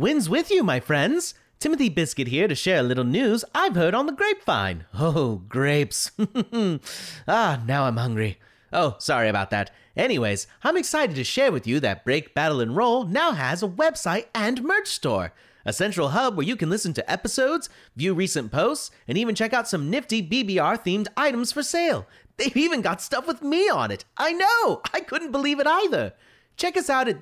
Wins 0.00 0.30
with 0.30 0.50
you, 0.50 0.62
my 0.62 0.80
friends. 0.80 1.34
Timothy 1.58 1.90
Biscuit 1.90 2.28
here 2.28 2.48
to 2.48 2.54
share 2.54 2.78
a 2.78 2.82
little 2.82 3.04
news 3.04 3.44
I've 3.54 3.74
heard 3.74 3.94
on 3.94 4.06
the 4.06 4.12
grapevine. 4.12 4.86
Oh, 4.94 5.42
grapes. 5.46 6.10
ah, 7.28 7.62
now 7.66 7.84
I'm 7.84 7.98
hungry. 7.98 8.38
Oh, 8.72 8.96
sorry 8.98 9.28
about 9.28 9.50
that. 9.50 9.70
Anyways, 9.94 10.46
I'm 10.64 10.78
excited 10.78 11.16
to 11.16 11.22
share 11.22 11.52
with 11.52 11.66
you 11.66 11.80
that 11.80 12.02
Break, 12.02 12.34
Battle, 12.34 12.62
and 12.62 12.74
Roll 12.74 13.04
now 13.04 13.32
has 13.32 13.62
a 13.62 13.68
website 13.68 14.28
and 14.34 14.62
merch 14.62 14.88
store. 14.88 15.34
A 15.66 15.72
central 15.74 16.08
hub 16.08 16.34
where 16.34 16.46
you 16.46 16.56
can 16.56 16.70
listen 16.70 16.94
to 16.94 17.12
episodes, 17.12 17.68
view 17.94 18.14
recent 18.14 18.50
posts, 18.50 18.90
and 19.06 19.18
even 19.18 19.34
check 19.34 19.52
out 19.52 19.68
some 19.68 19.90
nifty 19.90 20.26
BBR 20.26 20.82
themed 20.82 21.08
items 21.14 21.52
for 21.52 21.62
sale. 21.62 22.06
They've 22.38 22.56
even 22.56 22.80
got 22.80 23.02
stuff 23.02 23.26
with 23.26 23.42
me 23.42 23.68
on 23.68 23.90
it. 23.90 24.06
I 24.16 24.32
know! 24.32 24.80
I 24.94 25.00
couldn't 25.00 25.30
believe 25.30 25.60
it 25.60 25.66
either. 25.66 26.14
Check 26.56 26.78
us 26.78 26.88
out 26.88 27.06
at 27.06 27.20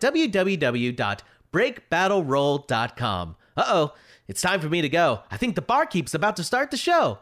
www.breakbattleroll.com. 1.52 3.36
Uh 3.56 3.64
oh, 3.66 3.94
it's 4.26 4.40
time 4.42 4.60
for 4.60 4.68
me 4.68 4.82
to 4.82 4.88
go. 4.88 5.20
I 5.30 5.36
think 5.36 5.54
the 5.54 5.62
barkeep's 5.62 6.14
about 6.14 6.36
to 6.36 6.44
start 6.44 6.70
the 6.70 6.76
show. 6.76 7.18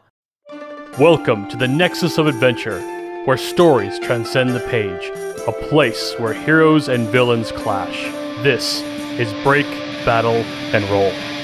Welcome 0.99 1.47
to 1.49 1.57
the 1.57 1.67
Nexus 1.67 2.17
of 2.17 2.27
Adventure, 2.27 2.79
where 3.25 3.37
stories 3.37 3.99
transcend 3.99 4.51
the 4.51 4.59
page, 4.61 5.11
a 5.47 5.51
place 5.69 6.13
where 6.17 6.33
heroes 6.33 6.89
and 6.89 7.07
villains 7.09 7.51
clash. 7.51 8.03
This 8.43 8.81
is 9.19 9.31
Break, 9.43 9.65
Battle, 10.05 10.43
and 10.73 10.83
Roll. 10.89 11.36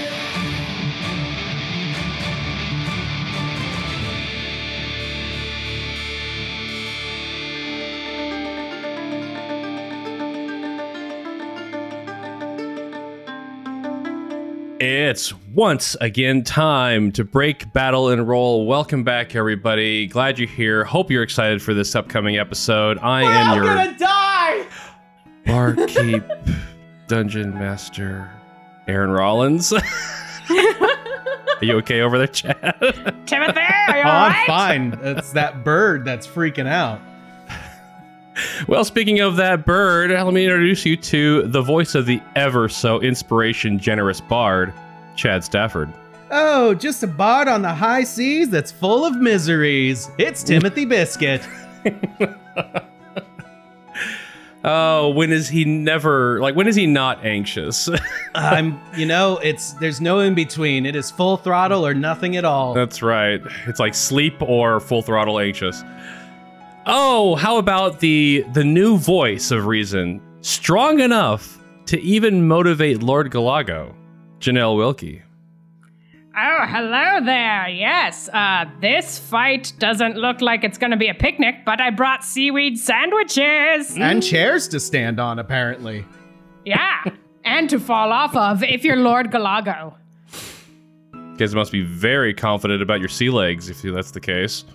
It's 14.95 15.33
once 15.55 15.95
again 16.01 16.43
time 16.43 17.11
to 17.13 17.23
break, 17.23 17.73
battle, 17.73 18.09
and 18.09 18.27
roll. 18.27 18.67
Welcome 18.67 19.03
back, 19.03 19.35
everybody. 19.35 20.05
Glad 20.05 20.37
you're 20.37 20.47
here. 20.47 20.83
Hope 20.83 21.09
you're 21.09 21.23
excited 21.23 21.63
for 21.63 21.73
this 21.73 21.95
upcoming 21.95 22.37
episode. 22.37 22.99
I 22.99 23.23
am 23.23 23.55
your 23.55 23.65
gonna 23.73 23.97
die! 23.97 24.67
barkeep, 25.47 26.23
dungeon 27.07 27.55
master, 27.55 28.29
Aaron 28.87 29.09
Rollins. 29.09 29.73
are 29.73 29.81
you 31.59 31.77
okay 31.77 32.01
over 32.01 32.19
there, 32.19 32.27
Chad? 32.27 32.55
Timothy, 33.25 33.61
are 33.61 33.97
you 33.97 34.03
Oh, 34.03 34.09
alright? 34.09 34.47
I'm 34.47 34.91
fine. 34.91 34.99
It's 35.01 35.31
that 35.31 35.63
bird 35.63 36.05
that's 36.05 36.27
freaking 36.27 36.67
out. 36.67 37.01
well, 38.67 38.85
speaking 38.85 39.21
of 39.21 39.37
that 39.37 39.65
bird, 39.65 40.11
let 40.11 40.33
me 40.35 40.43
introduce 40.43 40.85
you 40.85 40.97
to 40.97 41.47
the 41.47 41.63
voice 41.63 41.95
of 41.95 42.05
the 42.05 42.21
ever 42.35 42.69
so 42.69 43.01
inspiration 43.01 43.79
generous 43.79 44.21
bard, 44.21 44.71
Chad 45.15 45.43
Stafford. 45.43 45.91
Oh, 46.31 46.73
just 46.73 47.03
a 47.03 47.07
bard 47.07 47.47
on 47.47 47.61
the 47.61 47.73
high 47.73 48.03
seas 48.03 48.49
that's 48.49 48.71
full 48.71 49.05
of 49.05 49.15
miseries. 49.17 50.09
It's 50.17 50.43
Timothy 50.43 50.85
Biscuit. 50.85 51.47
Oh, 54.65 55.09
when 55.09 55.33
is 55.33 55.49
he 55.49 55.65
never 55.65 56.39
like? 56.39 56.55
When 56.55 56.67
is 56.67 56.75
he 56.75 56.87
not 56.87 57.25
anxious? 57.25 57.89
I'm, 58.35 58.79
you 58.95 59.05
know, 59.05 59.37
it's 59.39 59.73
there's 59.73 59.99
no 59.99 60.19
in 60.19 60.35
between. 60.35 60.85
It 60.85 60.95
is 60.95 61.11
full 61.11 61.35
throttle 61.35 61.85
or 61.85 61.93
nothing 61.93 62.37
at 62.37 62.45
all. 62.45 62.73
That's 62.73 63.01
right. 63.01 63.41
It's 63.67 63.79
like 63.79 63.93
sleep 63.93 64.41
or 64.41 64.79
full 64.79 65.01
throttle 65.01 65.37
anxious. 65.39 65.83
Oh, 66.85 67.35
how 67.35 67.57
about 67.57 67.99
the 67.99 68.45
the 68.53 68.63
new 68.63 68.97
voice 68.97 69.51
of 69.51 69.65
reason, 69.65 70.21
strong 70.39 71.01
enough 71.01 71.59
to 71.87 71.99
even 71.99 72.47
motivate 72.47 73.03
Lord 73.03 73.31
Galago, 73.31 73.93
Janelle 74.43 74.75
Wilkie. 74.75 75.21
Oh, 76.37 76.65
hello 76.67 77.23
there. 77.23 77.69
Yes, 77.69 78.27
uh, 78.33 78.65
this 78.81 79.17
fight 79.17 79.71
doesn't 79.79 80.17
look 80.17 80.41
like 80.41 80.65
it's 80.65 80.77
gonna 80.77 80.97
be 80.97 81.07
a 81.07 81.13
picnic, 81.13 81.63
but 81.65 81.79
I 81.79 81.91
brought 81.91 82.25
seaweed 82.25 82.77
sandwiches. 82.77 83.97
And 83.97 84.21
chairs 84.21 84.67
to 84.69 84.81
stand 84.81 85.17
on, 85.17 85.39
apparently. 85.39 86.03
Yeah, 86.65 87.05
and 87.45 87.69
to 87.69 87.79
fall 87.79 88.11
off 88.11 88.35
of 88.35 88.63
if 88.63 88.83
you're 88.83 88.97
Lord 88.97 89.31
Galago. 89.31 89.93
You 91.13 91.37
guys 91.37 91.55
must 91.55 91.71
be 91.71 91.83
very 91.83 92.33
confident 92.33 92.81
about 92.81 92.99
your 92.99 93.09
sea 93.09 93.29
legs 93.29 93.69
if 93.69 93.81
that's 93.81 94.11
the 94.11 94.19
case. 94.19 94.65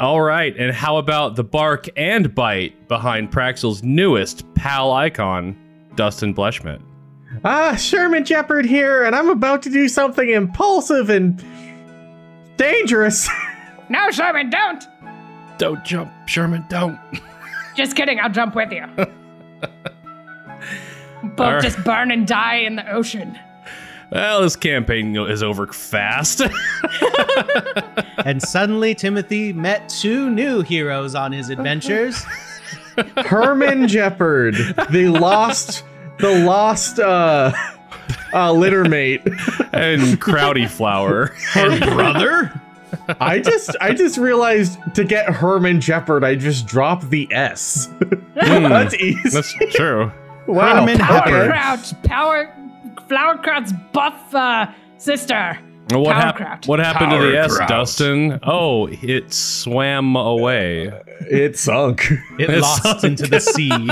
All 0.00 0.22
right, 0.22 0.56
and 0.56 0.74
how 0.74 0.96
about 0.96 1.36
the 1.36 1.44
bark 1.44 1.86
and 1.98 2.34
bite 2.34 2.88
behind 2.88 3.30
Praxel's 3.30 3.82
newest 3.82 4.46
pal 4.54 4.90
icon, 4.92 5.54
Dustin 5.96 6.34
Bleshmet? 6.34 6.80
Ah, 7.44 7.76
Sherman 7.76 8.24
Jeopard 8.24 8.64
here, 8.66 9.04
and 9.04 9.14
I'm 9.14 9.28
about 9.28 9.62
to 9.64 9.70
do 9.70 9.88
something 9.88 10.28
impulsive 10.28 11.10
and 11.10 11.42
dangerous. 12.56 13.28
No, 13.88 14.10
Sherman, 14.10 14.50
don't. 14.50 14.82
Don't 15.58 15.84
jump, 15.84 16.10
Sherman, 16.26 16.64
don't. 16.68 16.98
Just 17.76 17.94
kidding. 17.94 18.18
I'll 18.18 18.28
jump 18.32 18.56
with 18.56 18.72
you. 18.72 18.84
Both 18.96 19.06
All 21.40 21.52
right. 21.52 21.62
just 21.62 21.84
burn 21.84 22.10
and 22.10 22.26
die 22.26 22.56
in 22.56 22.74
the 22.74 22.90
ocean. 22.92 23.38
Well, 24.10 24.42
this 24.42 24.56
campaign 24.56 25.14
is 25.16 25.40
over 25.44 25.68
fast. 25.68 26.42
And 28.24 28.42
suddenly 28.42 28.96
Timothy 28.96 29.52
met 29.52 29.88
two 29.88 30.28
new 30.30 30.62
heroes 30.62 31.14
on 31.14 31.30
his 31.30 31.48
adventures. 31.48 32.24
Herman 33.18 33.82
Jeopard, 33.86 34.56
the 34.90 35.10
lost, 35.10 35.84
the 36.18 36.44
lost 36.44 36.98
uh, 36.98 37.52
uh, 38.32 38.52
litter 38.52 38.84
mate. 38.84 39.22
and 39.72 40.20
Crowdy 40.20 40.68
Flower. 40.68 41.26
Her 41.52 41.78
brother? 41.80 42.60
I 43.20 43.40
just, 43.40 43.76
I 43.80 43.92
just 43.92 44.16
realized 44.18 44.78
to 44.94 45.04
get 45.04 45.26
Herman 45.28 45.78
Jeopard, 45.80 46.24
I 46.24 46.34
just 46.34 46.66
dropped 46.66 47.10
the 47.10 47.28
S. 47.32 47.88
That's 48.34 48.94
easy. 48.94 49.28
That's 49.30 49.52
true. 49.74 50.10
wow. 50.46 50.76
Herman 50.80 50.98
Power 50.98 51.20
Jeopard. 51.26 51.48
Crouch, 51.50 52.02
Power, 52.04 52.54
Flower 53.08 53.36
Crouch's 53.38 53.72
buff 53.92 54.34
uh, 54.34 54.66
sister. 54.98 55.58
What, 55.92 56.16
hap- 56.16 56.66
what 56.66 56.80
happened 56.80 57.12
to 57.12 57.18
the 57.18 57.38
S, 57.38 57.56
Powercraft. 57.58 57.68
Dustin? 57.68 58.40
Oh, 58.42 58.88
it 58.90 59.32
swam 59.32 60.16
away. 60.16 60.90
It 61.20 61.56
sunk. 61.58 62.10
It 62.40 62.50
It's 62.50 62.62
lost 62.62 62.82
sunk. 62.82 63.04
into 63.04 63.26
the 63.28 63.38
sea. 63.40 63.88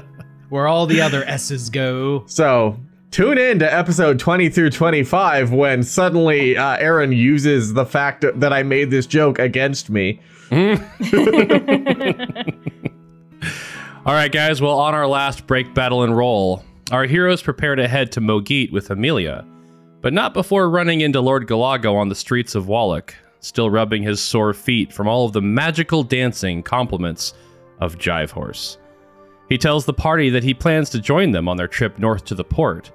Where 0.48 0.66
all 0.66 0.86
the 0.86 1.00
other 1.00 1.24
S's 1.24 1.70
go. 1.70 2.24
So 2.26 2.78
tune 3.10 3.38
in 3.38 3.58
to 3.60 3.74
episode 3.74 4.18
20 4.18 4.48
through 4.48 4.70
25 4.70 5.52
when 5.52 5.82
suddenly 5.82 6.56
uh, 6.56 6.76
Aaron 6.76 7.12
uses 7.12 7.74
the 7.74 7.86
fact 7.86 8.24
that 8.34 8.52
I 8.52 8.62
made 8.62 8.90
this 8.90 9.06
joke 9.06 9.38
against 9.38 9.90
me. 9.90 10.20
All 14.06 14.12
right, 14.14 14.30
guys. 14.30 14.62
Well, 14.62 14.78
on 14.78 14.94
our 14.94 15.08
last 15.08 15.48
break, 15.48 15.74
battle, 15.74 16.04
and 16.04 16.16
roll, 16.16 16.64
our 16.92 17.06
heroes 17.06 17.42
prepare 17.42 17.74
to 17.74 17.88
head 17.88 18.12
to 18.12 18.20
Mogeet 18.20 18.70
with 18.70 18.90
Amelia, 18.90 19.44
but 20.00 20.12
not 20.12 20.32
before 20.32 20.70
running 20.70 21.00
into 21.00 21.20
Lord 21.20 21.48
Galago 21.48 21.96
on 21.96 22.08
the 22.08 22.14
streets 22.14 22.54
of 22.54 22.68
Wallach, 22.68 23.16
still 23.40 23.68
rubbing 23.68 24.04
his 24.04 24.20
sore 24.22 24.54
feet 24.54 24.92
from 24.92 25.08
all 25.08 25.26
of 25.26 25.32
the 25.32 25.42
magical 25.42 26.04
dancing 26.04 26.62
compliments 26.62 27.34
of 27.80 27.98
Jive 27.98 28.30
Horse. 28.30 28.78
He 29.48 29.58
tells 29.58 29.84
the 29.84 29.92
party 29.92 30.30
that 30.30 30.42
he 30.42 30.54
plans 30.54 30.90
to 30.90 31.00
join 31.00 31.30
them 31.30 31.48
on 31.48 31.56
their 31.56 31.68
trip 31.68 31.98
north 31.98 32.24
to 32.26 32.34
the 32.34 32.44
port. 32.44 32.90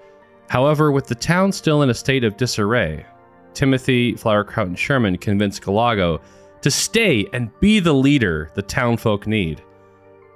However, 0.50 0.92
with 0.92 1.08
the 1.08 1.16
town 1.16 1.52
still 1.52 1.82
in 1.82 1.90
a 1.90 1.94
state 1.94 2.24
of 2.24 2.36
disarray, 2.36 3.06
Timothy, 3.54 4.14
Flowerkraut, 4.14 4.68
and 4.68 4.80
Sherman 4.80 5.18
convince 5.18 5.60
Galago 5.60 6.22
to 6.62 6.72
stay 6.72 7.26
and 7.34 7.58
be 7.60 7.80
the 7.80 7.94
leader 7.94 8.52
the 8.54 8.62
townfolk 8.62 9.28
need. 9.28 9.62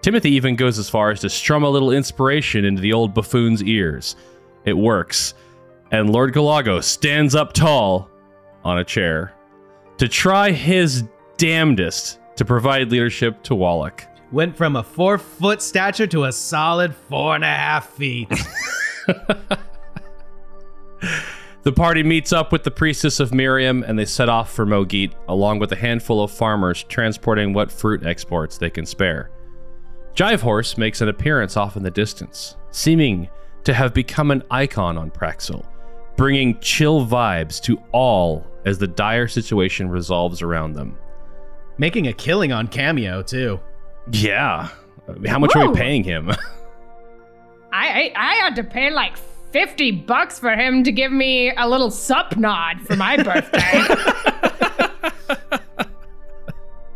Timothy 0.01 0.31
even 0.31 0.55
goes 0.55 0.77
as 0.79 0.89
far 0.89 1.11
as 1.11 1.19
to 1.21 1.29
strum 1.29 1.63
a 1.63 1.69
little 1.69 1.91
inspiration 1.91 2.63
into 2.63 2.81
the 2.81 2.93
old 2.93 3.13
buffoon's 3.13 3.63
ears. 3.63 4.15
It 4.63 4.77
works, 4.77 5.33
and 5.91 6.09
Lord 6.09 6.33
Galago 6.33 6.83
stands 6.83 7.35
up 7.35 7.53
tall 7.53 8.09
on 8.63 8.79
a 8.79 8.83
chair 8.83 9.33
to 9.97 10.07
try 10.07 10.51
his 10.51 11.03
damnedest 11.37 12.19
to 12.35 12.45
provide 12.45 12.91
leadership 12.91 13.41
to 13.43 13.55
Wallach. 13.55 14.05
Went 14.35 14.57
from 14.57 14.75
a 14.75 14.83
four 14.83 15.17
foot 15.17 15.61
stature 15.61 16.07
to 16.07 16.25
a 16.25 16.31
solid 16.33 16.93
four 16.93 17.35
and 17.35 17.43
a 17.45 17.47
half 17.47 17.87
feet. 17.91 18.27
The 21.63 21.71
party 21.71 22.03
meets 22.03 22.31
up 22.31 22.51
with 22.51 22.63
the 22.63 22.69
priestess 22.69 23.19
of 23.19 23.33
Miriam 23.33 23.81
and 23.81 23.97
they 23.97 24.05
set 24.05 24.29
off 24.29 24.51
for 24.51 24.67
Mogeet, 24.67 25.13
along 25.27 25.57
with 25.57 25.71
a 25.71 25.75
handful 25.75 26.21
of 26.21 26.29
farmers 26.29 26.83
transporting 26.83 27.53
what 27.53 27.71
fruit 27.71 28.05
exports 28.05 28.59
they 28.59 28.69
can 28.69 28.85
spare. 28.85 29.31
Jive 30.13 30.41
Horse 30.41 30.77
makes 30.77 31.01
an 31.01 31.09
appearance 31.09 31.57
off 31.57 31.75
in 31.75 31.81
the 31.81 31.89
distance, 31.89 32.55
seeming 32.69 33.29
to 33.63 33.73
have 33.73 33.95
become 33.95 34.29
an 34.29 34.43
icon 34.51 34.95
on 34.95 35.09
Praxel, 35.09 35.65
bringing 36.17 36.59
chill 36.59 37.03
vibes 37.07 37.59
to 37.63 37.81
all 37.91 38.45
as 38.65 38.77
the 38.77 38.87
dire 38.87 39.27
situation 39.27 39.89
resolves 39.89 40.43
around 40.43 40.73
them. 40.73 40.95
Making 41.79 42.09
a 42.09 42.13
killing 42.13 42.51
on 42.51 42.67
Cameo, 42.67 43.23
too. 43.23 43.59
Yeah. 44.11 44.69
How 45.27 45.39
much 45.39 45.55
are 45.55 45.65
Whoa. 45.65 45.71
we 45.71 45.77
paying 45.77 46.03
him? 46.03 46.29
I, 47.71 48.11
I 48.13 48.13
I 48.15 48.33
had 48.35 48.55
to 48.55 48.63
pay 48.63 48.89
like 48.89 49.17
50 49.51 49.91
bucks 49.91 50.39
for 50.39 50.51
him 50.51 50.83
to 50.83 50.91
give 50.91 51.11
me 51.11 51.53
a 51.55 51.67
little 51.67 51.91
sup 51.91 52.37
nod 52.37 52.81
for 52.81 52.95
my 52.95 53.21
birthday. 53.21 53.59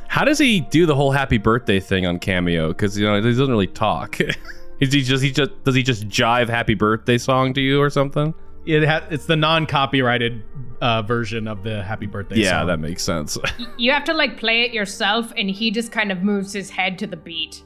How 0.08 0.26
does 0.26 0.40
he 0.40 0.62
do 0.62 0.86
the 0.86 0.96
whole 0.96 1.12
happy 1.12 1.38
birthday 1.38 1.80
thing 1.80 2.06
on 2.06 2.20
Cameo? 2.20 2.70
Because 2.70 2.98
you 2.98 3.06
know 3.06 3.16
he 3.16 3.22
doesn't 3.22 3.50
really 3.50 3.68
talk. 3.68 4.20
Is 4.80 4.94
he 4.94 5.02
just 5.02 5.24
he 5.24 5.32
just 5.32 5.52
does 5.64 5.76
he 5.76 5.84
just 5.84 6.08
jive 6.08 6.50
happy 6.50 6.74
birthday 6.74 7.18
song 7.18 7.54
to 7.54 7.62
you 7.62 7.82
or 7.82 7.90
something? 7.90 8.34
It 8.70 8.88
ha- 8.88 9.06
it's 9.10 9.26
the 9.26 9.36
non-copyrighted 9.36 10.44
uh, 10.82 11.02
version 11.02 11.48
of 11.48 11.64
the 11.64 11.82
Happy 11.84 12.06
Birthday 12.06 12.38
Yeah, 12.38 12.60
song. 12.60 12.68
that 12.68 12.78
makes 12.80 13.02
sense. 13.04 13.38
you 13.78 13.92
have 13.92 14.04
to 14.06 14.14
like 14.14 14.38
play 14.38 14.62
it 14.62 14.74
yourself, 14.74 15.34
and 15.36 15.50
he 15.50 15.72
just 15.72 15.92
kind 15.92 16.12
of 16.12 16.22
moves 16.22 16.54
his 16.54 16.70
head 16.70 17.00
to 17.00 17.08
the 17.08 17.18
beat. 17.18 17.64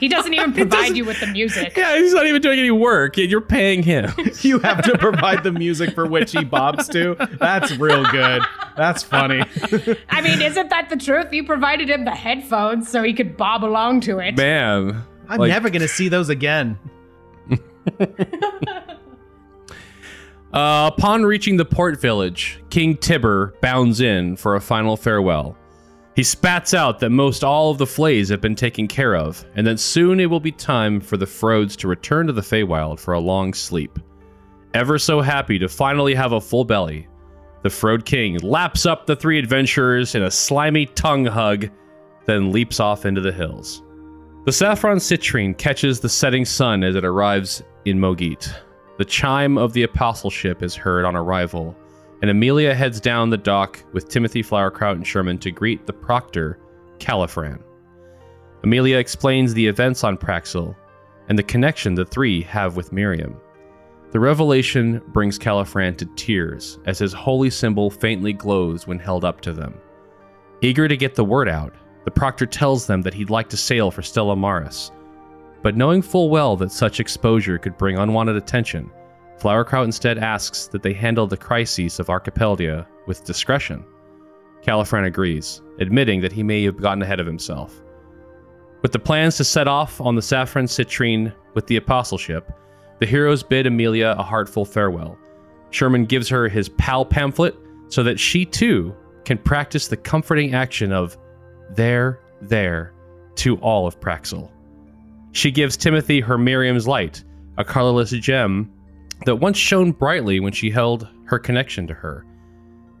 he 0.00 0.08
doesn't 0.08 0.32
even 0.34 0.52
provide 0.54 0.96
you 0.96 1.04
with 1.04 1.20
the 1.20 1.26
music. 1.26 1.76
yeah, 1.76 1.96
he's 1.98 2.12
not 2.14 2.26
even 2.26 2.40
doing 2.42 2.58
any 2.58 2.70
work. 2.70 3.16
You're 3.18 3.40
paying 3.42 3.82
him. 3.82 4.10
you 4.40 4.58
have 4.60 4.82
to 4.84 4.96
provide 4.98 5.44
the 5.44 5.52
music 5.52 5.94
for 5.94 6.06
which 6.06 6.32
he 6.32 6.44
bobs 6.44 6.88
to. 6.88 7.14
That's 7.38 7.76
real 7.76 8.04
good. 8.10 8.42
That's 8.76 9.02
funny. 9.02 9.42
I 10.08 10.20
mean, 10.22 10.40
isn't 10.42 10.70
that 10.70 10.88
the 10.90 10.96
truth? 10.96 11.32
You 11.32 11.44
provided 11.44 11.88
him 11.90 12.04
the 12.06 12.10
headphones 12.10 12.88
so 12.90 13.02
he 13.02 13.12
could 13.14 13.36
bob 13.36 13.64
along 13.64 14.00
to 14.02 14.18
it. 14.18 14.36
Man, 14.36 15.04
I'm 15.28 15.38
Like- 15.38 15.48
never 15.50 15.68
gonna 15.70 15.88
see 15.88 16.08
those 16.08 16.30
again. 16.30 16.78
Uh, 20.52 20.90
upon 20.92 21.22
reaching 21.22 21.56
the 21.56 21.64
port 21.64 22.00
village, 22.00 22.60
King 22.70 22.96
Tibber 22.96 23.54
bounds 23.60 24.00
in 24.00 24.34
for 24.36 24.56
a 24.56 24.60
final 24.60 24.96
farewell. 24.96 25.56
He 26.16 26.24
spats 26.24 26.74
out 26.74 26.98
that 26.98 27.10
most 27.10 27.44
all 27.44 27.70
of 27.70 27.78
the 27.78 27.86
flays 27.86 28.28
have 28.30 28.40
been 28.40 28.56
taken 28.56 28.88
care 28.88 29.14
of, 29.14 29.44
and 29.54 29.64
that 29.66 29.78
soon 29.78 30.18
it 30.18 30.26
will 30.26 30.40
be 30.40 30.50
time 30.50 31.00
for 31.00 31.16
the 31.16 31.26
Frodes 31.26 31.76
to 31.76 31.88
return 31.88 32.26
to 32.26 32.32
the 32.32 32.40
Feywild 32.40 32.98
for 32.98 33.14
a 33.14 33.20
long 33.20 33.54
sleep. 33.54 33.98
Ever 34.74 34.98
so 34.98 35.20
happy 35.20 35.58
to 35.58 35.68
finally 35.68 36.14
have 36.14 36.32
a 36.32 36.40
full 36.40 36.64
belly, 36.64 37.06
the 37.62 37.70
Frode 37.70 38.04
King 38.04 38.38
laps 38.38 38.86
up 38.86 39.06
the 39.06 39.14
three 39.16 39.38
adventurers 39.38 40.14
in 40.14 40.24
a 40.24 40.30
slimy 40.30 40.86
tongue 40.86 41.26
hug, 41.26 41.68
then 42.26 42.50
leaps 42.50 42.80
off 42.80 43.06
into 43.06 43.20
the 43.20 43.32
hills. 43.32 43.82
The 44.46 44.52
saffron 44.52 44.98
citrine 44.98 45.56
catches 45.56 46.00
the 46.00 46.08
setting 46.08 46.44
sun 46.44 46.82
as 46.82 46.96
it 46.96 47.04
arrives 47.04 47.62
in 47.84 47.98
Mogeet. 47.98 48.52
The 49.00 49.06
chime 49.06 49.56
of 49.56 49.72
the 49.72 49.84
apostleship 49.84 50.62
is 50.62 50.76
heard 50.76 51.06
on 51.06 51.16
arrival, 51.16 51.74
and 52.20 52.30
Amelia 52.30 52.74
heads 52.74 53.00
down 53.00 53.30
the 53.30 53.38
dock 53.38 53.82
with 53.94 54.10
Timothy 54.10 54.42
Flowerkraut 54.42 54.92
and 54.92 55.06
Sherman 55.06 55.38
to 55.38 55.50
greet 55.50 55.86
the 55.86 55.92
proctor, 55.94 56.58
Caliphran. 56.98 57.62
Amelia 58.62 58.98
explains 58.98 59.54
the 59.54 59.66
events 59.66 60.04
on 60.04 60.18
Praxil 60.18 60.76
and 61.30 61.38
the 61.38 61.42
connection 61.42 61.94
the 61.94 62.04
three 62.04 62.42
have 62.42 62.76
with 62.76 62.92
Miriam. 62.92 63.40
The 64.10 64.20
revelation 64.20 65.00
brings 65.14 65.38
Caliphran 65.38 65.96
to 65.96 66.04
tears 66.14 66.78
as 66.84 66.98
his 66.98 67.14
holy 67.14 67.48
symbol 67.48 67.88
faintly 67.88 68.34
glows 68.34 68.86
when 68.86 68.98
held 68.98 69.24
up 69.24 69.40
to 69.40 69.54
them. 69.54 69.80
Eager 70.60 70.88
to 70.88 70.96
get 70.98 71.14
the 71.14 71.24
word 71.24 71.48
out, 71.48 71.74
the 72.04 72.10
proctor 72.10 72.44
tells 72.44 72.86
them 72.86 73.00
that 73.00 73.14
he'd 73.14 73.30
like 73.30 73.48
to 73.48 73.56
sail 73.56 73.90
for 73.90 74.02
Stella 74.02 74.36
Maris, 74.36 74.92
but 75.62 75.76
knowing 75.76 76.02
full 76.02 76.30
well 76.30 76.56
that 76.56 76.72
such 76.72 77.00
exposure 77.00 77.58
could 77.58 77.76
bring 77.76 77.98
unwanted 77.98 78.36
attention, 78.36 78.90
Flowerkraut 79.38 79.84
instead 79.84 80.18
asks 80.18 80.66
that 80.66 80.82
they 80.82 80.92
handle 80.92 81.26
the 81.26 81.36
crises 81.36 81.98
of 81.98 82.10
Archipelagia 82.10 82.86
with 83.06 83.24
discretion. 83.24 83.84
Caliphran 84.62 85.06
agrees, 85.06 85.62
admitting 85.78 86.20
that 86.20 86.32
he 86.32 86.42
may 86.42 86.62
have 86.64 86.76
gotten 86.76 87.02
ahead 87.02 87.20
of 87.20 87.26
himself. 87.26 87.82
With 88.82 88.92
the 88.92 88.98
plans 88.98 89.36
to 89.36 89.44
set 89.44 89.68
off 89.68 90.00
on 90.00 90.14
the 90.14 90.22
Saffron 90.22 90.66
Citrine 90.66 91.34
with 91.54 91.66
the 91.66 91.76
apostleship, 91.76 92.52
the 92.98 93.06
heroes 93.06 93.42
bid 93.42 93.66
Amelia 93.66 94.14
a 94.18 94.22
heartful 94.22 94.64
farewell. 94.64 95.18
Sherman 95.70 96.04
gives 96.04 96.28
her 96.28 96.48
his 96.48 96.68
PAL 96.68 97.06
pamphlet 97.06 97.56
so 97.88 98.02
that 98.02 98.20
she 98.20 98.44
too 98.44 98.94
can 99.24 99.38
practice 99.38 99.88
the 99.88 99.96
comforting 99.96 100.54
action 100.54 100.92
of 100.92 101.16
there, 101.70 102.20
there 102.42 102.92
to 103.36 103.56
all 103.58 103.86
of 103.86 103.98
Praxil. 104.00 104.50
She 105.32 105.50
gives 105.50 105.76
Timothy 105.76 106.20
her 106.20 106.38
Miriam's 106.38 106.88
light, 106.88 107.22
a 107.56 107.64
colorless 107.64 108.10
gem 108.10 108.72
that 109.26 109.36
once 109.36 109.56
shone 109.56 109.92
brightly 109.92 110.40
when 110.40 110.52
she 110.52 110.70
held 110.70 111.08
her 111.24 111.38
connection 111.38 111.86
to 111.86 111.94
her. 111.94 112.26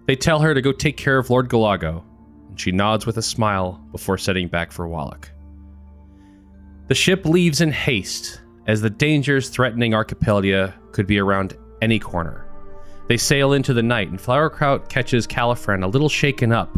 They 0.06 0.16
tell 0.16 0.40
her 0.40 0.54
to 0.54 0.62
go 0.62 0.72
take 0.72 0.96
care 0.96 1.18
of 1.18 1.30
Lord 1.30 1.48
Galago, 1.48 2.02
and 2.48 2.60
she 2.60 2.72
nods 2.72 3.06
with 3.06 3.16
a 3.16 3.22
smile 3.22 3.80
before 3.92 4.18
setting 4.18 4.48
back 4.48 4.70
for 4.72 4.86
Wallach. 4.86 5.30
The 6.88 6.94
ship 6.94 7.24
leaves 7.24 7.60
in 7.60 7.72
haste, 7.72 8.40
as 8.66 8.80
the 8.80 8.90
dangers 8.90 9.48
threatening 9.48 9.94
Archipelagia 9.94 10.74
could 10.92 11.06
be 11.06 11.18
around 11.18 11.56
any 11.80 11.98
corner. 11.98 12.46
They 13.08 13.16
sail 13.16 13.54
into 13.54 13.72
the 13.72 13.82
night, 13.82 14.08
and 14.08 14.20
Flowerkraut 14.20 14.88
catches 14.88 15.26
Caliphran 15.26 15.82
a 15.82 15.88
little 15.88 16.08
shaken 16.08 16.52
up 16.52 16.76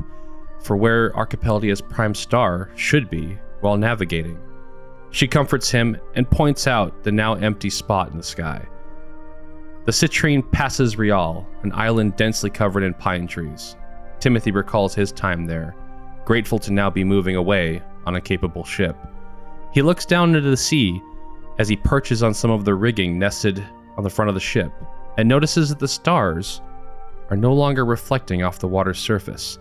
for 0.62 0.76
where 0.76 1.14
Archipelagia's 1.16 1.80
prime 1.80 2.14
star 2.14 2.70
should 2.76 3.10
be 3.10 3.36
while 3.60 3.76
navigating. 3.76 4.38
She 5.12 5.28
comforts 5.28 5.70
him 5.70 5.98
and 6.14 6.28
points 6.28 6.66
out 6.66 7.04
the 7.04 7.12
now 7.12 7.34
empty 7.34 7.70
spot 7.70 8.10
in 8.10 8.16
the 8.16 8.22
sky. 8.22 8.66
The 9.84 9.92
citrine 9.92 10.50
passes 10.52 10.96
Rial, 10.96 11.46
an 11.62 11.72
island 11.72 12.16
densely 12.16 12.48
covered 12.48 12.82
in 12.82 12.94
pine 12.94 13.26
trees. 13.26 13.76
Timothy 14.20 14.52
recalls 14.52 14.94
his 14.94 15.12
time 15.12 15.44
there, 15.44 15.76
grateful 16.24 16.58
to 16.60 16.72
now 16.72 16.88
be 16.88 17.04
moving 17.04 17.36
away 17.36 17.82
on 18.06 18.16
a 18.16 18.20
capable 18.20 18.64
ship. 18.64 18.96
He 19.72 19.82
looks 19.82 20.06
down 20.06 20.34
into 20.34 20.48
the 20.48 20.56
sea 20.56 21.02
as 21.58 21.68
he 21.68 21.76
perches 21.76 22.22
on 22.22 22.32
some 22.32 22.50
of 22.50 22.64
the 22.64 22.74
rigging 22.74 23.18
nested 23.18 23.62
on 23.96 24.04
the 24.04 24.10
front 24.10 24.30
of 24.30 24.34
the 24.34 24.40
ship 24.40 24.72
and 25.18 25.28
notices 25.28 25.68
that 25.68 25.78
the 25.78 25.88
stars 25.88 26.62
are 27.28 27.36
no 27.36 27.52
longer 27.52 27.84
reflecting 27.84 28.42
off 28.42 28.60
the 28.60 28.68
water's 28.68 28.98
surface. 28.98 29.58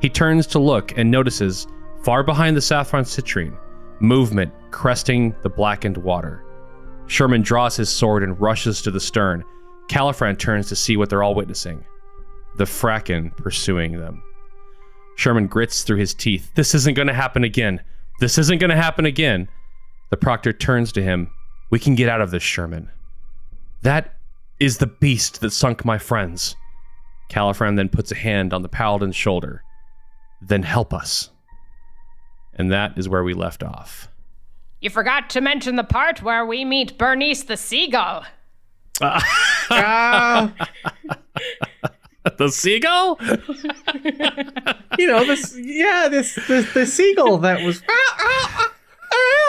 He 0.00 0.10
turns 0.10 0.46
to 0.48 0.58
look 0.58 0.98
and 0.98 1.10
notices, 1.10 1.66
far 2.02 2.22
behind 2.22 2.56
the 2.56 2.60
saffron 2.60 3.04
citrine, 3.04 3.56
movement 4.00 4.52
cresting 4.70 5.34
the 5.42 5.48
blackened 5.48 5.96
water. 5.96 6.44
Sherman 7.06 7.42
draws 7.42 7.76
his 7.76 7.90
sword 7.90 8.22
and 8.22 8.40
rushes 8.40 8.82
to 8.82 8.90
the 8.90 9.00
stern. 9.00 9.44
Caliphran 9.88 10.38
turns 10.38 10.68
to 10.68 10.76
see 10.76 10.96
what 10.96 11.10
they're 11.10 11.22
all 11.22 11.34
witnessing 11.34 11.84
the 12.56 12.64
Fracken 12.64 13.36
pursuing 13.36 13.98
them. 13.98 14.22
Sherman 15.16 15.48
grits 15.48 15.82
through 15.82 15.98
his 15.98 16.14
teeth. 16.14 16.52
This 16.54 16.74
isn't 16.74 16.94
going 16.94 17.08
to 17.08 17.14
happen 17.14 17.42
again. 17.42 17.80
This 18.20 18.38
isn't 18.38 18.60
going 18.60 18.70
to 18.70 18.76
happen 18.76 19.06
again. 19.06 19.48
The 20.10 20.16
proctor 20.16 20.52
turns 20.52 20.92
to 20.92 21.02
him. 21.02 21.30
We 21.70 21.80
can 21.80 21.96
get 21.96 22.08
out 22.08 22.20
of 22.20 22.30
this, 22.30 22.42
Sherman. 22.42 22.90
That 23.82 24.14
is 24.60 24.78
the 24.78 24.86
beast 24.86 25.40
that 25.40 25.50
sunk 25.50 25.84
my 25.84 25.98
friends. 25.98 26.54
Caliphran 27.28 27.76
then 27.76 27.88
puts 27.88 28.12
a 28.12 28.16
hand 28.16 28.52
on 28.52 28.62
the 28.62 28.68
paladin's 28.68 29.16
shoulder. 29.16 29.62
Then 30.40 30.62
help 30.62 30.94
us. 30.94 31.30
And 32.56 32.70
that 32.72 32.96
is 32.96 33.08
where 33.08 33.24
we 33.24 33.34
left 33.34 33.62
off. 33.62 34.08
You 34.80 34.90
forgot 34.90 35.30
to 35.30 35.40
mention 35.40 35.76
the 35.76 35.84
part 35.84 36.22
where 36.22 36.44
we 36.44 36.64
meet 36.64 36.98
Bernice 36.98 37.42
the 37.44 37.56
seagull. 37.56 38.24
Ah. 39.00 40.52
The 42.38 42.48
seagull? 42.48 43.18
You 44.96 45.08
know 45.08 45.24
this. 45.24 45.58
Yeah, 45.58 46.06
this 46.08 46.36
this 46.46 46.72
the 46.72 46.86
seagull 46.86 47.38
that 47.38 47.62
was. 47.62 47.82
Ah, 47.90 48.70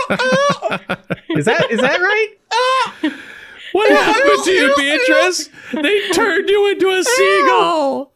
ah, 0.10 1.00
is 1.30 1.46
that 1.46 1.70
is 1.70 1.80
that 1.82 2.00
right? 2.00 2.30
What 3.74 3.92
happened 3.92 4.44
to 4.44 4.52
you, 4.52 4.74
Beatrice? 4.76 5.50
They 5.72 6.10
turned 6.14 6.50
you 6.50 6.72
into 6.72 6.90
a 6.90 7.04
seagull. 7.04 8.12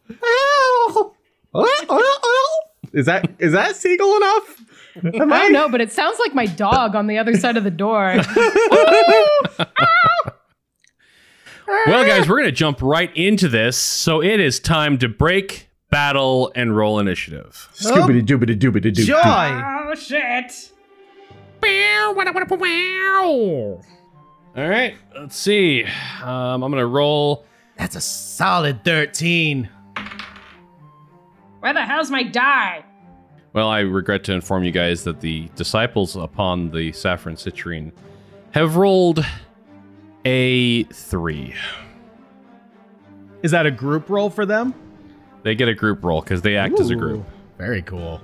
Is 2.92 3.06
that 3.06 3.30
is 3.38 3.52
that 3.52 3.76
seagull 3.76 4.16
enough? 4.16 4.60
Am 4.96 5.32
I 5.32 5.36
I? 5.36 5.38
don't 5.42 5.52
know, 5.52 5.68
but 5.68 5.80
it 5.80 5.92
sounds 5.92 6.18
like 6.18 6.34
my 6.34 6.46
dog 6.46 6.94
on 6.94 7.06
the 7.06 7.18
other 7.18 7.36
side 7.36 7.56
of 7.56 7.64
the 7.64 7.70
door. 7.70 8.16
Well, 11.86 12.04
guys, 12.04 12.28
we're 12.28 12.36
going 12.36 12.46
to 12.48 12.52
jump 12.52 12.82
right 12.82 13.14
into 13.16 13.48
this. 13.48 13.76
So 13.76 14.20
it 14.22 14.40
is 14.40 14.58
time 14.58 14.98
to 14.98 15.08
break, 15.08 15.70
battle, 15.88 16.50
and 16.56 16.76
roll 16.76 16.98
initiative. 16.98 17.68
Scoobity 17.74 18.26
doobity 18.26 18.58
doobity 18.58 18.92
doo. 18.92 19.04
Joy! 19.04 19.16
oh 19.16 19.94
shit! 19.94 20.72
All 24.56 24.68
right, 24.68 24.96
let's 25.16 25.36
see. 25.36 25.84
Um, 26.22 26.62
I'm 26.64 26.72
going 26.72 26.80
to 26.82 26.86
roll. 26.86 27.44
That's 27.78 27.94
a 27.94 28.00
solid 28.00 28.84
13. 28.84 29.68
Where 31.60 31.72
the 31.72 31.82
hell's 31.84 32.10
my 32.10 32.24
die? 32.24 32.84
Well, 33.52 33.68
I 33.68 33.80
regret 33.80 34.24
to 34.24 34.32
inform 34.32 34.64
you 34.64 34.70
guys 34.70 35.04
that 35.04 35.20
the 35.20 35.48
disciples 35.56 36.14
upon 36.14 36.70
the 36.70 36.92
saffron 36.92 37.34
citrine 37.34 37.92
have 38.52 38.76
rolled 38.76 39.24
a 40.24 40.84
three. 40.84 41.54
Is 43.42 43.50
that 43.50 43.66
a 43.66 43.70
group 43.70 44.08
roll 44.08 44.30
for 44.30 44.46
them? 44.46 44.74
They 45.42 45.54
get 45.54 45.68
a 45.68 45.74
group 45.74 46.04
roll 46.04 46.20
because 46.20 46.42
they 46.42 46.56
act 46.56 46.78
as 46.78 46.90
a 46.90 46.94
group. 46.94 47.24
Very 47.58 47.82
cool. 47.82 48.20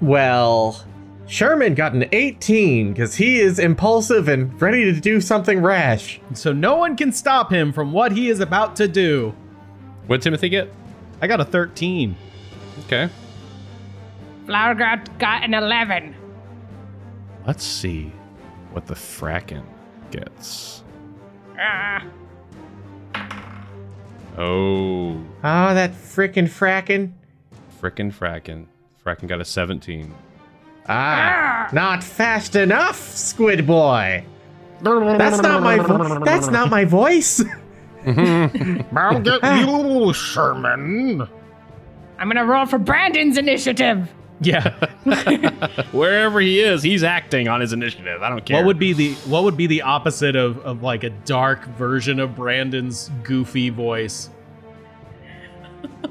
Well, 0.00 0.82
Sherman 1.26 1.74
got 1.74 1.92
an 1.92 2.06
18 2.12 2.92
because 2.92 3.14
he 3.14 3.40
is 3.40 3.58
impulsive 3.58 4.28
and 4.28 4.60
ready 4.60 4.84
to 4.84 5.00
do 5.00 5.20
something 5.20 5.60
rash. 5.60 6.20
So 6.34 6.52
no 6.52 6.76
one 6.76 6.96
can 6.96 7.12
stop 7.12 7.52
him 7.52 7.72
from 7.72 7.92
what 7.92 8.12
he 8.12 8.28
is 8.28 8.40
about 8.40 8.76
to 8.76 8.88
do. 8.88 9.34
What 10.06 10.18
did 10.18 10.24
Timothy 10.24 10.48
get? 10.48 10.72
I 11.20 11.26
got 11.26 11.40
a 11.40 11.44
13. 11.44 12.16
Okay. 12.86 13.08
Flower 14.46 14.74
got, 14.74 15.18
got 15.18 15.44
an 15.44 15.54
11. 15.54 16.14
Let's 17.46 17.64
see 17.64 18.12
what 18.72 18.86
the 18.86 18.94
Fracken 18.94 19.64
gets. 20.10 20.82
Ah, 21.58 22.04
Oh, 24.38 25.12
Oh, 25.44 25.74
that 25.74 25.92
frickin' 25.92 26.48
frackin'. 26.48 27.12
frickin' 27.80 28.12
Fracken. 28.12 28.66
Fracken 29.04 29.28
got 29.28 29.40
a 29.40 29.44
17. 29.44 30.12
Ah, 30.88 31.68
not 31.72 32.02
fast 32.02 32.56
enough, 32.56 32.98
Squid 33.14 33.66
Boy. 33.66 34.24
That's 34.80 35.40
not 35.42 35.62
my. 35.62 35.78
Vo- 35.78 36.24
that's 36.24 36.48
not 36.48 36.70
my 36.70 36.84
voice. 36.84 37.44
I'll 38.06 39.20
get 39.20 39.42
you, 39.68 40.12
Sherman. 40.12 41.28
I'm 42.18 42.28
gonna 42.28 42.44
roll 42.44 42.66
for 42.66 42.78
Brandon's 42.78 43.36
initiative. 43.38 44.12
Yeah. 44.42 44.70
Wherever 45.92 46.40
he 46.40 46.60
is, 46.60 46.82
he's 46.82 47.02
acting 47.02 47.48
on 47.48 47.60
his 47.60 47.72
initiative. 47.72 48.22
I 48.22 48.28
don't 48.28 48.44
care. 48.44 48.56
what 48.58 48.66
would 48.66 48.78
be 48.78 48.92
the 48.92 49.14
what 49.28 49.44
would 49.44 49.56
be 49.56 49.66
the 49.66 49.82
opposite 49.82 50.36
of, 50.36 50.58
of 50.60 50.82
like 50.82 51.04
a 51.04 51.10
dark 51.10 51.64
version 51.66 52.18
of 52.20 52.34
Brandon's 52.36 53.10
goofy 53.22 53.70
voice? 53.70 54.30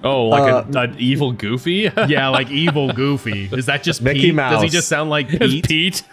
Oh, 0.04 0.26
like 0.28 0.52
Uh, 0.52 0.66
a, 0.74 0.80
an 0.84 0.96
evil 0.98 1.32
Goofy? 1.32 1.92
Yeah, 2.08 2.30
like 2.30 2.50
evil 2.50 2.92
goofy. 2.92 3.50
Is 3.52 3.68
that 3.68 3.84
just 3.84 4.02
Mickey 4.02 4.32
Pete? 4.32 4.36
Does 4.36 4.64
he 4.64 4.70
just 4.70 4.88
sound 4.88 5.10
like 5.10 5.28
It's 5.30 5.54
Pete? 5.54 5.68
Pete. 5.68 6.04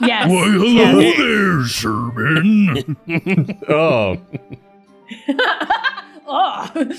Yes. 0.00 0.26
Hello 0.30 1.00
yes. 1.00 1.16
there, 1.18 1.64
Sherman. 1.64 2.96
oh, 3.68 4.20
Oh. 6.26 6.92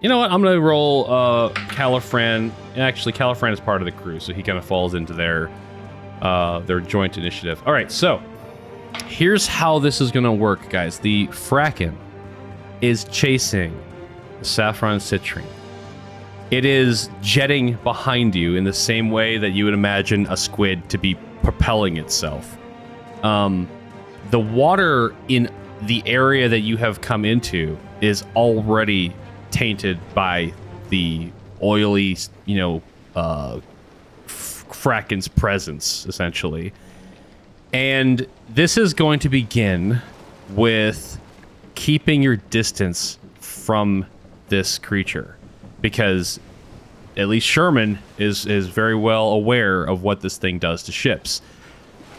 You 0.00 0.08
know 0.08 0.18
what? 0.18 0.30
I'm 0.30 0.42
gonna 0.42 0.60
roll 0.60 1.10
uh 1.10 1.48
Caliphran. 1.70 2.52
Actually, 2.76 3.12
Caliphran 3.14 3.52
is 3.52 3.60
part 3.60 3.82
of 3.82 3.86
the 3.86 3.92
crew, 3.92 4.20
so 4.20 4.32
he 4.32 4.42
kind 4.42 4.56
of 4.56 4.64
falls 4.64 4.94
into 4.94 5.12
their 5.12 5.50
uh 6.22 6.60
their 6.60 6.80
joint 6.80 7.18
initiative. 7.18 7.60
All 7.66 7.72
right, 7.72 7.90
so 7.90 8.22
here's 9.06 9.46
how 9.46 9.78
this 9.80 10.00
is 10.00 10.12
gonna 10.12 10.32
work, 10.32 10.70
guys. 10.70 10.98
The 10.98 11.26
Fracken 11.28 11.96
is 12.80 13.04
chasing 13.04 13.76
the 14.38 14.44
Saffron 14.44 14.98
Citrine. 14.98 15.44
It 16.52 16.64
is 16.64 17.10
jetting 17.20 17.74
behind 17.82 18.34
you 18.34 18.54
in 18.54 18.64
the 18.64 18.72
same 18.72 19.10
way 19.10 19.36
that 19.36 19.50
you 19.50 19.64
would 19.64 19.74
imagine 19.74 20.26
a 20.30 20.36
squid 20.36 20.88
to 20.90 20.96
be 20.96 21.16
propelling 21.42 21.96
itself. 21.96 22.56
Um, 23.24 23.68
the 24.30 24.38
water 24.38 25.14
in 25.26 25.50
the 25.82 26.02
area 26.06 26.48
that 26.48 26.60
you 26.60 26.76
have 26.76 27.00
come 27.00 27.24
into 27.24 27.76
is 28.00 28.24
already 28.36 29.12
tainted 29.50 29.98
by 30.14 30.52
the 30.90 31.30
oily, 31.62 32.16
you 32.46 32.56
know, 32.56 32.82
uh, 33.14 33.60
Fracken's 34.26 35.28
presence, 35.28 36.06
essentially. 36.06 36.72
And 37.72 38.26
this 38.48 38.76
is 38.78 38.94
going 38.94 39.18
to 39.20 39.28
begin 39.28 40.00
with 40.50 41.20
keeping 41.74 42.22
your 42.22 42.36
distance 42.36 43.18
from 43.40 44.06
this 44.48 44.78
creature 44.78 45.36
because 45.80 46.40
at 47.16 47.28
least 47.28 47.46
Sherman 47.46 47.98
is 48.16 48.46
is 48.46 48.68
very 48.68 48.94
well 48.94 49.28
aware 49.30 49.84
of 49.84 50.02
what 50.02 50.20
this 50.20 50.38
thing 50.38 50.58
does 50.58 50.84
to 50.84 50.92
ships. 50.92 51.42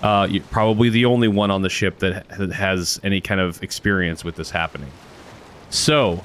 Uh, 0.01 0.29
probably 0.51 0.89
the 0.89 1.05
only 1.05 1.27
one 1.27 1.51
on 1.51 1.61
the 1.61 1.69
ship 1.69 1.99
that 1.99 2.25
has 2.53 2.99
any 3.03 3.19
kind 3.19 3.41
of 3.41 3.61
experience 3.61 4.23
with 4.23 4.35
this 4.35 4.49
happening. 4.49 4.91
So, 5.69 6.23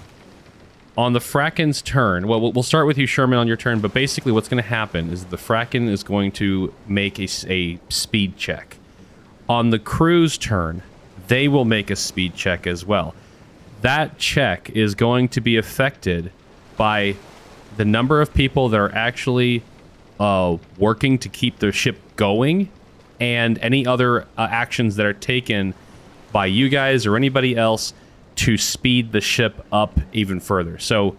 on 0.97 1.13
the 1.13 1.19
Fracken's 1.19 1.83
turn, 1.83 2.29
well, 2.29 2.53
we'll 2.53 2.63
start 2.63 2.87
with 2.87 2.99
you, 2.99 3.07
Sherman, 3.07 3.39
on 3.39 3.49
your 3.49 3.57
turn. 3.57 3.81
But 3.81 3.93
basically, 3.93 4.33
what's 4.33 4.49
going 4.49 4.63
to 4.63 4.69
happen 4.69 5.11
is 5.11 5.25
the 5.27 5.37
Fracken 5.37 5.89
is 5.89 6.03
going 6.03 6.33
to 6.33 6.73
make 6.87 7.19
a, 7.19 7.29
a 7.49 7.79
speed 7.89 8.37
check. 8.37 8.77
On 9.49 9.71
the 9.71 9.79
crew's 9.79 10.39
turn, 10.39 10.83
they 11.27 11.49
will 11.49 11.65
make 11.65 11.91
a 11.91 11.97
speed 11.97 12.35
check 12.35 12.67
as 12.67 12.85
well. 12.85 13.15
That 13.83 14.19
check 14.19 14.71
is 14.71 14.95
going 14.95 15.29
to 15.31 15.41
be 15.41 15.57
affected 15.57 16.31
by 16.77 17.17
the 17.77 17.85
number 17.85 18.21
of 18.21 18.33
people 18.33 18.69
that 18.69 18.79
are 18.79 18.95
actually 18.95 19.63
uh, 20.21 20.57
working 20.79 21.19
to 21.19 21.29
keep 21.29 21.59
their 21.59 21.73
ship 21.73 21.99
going 22.17 22.71
and 23.21 23.59
any 23.59 23.87
other 23.87 24.23
uh, 24.23 24.49
actions 24.51 24.97
that 24.97 25.07
are 25.07 25.13
taken 25.13 25.75
by 26.33 26.47
you 26.47 26.69
guys 26.69 27.05
or 27.07 27.17
anybody 27.17 27.57
else 27.57 27.95
to 28.37 28.57
speed 28.57 29.13
the 29.13 29.21
ship 29.21 29.65
up 29.73 29.99
even 30.13 30.41
further. 30.41 30.79
So 30.79 31.17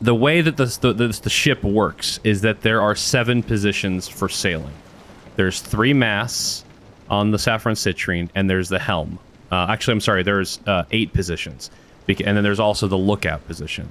the 0.00 0.14
way 0.14 0.40
that 0.40 0.56
the, 0.56 0.66
the, 0.80 0.92
the, 0.92 1.20
the 1.22 1.30
ship 1.30 1.62
works 1.64 2.20
is 2.22 2.42
that 2.42 2.60
there 2.60 2.82
are 2.82 2.94
seven 2.94 3.42
positions 3.42 4.08
for 4.08 4.28
sailing. 4.28 4.74
There's 5.36 5.60
three 5.60 5.92
masts 5.92 6.64
on 7.08 7.30
the 7.30 7.38
Saffron 7.38 7.76
Citrine, 7.76 8.28
and 8.34 8.48
there's 8.48 8.68
the 8.68 8.78
helm. 8.78 9.18
Uh, 9.50 9.66
actually, 9.68 9.92
I'm 9.92 10.00
sorry, 10.00 10.22
there's 10.22 10.60
uh, 10.66 10.84
eight 10.90 11.12
positions. 11.12 11.70
And 12.08 12.36
then 12.36 12.44
there's 12.44 12.60
also 12.60 12.86
the 12.86 12.98
lookout 12.98 13.46
position. 13.46 13.90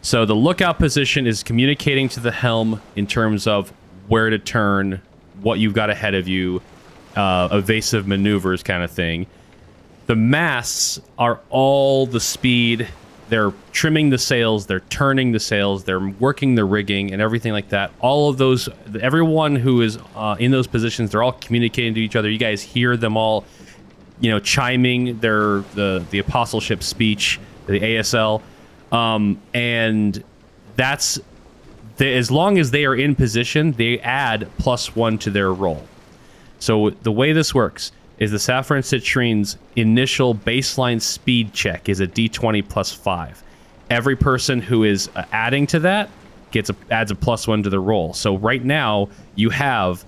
So 0.00 0.24
the 0.24 0.34
lookout 0.34 0.78
position 0.78 1.26
is 1.26 1.42
communicating 1.42 2.08
to 2.10 2.20
the 2.20 2.32
helm 2.32 2.80
in 2.96 3.06
terms 3.06 3.46
of 3.46 3.72
where 4.08 4.30
to 4.30 4.38
turn, 4.38 5.00
what 5.42 5.60
you've 5.60 5.74
got 5.74 5.90
ahead 5.90 6.14
of 6.14 6.26
you, 6.26 6.60
uh, 7.14 7.48
evasive 7.52 8.06
maneuvers 8.08 8.62
kind 8.62 8.82
of 8.82 8.90
thing. 8.90 9.26
The 10.06 10.16
masts 10.16 11.00
are 11.18 11.40
all 11.50 12.06
the 12.06 12.20
speed. 12.20 12.88
They're 13.28 13.52
trimming 13.72 14.10
the 14.10 14.18
sails, 14.18 14.66
they're 14.66 14.80
turning 14.80 15.32
the 15.32 15.40
sails, 15.40 15.84
they're 15.84 16.06
working 16.06 16.54
the 16.54 16.66
rigging 16.66 17.14
and 17.14 17.22
everything 17.22 17.52
like 17.52 17.70
that. 17.70 17.90
All 18.00 18.28
of 18.28 18.36
those, 18.36 18.68
everyone 19.00 19.56
who 19.56 19.80
is 19.80 19.98
uh, 20.14 20.36
in 20.38 20.50
those 20.50 20.66
positions, 20.66 21.12
they're 21.12 21.22
all 21.22 21.32
communicating 21.32 21.94
to 21.94 22.00
each 22.00 22.14
other. 22.14 22.28
You 22.28 22.38
guys 22.38 22.60
hear 22.60 22.94
them 22.94 23.16
all, 23.16 23.46
you 24.20 24.30
know, 24.30 24.38
chiming 24.38 25.18
their 25.20 25.60
the 25.74 26.04
the 26.10 26.18
apostleship 26.18 26.82
speech, 26.82 27.40
the 27.66 27.80
ASL, 27.80 28.42
um, 28.90 29.40
and 29.54 30.22
that's 30.76 31.18
the, 31.96 32.14
as 32.14 32.30
long 32.30 32.58
as 32.58 32.70
they 32.70 32.84
are 32.84 32.94
in 32.94 33.14
position, 33.14 33.72
they 33.72 33.98
add 34.00 34.50
plus 34.58 34.94
one 34.94 35.16
to 35.18 35.30
their 35.30 35.52
roll. 35.54 35.86
So 36.58 36.90
the 36.90 37.12
way 37.12 37.32
this 37.32 37.54
works 37.54 37.92
is 38.22 38.30
the 38.30 38.38
Saffron 38.38 38.82
Citrine's 38.82 39.56
initial 39.74 40.32
baseline 40.32 41.02
speed 41.02 41.52
check 41.52 41.88
is 41.88 41.98
a 41.98 42.06
d20 42.06 42.68
plus 42.68 42.92
five. 42.92 43.42
Every 43.90 44.14
person 44.14 44.60
who 44.60 44.84
is 44.84 45.10
uh, 45.16 45.24
adding 45.32 45.66
to 45.66 45.80
that 45.80 46.08
gets 46.52 46.70
a, 46.70 46.76
adds 46.92 47.10
a 47.10 47.16
plus 47.16 47.48
one 47.48 47.64
to 47.64 47.68
the 47.68 47.80
roll. 47.80 48.14
So 48.14 48.36
right 48.38 48.64
now 48.64 49.08
you 49.34 49.50
have 49.50 50.04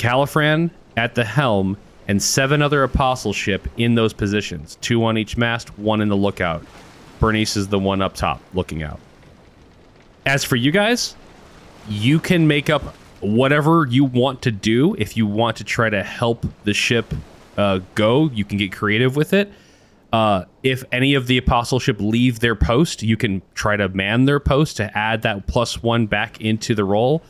Caliphran 0.00 0.70
at 0.96 1.14
the 1.14 1.22
helm 1.22 1.76
and 2.08 2.20
seven 2.20 2.62
other 2.62 2.82
apostleship 2.82 3.68
in 3.76 3.94
those 3.94 4.12
positions, 4.12 4.76
two 4.80 5.04
on 5.04 5.16
each 5.16 5.36
mast, 5.36 5.78
one 5.78 6.00
in 6.00 6.08
the 6.08 6.16
lookout. 6.16 6.66
Bernice 7.20 7.56
is 7.56 7.68
the 7.68 7.78
one 7.78 8.02
up 8.02 8.16
top 8.16 8.40
looking 8.54 8.82
out. 8.82 8.98
As 10.26 10.42
for 10.42 10.56
you 10.56 10.72
guys, 10.72 11.14
you 11.88 12.18
can 12.18 12.48
make 12.48 12.70
up 12.70 12.82
whatever 13.20 13.86
you 13.88 14.04
want 14.04 14.42
to 14.42 14.50
do 14.50 14.96
if 14.98 15.16
you 15.16 15.28
want 15.28 15.58
to 15.58 15.64
try 15.64 15.88
to 15.88 16.02
help 16.02 16.44
the 16.64 16.74
ship 16.74 17.14
uh, 17.56 17.80
go 17.94 18.30
you 18.30 18.44
can 18.44 18.58
get 18.58 18.72
creative 18.72 19.16
with 19.16 19.32
it 19.32 19.52
uh, 20.12 20.44
if 20.62 20.84
any 20.92 21.14
of 21.14 21.26
the 21.26 21.36
apostleship 21.36 22.00
leave 22.00 22.40
their 22.40 22.54
post 22.54 23.02
you 23.02 23.16
can 23.16 23.42
try 23.54 23.76
to 23.76 23.88
man 23.90 24.24
their 24.24 24.40
post 24.40 24.76
to 24.76 24.96
add 24.96 25.22
that 25.22 25.46
plus 25.46 25.82
one 25.82 26.06
back 26.06 26.40
into 26.40 26.74
the 26.74 26.84
roll 26.84 27.22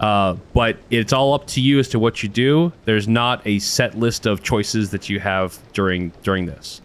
uh, 0.00 0.34
but 0.54 0.78
it's 0.88 1.12
all 1.12 1.34
up 1.34 1.46
to 1.46 1.60
you 1.60 1.78
as 1.78 1.88
to 1.88 1.98
what 1.98 2.22
you 2.22 2.28
do 2.28 2.72
there's 2.84 3.08
not 3.08 3.46
a 3.46 3.58
set 3.58 3.98
list 3.98 4.26
of 4.26 4.42
choices 4.42 4.90
that 4.90 5.08
you 5.08 5.20
have 5.20 5.58
during 5.72 6.12
during 6.22 6.46
this 6.46 6.80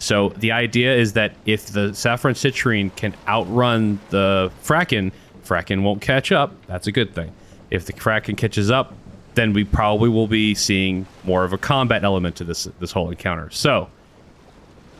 so 0.00 0.30
the 0.30 0.50
idea 0.50 0.96
is 0.96 1.12
that 1.12 1.34
if 1.44 1.66
the 1.66 1.94
saffron 1.94 2.34
citrine 2.34 2.94
can 2.96 3.14
outrun 3.28 4.00
the 4.08 4.50
Fracken, 4.64 5.12
Fracken 5.44 5.82
won't 5.82 6.00
catch 6.00 6.32
up. 6.32 6.54
That's 6.66 6.86
a 6.86 6.92
good 6.92 7.14
thing. 7.14 7.32
If 7.70 7.84
the 7.84 7.92
Kraken 7.92 8.34
catches 8.34 8.70
up, 8.70 8.94
then 9.34 9.52
we 9.52 9.64
probably 9.64 10.08
will 10.08 10.26
be 10.26 10.54
seeing 10.54 11.06
more 11.24 11.44
of 11.44 11.52
a 11.52 11.58
combat 11.58 12.04
element 12.04 12.36
to 12.36 12.44
this 12.44 12.68
this 12.78 12.92
whole 12.92 13.10
encounter. 13.10 13.50
So, 13.50 13.88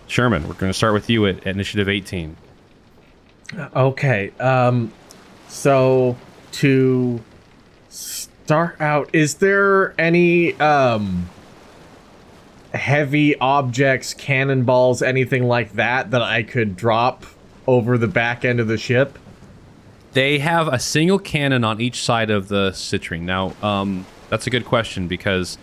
Sherman, 0.06 0.46
we're 0.46 0.54
going 0.54 0.70
to 0.70 0.76
start 0.76 0.94
with 0.94 1.10
you 1.10 1.26
at, 1.26 1.38
at 1.38 1.48
initiative 1.48 1.88
18. 1.88 2.36
Okay. 3.74 4.30
Um 4.38 4.92
so 5.48 6.16
to 6.52 7.20
start 7.88 8.80
out, 8.80 9.10
is 9.12 9.34
there 9.34 10.00
any 10.00 10.54
um 10.60 11.28
heavy 12.72 13.36
objects, 13.38 14.14
cannonballs, 14.14 15.02
anything 15.02 15.44
like 15.44 15.72
that 15.72 16.12
that 16.12 16.22
I 16.22 16.44
could 16.44 16.76
drop 16.76 17.26
over 17.66 17.98
the 17.98 18.08
back 18.08 18.44
end 18.44 18.60
of 18.60 18.68
the 18.68 18.78
ship? 18.78 19.18
They 20.12 20.38
have 20.38 20.68
a 20.68 20.78
single 20.78 21.18
cannon 21.18 21.64
on 21.64 21.80
each 21.80 22.02
side 22.02 22.30
of 22.30 22.48
the 22.48 22.70
citrine. 22.70 23.22
Now, 23.22 23.54
um, 23.62 24.06
that's 24.30 24.46
a 24.46 24.50
good 24.50 24.64
question 24.64 25.08
because 25.08 25.58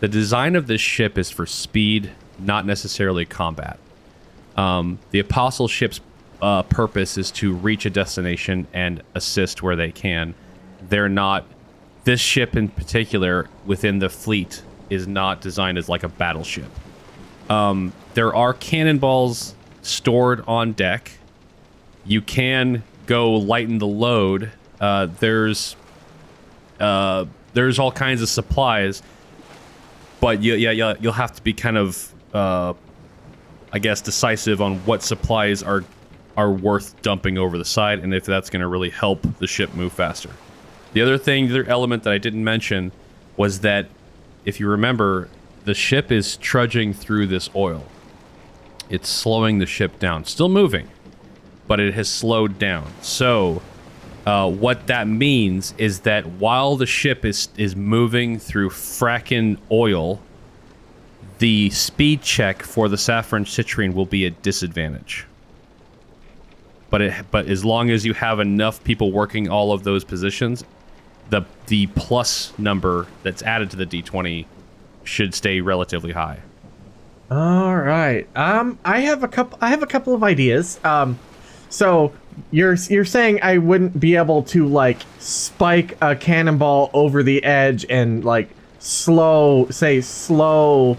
the 0.00 0.08
design 0.08 0.56
of 0.56 0.66
this 0.66 0.80
ship 0.80 1.18
is 1.18 1.30
for 1.30 1.44
speed, 1.44 2.10
not 2.38 2.64
necessarily 2.64 3.26
combat. 3.26 3.78
Um, 4.56 4.98
the 5.10 5.18
apostle 5.18 5.68
ship's 5.68 6.00
uh, 6.40 6.62
purpose 6.62 7.18
is 7.18 7.30
to 7.32 7.52
reach 7.52 7.84
a 7.84 7.90
destination 7.90 8.66
and 8.72 9.02
assist 9.14 9.62
where 9.62 9.76
they 9.76 9.92
can. 9.92 10.34
They're 10.88 11.08
not. 11.08 11.44
This 12.04 12.20
ship 12.20 12.56
in 12.56 12.68
particular, 12.68 13.48
within 13.64 14.00
the 14.00 14.08
fleet, 14.08 14.62
is 14.90 15.06
not 15.06 15.40
designed 15.40 15.78
as 15.78 15.88
like 15.88 16.02
a 16.02 16.08
battleship. 16.08 16.70
Um, 17.48 17.92
there 18.14 18.34
are 18.34 18.54
cannonballs 18.54 19.54
stored 19.82 20.42
on 20.46 20.72
deck. 20.72 21.12
You 22.04 22.20
can 22.20 22.82
go 23.06 23.34
lighten 23.34 23.78
the 23.78 23.86
load. 23.86 24.50
Uh, 24.80 25.06
there's 25.20 25.76
uh, 26.80 27.26
there's 27.52 27.78
all 27.78 27.92
kinds 27.92 28.22
of 28.22 28.28
supplies, 28.28 29.02
but 30.20 30.42
you, 30.42 30.54
yeah, 30.54 30.70
yeah, 30.70 30.94
you'll 31.00 31.12
have 31.12 31.32
to 31.32 31.42
be 31.42 31.52
kind 31.52 31.76
of, 31.76 32.12
uh, 32.32 32.74
I 33.72 33.78
guess, 33.78 34.00
decisive 34.00 34.60
on 34.60 34.78
what 34.80 35.02
supplies 35.02 35.62
are 35.62 35.84
are 36.36 36.50
worth 36.50 37.00
dumping 37.02 37.36
over 37.36 37.58
the 37.58 37.64
side, 37.64 37.98
and 37.98 38.14
if 38.14 38.24
that's 38.24 38.48
going 38.48 38.60
to 38.62 38.66
really 38.66 38.90
help 38.90 39.26
the 39.38 39.46
ship 39.46 39.74
move 39.74 39.92
faster. 39.92 40.30
The 40.94 41.02
other 41.02 41.18
thing, 41.18 41.48
the 41.48 41.60
other 41.60 41.70
element 41.70 42.04
that 42.04 42.12
I 42.12 42.18
didn't 42.18 42.44
mention, 42.44 42.92
was 43.36 43.60
that 43.60 43.86
if 44.44 44.58
you 44.58 44.68
remember, 44.68 45.28
the 45.64 45.74
ship 45.74 46.10
is 46.10 46.36
trudging 46.38 46.92
through 46.92 47.26
this 47.26 47.50
oil. 47.54 47.84
It's 48.88 49.08
slowing 49.08 49.58
the 49.58 49.66
ship 49.66 49.98
down. 49.98 50.24
Still 50.24 50.48
moving, 50.48 50.88
but 51.66 51.80
it 51.80 51.94
has 51.94 52.08
slowed 52.08 52.58
down. 52.58 52.92
So, 53.00 53.62
uh, 54.26 54.48
what 54.50 54.86
that 54.86 55.08
means 55.08 55.74
is 55.78 56.00
that 56.00 56.26
while 56.26 56.76
the 56.76 56.86
ship 56.86 57.24
is 57.24 57.48
is 57.56 57.74
moving 57.74 58.38
through 58.38 58.70
fracking 58.70 59.58
oil, 59.70 60.20
the 61.38 61.70
speed 61.70 62.22
check 62.22 62.62
for 62.62 62.88
the 62.88 62.98
saffron 62.98 63.44
citrine 63.44 63.94
will 63.94 64.06
be 64.06 64.24
a 64.24 64.30
disadvantage. 64.30 65.26
But 66.90 67.02
it 67.02 67.24
but 67.30 67.46
as 67.46 67.64
long 67.64 67.90
as 67.90 68.06
you 68.06 68.14
have 68.14 68.38
enough 68.38 68.82
people 68.84 69.10
working 69.10 69.48
all 69.48 69.72
of 69.72 69.82
those 69.82 70.04
positions, 70.04 70.62
the 71.30 71.42
the 71.66 71.88
plus 71.88 72.56
number 72.58 73.06
that's 73.24 73.42
added 73.42 73.70
to 73.70 73.76
the 73.76 73.86
d20 73.86 74.46
should 75.04 75.34
stay 75.34 75.60
relatively 75.60 76.12
high. 76.12 76.38
All 77.30 77.74
right. 77.74 78.28
Um, 78.36 78.78
I 78.84 79.00
have 79.00 79.24
a 79.24 79.28
couple. 79.28 79.58
I 79.60 79.70
have 79.70 79.82
a 79.82 79.86
couple 79.86 80.14
of 80.14 80.22
ideas. 80.22 80.78
Um, 80.84 81.18
so 81.72 82.12
you're 82.50 82.74
you're 82.74 83.04
saying 83.04 83.40
I 83.42 83.58
wouldn't 83.58 83.98
be 83.98 84.16
able 84.16 84.42
to 84.44 84.66
like 84.66 84.98
spike 85.18 85.96
a 86.02 86.14
cannonball 86.14 86.90
over 86.92 87.22
the 87.22 87.42
edge 87.44 87.86
and 87.88 88.24
like 88.24 88.50
slow, 88.78 89.68
say 89.70 90.00
slow, 90.02 90.98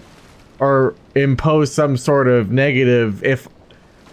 or 0.58 0.94
impose 1.14 1.72
some 1.72 1.96
sort 1.96 2.26
of 2.26 2.50
negative 2.50 3.22
if 3.22 3.48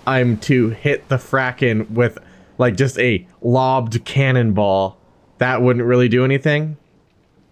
I'm 0.06 0.38
to 0.40 0.70
hit 0.70 1.08
the 1.10 1.16
Fracken 1.16 1.90
with 1.90 2.20
like 2.58 2.78
just 2.78 3.00
a 3.00 3.26
lobbed 3.42 4.06
cannonball. 4.06 4.98
That 5.40 5.64
wouldn't 5.64 5.86
really 5.86 6.10
do 6.10 6.24
anything. 6.24 6.78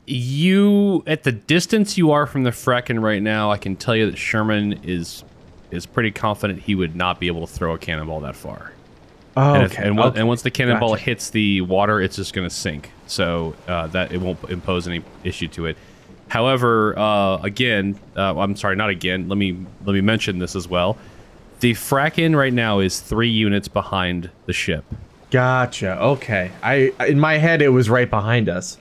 You 0.06 1.04
at 1.08 1.24
the 1.24 1.32
distance 1.32 1.98
you 1.98 2.12
are 2.12 2.28
from 2.28 2.44
the 2.44 2.52
Fracken 2.52 3.02
right 3.02 3.24
now, 3.24 3.52
I 3.52 3.58
can 3.58 3.76
tell 3.76 3.96
you 3.96 4.10
that 4.12 4.18
Sherman 4.18 4.82
is 4.84 5.24
is 5.72 5.88
pretty 5.88 6.12
confident 6.12 6.62
he 6.62 6.76
would 6.76 6.96
not 6.96 7.20
be 7.20 7.28
able 7.28 7.46
to 7.46 7.52
throw 7.52 7.74
a 7.74 7.78
cannonball 7.78 8.20
that 8.22 8.36
far. 8.36 8.74
Oh, 9.38 9.54
and, 9.54 9.64
if- 9.64 9.72
okay. 9.74 9.88
and, 9.88 10.00
on- 10.00 10.08
okay. 10.10 10.20
and 10.20 10.28
once 10.28 10.42
the 10.42 10.52
cannonball 10.52 10.90
Gotcha. 10.92 11.04
hits 11.04 11.30
the 11.30 11.62
water, 11.62 12.02
it's 12.02 12.16
just 12.16 12.34
going 12.34 12.48
to 12.48 12.54
sink. 12.54 12.92
So 13.08 13.56
uh, 13.68 13.88
that 13.88 14.12
it 14.12 14.20
won't 14.22 14.44
impose 14.50 14.88
any 14.88 15.04
issue 15.24 15.48
to 15.50 15.68
it. 15.68 15.78
However, 16.28 16.98
uh, 16.98 17.38
again, 17.38 18.00
uh, 18.16 18.38
I'm 18.40 18.56
sorry, 18.56 18.76
not 18.76 18.90
again. 18.90 19.28
Let 19.30 19.38
me 19.38 19.58
let 19.86 19.94
me 19.94 20.02
mention 20.02 20.38
this 20.40 20.56
as 20.56 20.68
well. 20.68 20.98
The 21.60 21.74
Fracken 21.74 22.36
right 22.36 22.54
now 22.54 22.80
is 22.80 23.00
three 23.00 23.30
units 23.30 23.68
behind 23.68 24.30
the 24.46 24.54
ship. 24.54 24.86
Gotcha. 25.32 26.00
Okay. 26.02 26.52
I 26.62 26.94
in 27.08 27.20
my 27.20 27.38
head 27.38 27.62
it 27.62 27.70
was 27.70 27.90
right 27.90 28.10
behind 28.10 28.48
us. 28.48 28.78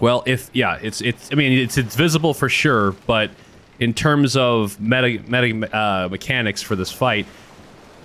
Well, 0.00 0.22
if 0.26 0.50
yeah, 0.52 0.78
it's 0.82 1.00
it's. 1.00 1.30
I 1.32 1.34
mean, 1.36 1.52
it's 1.52 1.78
it's 1.78 1.96
visible 1.96 2.34
for 2.34 2.48
sure, 2.50 2.92
but 3.06 3.30
in 3.80 3.94
terms 3.94 4.36
of 4.36 4.78
meta 4.78 5.18
meta 5.26 5.74
uh, 5.76 6.08
mechanics 6.10 6.60
for 6.60 6.76
this 6.76 6.92
fight, 6.92 7.26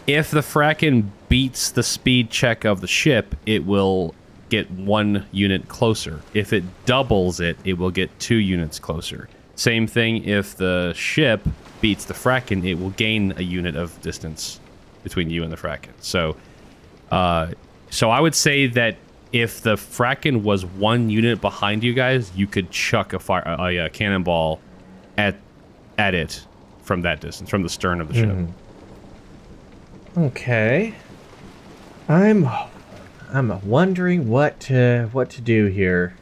if 0.08 0.32
the 0.32 0.42
Fracken 0.42 1.10
beats 1.30 1.72
the 1.72 1.84
speed 1.84 2.30
check 2.30 2.66
of 2.66 2.82
the 2.82 2.88
ship, 2.88 3.36
it 3.46 3.66
will 3.66 4.14
get 4.50 4.70
one 4.72 5.26
unit 5.32 5.68
closer. 5.68 6.22
If 6.34 6.54
it 6.54 6.64
doubles 6.86 7.40
it, 7.40 7.58
it 7.64 7.78
will 7.78 7.92
get 7.92 8.18
two 8.20 8.36
units 8.36 8.80
closer. 8.80 9.30
Same 9.56 9.88
thing 9.88 10.26
if 10.26 10.56
the 10.56 10.94
ship 10.94 11.48
beats 11.80 12.06
the 12.06 12.14
Fracken, 12.14 12.66
it 12.66 12.76
will 12.76 12.90
gain 12.92 13.34
a 13.38 13.42
unit 13.42 13.76
of 13.76 14.00
distance 14.02 14.60
between 15.04 15.30
you 15.30 15.44
and 15.44 15.52
the 15.52 15.58
Fracken. 15.58 15.92
So, 16.00 16.36
uh, 17.12 17.52
so 17.90 18.10
I 18.10 18.20
would 18.20 18.36
say 18.36 18.68
that 18.68 18.98
if 19.32 19.62
the 19.62 19.76
Fracken 19.76 20.42
was 20.44 20.66
one 20.66 21.10
unit 21.10 21.40
behind 21.42 21.84
you 21.84 21.94
guys, 21.94 22.32
you 22.36 22.48
could 22.48 22.70
chuck 22.72 23.14
a 23.14 23.20
fire 23.20 23.44
a, 23.46 23.86
a 23.86 23.90
cannonball 23.90 24.60
at 25.18 25.36
at 25.98 26.14
it 26.14 26.46
from 26.84 27.02
that 27.04 27.22
distance, 27.22 27.50
from 27.50 27.64
the 27.64 27.70
stern 27.70 28.02
of 28.02 28.08
the 28.10 28.14
ship. 28.16 28.30
Okay. 30.18 30.94
I'm 32.10 32.50
I'm 33.32 33.68
wondering 33.68 34.28
what 34.28 34.60
to 34.62 35.10
what 35.14 35.30
to 35.32 35.42
do 35.42 35.68
here. 35.68 36.16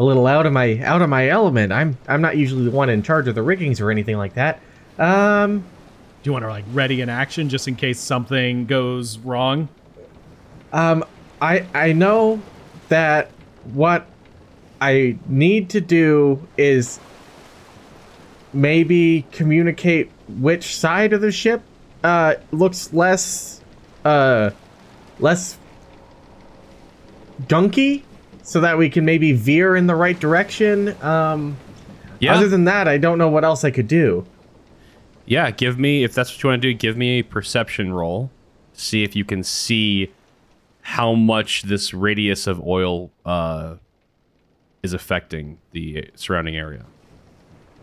A 0.00 0.02
little 0.02 0.26
out 0.26 0.46
of 0.46 0.52
my 0.52 0.80
out 0.80 1.00
of 1.00 1.08
my 1.08 1.28
element. 1.28 1.72
I'm 1.72 1.96
I'm 2.08 2.20
not 2.20 2.36
usually 2.36 2.64
the 2.64 2.72
one 2.72 2.90
in 2.90 3.04
charge 3.04 3.28
of 3.28 3.36
the 3.36 3.42
riggings 3.42 3.80
or 3.80 3.92
anything 3.92 4.16
like 4.16 4.34
that. 4.34 4.60
Um 4.98 5.60
Do 6.22 6.28
you 6.28 6.32
want 6.32 6.44
to 6.44 6.48
like 6.48 6.64
ready 6.72 7.00
in 7.00 7.08
action 7.08 7.48
just 7.48 7.68
in 7.68 7.76
case 7.76 8.00
something 8.00 8.66
goes 8.66 9.18
wrong? 9.18 9.68
um 10.72 11.04
I 11.40 11.66
I 11.72 11.92
know 11.92 12.42
that 12.88 13.30
what 13.72 14.06
I 14.80 15.16
need 15.28 15.70
to 15.70 15.80
do 15.80 16.44
is 16.58 16.98
maybe 18.52 19.24
communicate 19.30 20.10
which 20.28 20.76
side 20.76 21.12
of 21.12 21.20
the 21.20 21.30
ship 21.30 21.62
uh 22.04 22.34
looks 22.52 22.92
less 22.92 23.60
uh 24.04 24.50
less 25.18 25.58
gunky 27.48 28.02
so 28.42 28.60
that 28.60 28.78
we 28.78 28.88
can 28.88 29.04
maybe 29.04 29.32
veer 29.32 29.74
in 29.74 29.86
the 29.86 29.94
right 29.94 30.20
direction 30.20 30.94
um 31.02 31.56
Yeah, 32.20 32.34
other 32.34 32.48
than 32.48 32.64
that 32.64 32.86
i 32.86 32.96
don't 32.98 33.18
know 33.18 33.28
what 33.28 33.44
else 33.44 33.64
i 33.64 33.70
could 33.70 33.88
do 33.88 34.24
yeah. 35.26 35.50
Give 35.50 35.78
me 35.78 36.04
if 36.04 36.12
that's 36.12 36.30
what 36.34 36.42
you 36.42 36.50
want 36.50 36.60
to 36.60 36.68
do. 36.70 36.74
Give 36.76 36.98
me 36.98 37.20
a 37.20 37.22
perception 37.22 37.94
roll. 37.94 38.30
See 38.74 39.04
if 39.04 39.16
you 39.16 39.24
can 39.24 39.42
see 39.42 40.12
how 40.82 41.14
much 41.14 41.62
this 41.62 41.94
radius 41.94 42.46
of 42.46 42.60
oil 42.60 43.10
uh, 43.24 43.76
is 44.82 44.92
affecting 44.92 45.56
the 45.72 46.10
surrounding 46.14 46.56
area. 46.56 46.84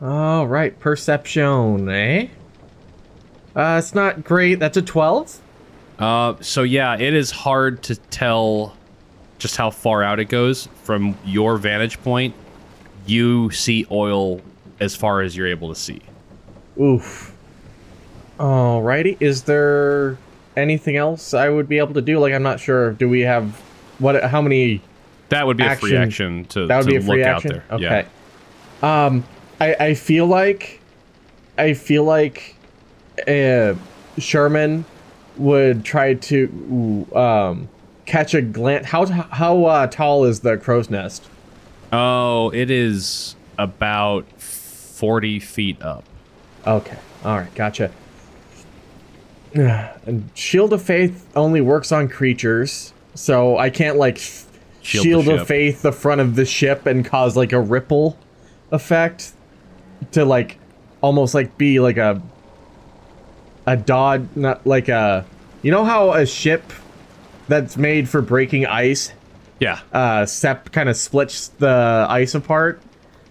all 0.03 0.45
right 0.45 0.79
perception 0.79 1.89
eh 1.89 2.27
uh 3.55 3.75
it's 3.79 3.93
not 3.95 4.23
great 4.23 4.55
that's 4.59 4.77
a 4.77 4.81
12 4.81 5.39
Uh, 5.99 6.35
so 6.41 6.63
yeah, 6.63 6.95
it 6.97 7.13
is 7.13 7.29
hard 7.31 7.83
to 7.83 7.95
tell 7.95 8.75
just 9.37 9.55
how 9.57 9.69
far 9.69 10.01
out 10.03 10.19
it 10.19 10.25
goes 10.29 10.67
from 10.83 11.15
your 11.25 11.57
vantage 11.57 12.01
point. 12.01 12.33
You 13.05 13.51
see 13.51 13.85
oil 13.91 14.41
as 14.79 14.95
far 14.95 15.21
as 15.21 15.35
you're 15.37 15.47
able 15.47 15.69
to 15.69 15.75
see. 15.79 16.01
Oof. 16.79 17.35
Alrighty. 18.39 19.17
Is 19.19 19.43
there 19.43 20.17
anything 20.57 20.95
else 20.97 21.33
I 21.35 21.49
would 21.49 21.69
be 21.69 21.77
able 21.77 21.93
to 21.93 22.01
do? 22.01 22.17
Like, 22.19 22.33
I'm 22.33 22.43
not 22.43 22.59
sure. 22.59 22.93
Do 22.93 23.07
we 23.07 23.21
have 23.21 23.45
what? 23.99 24.23
How 24.23 24.41
many? 24.41 24.81
That 25.29 25.45
would 25.45 25.57
be 25.57 25.65
a 25.65 25.75
free 25.75 25.95
Action. 25.95 26.41
action 26.41 26.45
to, 26.45 26.67
That 26.67 26.77
would 26.77 26.83
to 26.85 26.89
be 26.91 26.95
a 26.97 27.01
free 27.01 27.19
look 27.19 27.27
action. 27.27 27.61
out 27.69 27.79
there. 27.79 28.01
Okay. 28.01 28.07
Um, 28.81 29.23
I 29.59 29.75
I 29.89 29.93
feel 29.93 30.25
like, 30.25 30.81
I 31.57 31.73
feel 31.73 32.03
like, 32.03 32.55
uh, 33.27 33.75
Sherman 34.17 34.85
would 35.37 35.85
try 35.85 36.13
to 36.15 37.07
um 37.15 37.69
catch 38.05 38.33
a 38.33 38.41
glance. 38.41 38.87
How 38.87 39.05
how 39.05 39.65
uh, 39.65 39.87
tall 39.87 40.25
is 40.25 40.41
the 40.41 40.57
crow's 40.57 40.89
nest? 40.89 41.27
Oh, 41.93 42.49
it 42.51 42.69
is 42.71 43.35
about 43.57 44.25
forty 44.41 45.39
feet 45.39 45.81
up. 45.81 46.03
Okay. 46.65 46.97
All 47.23 47.37
right. 47.37 47.53
Gotcha. 47.55 47.91
And 49.53 50.29
Shield 50.33 50.71
of 50.71 50.81
Faith 50.81 51.27
only 51.35 51.59
works 51.59 51.91
on 51.91 52.07
creatures, 52.07 52.93
so 53.15 53.57
I 53.57 53.69
can't 53.69 53.97
like 53.97 54.15
f- 54.15 54.47
Shield 54.81 55.03
Shield, 55.03 55.27
of 55.27 55.39
ship. 55.39 55.47
Faith 55.47 55.81
the 55.81 55.91
front 55.91 56.21
of 56.21 56.35
the 56.35 56.45
ship 56.45 56.85
and 56.85 57.05
cause 57.05 57.35
like 57.35 57.51
a 57.51 57.59
ripple 57.59 58.17
effect 58.71 59.33
to 60.13 60.23
like 60.23 60.57
almost 61.01 61.33
like 61.35 61.57
be 61.57 61.79
like 61.81 61.97
a 61.97 62.21
a 63.65 63.77
dodge, 63.77 64.27
not 64.35 64.65
like 64.65 64.89
a 64.89 65.25
you 65.61 65.71
know 65.71 65.83
how 65.83 66.13
a 66.13 66.25
ship 66.25 66.63
that's 67.47 67.77
made 67.77 68.07
for 68.09 68.21
breaking 68.21 68.65
ice. 68.65 69.11
Yeah. 69.59 69.79
Uh, 69.93 70.25
Sep 70.25 70.71
kind 70.71 70.89
of 70.89 70.97
splits 70.97 71.49
the 71.49 72.05
ice 72.09 72.33
apart, 72.33 72.81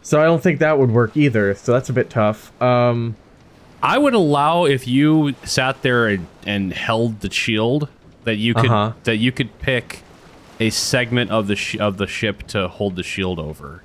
so 0.03 0.21
I 0.21 0.25
don't 0.25 0.43
think 0.43 0.61
that 0.61 0.79
would 0.79 0.91
work 0.93 1.17
either. 1.17 1.55
So 1.57 1.73
that's 1.73 1.89
a 1.89 1.93
bit 1.93 2.09
tough. 2.11 2.53
Um, 2.63 3.17
I 3.83 3.99
would 3.99 4.15
allow 4.15 4.65
if 4.67 4.87
you 4.87 5.35
sat 5.45 5.83
there 5.83 6.07
and, 6.07 6.27
and 6.47 6.73
held 6.73 7.21
the 7.21 7.31
shield 7.33 7.89
that 8.25 8.37
you 8.37 8.55
could 8.55 8.67
Uh-huh. 8.71 8.93
that 9.05 9.17
you 9.17 9.33
could 9.33 9.59
pick 9.59 10.03
a 10.61 10.69
segment 10.71 11.31
of 11.31 11.47
the 11.49 11.57
sh- 11.57 11.79
of 11.81 11.97
the 11.97 12.07
ship 12.07 12.47
to 12.49 12.69
hold 12.69 12.95
the 12.95 13.03
shield 13.03 13.39
over. 13.41 13.83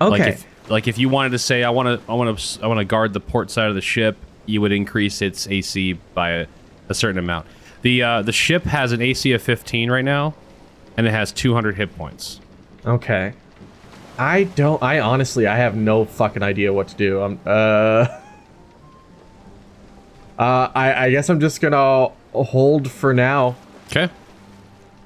okay. 0.00 0.10
Like 0.18 0.28
if 0.32 0.46
like 0.70 0.88
if 0.88 0.96
you 0.98 1.08
wanted 1.10 1.30
to 1.30 1.38
say 1.38 1.62
I 1.64 1.70
want 1.70 2.00
to 2.00 2.10
I 2.10 2.14
want 2.14 2.38
to 2.38 2.62
I 2.64 2.68
want 2.68 2.78
to 2.78 2.84
guard 2.84 3.12
the 3.12 3.20
port 3.20 3.50
side 3.50 3.68
of 3.68 3.74
the 3.74 3.80
ship, 3.82 4.16
you 4.46 4.60
would 4.60 4.72
increase 4.72 5.20
its 5.22 5.46
AC 5.48 5.94
by 6.14 6.30
a, 6.30 6.46
a 6.88 6.94
certain 6.94 7.18
amount. 7.18 7.46
The 7.82 8.02
uh, 8.02 8.22
the 8.22 8.32
ship 8.32 8.64
has 8.64 8.92
an 8.92 9.02
AC 9.02 9.32
of 9.32 9.42
15 9.42 9.90
right 9.90 10.04
now, 10.04 10.34
and 10.96 11.06
it 11.06 11.10
has 11.10 11.32
200 11.32 11.76
hit 11.76 11.96
points. 11.96 12.40
Okay. 12.86 13.34
I 14.18 14.44
don't. 14.44 14.82
I 14.82 15.00
honestly, 15.00 15.46
I 15.46 15.56
have 15.56 15.74
no 15.76 16.04
fucking 16.04 16.42
idea 16.42 16.72
what 16.72 16.88
to 16.88 16.94
do. 16.96 17.20
I'm. 17.22 17.40
Uh. 17.44 18.06
Uh, 20.38 20.68
I, 20.74 21.04
I 21.06 21.10
guess 21.10 21.30
I'm 21.30 21.38
just 21.38 21.60
gonna 21.60 22.08
hold 22.32 22.90
for 22.90 23.14
now. 23.14 23.54
Okay. 23.86 24.10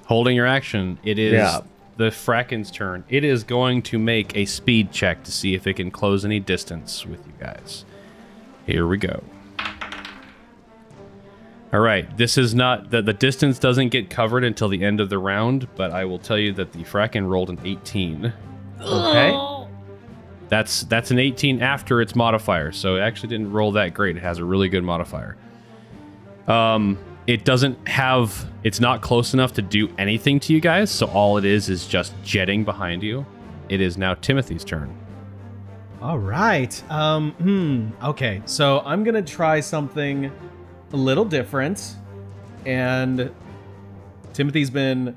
Holding 0.07 0.35
your 0.35 0.47
action, 0.47 0.99
it 1.05 1.19
is 1.19 1.35
Yeah. 1.35 1.61
the 1.99 2.11
Fracken's 2.11 2.71
turn. 2.71 3.05
It 3.11 3.25
is 3.25 3.45
going 3.45 3.83
to 3.83 3.99
make 3.99 4.35
a 4.35 4.47
speed 4.47 4.91
check 4.91 5.25
to 5.25 5.31
see 5.31 5.55
if 5.55 5.67
it 5.67 5.75
can 5.75 5.91
close 5.91 6.25
any 6.25 6.41
distance 6.41 7.05
with 7.05 7.19
you 7.27 7.33
guys. 7.39 7.85
Here 8.69 8.87
we 8.87 8.99
go. 8.99 9.25
All 11.73 11.81
right, 11.81 12.15
this 12.19 12.37
is 12.37 12.55
not 12.55 12.91
the 12.91 13.01
the 13.01 13.15
distance 13.15 13.59
doesn't 13.59 13.89
get 13.89 14.11
covered 14.11 14.45
until 14.45 14.69
the 14.69 14.85
end 14.85 15.01
of 15.01 15.09
the 15.09 15.19
round, 15.19 15.67
but 15.75 15.91
I 15.91 16.05
will 16.05 16.19
tell 16.19 16.37
you 16.37 16.53
that 16.53 16.73
the 16.73 16.85
Fracken 16.85 17.27
rolled 17.27 17.49
an 17.49 17.59
18. 17.65 18.31
Okay. 18.83 19.67
That's 20.51 20.83
that's 20.83 21.11
an 21.11 21.19
18 21.19 21.63
after 21.63 22.03
its 22.03 22.15
modifier, 22.15 22.71
so 22.71 22.97
it 22.97 23.01
actually 23.01 23.31
didn't 23.31 23.53
roll 23.53 23.73
that 23.73 23.95
great. 23.95 24.19
It 24.19 24.23
has 24.23 24.37
a 24.37 24.45
really 24.45 24.69
good 24.69 24.85
modifier. 24.85 25.39
Um, 26.47 26.99
it 27.27 27.47
doesn't 27.47 27.89
have. 27.89 28.51
It's 28.65 28.81
not 28.81 29.01
close 29.01 29.33
enough 29.33 29.55
to 29.55 29.63
do 29.63 29.89
anything 29.97 30.41
to 30.41 30.53
you 30.53 30.61
guys, 30.61 30.91
so 30.91 31.07
all 31.07 31.39
it 31.39 31.47
is 31.47 31.71
is 31.71 31.87
just 31.87 32.13
jetting 32.23 32.65
behind 32.65 33.03
you. 33.03 33.25
It 33.71 33.81
is 33.81 33.97
now 33.97 34.13
Timothy's 34.13 34.65
turn. 34.65 34.95
All 36.01 36.19
right. 36.19 36.81
Um. 36.91 37.33
Hmm. 37.33 38.05
Okay. 38.05 38.43
So 38.47 38.81
I'm 38.85 39.03
gonna 39.03 39.23
try 39.23 39.59
something 39.61 40.31
a 40.93 40.97
little 40.97 41.25
different, 41.25 41.97
and 42.65 43.33
Timothy's 44.33 44.71
been 44.71 45.17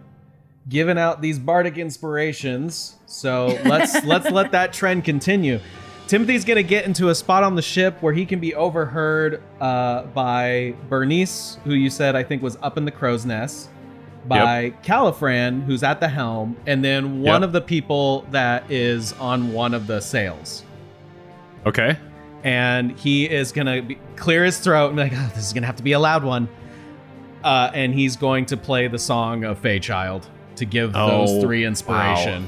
giving 0.70 0.98
out 0.98 1.22
these 1.22 1.38
bardic 1.38 1.78
inspirations. 1.78 2.96
So 3.06 3.48
let's 3.66 4.04
let's 4.06 4.32
let 4.32 4.52
that 4.54 4.74
trend 4.74 5.04
continue. 5.04 5.60
Timothy's 6.08 6.44
gonna 6.44 6.64
get 6.64 6.86
into 6.86 7.10
a 7.10 7.16
spot 7.16 7.44
on 7.44 7.54
the 7.56 7.62
ship 7.62 8.02
where 8.02 8.14
he 8.14 8.26
can 8.26 8.40
be 8.40 8.56
overheard 8.56 9.44
uh, 9.62 10.04
by 10.06 10.74
Bernice, 10.90 11.60
who 11.64 11.74
you 11.74 11.92
said 11.92 12.16
I 12.16 12.24
think 12.24 12.42
was 12.42 12.58
up 12.64 12.76
in 12.78 12.86
the 12.86 12.92
crow's 12.92 13.24
nest, 13.24 13.70
by 14.26 14.72
Caliphran, 14.84 15.64
who's 15.64 15.84
at 15.84 16.00
the 16.00 16.08
helm, 16.10 16.58
and 16.66 16.84
then 16.84 17.22
one 17.22 17.42
Yep. 17.42 17.44
of 17.44 17.52
the 17.54 17.62
people 17.62 18.26
that 18.32 18.70
is 18.70 19.14
on 19.14 19.54
one 19.54 19.74
of 19.76 19.86
the 19.86 20.00
sails 20.02 20.64
Okay. 21.66 21.98
and 22.44 22.92
he 22.98 23.30
is 23.30 23.52
gonna 23.52 23.82
be, 23.84 23.98
clear 24.16 24.44
his 24.44 24.58
throat 24.60 24.88
and 24.88 24.96
be 24.96 25.04
like, 25.04 25.14
oh, 25.16 25.32
"This 25.36 25.46
is 25.46 25.54
gonna 25.54 25.68
have 25.68 25.76
to 25.78 25.84
be 25.84 25.92
a 25.92 26.00
loud 26.00 26.24
one," 26.24 26.48
uh, 27.44 27.70
and 27.74 27.94
he's 27.94 28.16
going 28.16 28.46
to 28.48 28.58
play 28.58 28.88
the 28.88 28.98
song 29.00 29.44
of 29.44 29.60
Fay 29.60 29.80
Child 29.80 30.28
to 30.56 30.66
give 30.66 30.94
those 30.94 31.42
three 31.42 31.64
inspiration. 31.66 32.48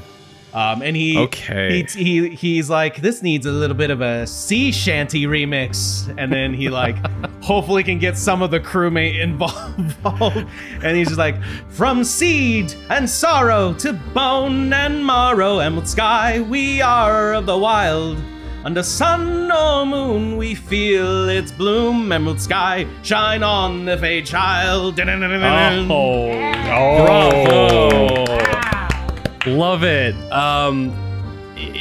Um, 0.52 0.82
and 0.82 0.94
he, 0.96 1.18
Okay. 1.18 1.82
he, 1.82 2.04
he, 2.04 2.28
he's 2.28 2.70
like, 2.70 3.00
"This 3.02 3.22
needs 3.22 3.44
a 3.46 3.50
little 3.50 3.76
bit 3.76 3.90
of 3.90 4.00
a 4.00 4.24
sea 4.26 4.70
shanty 4.70 5.26
remix," 5.26 6.12
and 6.16 6.32
then 6.32 6.54
he 6.54 6.68
like, 6.68 6.96
hopefully 7.42 7.82
can 7.82 7.98
get 7.98 8.16
some 8.16 8.40
of 8.42 8.50
the 8.52 8.60
crewmate 8.60 9.20
involved. 9.22 10.46
and 10.82 10.96
he's 10.96 11.08
just 11.08 11.18
like, 11.18 11.42
"From 11.68 12.04
seed 12.04 12.72
and 12.88 13.08
sorrow 13.10 13.72
to 13.74 13.92
bone 14.14 14.72
and 14.72 15.04
marrow, 15.04 15.58
emerald 15.58 15.88
sky, 15.88 16.40
we 16.40 16.80
are 16.80 17.34
of 17.34 17.46
the 17.46 17.58
wild." 17.58 18.18
Under 18.64 18.82
sun 18.82 19.52
or 19.52 19.84
moon, 19.84 20.38
we 20.38 20.54
feel 20.54 21.28
its 21.28 21.52
bloom. 21.52 22.10
Emerald 22.10 22.40
sky, 22.40 22.86
shine 23.02 23.42
on 23.42 23.84
the 23.84 23.98
fade 23.98 24.24
child. 24.24 24.98
Oh, 24.98 26.30
Oh. 26.70 28.24
bravo! 28.24 29.50
Love 29.50 29.84
it. 29.84 30.14
Um, 30.32 30.90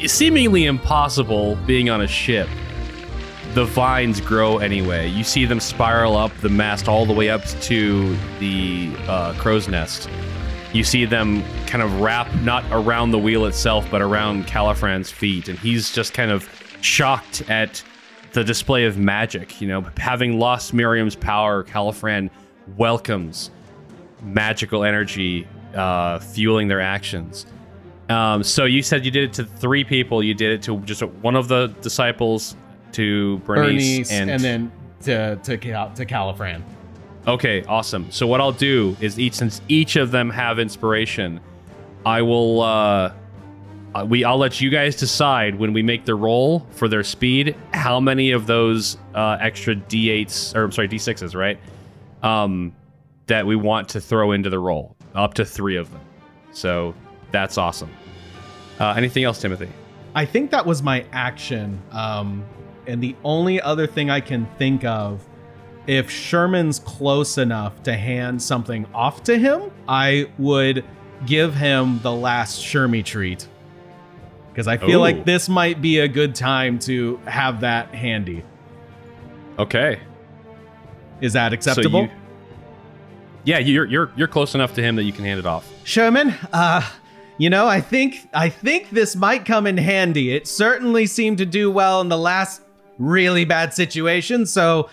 seemingly 0.06 0.66
impossible 0.66 1.56
being 1.66 1.90
on 1.90 2.02
a 2.02 2.08
ship. 2.08 2.50
The 3.54 3.64
vines 3.64 4.20
grow 4.20 4.58
anyway. 4.58 5.08
You 5.10 5.24
see 5.24 5.46
them 5.46 5.62
spiral 5.62 6.18
up 6.18 6.36
the 6.42 6.50
mast 6.50 6.90
all 6.90 7.06
the 7.06 7.14
way 7.14 7.30
up 7.30 7.46
to 7.46 8.18
the 8.40 8.92
uh, 9.08 9.34
crow's 9.38 9.70
nest. 9.70 10.10
You 10.74 10.84
see 10.84 11.06
them 11.06 11.44
kind 11.66 11.82
of 11.82 12.02
wrap 12.02 12.34
not 12.42 12.66
around 12.72 13.12
the 13.12 13.20
wheel 13.20 13.46
itself, 13.46 13.88
but 13.90 14.02
around 14.02 14.48
Caliphran's 14.48 15.10
feet, 15.12 15.48
and 15.48 15.58
he's 15.60 15.94
just 15.94 16.14
kind 16.14 16.30
of 16.32 16.50
shocked 16.84 17.50
at 17.50 17.84
the 18.34 18.44
display 18.44 18.86
of 18.86 18.98
magic. 18.98 19.62
You 19.62 19.68
know, 19.68 19.86
having 19.98 20.40
lost 20.40 20.74
Miriam's 20.74 21.16
power, 21.16 21.64
Caliphran 21.64 22.30
welcomes 22.78 23.52
magical 24.22 24.84
energy 24.84 25.48
uh, 25.76 26.20
fueling 26.20 26.68
their 26.68 26.82
actions. 26.82 27.46
Um, 28.10 28.44
so 28.44 28.66
you 28.66 28.82
said 28.84 29.06
you 29.06 29.12
did 29.12 29.24
it 29.24 29.34
to 29.34 29.46
three 29.46 29.84
people. 29.84 30.22
You 30.22 30.34
did 30.34 30.52
it 30.52 30.62
to 30.64 30.78
just 30.82 31.02
one 31.02 31.36
of 31.36 31.48
the 31.48 31.68
disciples, 31.82 32.56
to 32.94 33.40
Bernice, 33.40 34.10
Bernice, 34.10 34.12
and, 34.12 34.40
then 34.40 34.72
to 35.02 35.36
to 35.38 35.58
Cal- 35.58 35.92
to 35.94 36.06
Caliphran. 36.06 36.62
Okay, 37.26 37.64
awesome. 37.64 38.12
So 38.12 38.28
what 38.28 38.42
I'll 38.42 38.52
do 38.52 38.98
is 39.00 39.20
each 39.20 39.34
since 39.34 39.62
each 39.68 39.96
of 39.96 40.12
them 40.12 40.30
have 40.30 40.60
inspiration, 40.60 41.40
I 42.06 42.22
will 42.22 42.62
uh 42.62 43.14
uh, 43.96 44.06
we 44.08 44.24
I'll 44.24 44.38
let 44.38 44.60
you 44.62 44.70
guys 44.70 44.96
decide 44.96 45.56
when 45.56 45.74
we 45.74 45.84
make 45.84 46.06
the 46.06 46.16
roll 46.16 46.66
for 46.72 46.88
their 46.88 47.04
speed 47.04 47.56
how 47.74 48.00
many 48.00 48.32
of 48.32 48.48
those 48.48 48.98
uh 49.16 49.38
extra 49.40 49.76
d8s 49.76 50.56
or 50.56 50.64
I'm 50.64 50.72
sorry 50.72 50.88
d6s, 50.88 51.36
right? 51.36 51.60
Um 52.22 52.74
that 53.28 53.46
we 53.46 53.56
want 53.56 53.90
to 53.90 54.02
throw 54.02 54.32
into 54.32 54.50
the 54.50 54.60
roll. 54.60 54.96
Up 55.16 55.34
to 55.36 55.46
3 55.46 55.78
of 55.78 55.92
them. 55.92 56.02
So 56.52 56.94
that's 57.32 57.58
awesome. 57.58 57.90
Uh 58.80 58.94
anything 58.98 59.24
else, 59.24 59.40
Timothy? 59.40 59.70
I 60.16 60.26
think 60.26 60.52
that 60.52 60.66
was 60.66 60.84
my 60.84 61.06
action. 61.12 61.82
Um, 61.92 62.44
and 62.86 63.02
the 63.02 63.16
only 63.24 63.60
other 63.62 63.88
thing 63.88 64.10
I 64.10 64.20
can 64.20 64.46
think 64.58 64.84
of, 64.84 65.26
if 65.88 66.10
Sherman's 66.10 66.80
close 66.80 67.38
enough 67.38 67.82
to 67.84 67.96
hand 67.96 68.42
something 68.42 68.86
off 68.94 69.24
to 69.24 69.38
him, 69.38 69.72
I 69.88 70.30
would 70.38 70.86
give 71.26 71.56
him 71.56 72.00
the 72.04 72.12
last 72.12 72.62
Shermie 72.62 73.04
treat. 73.04 73.48
Because 74.54 74.68
I 74.68 74.78
feel 74.78 75.00
Ooh. 75.00 75.02
like 75.02 75.26
this 75.26 75.50
might 75.50 75.82
be 75.82 75.98
a 75.98 76.08
good 76.08 76.36
time 76.36 76.78
to 76.80 77.18
have 77.26 77.62
that 77.62 77.94
handy. 77.96 78.44
Okay. 79.58 80.00
Is 81.22 81.34
that 81.34 81.50
So 81.50 81.56
acceptable? 81.56 82.04
you- 82.04 82.12
yeah, 83.46 83.58
you're 83.58 83.86
you're 83.86 84.12
you're 84.16 84.28
close 84.28 84.56
enough 84.56 84.74
to 84.76 84.82
him 84.82 84.96
that 84.96 85.04
you 85.04 85.12
can 85.12 85.26
hand 85.26 85.40
it 85.40 85.46
off. 85.46 85.70
Sherman, 85.84 86.34
uh, 86.54 86.82
you 87.38 87.50
know, 87.50 87.68
I 87.68 87.82
think 87.82 88.30
I 88.34 88.48
think 88.48 88.92
this 88.92 89.16
might 89.18 89.44
come 89.44 89.68
in 89.68 89.76
handy. 89.78 90.34
It 90.34 90.48
certainly 90.48 91.08
seemed 91.08 91.40
to 91.40 91.46
do 91.46 91.70
well 91.70 92.00
in 92.00 92.08
the 92.08 92.18
last 92.18 92.62
really 93.00 93.44
bad 93.44 93.74
situation, 93.74 94.46
so 94.46 94.90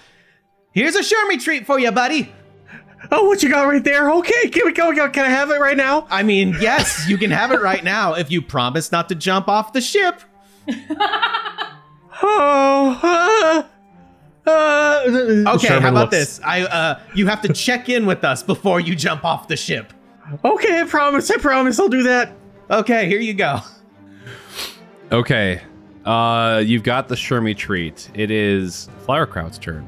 here's 0.73 0.97
a 0.97 1.01
Shermie 1.03 1.41
treat 1.43 1.65
for 1.67 1.79
you, 1.79 1.93
buddy. 1.93 2.33
Oh, 3.13 3.25
what 3.25 3.43
you 3.43 3.49
got 3.51 3.65
right 3.67 3.83
there? 3.83 4.11
Okay, 4.13 4.49
can 4.51 4.67
we 4.67 4.73
go? 4.73 4.93
Can 4.93 5.25
I 5.25 5.29
have 5.31 5.51
it 5.51 5.59
right 5.61 5.77
now? 5.77 6.07
I 6.11 6.23
mean, 6.23 6.55
yes, 6.61 7.09
you 7.09 7.19
can 7.19 7.31
have 7.33 7.51
it 7.51 7.61
right 7.61 7.83
now 7.83 8.15
if 8.15 8.31
you 8.31 8.41
promise 8.41 8.93
not 8.93 9.09
to 9.09 9.15
jump 9.15 9.49
off 9.49 9.73
the 9.73 9.81
ship. 9.81 10.21
Oh. 12.23 13.67
Uh, 14.47 14.51
uh, 14.51 15.03
Okay, 15.55 15.69
Sherman 15.69 15.83
how 15.83 15.89
about 15.89 15.95
looks- 15.95 16.11
this? 16.11 16.41
I 16.45 16.63
uh 16.63 17.01
you 17.15 17.27
have 17.29 17.41
to 17.43 17.53
check 17.53 17.89
in 17.89 18.05
with 18.05 18.25
us 18.25 18.43
before 18.43 18.79
you 18.81 18.95
jump 18.95 19.25
off 19.25 19.49
the 19.49 19.57
ship. 19.57 19.93
Okay, 20.45 20.81
I 20.83 20.85
promise. 20.85 21.31
I 21.31 21.39
promise. 21.39 21.81
I'll 21.81 21.89
do 21.89 22.03
that. 22.03 22.33
Okay, 22.71 23.09
here 23.09 23.21
you 23.21 23.33
go. 23.35 23.61
Okay. 25.11 25.63
Uh, 26.05 26.63
you've 26.65 26.83
got 26.83 27.09
the 27.09 27.15
Shermie 27.15 27.57
treat. 27.57 28.11
It 28.15 28.31
is 28.31 28.89
Flowerkraut's 29.07 29.59
turn. 29.59 29.87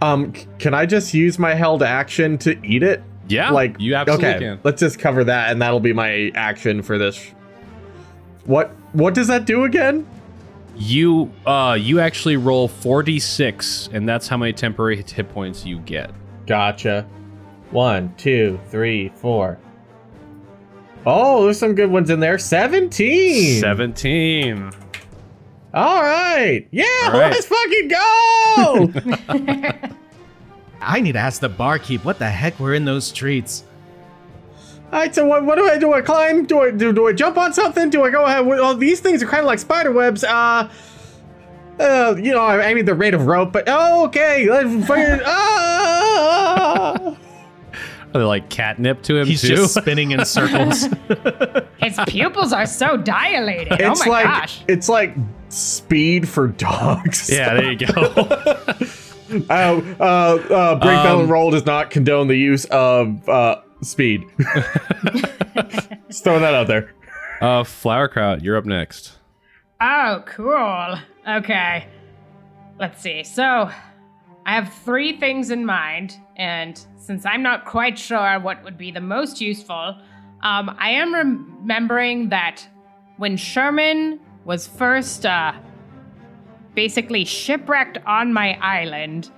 Um, 0.00 0.32
can 0.58 0.74
I 0.74 0.86
just 0.86 1.12
use 1.12 1.38
my 1.38 1.54
held 1.54 1.82
action 1.82 2.38
to 2.38 2.58
eat 2.64 2.82
it? 2.82 3.02
Yeah, 3.28 3.50
like 3.50 3.78
you 3.78 3.94
absolutely 3.94 4.28
okay, 4.28 4.38
can. 4.38 4.60
Let's 4.64 4.80
just 4.80 4.98
cover 4.98 5.24
that, 5.24 5.50
and 5.50 5.60
that'll 5.60 5.80
be 5.80 5.92
my 5.92 6.32
action 6.34 6.82
for 6.82 6.96
this. 6.98 7.32
What 8.44 8.70
What 8.92 9.14
does 9.14 9.26
that 9.28 9.44
do 9.44 9.64
again? 9.64 10.06
You 10.76 11.30
uh, 11.44 11.76
you 11.78 12.00
actually 12.00 12.36
roll 12.36 12.68
forty 12.68 13.18
six, 13.18 13.88
and 13.92 14.08
that's 14.08 14.28
how 14.28 14.36
many 14.36 14.52
temporary 14.52 15.02
hit 15.02 15.32
points 15.32 15.66
you 15.66 15.80
get. 15.80 16.10
Gotcha. 16.46 17.06
One, 17.70 18.14
two, 18.16 18.58
three, 18.70 19.10
four. 19.16 19.58
Oh, 21.06 21.44
there's 21.44 21.58
some 21.58 21.74
good 21.74 21.90
ones 21.90 22.10
in 22.10 22.20
there. 22.20 22.38
17. 22.38 23.60
17. 23.60 24.72
All 25.78 26.02
right. 26.02 26.66
Yeah, 26.72 26.84
All 27.04 27.12
right. 27.12 27.30
let's 27.30 27.46
fucking 27.46 27.88
go. 27.88 28.92
I 30.80 31.00
need 31.00 31.12
to 31.12 31.20
ask 31.20 31.40
the 31.40 31.48
barkeep 31.48 32.04
what 32.04 32.18
the 32.18 32.28
heck 32.28 32.58
were 32.58 32.74
in 32.74 32.84
those 32.84 33.06
streets. 33.06 33.62
All 34.92 34.98
right, 34.98 35.14
so 35.14 35.24
what, 35.24 35.44
what 35.44 35.54
do 35.56 35.68
I 35.68 35.78
do? 35.78 35.92
I 35.92 36.00
climb? 36.00 36.46
Do 36.46 36.62
I 36.62 36.72
do, 36.72 36.92
do 36.92 37.06
I 37.06 37.12
jump 37.12 37.38
on 37.38 37.52
something? 37.52 37.90
Do 37.90 38.02
I 38.02 38.10
go 38.10 38.24
ahead? 38.24 38.44
Well, 38.44 38.74
these 38.74 38.98
things 38.98 39.22
are 39.22 39.26
kind 39.26 39.40
of 39.40 39.46
like 39.46 39.60
spider 39.60 39.92
webs. 39.92 40.24
Uh, 40.24 40.68
uh, 41.78 42.16
you 42.18 42.32
know, 42.32 42.40
I, 42.44 42.70
I 42.70 42.74
mean, 42.74 42.84
they're 42.84 42.96
made 42.96 43.14
of 43.14 43.26
rope, 43.26 43.52
but 43.52 43.64
oh, 43.68 44.06
okay. 44.06 44.50
Let's 44.50 44.86
fucking 44.86 45.20
ah. 45.26 47.16
Are 48.14 48.20
they 48.20 48.24
like 48.24 48.48
catnip 48.48 49.02
to 49.02 49.16
him 49.18 49.26
He's 49.26 49.42
too? 49.42 49.48
just 49.56 49.74
spinning 49.74 50.12
in 50.12 50.24
circles. 50.24 50.82
His 51.78 51.98
pupils 52.06 52.52
are 52.52 52.66
so 52.66 52.96
dilated. 52.96 53.80
It's 53.80 54.00
oh 54.00 54.04
my 54.06 54.10
like 54.10 54.24
gosh. 54.24 54.64
it's 54.66 54.88
like 54.88 55.14
speed 55.50 56.28
for 56.28 56.48
dogs. 56.48 57.30
yeah, 57.30 57.54
there 57.54 57.72
you 57.72 57.78
go. 57.78 57.92
Uh, 57.92 58.74
uh, 59.50 59.52
uh, 60.02 60.74
Break 60.76 60.80
Bell 60.80 61.20
and 61.20 61.22
Um, 61.24 61.28
Roll 61.30 61.50
does 61.50 61.66
not 61.66 61.90
condone 61.90 62.28
the 62.28 62.36
use 62.36 62.64
of 62.66 63.28
uh, 63.28 63.60
speed. 63.82 64.24
Just 66.08 66.24
throwing 66.24 66.40
that 66.42 66.54
out 66.54 66.66
there. 66.66 66.94
uh, 67.40 67.62
Flowerkraut, 67.62 68.42
you're 68.42 68.56
up 68.56 68.64
next. 68.64 69.12
Oh, 69.80 70.22
cool. 70.26 70.98
Okay. 71.28 71.86
Let's 72.78 73.00
see. 73.02 73.22
So, 73.24 73.70
I 74.48 74.52
have 74.52 74.72
three 74.72 75.14
things 75.18 75.50
in 75.50 75.66
mind, 75.66 76.16
and 76.34 76.82
since 76.96 77.26
I'm 77.26 77.42
not 77.42 77.66
quite 77.66 77.98
sure 77.98 78.40
what 78.40 78.64
would 78.64 78.78
be 78.78 78.90
the 78.90 78.98
most 78.98 79.42
useful, 79.42 79.94
um, 80.42 80.74
I 80.78 80.88
am 80.92 81.14
remembering 81.14 82.30
that 82.30 82.66
when 83.18 83.36
Sherman 83.36 84.18
was 84.46 84.66
first, 84.66 85.26
uh, 85.26 85.52
basically 86.74 87.26
shipwrecked 87.26 87.98
on 88.06 88.32
my 88.32 88.58
island, 88.62 89.30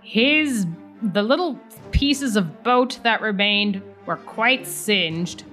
his 0.00 0.66
the 1.02 1.22
little 1.22 1.60
pieces 1.90 2.34
of 2.34 2.62
boat 2.62 2.98
that 3.02 3.20
remained 3.20 3.82
were 4.06 4.16
quite 4.16 4.66
singed. 4.66 5.44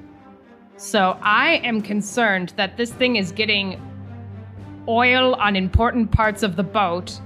So 0.78 1.20
I 1.22 1.56
am 1.56 1.82
concerned 1.82 2.54
that 2.56 2.78
this 2.78 2.94
thing 2.94 3.18
is 3.18 3.34
getting 3.34 3.82
oil 4.88 5.36
on 5.36 5.58
important 5.58 6.10
parts 6.10 6.42
of 6.42 6.56
the 6.56 6.64
boat. 6.64 7.20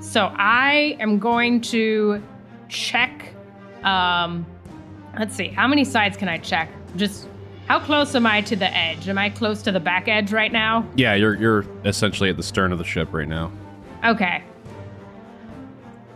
So 0.00 0.32
I 0.36 0.96
am 1.00 1.18
going 1.18 1.60
to 1.62 2.22
check. 2.68 3.34
Um, 3.82 4.46
let's 5.18 5.34
see, 5.34 5.48
how 5.48 5.66
many 5.66 5.84
sides 5.84 6.16
can 6.16 6.28
I 6.28 6.38
check? 6.38 6.70
Just 6.96 7.28
how 7.66 7.78
close 7.78 8.14
am 8.14 8.26
I 8.26 8.40
to 8.42 8.56
the 8.56 8.74
edge? 8.74 9.08
Am 9.08 9.18
I 9.18 9.28
close 9.28 9.62
to 9.62 9.72
the 9.72 9.80
back 9.80 10.08
edge 10.08 10.32
right 10.32 10.52
now? 10.52 10.86
Yeah, 10.96 11.14
you're 11.14 11.34
you're 11.34 11.66
essentially 11.84 12.30
at 12.30 12.36
the 12.36 12.42
stern 12.42 12.72
of 12.72 12.78
the 12.78 12.84
ship 12.84 13.12
right 13.12 13.28
now. 13.28 13.52
Okay. 14.04 14.42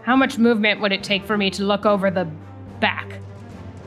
How 0.02 0.16
much 0.16 0.38
movement 0.38 0.80
would 0.80 0.92
it 0.92 1.02
take 1.02 1.24
for 1.24 1.36
me 1.36 1.50
to 1.50 1.64
look 1.64 1.84
over 1.84 2.10
the 2.10 2.24
back? 2.80 3.18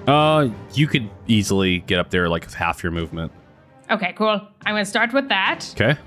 Uh, 0.07 0.49
you 0.73 0.87
could 0.87 1.09
easily 1.27 1.79
get 1.79 1.97
up 1.99 2.11
there 2.11 2.29
like 2.29 2.49
half 2.51 2.83
your 2.83 2.91
movement. 2.91 3.31
Okay, 3.89 4.13
cool. 4.13 4.41
I'm 4.65 4.73
gonna 4.73 4.85
start 4.85 5.11
with 5.11 5.27
that. 5.29 5.65
Okay. 5.73 5.99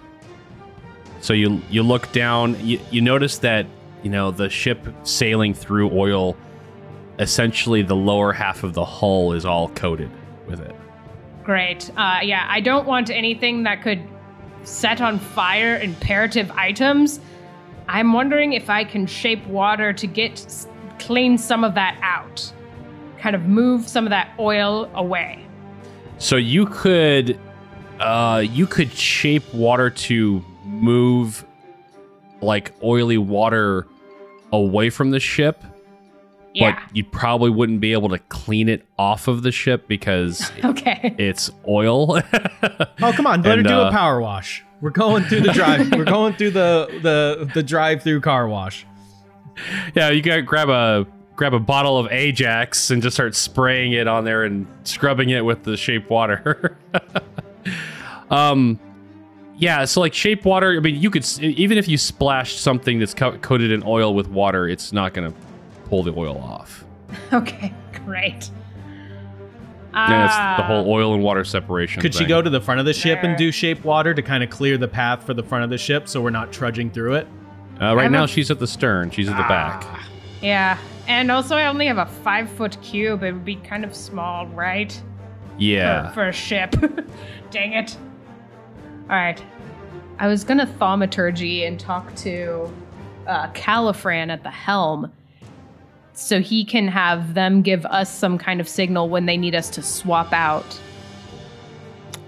So 1.20 1.32
you 1.32 1.60
you 1.70 1.82
look 1.82 2.10
down, 2.12 2.56
you, 2.64 2.78
you 2.90 3.00
notice 3.00 3.38
that, 3.38 3.66
you 4.02 4.10
know, 4.10 4.30
the 4.30 4.48
ship 4.48 4.86
sailing 5.02 5.54
through 5.54 5.90
oil, 5.92 6.36
essentially 7.18 7.82
the 7.82 7.96
lower 7.96 8.32
half 8.32 8.62
of 8.62 8.74
the 8.74 8.84
hull 8.84 9.32
is 9.32 9.44
all 9.44 9.68
coated 9.70 10.10
with 10.46 10.60
it. 10.60 10.74
Great. 11.44 11.90
Uh, 11.96 12.18
yeah, 12.22 12.46
I 12.48 12.60
don't 12.60 12.86
want 12.86 13.10
anything 13.10 13.62
that 13.62 13.82
could 13.82 14.02
set 14.62 15.00
on 15.00 15.18
fire 15.18 15.78
imperative 15.78 16.50
items. 16.52 17.20
I'm 17.88 18.12
wondering 18.12 18.52
if 18.52 18.68
I 18.68 18.84
can 18.84 19.06
shape 19.06 19.44
water 19.46 19.92
to 19.94 20.06
get 20.06 20.66
clean 20.98 21.38
some 21.38 21.64
of 21.64 21.74
that 21.74 21.98
out, 22.02 22.52
kind 23.18 23.34
of 23.34 23.42
move 23.46 23.88
some 23.88 24.04
of 24.04 24.10
that 24.10 24.30
oil 24.38 24.90
away. 24.94 25.44
So 26.18 26.36
you 26.36 26.66
could 26.66 27.38
uh 28.00 28.44
you 28.48 28.66
could 28.66 28.92
shape 28.92 29.42
water 29.54 29.90
to 29.90 30.44
move 30.64 31.44
like 32.40 32.72
oily 32.82 33.18
water 33.18 33.86
away 34.52 34.90
from 34.90 35.10
the 35.10 35.20
ship, 35.20 35.62
Yeah. 36.54 36.72
but 36.86 36.96
you 36.96 37.04
probably 37.04 37.50
wouldn't 37.50 37.80
be 37.80 37.92
able 37.92 38.08
to 38.10 38.18
clean 38.18 38.68
it 38.68 38.84
off 38.98 39.28
of 39.28 39.42
the 39.42 39.52
ship 39.52 39.86
because 39.88 40.50
okay. 40.64 41.14
it's 41.18 41.50
oil. 41.66 42.20
Oh, 43.00 43.12
come 43.12 43.26
on, 43.28 43.42
better 43.42 43.60
And, 43.60 43.68
do 43.68 43.74
uh, 43.74 43.88
a 43.88 43.92
power 43.92 44.20
wash. 44.20 44.64
We're 44.80 44.90
going 44.90 45.22
through 45.24 45.42
the 45.42 45.52
drive. 45.52 45.90
We're 45.96 46.04
going 46.04 46.34
through 46.34 46.50
the 46.50 46.88
the 47.02 47.50
the 47.54 47.62
drive-through 47.62 48.20
car 48.22 48.48
wash. 48.48 48.84
yeah, 49.94 50.10
you 50.10 50.20
gotta 50.22 50.42
grab 50.42 50.68
a 50.68 51.06
grab 51.36 51.54
a 51.54 51.58
bottle 51.60 51.96
of 51.98 52.10
Ajax 52.10 52.90
and 52.90 53.00
just 53.02 53.14
start 53.14 53.36
spraying 53.36 53.92
it 53.92 54.08
on 54.08 54.24
there 54.24 54.42
and 54.44 54.66
scrubbing 54.82 55.30
it 55.30 55.44
with 55.44 55.62
the 55.62 55.76
shape 55.76 56.10
water. 56.10 56.76
um, 58.30 58.78
yeah, 59.58 59.84
so 59.84 60.00
like 60.00 60.14
shape 60.14 60.44
water. 60.44 60.74
I 60.76 60.80
mean, 60.80 60.96
you 60.96 61.10
could 61.10 61.26
even 61.40 61.76
if 61.78 61.88
you 61.88 61.98
splash 61.98 62.56
something 62.56 62.98
that's 62.98 63.14
co- 63.14 63.36
coated 63.38 63.70
in 63.72 63.82
oil 63.84 64.14
with 64.14 64.28
water, 64.28 64.68
it's 64.68 64.92
not 64.92 65.12
gonna 65.14 65.32
pull 65.86 66.02
the 66.02 66.12
oil 66.16 66.38
off. 66.38 66.84
Okay. 67.32 67.72
Great. 68.04 68.50
Yeah, 69.94 70.26
it's 70.26 70.34
the 70.34 70.40
Ah, 70.40 70.64
whole 70.66 70.88
oil 70.90 71.14
and 71.14 71.22
water 71.22 71.44
separation. 71.44 72.00
Could 72.02 72.14
she 72.14 72.24
go 72.26 72.40
to 72.42 72.50
the 72.50 72.60
front 72.60 72.78
of 72.80 72.86
the 72.86 72.92
ship 72.92 73.20
and 73.22 73.36
do 73.36 73.50
shape 73.50 73.84
water 73.84 74.14
to 74.14 74.22
kind 74.22 74.44
of 74.44 74.50
clear 74.50 74.78
the 74.78 74.86
path 74.88 75.24
for 75.24 75.34
the 75.34 75.42
front 75.42 75.64
of 75.64 75.70
the 75.70 75.78
ship 75.78 76.08
so 76.08 76.20
we're 76.20 76.30
not 76.30 76.52
trudging 76.52 76.90
through 76.90 77.14
it? 77.14 77.26
Uh, 77.80 77.96
right 77.96 78.04
I'm 78.06 78.12
now, 78.12 78.24
a- 78.24 78.28
she's 78.28 78.50
at 78.50 78.58
the 78.58 78.66
stern. 78.66 79.10
She's 79.10 79.28
at 79.28 79.36
the 79.36 79.42
back. 79.44 79.84
Yeah. 80.42 80.78
And 81.08 81.30
also, 81.30 81.56
I 81.56 81.66
only 81.66 81.86
have 81.86 81.98
a 81.98 82.06
five 82.06 82.48
foot 82.50 82.80
cube. 82.82 83.22
It 83.22 83.32
would 83.32 83.44
be 83.44 83.56
kind 83.56 83.84
of 83.84 83.94
small, 83.94 84.46
right? 84.48 85.00
Yeah. 85.58 86.08
for, 86.08 86.14
for 86.14 86.28
a 86.28 86.32
ship. 86.32 86.74
Dang 87.50 87.72
it. 87.72 87.96
All 89.10 89.16
right. 89.16 89.42
I 90.18 90.26
was 90.26 90.44
gonna 90.44 90.66
thaumaturgy 90.66 91.64
and 91.64 91.78
talk 91.78 92.14
to 92.16 92.72
uh, 93.26 93.48
Caliphran 93.52 94.30
at 94.30 94.42
the 94.42 94.50
helm, 94.50 95.12
so 96.12 96.40
he 96.40 96.64
can 96.64 96.88
have 96.88 97.34
them 97.34 97.62
give 97.62 97.86
us 97.86 98.12
some 98.12 98.36
kind 98.36 98.60
of 98.60 98.68
signal 98.68 99.08
when 99.08 99.26
they 99.26 99.36
need 99.36 99.54
us 99.54 99.70
to 99.70 99.82
swap 99.82 100.32
out. 100.32 100.80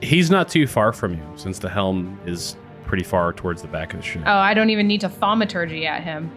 He's 0.00 0.30
not 0.30 0.48
too 0.48 0.66
far 0.66 0.92
from 0.92 1.14
you, 1.14 1.32
since 1.36 1.58
the 1.58 1.68
helm 1.68 2.18
is 2.24 2.56
pretty 2.84 3.04
far 3.04 3.32
towards 3.32 3.62
the 3.62 3.68
back 3.68 3.92
of 3.92 4.00
the 4.00 4.06
ship. 4.06 4.22
Oh, 4.24 4.38
I 4.38 4.54
don't 4.54 4.70
even 4.70 4.86
need 4.86 5.00
to 5.02 5.08
thaumaturgy 5.08 5.86
at 5.86 6.02
him. 6.02 6.30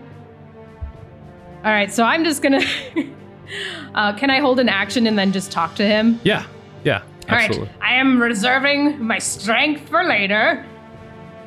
All 1.63 1.71
right, 1.71 1.91
so 1.93 2.03
I'm 2.03 2.23
just 2.23 2.41
gonna. 2.41 2.61
uh, 3.95 4.13
can 4.17 4.29
I 4.29 4.39
hold 4.39 4.59
an 4.59 4.69
action 4.69 5.07
and 5.07 5.17
then 5.17 5.31
just 5.31 5.51
talk 5.51 5.75
to 5.75 5.85
him? 5.85 6.19
Yeah. 6.23 6.45
Yeah. 6.83 7.03
All 7.29 7.35
right, 7.35 7.49
Absolutely. 7.49 7.73
I 7.81 7.93
am 7.95 8.21
reserving 8.21 9.03
my 9.03 9.17
strength 9.19 9.87
for 9.89 10.03
later. 10.03 10.65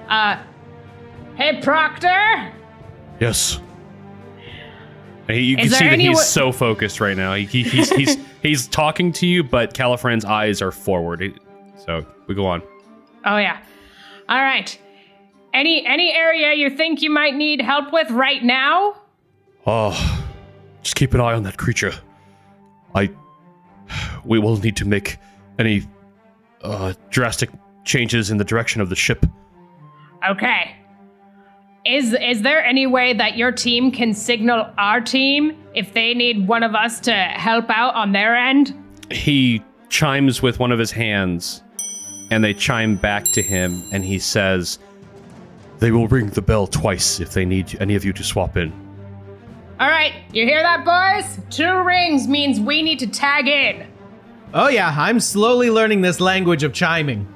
Uh, 0.09 0.43
hey 1.37 1.61
Proctor. 1.61 2.53
Yes. 3.21 3.61
He- 5.29 5.41
you 5.41 5.57
Is 5.59 5.71
can 5.71 5.79
see 5.79 5.89
that 5.89 5.99
he's 5.99 6.25
so 6.25 6.53
focused 6.53 7.01
right 7.01 7.17
now. 7.17 7.35
He, 7.35 7.45
he, 7.45 7.63
he's 7.65 7.91
he's 7.91 8.17
he's 8.43 8.67
talking 8.69 9.13
to 9.13 9.27
you, 9.27 9.43
but 9.43 9.75
Caliphran's 9.75 10.25
eyes 10.25 10.63
are 10.63 10.73
forward. 10.73 11.41
So 11.85 12.07
we 12.27 12.35
go 12.35 12.47
on. 12.47 12.63
Oh 13.25 13.37
yeah. 13.37 13.61
All 14.29 14.41
right. 14.43 14.79
Any 15.53 15.85
any 15.87 16.13
area 16.13 16.55
you 16.55 16.71
think 16.71 17.03
you 17.03 17.11
might 17.11 17.35
need 17.35 17.61
help 17.61 17.93
with 17.93 18.11
right 18.11 18.43
now? 18.43 18.97
Oh, 19.67 20.25
just 20.83 20.95
keep 20.95 21.13
an 21.15 21.21
eye 21.21 21.35
on 21.35 21.43
that 21.43 21.57
creature. 21.57 21.93
I. 22.95 23.11
We 24.25 24.39
will 24.41 24.57
need 24.57 24.77
to 24.79 24.85
make 24.85 25.19
any 25.59 25.83
uh, 26.63 26.93
drastic 27.11 27.51
changes 27.85 28.31
in 28.31 28.37
the 28.37 28.45
direction 28.45 28.81
of 28.81 28.89
the 28.89 28.97
ship. 28.97 29.25
Okay. 30.29 30.77
Is 31.85 32.17
is 32.21 32.43
there 32.43 32.65
any 32.65 32.87
way 32.87 33.13
that 33.13 33.37
your 33.37 33.53
team 33.53 33.93
can 33.93 34.13
signal 34.13 34.69
our 34.77 35.01
team 35.01 35.57
if 35.75 35.95
they 35.95 36.15
need 36.15 36.49
one 36.49 36.65
of 36.65 36.75
us 36.75 36.99
to 37.01 37.15
help 37.15 37.71
out 37.71 37.95
on 37.95 38.11
their 38.11 38.35
end? 38.35 38.75
He 39.11 39.63
chimes 39.89 40.43
with 40.43 40.59
one 40.59 40.73
of 40.73 40.81
his 40.81 40.91
hands, 40.91 41.63
and 42.33 42.43
they 42.43 42.55
chime 42.55 42.97
back 42.97 43.25
to 43.35 43.43
him, 43.43 43.81
and 43.93 44.05
he 44.05 44.19
says, 44.19 44.81
They 45.79 45.93
will 45.93 46.09
ring 46.09 46.27
the 46.31 46.43
bell 46.43 46.67
twice 46.67 47.21
if 47.21 47.33
they 47.33 47.45
need 47.45 47.77
any 47.81 47.95
of 47.95 48.05
you 48.05 48.13
to 48.15 48.25
swap 48.25 48.57
in. 48.57 48.73
All 49.79 49.89
right, 49.89 50.15
you 50.33 50.45
hear 50.45 50.63
that, 50.63 50.85
boys? 50.85 51.39
Two 51.51 51.85
rings 51.85 52.27
means 52.27 52.59
we 52.59 52.83
need 52.83 52.99
to 52.99 53.07
tag 53.07 53.47
in. 53.47 53.87
Oh 54.55 54.69
yeah, 54.69 54.95
I'm 54.97 55.21
slowly 55.21 55.71
learning 55.71 56.01
this 56.01 56.21
language 56.21 56.63
of 56.63 56.73
chiming. 56.73 57.27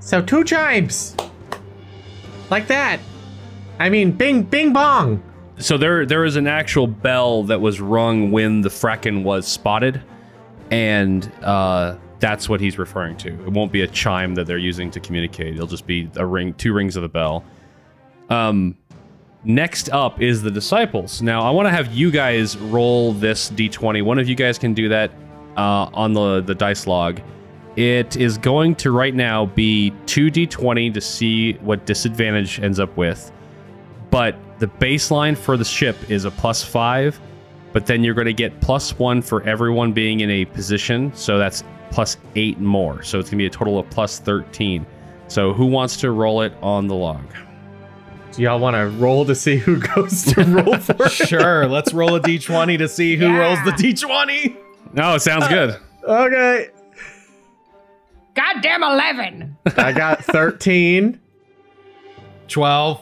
So 0.00 0.22
two 0.22 0.44
chimes. 0.44 1.14
Like 2.50 2.66
that. 2.68 3.00
I 3.78 3.88
mean, 3.88 4.12
bing, 4.12 4.42
bing, 4.42 4.72
bong. 4.72 5.22
so 5.58 5.78
there 5.78 6.04
there 6.04 6.24
is 6.24 6.36
an 6.36 6.46
actual 6.46 6.86
bell 6.86 7.44
that 7.44 7.60
was 7.60 7.80
rung 7.80 8.30
when 8.30 8.60
the 8.60 8.68
Fracken 8.68 9.22
was 9.22 9.46
spotted, 9.46 10.02
and 10.70 11.30
uh, 11.42 11.96
that's 12.18 12.48
what 12.48 12.60
he's 12.60 12.78
referring 12.78 13.16
to. 13.18 13.28
It 13.28 13.52
won't 13.52 13.72
be 13.72 13.82
a 13.82 13.86
chime 13.86 14.34
that 14.34 14.46
they're 14.46 14.58
using 14.58 14.90
to 14.90 15.00
communicate. 15.00 15.54
It'll 15.54 15.66
just 15.66 15.86
be 15.86 16.10
a 16.16 16.26
ring, 16.26 16.54
two 16.54 16.72
rings 16.72 16.96
of 16.96 17.02
the 17.02 17.08
bell. 17.08 17.44
Um, 18.28 18.76
next 19.44 19.88
up 19.90 20.20
is 20.20 20.42
the 20.42 20.50
disciples. 20.50 21.22
Now 21.22 21.42
I 21.42 21.50
want 21.50 21.66
to 21.66 21.70
have 21.70 21.92
you 21.92 22.10
guys 22.10 22.56
roll 22.58 23.12
this 23.12 23.50
d20. 23.50 24.02
One 24.02 24.18
of 24.18 24.28
you 24.28 24.34
guys 24.34 24.58
can 24.58 24.74
do 24.74 24.88
that 24.90 25.10
uh, 25.56 25.88
on 25.92 26.12
the 26.12 26.40
the 26.40 26.54
dice 26.54 26.86
log. 26.86 27.20
It 27.76 28.16
is 28.16 28.36
going 28.36 28.74
to 28.76 28.90
right 28.90 29.14
now 29.14 29.46
be 29.46 29.92
2d20 30.06 30.92
to 30.92 31.00
see 31.00 31.52
what 31.54 31.86
disadvantage 31.86 32.60
ends 32.60 32.80
up 32.80 32.94
with. 32.96 33.30
But 34.10 34.36
the 34.58 34.66
baseline 34.66 35.36
for 35.36 35.56
the 35.56 35.64
ship 35.64 35.96
is 36.10 36.24
a 36.24 36.30
plus 36.32 36.64
5, 36.64 37.18
but 37.72 37.86
then 37.86 38.02
you're 38.02 38.14
going 38.14 38.26
to 38.26 38.32
get 38.34 38.60
plus 38.60 38.98
1 38.98 39.22
for 39.22 39.42
everyone 39.44 39.92
being 39.92 40.20
in 40.20 40.30
a 40.30 40.44
position, 40.46 41.12
so 41.14 41.38
that's 41.38 41.62
plus 41.92 42.16
8 42.34 42.58
more. 42.58 43.02
So 43.04 43.18
it's 43.20 43.30
going 43.30 43.38
to 43.38 43.42
be 43.42 43.46
a 43.46 43.50
total 43.50 43.78
of 43.78 43.88
plus 43.88 44.18
13. 44.18 44.84
So 45.28 45.52
who 45.52 45.66
wants 45.66 45.96
to 45.98 46.10
roll 46.10 46.42
it 46.42 46.52
on 46.60 46.88
the 46.88 46.96
log? 46.96 47.22
Do 48.32 48.42
y'all 48.42 48.58
want 48.58 48.74
to 48.74 48.88
roll 48.98 49.24
to 49.26 49.34
see 49.34 49.56
who 49.56 49.78
goes 49.78 50.24
to 50.32 50.42
roll 50.44 50.76
for 50.78 50.96
it? 51.06 51.12
Sure, 51.12 51.66
let's 51.68 51.92
roll 51.92 52.16
a 52.16 52.20
d20 52.20 52.78
to 52.78 52.88
see 52.88 53.16
who 53.16 53.26
Yeah. 53.26 53.38
rolls 53.38 53.58
the 53.64 53.70
d20. 53.72 54.56
No, 54.92 55.14
it 55.14 55.20
sounds 55.20 55.46
good. 55.48 55.76
Okay. 56.04 56.68
Goddamn 58.34 58.82
11. 58.82 59.56
I 59.76 59.92
got 59.92 60.24
13. 60.24 61.20
12. 62.48 63.00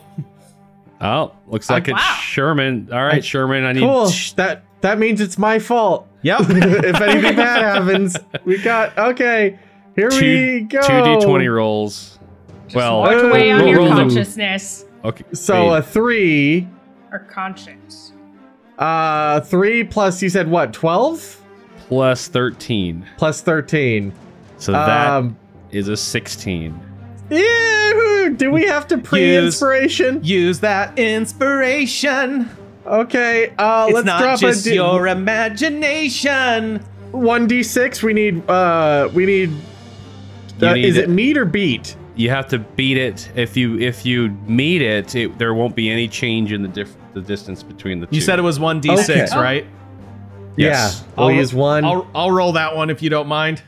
Oh, 1.01 1.33
looks 1.47 1.71
like 1.71 1.89
it's 1.89 1.93
wow. 1.95 2.19
Sherman. 2.21 2.89
All 2.93 3.05
right, 3.05 3.25
Sherman, 3.25 3.65
I 3.65 3.73
need 3.73 3.81
Cool. 3.81 4.11
That 4.37 4.65
that 4.81 4.99
means 4.99 5.21
it's 5.21 5.39
my 5.39 5.59
fault. 5.61 6.09
Yep. 6.23 6.41
if 6.49 7.01
anything 7.01 7.37
bad 7.37 7.63
happens, 7.63 8.17
we 8.45 8.59
got 8.61 8.99
okay. 8.99 9.59
Here 9.95 10.11
we 10.11 10.63
go. 10.63 10.81
two 10.83 10.93
d20 10.93 11.55
rolls. 11.55 12.19
Well, 12.75 13.03
Work 13.03 13.25
uh, 13.25 13.29
away 13.29 13.51
on 13.53 13.61
roll- 13.61 13.69
your 13.69 13.79
roll 13.79 13.89
them. 13.89 13.97
consciousness 14.09 14.85
Okay. 15.05 15.25
So 15.33 15.71
wait. 15.71 15.79
a 15.79 15.83
three, 15.83 16.69
or 17.13 17.21
conscience. 17.21 18.13
uh, 18.79 19.41
three 19.43 19.85
plus 19.85 20.21
you 20.21 20.29
said 20.29 20.49
what? 20.51 20.73
Twelve 20.73 21.38
plus 21.89 22.29
13. 22.29 23.05
plus 23.17 23.41
thirteen. 23.41 24.13
So 24.59 24.73
that 24.73 25.25
is 25.71 25.89
Um, 25.89 25.93
a 25.95 25.97
16. 25.97 26.81
ew, 27.31 28.35
do 28.37 28.51
we 28.51 28.67
have 28.67 28.87
to 28.89 28.99
pre-inspiration? 28.99 30.21
Use 30.23 30.61
that 30.61 30.99
inspiration. 30.99 32.49
Okay. 32.87 33.53
Uh, 33.59 33.85
It's 33.89 33.95
let's 33.95 34.07
not 34.07 34.21
drop 34.23 34.41
just 34.41 34.67
a 34.67 34.75
your 34.75 35.07
imagination. 35.09 36.81
one 37.13 37.47
d 37.47 37.63
six. 37.63 38.03
We 38.03 38.13
need. 38.13 38.49
Uh, 38.49 39.09
we 39.15 39.25
need. 39.27 39.51
Uh, 40.61 40.75
need 40.75 40.85
is 40.85 40.97
it- 40.97 41.05
it 41.05 41.11
meet 41.11 41.39
or 41.39 41.45
beat? 41.45 41.97
You 42.17 42.31
have 42.31 42.49
to 42.49 42.59
beat 42.59 42.97
it. 42.99 43.31
If 43.37 43.57
you 43.57 43.79
if 43.79 44.05
you 44.05 44.37
meet 44.47 44.83
it, 44.83 45.15
it 45.15 45.39
there 45.39 45.55
won't 45.55 45.77
be 45.77 45.89
any 45.89 46.09
change 46.09 46.53
in 46.53 46.63
the 46.63 46.69
diff, 46.69 46.95
the 47.15 47.21
distance 47.21 47.63
between 47.63 48.01
the 48.01 48.07
two. 48.07 48.17
You 48.17 48.21
said 48.21 48.39
it 48.39 48.43
was 48.43 48.59
1d6, 48.59 49.31
Okay. 49.33 49.39
right? 49.41 49.65
Yes. 50.59 51.03
Yeah. 51.07 51.07
We'll 51.17 51.27
I'll- 51.29 51.33
use 51.35 51.55
one. 51.55 51.85
I'll, 51.85 52.07
I'll 52.15 52.31
roll 52.31 52.53
that 52.53 52.77
one 52.77 52.91
if 52.91 53.01
you 53.03 53.09
don't 53.11 53.29
mind. 53.29 53.63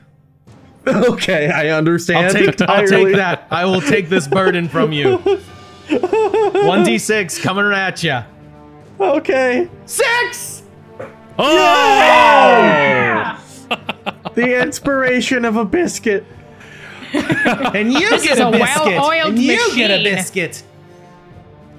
okay, 0.86 1.50
I 1.50 1.68
understand. 1.70 2.26
I'll 2.26 2.32
take, 2.32 2.60
I'll 2.62 2.86
take 2.86 3.14
that. 3.16 3.46
I 3.50 3.64
will 3.66 3.80
take 3.82 4.08
this 4.08 4.26
burden 4.26 4.68
from 4.68 4.92
you. 4.92 5.18
1d6 5.88 7.42
coming 7.42 7.66
at 7.72 8.02
you. 8.02 8.20
Okay. 8.98 9.68
Six! 9.86 10.62
Oh! 11.38 13.36
The 14.34 14.60
inspiration 14.62 15.44
of 15.44 15.56
a 15.56 15.64
biscuit. 15.64 16.24
And 17.12 17.92
you 17.92 18.08
This 18.10 18.22
get 18.24 18.38
a 18.38 18.48
a 18.48 18.50
biscuit. 18.52 18.86
well-oiled 18.86 19.34
and 19.34 19.38
you 19.38 19.74
get 19.74 19.90
a 19.90 20.02
biscuit. 20.02 20.62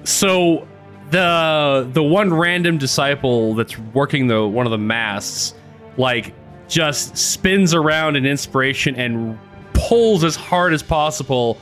So 0.04 0.66
the 1.12 1.88
the 1.92 2.02
one 2.02 2.32
random 2.32 2.78
disciple 2.78 3.54
that's 3.54 3.78
working 3.78 4.26
the 4.26 4.46
one 4.46 4.66
of 4.66 4.72
the 4.72 4.78
masts, 4.78 5.54
like 5.96 6.34
just 6.68 7.16
spins 7.16 7.74
around 7.74 8.16
in 8.16 8.24
inspiration 8.26 8.96
and 8.96 9.38
pulls 9.74 10.24
as 10.24 10.34
hard 10.34 10.72
as 10.72 10.82
possible 10.82 11.58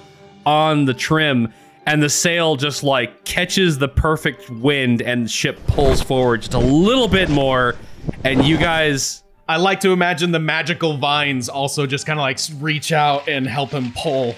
on 0.47 0.85
the 0.85 0.95
trim, 0.95 1.53
and 1.87 2.03
the 2.03 2.09
sail 2.09 2.55
just 2.57 2.83
like 2.85 3.25
catches 3.25 3.77
the 3.77 3.89
perfect 3.89 4.49
wind, 4.51 5.03
and 5.03 5.27
the 5.27 5.29
ship 5.29 5.59
pulls 5.67 6.01
forward 6.01 6.43
just 6.43 6.55
a 6.55 6.59
little 6.59 7.09
bit 7.09 7.29
more, 7.29 7.77
and 8.25 8.45
you 8.45 8.57
guys. 8.57 9.23
I 9.49 9.57
like 9.57 9.81
to 9.81 9.91
imagine 9.91 10.31
the 10.31 10.39
magical 10.39 10.97
vines 10.97 11.49
also 11.49 11.85
just 11.85 12.07
kind 12.07 12.21
of 12.21 12.23
like 12.23 12.39
reach 12.63 12.93
out 12.93 13.29
and 13.29 13.49
help 13.49 13.71
him 13.71 13.93
pull. 13.97 14.37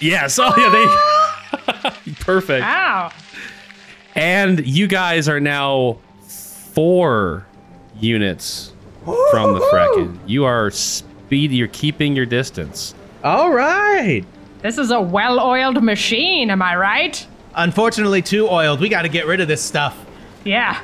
Yes, 0.00 0.38
oh 0.38 0.54
yeah, 0.56 1.90
they 2.06 2.12
perfect. 2.14 2.62
Wow. 2.62 3.12
And 4.14 4.66
you 4.66 4.86
guys 4.86 5.28
are 5.28 5.40
now 5.40 5.98
four 6.72 7.46
units 7.98 8.72
from 9.30 9.54
the 9.54 9.60
Kraken. 9.70 10.20
You 10.26 10.44
are 10.44 10.70
speed. 10.70 11.52
You're 11.52 11.68
keeping 11.68 12.14
your 12.14 12.26
distance. 12.26 12.94
All 13.24 13.50
right. 13.50 14.24
This 14.60 14.78
is 14.78 14.90
a 14.90 15.00
well 15.00 15.40
oiled 15.40 15.82
machine, 15.82 16.50
am 16.50 16.62
I 16.62 16.76
right? 16.76 17.26
Unfortunately, 17.54 18.22
too 18.22 18.48
oiled. 18.48 18.80
We 18.80 18.88
got 18.88 19.02
to 19.02 19.08
get 19.08 19.26
rid 19.26 19.40
of 19.40 19.48
this 19.48 19.62
stuff. 19.62 19.98
Yeah. 20.44 20.80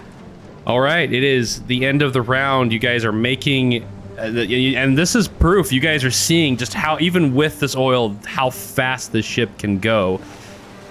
All 0.66 0.80
right, 0.80 1.10
it 1.10 1.24
is 1.24 1.62
the 1.62 1.86
end 1.86 2.02
of 2.02 2.12
the 2.12 2.20
round. 2.20 2.72
You 2.72 2.78
guys 2.78 3.04
are 3.04 3.12
making, 3.12 3.84
uh, 4.18 4.30
the- 4.30 4.76
and 4.76 4.98
this 4.98 5.14
is 5.14 5.26
proof. 5.26 5.72
You 5.72 5.80
guys 5.80 6.04
are 6.04 6.10
seeing 6.10 6.58
just 6.58 6.74
how, 6.74 6.98
even 7.00 7.34
with 7.34 7.58
this 7.60 7.74
oil, 7.74 8.14
how 8.26 8.50
fast 8.50 9.12
the 9.12 9.22
ship 9.22 9.56
can 9.58 9.78
go. 9.78 10.20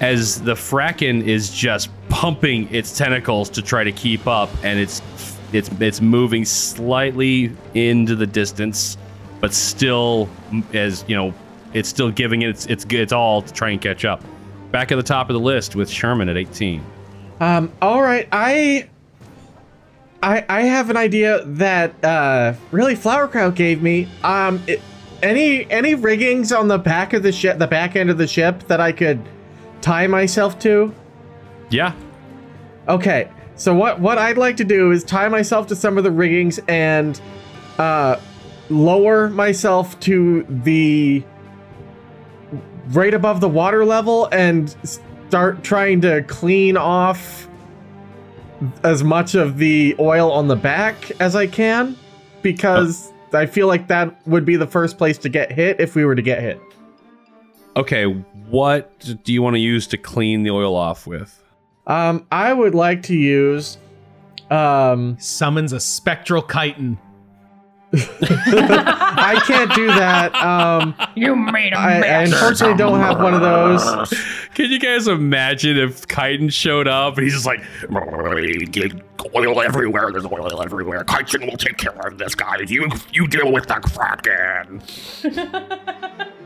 As 0.02 0.42
the 0.42 0.54
Fracken 0.56 1.24
is 1.24 1.52
just 1.52 1.90
pumping 2.10 2.74
its 2.74 2.98
tentacles 2.98 3.50
to 3.52 3.62
try 3.62 3.84
to 3.84 3.92
keep 3.92 4.28
up, 4.28 4.50
and 4.64 4.80
it's 4.80 5.02
it's 5.54 5.70
it's 5.80 6.02
moving 6.02 6.46
slightly 6.46 7.52
into 7.74 8.16
the 8.16 8.28
distance, 8.28 8.98
but 9.40 9.54
still, 9.54 10.30
as 10.74 11.06
you 11.08 11.16
know, 11.16 11.34
it's 11.74 11.90
still 11.90 12.12
giving 12.12 12.42
it 12.42 12.50
its 12.50 12.66
its, 12.68 12.86
its 12.86 13.14
all 13.14 13.42
to 13.42 13.54
try 13.54 13.70
and 13.70 13.82
catch 13.82 14.06
up. 14.06 14.24
Back 14.72 14.92
at 14.92 14.96
the 14.96 15.04
top 15.04 15.30
of 15.30 15.34
the 15.34 15.40
list 15.40 15.76
with 15.76 15.90
Sherman 15.90 16.30
at 16.30 16.38
18. 16.38 16.84
Um. 17.40 17.72
All 17.82 18.02
right. 18.02 18.28
I. 18.32 18.90
I 20.24 20.44
I 20.50 20.62
have 20.64 20.90
an 20.90 20.98
idea 20.98 21.46
that 21.46 22.04
uh 22.04 22.54
really 22.72 22.96
Flowerkraut 22.96 23.56
gave 23.56 23.82
me. 23.82 24.08
Um. 24.24 24.62
It, 24.68 24.82
any 25.24 25.70
any 25.72 25.96
riggings 25.96 26.52
on 26.52 26.68
the 26.68 26.78
back 26.78 27.14
of 27.14 27.24
the 27.24 27.32
ship, 27.32 27.58
the 27.58 27.68
back 27.68 27.96
end 27.96 28.10
of 28.10 28.18
the 28.18 28.28
ship 28.28 28.64
that 28.68 28.80
I 28.80 28.92
could 28.92 29.22
tie 29.82 30.08
myself 30.08 30.60
to? 30.60 30.94
Yeah, 31.70 31.94
Okay. 32.88 33.30
So 33.56 33.74
what 33.74 34.00
what 34.00 34.18
I'd 34.18 34.38
like 34.38 34.58
to 34.58 34.64
do 34.64 34.92
is 34.92 35.04
tie 35.04 35.28
myself 35.30 35.68
to 35.68 35.76
some 35.76 35.98
of 35.98 36.04
the 36.04 36.12
riggings 36.12 36.60
and 36.68 37.20
uh 37.78 38.18
lower 38.70 39.30
myself 39.30 40.00
to 40.02 40.46
the 40.50 41.24
right 42.90 43.14
above 43.14 43.42
the 43.42 43.50
water 43.50 43.84
level 43.84 44.28
and 44.32 44.76
start 44.84 45.64
trying 45.64 46.02
to 46.02 46.22
clean 46.24 46.78
off 46.78 47.48
as 48.84 49.04
much 49.04 49.36
of 49.36 49.58
the 49.58 49.96
oil 50.00 50.32
on 50.32 50.48
the 50.48 50.56
back 50.56 51.12
as 51.20 51.36
I 51.36 51.48
can 51.48 51.98
because 52.42 53.12
I 53.34 53.46
feel 53.46 53.68
like 53.68 53.88
that 53.88 54.16
would 54.28 54.46
be 54.46 54.56
the 54.56 54.68
first 54.68 54.98
place 54.98 55.18
to 55.20 55.30
get 55.30 55.52
hit 55.52 55.80
if 55.80 55.96
we 55.96 56.06
were 56.06 56.16
to 56.16 56.22
get 56.22 56.42
hit. 56.42 56.62
Okay, 57.76 58.06
what 58.06 59.00
do 59.24 59.34
you 59.34 59.42
want 59.42 59.56
to 59.56 59.60
use 59.60 59.88
to 59.88 59.98
clean 59.98 60.44
the 60.44 60.50
oil 60.52 60.76
off 60.76 61.06
with? 61.06 61.44
Um 61.88 62.26
I 62.32 62.54
would 62.54 62.76
like 62.76 63.02
to 63.04 63.16
use 63.16 63.78
um 64.52 65.18
Summons 65.20 65.74
a 65.74 65.80
spectral 65.80 66.44
chitin. 66.44 67.00
I 67.94 69.42
can't 69.46 69.74
do 69.74 69.88
that. 69.88 70.36
Um, 70.36 70.94
You 71.16 71.38
made 71.38 71.72
a 71.72 71.78
I, 71.78 71.96
I 71.96 72.00
mess. 72.02 72.34
unfortunately 72.34 72.76
don't 72.78 73.00
have 73.00 73.18
one 73.22 73.34
of 73.34 73.40
those. 73.40 74.14
Can 74.56 74.70
you 74.70 74.78
guys 74.78 75.08
imagine 75.08 75.78
if 75.78 76.06
Chitin 76.06 76.50
showed 76.50 76.88
up 76.90 77.16
and 77.18 77.24
he's 77.24 77.34
just 77.34 77.46
like, 77.46 77.64
Oil 79.36 79.62
everywhere. 79.62 80.12
There's 80.12 80.26
oil 80.26 80.62
everywhere. 80.62 81.04
Kitchen 81.06 81.48
will 81.48 81.58
take 81.58 81.78
care 81.78 81.98
of 82.06 82.18
this, 82.18 82.36
guys. 82.36 82.70
You 82.70 82.90
you 83.14 83.26
deal 83.28 83.52
with 83.54 83.68
the 83.68 83.76
Kraken. 83.76 84.82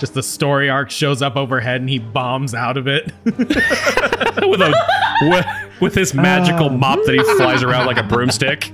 Just 0.00 0.14
the 0.14 0.22
story 0.22 0.68
arc 0.68 0.90
shows 0.90 1.22
up 1.22 1.36
overhead 1.36 1.80
and 1.80 1.88
he 1.88 1.98
bombs 1.98 2.54
out 2.54 2.76
of 2.76 2.86
it. 2.88 3.12
with 3.24 4.60
a 4.60 4.74
with, 5.22 5.46
with 5.80 5.94
his 5.94 6.14
magical 6.14 6.68
mop 6.70 6.98
that 7.04 7.14
he 7.14 7.22
flies 7.36 7.62
around 7.62 7.86
like 7.86 7.96
a 7.96 8.02
broomstick? 8.02 8.72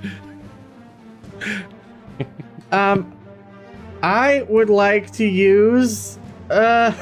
Um, 2.73 3.13
I 4.03 4.43
would 4.49 4.71
like 4.71 5.11
to 5.13 5.25
use. 5.25 6.19
Uh, 6.49 6.93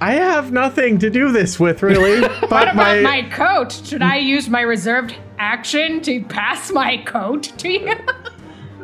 I 0.00 0.12
have 0.12 0.52
nothing 0.52 0.98
to 1.00 1.10
do 1.10 1.32
this 1.32 1.58
with 1.58 1.82
really. 1.82 2.20
But 2.40 2.50
What 2.50 2.62
about 2.72 2.76
my, 2.76 3.00
my 3.00 3.22
coat? 3.30 3.72
Should 3.84 4.02
I 4.02 4.16
use 4.16 4.48
my 4.48 4.60
reserved 4.60 5.14
action 5.38 6.00
to 6.02 6.22
pass 6.24 6.70
my 6.70 6.98
coat 6.98 7.52
to 7.58 7.68
you? 7.68 7.94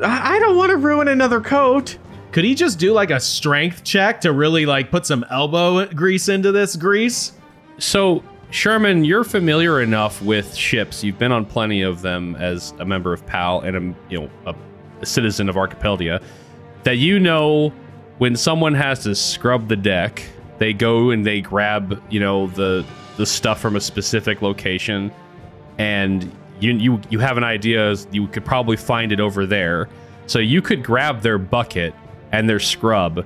I 0.03 0.37
I 0.37 0.39
don't 0.41 0.57
want 0.57 0.71
to 0.71 0.77
ruin 0.77 1.09
another 1.09 1.41
coat. 1.41 1.99
Could 2.35 2.43
he 2.45 2.57
just 2.57 2.81
do 2.81 2.93
like 2.93 3.13
a 3.13 3.21
strength 3.21 3.85
check 3.85 4.21
to 4.23 4.33
really 4.33 4.67
like 4.67 4.91
put 4.91 5.07
some 5.07 5.25
elbow 5.31 5.87
grease 5.87 6.29
into 6.29 6.51
this 6.51 6.75
grease? 6.75 7.33
So, 7.79 8.25
Sherman, 8.51 9.05
you're 9.05 9.23
familiar 9.23 9.81
enough 9.81 10.21
with 10.21 10.53
ships. 10.53 11.05
You've 11.05 11.17
been 11.17 11.31
on 11.31 11.47
plenty 11.47 11.83
of 11.83 12.03
them 12.03 12.35
as 12.35 12.73
a 12.81 12.85
member 12.85 13.13
of 13.13 13.25
PAL 13.27 13.61
and 13.61 13.77
a 13.77 13.97
you 14.11 14.21
know 14.21 14.31
a, 14.47 14.55
a 15.01 15.07
citizen 15.07 15.49
of 15.49 15.57
Archipelagia, 15.57 16.21
that 16.83 16.97
you 16.97 17.21
know 17.21 17.73
when 18.19 18.35
someone 18.35 18.75
has 18.75 19.05
to 19.05 19.15
scrub 19.15 19.69
the 19.69 19.77
deck, 19.77 20.21
they 20.59 20.73
go 20.73 21.11
and 21.11 21.25
they 21.25 21.41
grab 21.41 22.03
you 22.11 22.19
know 22.19 22.49
the 22.49 22.85
the 23.17 23.27
stuff 23.27 23.61
from 23.61 23.77
a 23.77 23.81
specific 23.81 24.43
location, 24.43 25.13
and 25.79 26.33
you 26.59 26.73
you 26.73 27.01
you 27.11 27.21
have 27.21 27.37
an 27.37 27.45
idea 27.45 27.95
you 28.11 28.27
could 28.27 28.45
probably 28.45 28.77
find 28.77 29.13
it 29.13 29.21
over 29.21 29.47
there. 29.47 29.89
So 30.27 30.41
you 30.41 30.63
could 30.63 30.83
grab 30.83 31.21
their 31.21 31.39
bucket 31.39 31.95
and 32.35 32.49
their 32.49 32.61
scrub, 32.61 33.25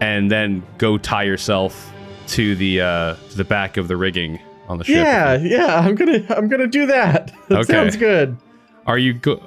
and 0.00 0.30
then 0.30 0.62
go 0.78 0.98
tie 0.98 1.22
yourself 1.22 1.92
to 2.28 2.54
the 2.56 2.80
uh, 2.80 3.14
to 3.30 3.36
the 3.36 3.44
back 3.44 3.76
of 3.76 3.88
the 3.88 3.96
rigging 3.96 4.40
on 4.68 4.78
the 4.78 4.84
ship. 4.84 4.96
Yeah, 4.96 5.36
yeah. 5.38 5.78
I'm 5.80 5.94
gonna 5.94 6.24
I'm 6.30 6.48
gonna 6.48 6.66
do 6.66 6.86
that. 6.86 7.32
That 7.48 7.60
Okay. 7.60 7.72
sounds 7.72 7.96
good. 7.96 8.36
Are 8.86 8.98
you 8.98 9.12
go- 9.14 9.42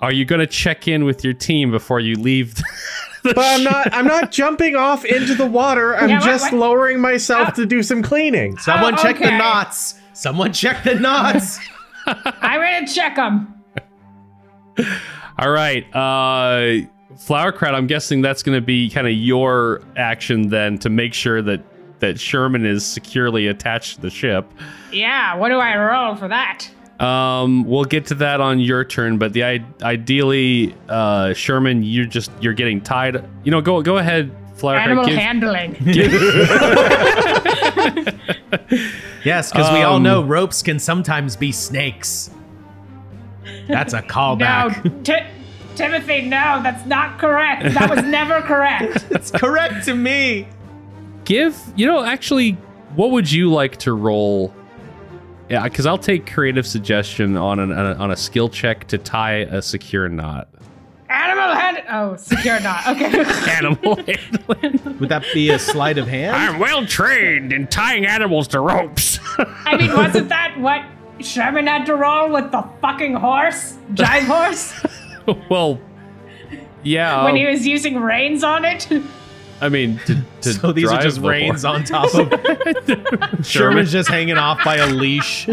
Are 0.00 0.12
you 0.12 0.24
gonna 0.24 0.46
check 0.46 0.88
in 0.88 1.04
with 1.04 1.22
your 1.24 1.34
team 1.34 1.70
before 1.70 2.00
you 2.00 2.14
leave? 2.16 2.54
the 3.22 3.34
But 3.34 3.38
I'm 3.38 3.62
not 3.64 3.92
I'm 3.92 4.06
not 4.06 4.30
jumping 4.32 4.76
off 4.76 5.04
into 5.04 5.34
the 5.34 5.46
water. 5.46 5.94
I'm 5.96 6.08
Yeah, 6.08 6.20
just 6.20 6.52
what? 6.52 6.58
lowering 6.60 7.00
myself 7.00 7.48
Oh. 7.52 7.54
to 7.56 7.66
do 7.66 7.82
some 7.82 8.02
cleaning. 8.02 8.56
Someone 8.58 8.94
Oh, 8.94 9.02
check 9.02 9.18
the 9.18 9.30
knots. 9.36 9.94
Someone 10.14 10.52
check 10.52 10.82
the 10.84 10.94
knots. 10.94 11.58
I'm 12.06 12.60
gonna 12.60 12.86
check 12.86 13.16
them. 13.16 13.54
All 15.38 15.50
right, 15.50 15.84
uh, 15.94 16.86
Flowerkraut. 17.20 17.74
I'm 17.74 17.86
guessing 17.86 18.22
that's 18.22 18.42
gonna 18.42 18.60
be 18.60 18.90
kind 18.90 19.06
of 19.06 19.12
your 19.12 19.82
action 19.96 20.48
then 20.48 20.78
to 20.78 20.90
make 20.90 21.14
sure 21.14 21.42
that 21.42 21.60
that 22.00 22.18
Sherman 22.18 22.64
is 22.64 22.84
securely 22.84 23.46
attached 23.46 23.96
to 23.96 24.00
the 24.00 24.10
ship. 24.10 24.50
Yeah, 24.90 25.36
what 25.36 25.50
do 25.50 25.56
I 25.58 25.76
roll 25.76 26.16
for 26.16 26.28
that? 26.28 26.66
Um, 26.98 27.64
we'll 27.64 27.84
get 27.84 28.06
to 28.06 28.14
that 28.16 28.40
on 28.40 28.58
your 28.60 28.84
turn, 28.84 29.18
but 29.18 29.32
the 29.34 29.44
I- 29.44 29.64
ideally, 29.82 30.74
uh, 30.88 31.34
Sherman, 31.34 31.82
you're 31.82 32.06
just 32.06 32.30
you're 32.40 32.54
getting 32.54 32.80
tied. 32.80 33.22
You 33.44 33.50
know, 33.50 33.60
go 33.60 33.82
go 33.82 33.98
ahead, 33.98 34.30
Flowerkraut. 34.56 34.78
Animal 34.78 35.04
give- 35.06 35.18
handling. 35.18 35.76
yes, 39.24 39.50
because 39.52 39.70
we 39.72 39.82
all 39.82 39.96
Um, 39.96 40.02
know 40.02 40.22
ropes 40.22 40.62
can 40.62 40.78
sometimes 40.78 41.36
be 41.36 41.52
snakes. 41.52 42.30
That's 43.68 43.92
a 43.94 44.00
no, 44.00 44.06
callback. 44.06 45.04
Ti- 45.04 45.26
Timothy, 45.80 46.22
no, 46.22 46.60
that's 46.62 46.84
not 46.86 47.18
correct. 47.18 47.74
That 47.74 47.88
was 47.88 48.04
never 48.18 48.40
correct. 48.42 49.04
it's 49.10 49.30
correct 49.30 49.84
to 49.86 49.94
me. 49.94 50.46
give 51.24 51.56
you 51.76 51.86
know 51.86 52.02
actually 52.04 52.52
what 52.96 53.10
would 53.12 53.30
you 53.30 53.50
like 53.52 53.76
to 53.76 53.92
roll 53.92 54.52
yeah 55.48 55.62
because 55.64 55.86
i'll 55.86 55.98
take 55.98 56.26
creative 56.30 56.66
suggestion 56.66 57.36
on 57.36 57.58
an 57.60 57.70
on 57.72 57.86
a, 57.86 57.94
on 57.94 58.10
a 58.10 58.16
skill 58.16 58.48
check 58.48 58.86
to 58.88 58.98
tie 58.98 59.38
a 59.50 59.62
secure 59.62 60.08
knot 60.08 60.48
Animal 61.08 61.54
hand. 61.54 61.82
Oh, 61.90 62.14
secure 62.16 62.60
knot. 62.60 62.86
Okay. 62.86 63.24
animal 63.58 63.96
handling 64.06 64.98
Would 65.00 65.08
that 65.08 65.24
be 65.34 65.50
a 65.50 65.58
sleight 65.58 65.98
of 65.98 66.06
hand? 66.06 66.36
I'm 66.36 66.60
well 66.60 66.86
trained 66.86 67.52
in 67.52 67.66
tying 67.66 68.06
animals 68.06 68.46
to 68.48 68.60
ropes. 68.60 69.18
I 69.38 69.76
mean, 69.76 69.92
wasn't 69.92 70.28
that 70.28 70.54
what 70.60 70.84
Sherman 71.24 71.66
had 71.66 71.84
to 71.86 71.96
roll 71.96 72.30
with 72.30 72.52
the 72.52 72.62
fucking 72.80 73.14
horse, 73.14 73.76
jive 73.94 74.22
horse, 74.26 74.72
well 75.50 75.80
yeah 76.82 77.24
when 77.24 77.36
he 77.36 77.44
um, 77.44 77.52
was 77.52 77.66
using 77.66 78.00
reins 78.00 78.42
on 78.42 78.64
it? 78.64 78.88
i 79.60 79.68
mean 79.68 79.98
to, 80.06 80.14
to 80.40 80.54
so 80.54 80.72
these 80.72 80.90
are 80.90 81.00
just 81.02 81.20
the 81.20 81.28
reins 81.28 81.64
on 81.64 81.84
top 81.84 82.12
of 82.14 82.32
Sherman's 83.46 83.92
just 83.92 84.08
hanging 84.08 84.38
off 84.38 84.62
by 84.64 84.76
a 84.76 84.86
leash. 84.86 85.46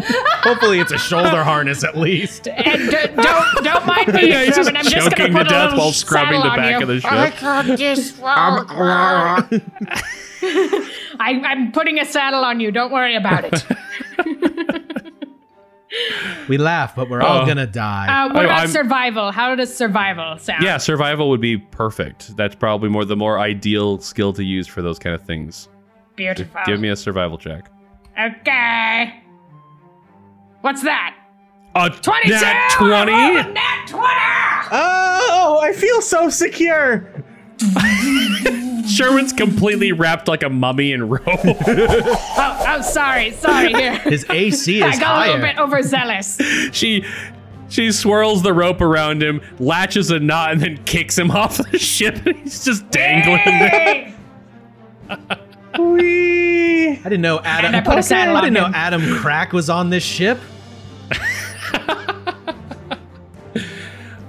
Hopefully, 0.44 0.80
it's 0.80 0.92
a 0.92 0.98
shoulder 0.98 1.44
harness 1.44 1.84
at 1.84 1.98
least. 1.98 2.48
And 2.48 2.90
d- 2.90 3.08
don't 3.16 3.64
don't 3.64 3.86
mind 3.86 4.14
me, 4.14 4.30
yeah, 4.30 4.46
he's 4.46 4.56
just 4.56 4.70
Sherman. 4.70 4.78
I'm 4.78 4.84
just 4.84 5.10
choking 5.10 5.34
gonna 5.34 5.46
put 5.46 5.48
a 5.48 5.50
death 5.50 5.78
while 5.78 5.92
scrubbing 5.92 6.42
the 6.42 6.50
back 6.50 6.80
you. 6.80 6.82
of 6.82 6.88
the 6.88 7.02
ship 7.02 7.12
I 7.12 7.30
can't 7.32 7.80
just 7.80 8.18
walk. 8.20 8.68
I, 11.20 11.42
I'm 11.44 11.72
putting 11.72 12.00
a 12.00 12.06
saddle 12.06 12.44
on 12.44 12.60
you. 12.60 12.72
Don't 12.72 12.92
worry 12.92 13.16
about 13.16 13.46
it. 13.46 13.66
We 16.50 16.58
laugh, 16.58 16.96
but 16.96 17.10
we're 17.10 17.22
all 17.22 17.44
Oh. 17.44 17.46
gonna 17.46 17.66
die. 17.68 18.08
Uh, 18.08 18.28
what 18.34 18.38
I- 18.42 18.44
about 18.46 18.60
I'm- 18.60 18.68
survival? 18.70 19.32
How 19.32 19.56
does 19.56 19.74
survival 19.76 20.38
sound? 20.38 20.64
yeah 20.64 20.78
survival 20.78 21.30
would 21.30 21.42
be 21.42 21.58
perfect 21.58 22.36
that's 22.38 22.56
probably 22.56 22.90
more 22.90 23.06
the 23.06 23.16
more 23.16 23.40
ideal 23.40 23.98
skill 24.00 24.34
to 24.34 24.44
use 24.44 24.68
for 24.68 24.82
those 24.82 25.00
kind 25.00 25.16
of 25.16 25.22
things 25.22 25.70
Beautiful. 26.16 26.60
give 26.66 26.80
me 26.80 26.90
a 26.90 26.96
survival 26.96 27.38
check 27.38 27.70
Okay. 28.20 29.14
What's 30.62 30.82
that? 30.84 31.16
a 31.76 31.90
22! 31.90 32.32
nat 32.34 32.70
20 32.76 33.12
a 33.12 33.44
Nat 33.54 33.86
20! 33.88 34.04
Oh, 34.72 35.60
I 35.64 35.72
feel 35.74 36.02
so 36.02 36.30
secure. 36.30 37.08
Sherman's 38.88 39.34
completely 39.34 39.92
wrapped 39.92 40.28
like 40.28 40.44
a 40.44 40.50
mummy 40.50 40.92
in 40.92 41.08
rope. 41.08 41.24
Oh, 42.40 42.66
oh, 42.68 42.82
sorry, 42.82 43.32
sorry. 43.32 43.74
Here. 43.74 43.98
His 44.00 44.26
AC 44.30 44.78
is 44.78 44.84
I 44.84 44.90
is 44.90 45.00
got 45.00 45.28
a 45.28 45.32
little 45.32 45.46
bit 45.46 45.58
overzealous. 45.58 46.38
she 46.72 47.04
she 47.70 47.92
swirls 47.92 48.44
the 48.44 48.54
rope 48.54 48.82
around 48.82 49.22
him, 49.22 49.42
latches 49.60 50.12
a 50.12 50.20
knot, 50.20 50.52
and 50.54 50.62
then 50.62 50.84
kicks 50.86 51.18
him 51.18 51.32
off 51.32 51.58
the 51.58 51.78
ship. 51.78 52.18
He's 52.26 52.64
just 52.64 52.90
dangling 52.92 53.42
there. 53.46 53.70
Hey! 53.70 54.16
Whee! 55.80 56.92
I 56.92 57.04
didn't 57.04 57.22
know 57.22 57.40
Adam. 57.44 57.76
I 57.76 57.82
put 57.82 57.98
a 57.98 58.04
saddle 58.04 58.38
I 58.38 58.42
didn't 58.42 58.54
know. 58.54 58.72
Adam 58.74 59.02
Crack 59.18 59.54
was 59.54 59.70
on 59.70 59.90
this 59.90 60.04
ship. 60.04 60.40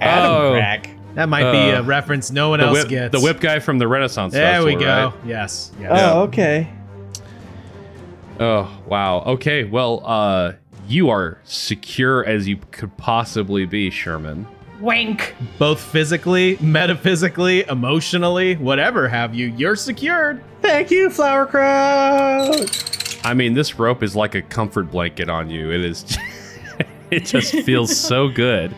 Adam 0.01 0.31
oh, 0.31 0.55
That 1.19 1.27
might 1.27 1.51
be 1.51 1.73
Uh, 1.73 1.79
a 1.79 1.83
reference 1.83 2.31
no 2.31 2.47
one 2.47 2.61
else 2.61 2.77
whip, 2.77 2.87
gets. 2.87 3.11
the 3.11 3.19
whip 3.19 3.41
guy 3.41 3.59
from 3.59 3.77
the 3.77 3.89
Renaissance. 3.89 4.31
There 4.31 4.63
we 4.63 4.75
go. 4.75 4.85
right? 4.85 5.13
Yes. 5.25 5.69
yes. 5.77 5.91
Oh, 5.93 6.21
okay. 6.21 6.69
Oh 8.39 8.71
wow. 8.87 9.23
Okay. 9.25 9.65
Well, 9.65 10.01
uh, 10.05 10.53
you 10.87 11.09
are 11.09 11.37
secure 11.43 12.25
as 12.25 12.47
you 12.47 12.55
could 12.71 12.95
possibly 12.95 13.65
be, 13.65 13.89
Sherman. 13.89 14.47
Wink. 14.79 15.35
Both 15.57 15.81
physically, 15.81 16.57
metaphysically, 16.61 17.65
emotionally, 17.67 18.55
whatever 18.55 19.09
have 19.09 19.35
you, 19.35 19.47
you're 19.57 19.75
secured. 19.75 20.41
Thank 20.61 20.89
you, 20.89 21.09
Flowerkraut. 21.09 23.19
I 23.25 23.33
mean, 23.33 23.55
this 23.55 23.77
rope 23.77 24.03
is 24.03 24.15
like 24.15 24.35
a 24.35 24.41
comfort 24.41 24.89
blanket 24.89 25.27
on 25.27 25.49
you. 25.49 25.69
It 25.69 25.83
is. 25.83 26.17
it 27.11 27.25
just 27.25 27.53
feels 27.65 27.93
so 27.93 28.29
good. 28.29 28.73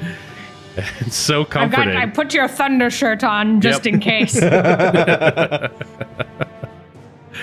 It's 1.01 1.15
so 1.15 1.41
I've 1.41 1.49
got. 1.49 1.71
comforting. 1.71 1.95
I 1.97 2.05
put 2.07 2.33
your 2.33 2.47
thunder 2.47 2.89
shirt 2.89 3.23
on 3.23 3.61
just 3.61 3.85
Yep. 3.85 3.93
in 3.93 3.99
case. 3.99 4.41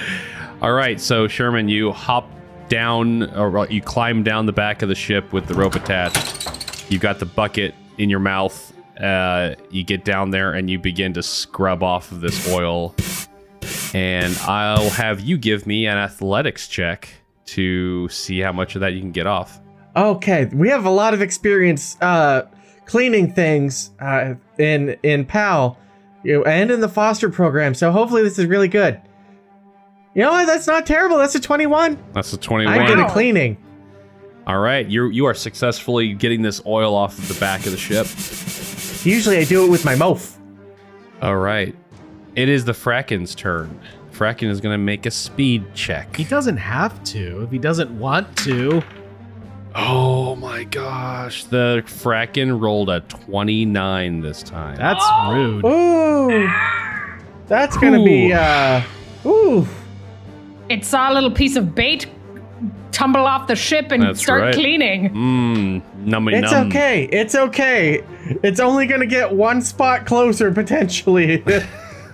All 0.61 0.73
right, 0.73 1.01
so 1.01 1.29
Sherman, 1.29 1.69
you 1.69 1.93
hop 1.93 2.29
down, 2.69 3.31
or 3.37 3.67
you 3.71 3.81
climb 3.81 4.23
down 4.25 4.47
the 4.47 4.53
back 4.53 4.83
of 4.83 4.89
the 4.89 4.95
ship 4.95 5.33
with 5.33 5.47
the 5.47 5.55
rope 5.55 5.77
attached. 5.77 6.91
You've 6.91 7.01
got 7.03 7.21
the 7.21 7.27
bucket 7.27 7.75
in 7.99 8.11
your 8.11 8.19
mouth. 8.21 8.73
Uh, 9.01 9.55
you 9.71 9.85
get 9.85 10.05
down 10.05 10.31
there 10.31 10.53
and 10.55 10.69
you 10.69 10.79
begin 10.79 11.13
to 11.15 11.23
scrub 11.23 11.83
off 11.85 12.11
of 12.11 12.21
this 12.21 12.53
oil. 12.53 12.95
And 13.95 14.37
I'll 14.43 14.91
have 14.91 15.21
you 15.21 15.39
give 15.39 15.67
me 15.67 15.87
an 15.87 15.97
athletics 15.97 16.67
check 16.67 17.09
to 17.47 18.09
see 18.09 18.41
how 18.41 18.53
much 18.53 18.75
of 18.75 18.81
that 18.81 18.95
you 18.95 19.01
can 19.01 19.13
get 19.13 19.27
off. 19.27 19.61
Okay, 19.97 20.47
we 20.47 20.69
have 20.71 20.85
a 20.85 20.91
lot 20.91 21.15
of 21.15 21.23
experience 21.23 21.97
uh, 22.03 22.43
cleaning 22.89 23.33
things 23.33 23.93
uh, 24.01 24.35
in 24.59 24.97
in 25.05 25.25
PAL 25.25 25.79
you 26.25 26.39
know, 26.39 26.43
and 26.43 26.73
in 26.73 26.81
the 26.81 26.89
foster 26.89 27.31
program, 27.31 27.75
so 27.75 27.93
hopefully 27.93 28.23
this 28.25 28.39
is 28.41 28.47
really 28.47 28.67
good. 28.67 29.01
You 30.15 30.23
know 30.23 30.33
what? 30.33 30.47
That's 30.47 30.67
not 30.67 30.85
terrible. 30.85 31.17
That's 31.17 31.37
a 31.37 31.41
21. 31.41 31.97
That's 32.13 32.33
a 32.33 32.37
21. 32.39 32.77
I'm 32.77 32.87
good 32.87 32.99
Wow. 32.99 33.05
at 33.07 33.13
cleaning. 33.13 33.57
All 34.49 34.59
right, 34.59 34.85
you 34.87 35.09
you 35.11 35.27
are 35.27 35.35
successfully 35.35 36.15
getting 36.15 36.43
this 36.43 36.61
oil 36.67 36.95
off 36.95 37.17
of 37.19 37.29
the 37.29 37.39
back 37.39 37.67
of 37.67 37.73
the 37.73 37.79
ship. 37.79 38.07
Usually 39.07 39.37
I 39.39 39.45
do 39.45 39.65
it 39.65 39.71
with 39.71 39.85
my 39.85 39.95
mouth. 39.95 40.37
All 41.23 41.37
right, 41.37 41.77
it 42.35 42.49
is 42.49 42.65
the 42.65 42.73
Fracken's 42.73 43.35
turn. 43.35 43.79
Fracken 44.13 44.49
is 44.49 44.61
going 44.61 44.75
to 44.75 44.79
make 44.83 45.07
a 45.07 45.11
speed 45.13 45.65
check. 45.75 46.17
He 46.17 46.25
doesn't 46.25 46.57
have 46.57 47.01
to 47.05 47.43
if 47.45 47.51
he 47.53 47.59
doesn't 47.59 47.91
want 47.99 48.37
to. 48.39 48.83
Oh 49.75 50.35
my 50.37 50.65
gosh. 50.65 51.45
The 51.45 51.83
Fracken 51.87 52.61
rolled 52.61 52.89
a 52.91 53.01
29 53.01 54.21
this 54.21 54.43
time. 54.43 54.77
That's 54.77 55.05
rude. 55.31 55.65
Ooh. 55.65 56.51
That's 57.47 57.77
gonna 57.79 58.03
be 58.05 58.33
uh 58.33 58.83
ooh. 59.25 59.67
it 60.69 60.85
saw 60.85 61.11
a 61.11 61.15
little 61.15 61.31
piece 61.31 61.57
of 61.57 61.75
bait 61.75 62.07
tumble 62.93 63.25
off 63.25 63.47
the 63.47 63.57
ship 63.57 63.91
and 63.93 64.03
That's 64.03 64.21
start 64.21 64.41
right. 64.43 64.55
cleaning. 64.55 65.11
Mmm, 65.11 65.83
nummy 66.05 66.43
It's 66.43 66.53
num. 66.53 66.67
okay. 66.69 67.05
It's 67.05 67.35
okay. 67.35 68.03
It's 68.43 68.61
only 68.61 68.87
gonna 68.87 69.07
get 69.07 69.33
one 69.33 69.63
spot 69.63 70.05
closer 70.07 70.51
potentially. 70.53 71.43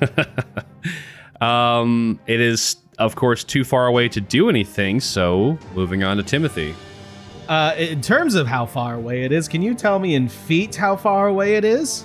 Um, 1.41 2.21
it 2.27 2.41
is 2.41 2.77
of 2.99 3.17
course 3.17 3.45
too 3.45 3.65
far 3.65 3.87
away 3.87 4.09
to 4.09 4.21
do 4.21 4.49
anything. 4.49 5.01
So 5.01 5.59
moving 5.75 6.03
on 6.05 6.17
to 6.17 6.23
Timothy. 6.23 6.75
Uh, 7.49 7.75
in 7.77 8.01
terms 8.01 8.35
of 8.35 8.47
how 8.47 8.67
far 8.67 8.95
away 8.95 9.25
it 9.25 9.33
is, 9.33 9.49
can 9.49 9.63
you 9.63 9.75
tell 9.75 9.99
me 9.99 10.15
in 10.15 10.29
feet 10.29 10.75
how 10.75 10.97
far 10.97 11.29
away 11.29 11.57
it 11.57 11.65
is? 11.65 12.05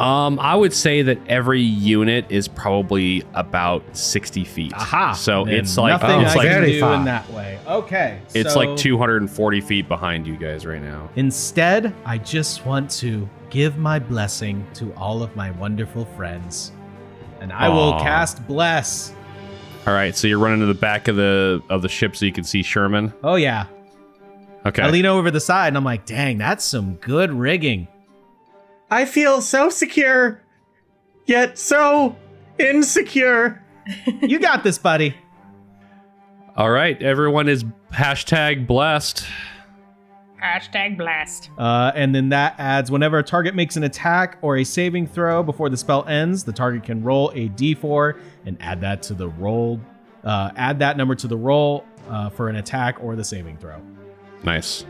Um, 0.00 0.40
I 0.40 0.56
would 0.56 0.72
say 0.72 1.02
that 1.02 1.18
every 1.28 1.62
unit 1.62 2.26
is 2.28 2.48
probably 2.48 3.22
about 3.34 3.82
sixty 3.96 4.44
feet. 4.44 4.72
Aha! 4.74 5.12
So 5.12 5.44
Then 5.44 5.54
it's 5.54 5.78
like 5.78 6.00
nothing 6.02 6.20
it's 6.20 6.32
I 6.32 6.34
like 6.34 6.48
can 6.48 6.64
do 6.64 6.86
in 6.92 7.04
that 7.04 7.30
way. 7.30 7.60
Okay, 7.66 8.20
it's 8.34 8.54
so 8.54 8.58
like 8.58 8.76
two 8.76 8.98
hundred 8.98 9.22
and 9.22 9.30
forty 9.30 9.60
feet 9.60 9.86
behind 9.86 10.26
you 10.26 10.36
guys 10.36 10.66
right 10.66 10.82
now. 10.82 11.08
Instead, 11.14 11.94
I 12.04 12.18
just 12.18 12.66
want 12.66 12.90
to 12.92 13.28
give 13.50 13.78
my 13.78 14.00
blessing 14.00 14.66
to 14.74 14.92
all 14.94 15.22
of 15.22 15.34
my 15.36 15.52
wonderful 15.52 16.06
friends, 16.16 16.72
and 17.40 17.52
I 17.52 17.68
will 17.68 17.92
cast 18.00 18.44
bless. 18.48 19.14
All 19.86 19.94
right, 19.94 20.16
so 20.16 20.26
you're 20.26 20.38
running 20.40 20.60
to 20.60 20.66
the 20.66 20.74
back 20.74 21.06
of 21.06 21.14
the 21.14 21.62
of 21.70 21.82
the 21.82 21.88
ship 21.88 22.16
so 22.16 22.26
you 22.26 22.32
can 22.32 22.42
see 22.42 22.64
Sherman. 22.64 23.12
Oh 23.22 23.36
yeah, 23.36 23.66
Okay. 24.66 24.82
I 24.82 24.90
lean 24.90 25.06
over 25.06 25.30
the 25.30 25.40
side 25.40 25.68
and 25.68 25.76
I'm 25.76 25.84
like, 25.84 26.06
dang, 26.06 26.38
that's 26.38 26.64
some 26.64 26.94
good 26.96 27.32
rigging. 27.32 27.88
I 28.90 29.04
feel 29.04 29.40
so 29.40 29.70
secure, 29.70 30.42
yet 31.26 31.58
so 31.58 32.16
insecure. 32.58 33.60
You 34.22 34.38
got 34.38 34.64
this, 34.64 34.78
buddy. 34.78 35.14
All 36.56 36.70
right, 36.70 37.02
everyone 37.02 37.50
is 37.50 37.64
hashtag 37.92 38.66
blessed. 38.66 39.26
Hashtag 40.42 40.96
blast. 40.96 41.50
Uh, 41.58 41.92
and 41.94 42.14
then 42.14 42.30
that 42.30 42.54
adds 42.58 42.90
whenever 42.90 43.18
a 43.18 43.22
target 43.22 43.54
makes 43.54 43.76
an 43.76 43.84
attack 43.84 44.38
or 44.40 44.56
a 44.56 44.64
saving 44.64 45.06
throw 45.06 45.42
before 45.42 45.68
the 45.68 45.76
spell 45.76 46.04
ends, 46.06 46.44
the 46.44 46.52
target 46.52 46.84
can 46.84 47.02
roll 47.02 47.30
a 47.34 47.48
d4 47.50 48.18
and 48.46 48.56
add 48.60 48.80
that 48.80 49.02
to 49.02 49.14
the 49.14 49.28
roll. 49.28 49.80
Uh, 50.22 50.50
add 50.56 50.78
that 50.78 50.96
number 50.96 51.14
to 51.14 51.26
the 51.26 51.36
roll 51.36 51.84
uh, 52.08 52.30
for 52.30 52.48
an 52.48 52.56
attack 52.56 52.96
or 53.02 53.16
the 53.16 53.24
saving 53.24 53.58
throw. 53.58 53.82
Nice. 54.44 54.84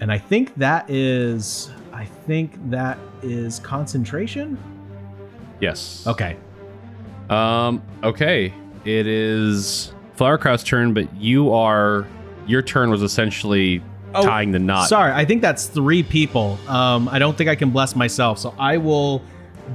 And 0.00 0.12
I 0.12 0.18
think 0.18 0.54
that 0.56 0.88
is, 0.88 1.70
I 1.92 2.04
think 2.04 2.58
that 2.70 2.98
is 3.22 3.58
concentration. 3.58 4.56
Yes. 5.60 6.06
Okay. 6.06 6.36
Um. 7.28 7.82
Okay. 8.02 8.52
It 8.84 9.06
is 9.06 9.92
Flowerkraut's 10.16 10.62
turn, 10.62 10.94
but 10.94 11.12
you 11.16 11.52
are 11.52 12.06
your 12.46 12.62
turn 12.62 12.90
was 12.90 13.02
essentially 13.02 13.82
Oh, 14.14 14.22
tying 14.22 14.52
the 14.52 14.58
knot. 14.58 14.88
Sorry, 14.88 15.12
I 15.12 15.24
think 15.26 15.42
that's 15.42 15.66
three 15.66 16.02
people. 16.02 16.58
Um, 16.66 17.08
I 17.08 17.18
don't 17.18 17.36
think 17.36 17.50
I 17.50 17.54
can 17.54 17.70
bless 17.70 17.94
myself, 17.94 18.38
so 18.38 18.54
I 18.58 18.78
will 18.78 19.22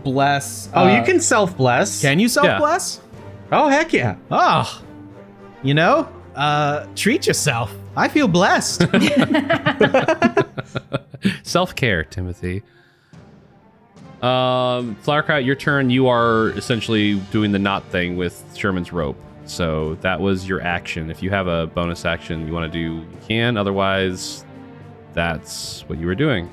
bless. 0.03 0.69
Oh, 0.73 0.85
uh, 0.85 0.97
you 0.97 1.03
can 1.03 1.19
self 1.19 1.55
bless. 1.55 2.01
Can 2.01 2.19
you 2.19 2.27
self 2.27 2.57
bless? 2.57 2.99
Oh 3.51 3.67
heck 3.67 3.93
yeah. 3.93 4.15
Oh, 4.31 4.81
you 5.61 5.75
know, 5.75 6.09
uh, 6.35 6.87
treat 6.95 7.27
yourself. 7.27 7.71
I 7.95 8.07
feel 8.07 8.27
blessed. 8.27 8.85
Self 11.43 11.75
care, 11.75 12.03
Timothy. 12.03 12.63
Um, 14.21 14.95
Flowerkraut, 15.03 15.45
your 15.45 15.55
turn. 15.55 15.89
You 15.89 16.07
are 16.07 16.49
essentially 16.51 17.19
doing 17.31 17.51
the 17.51 17.59
knot 17.59 17.83
thing 17.85 18.15
with 18.15 18.43
Sherman's 18.55 18.93
rope. 18.93 19.17
So 19.45 19.95
that 19.95 20.21
was 20.21 20.47
your 20.47 20.61
action. 20.61 21.11
If 21.11 21.21
you 21.21 21.29
have 21.29 21.47
a 21.47 21.67
bonus 21.67 22.05
action 22.05 22.47
you 22.47 22.53
want 22.53 22.71
to 22.71 22.79
do, 22.79 22.79
you 22.79 23.17
can. 23.27 23.57
Otherwise, 23.57 24.45
that's 25.13 25.81
what 25.87 25.99
you 25.99 26.07
were 26.07 26.15
doing. 26.15 26.49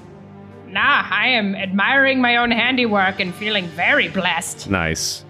Nah, 0.66 1.06
I 1.08 1.28
am 1.28 1.54
admiring 1.54 2.20
my 2.20 2.36
own 2.36 2.50
handiwork 2.50 3.20
and 3.20 3.34
feeling 3.34 3.66
very 3.68 4.08
blessed. 4.08 4.68
Nice. 4.68 5.24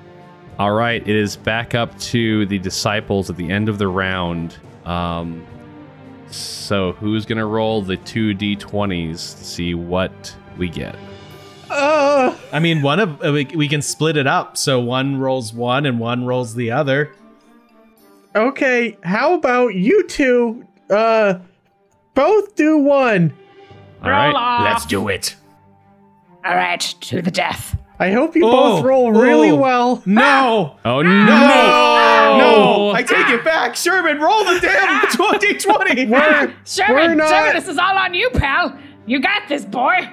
All 0.59 0.73
right, 0.73 1.07
it 1.07 1.17
is 1.17 1.37
back 1.37 1.75
up 1.75 1.99
to 2.01 2.45
the 2.47 2.59
disciples 2.59 3.31
at 3.31 3.37
the 3.37 3.51
end 3.51 3.69
of 3.69 3.79
the 3.79 3.89
round. 3.89 4.57
Um, 4.85 5.47
so 6.31 6.93
who's 6.93 7.27
gonna 7.27 7.47
roll 7.47 7.83
the 7.83 7.97
two 7.97 8.35
d20s 8.35 9.39
to 9.39 9.45
see 9.45 9.75
what 9.75 10.35
we 10.59 10.69
get? 10.69 10.97
Uh, 11.71 12.37
I 12.53 12.59
mean, 12.59 12.83
one 12.83 12.99
of 13.01 13.25
uh, 13.25 13.33
we, 13.33 13.45
we 13.45 13.69
can 13.69 13.81
split 13.83 14.17
it 14.17 14.27
up, 14.27 14.57
so 14.57 14.81
one 14.81 15.19
rolls 15.19 15.53
one 15.55 15.87
and 15.87 16.01
one 16.01 16.25
rolls 16.25 16.55
the 16.55 16.71
other. 16.73 17.13
okay, 18.35 18.97
how 19.05 19.35
about 19.35 19.75
you 19.75 20.07
two 20.07 20.67
uh 20.91 21.39
both 22.15 22.55
do 22.57 22.79
one? 22.79 23.33
All 24.03 24.11
Roll 24.11 24.19
right. 24.19 24.35
off. 24.35 24.65
Let's 24.65 24.87
do 24.87 25.09
it. 25.09 25.37
All 26.45 26.55
right, 26.55 26.81
to 26.81 27.21
the 27.23 27.31
death. 27.31 27.77
I 28.01 28.13
hope 28.13 28.35
you 28.35 28.47
Oh, 28.47 28.51
both 28.51 28.85
roll 28.85 29.13
really 29.13 29.51
oh. 29.51 29.57
well. 29.57 30.03
No, 30.07 30.79
Oh 30.85 31.03
no, 31.03 31.11
no! 31.27 32.39
no! 32.39 32.91
I 32.95 33.03
take 33.03 33.29
it 33.29 33.45
back, 33.45 33.77
Sherman. 33.77 34.19
Roll 34.19 34.45
the 34.45 34.59
damn 34.61 35.07
twenty 35.13 35.55
twenty. 35.59 36.07
We're 36.07 36.55
Sherman, 36.65 36.95
we're 36.95 37.15
not 37.15 37.29
Sherman, 37.29 37.55
this 37.55 37.69
is 37.69 37.77
all 37.79 37.97
on 37.99 38.15
you, 38.15 38.31
pal. 38.31 38.77
You 39.11 39.19
got 39.19 39.49
this, 39.49 39.65
boy. 39.65 40.09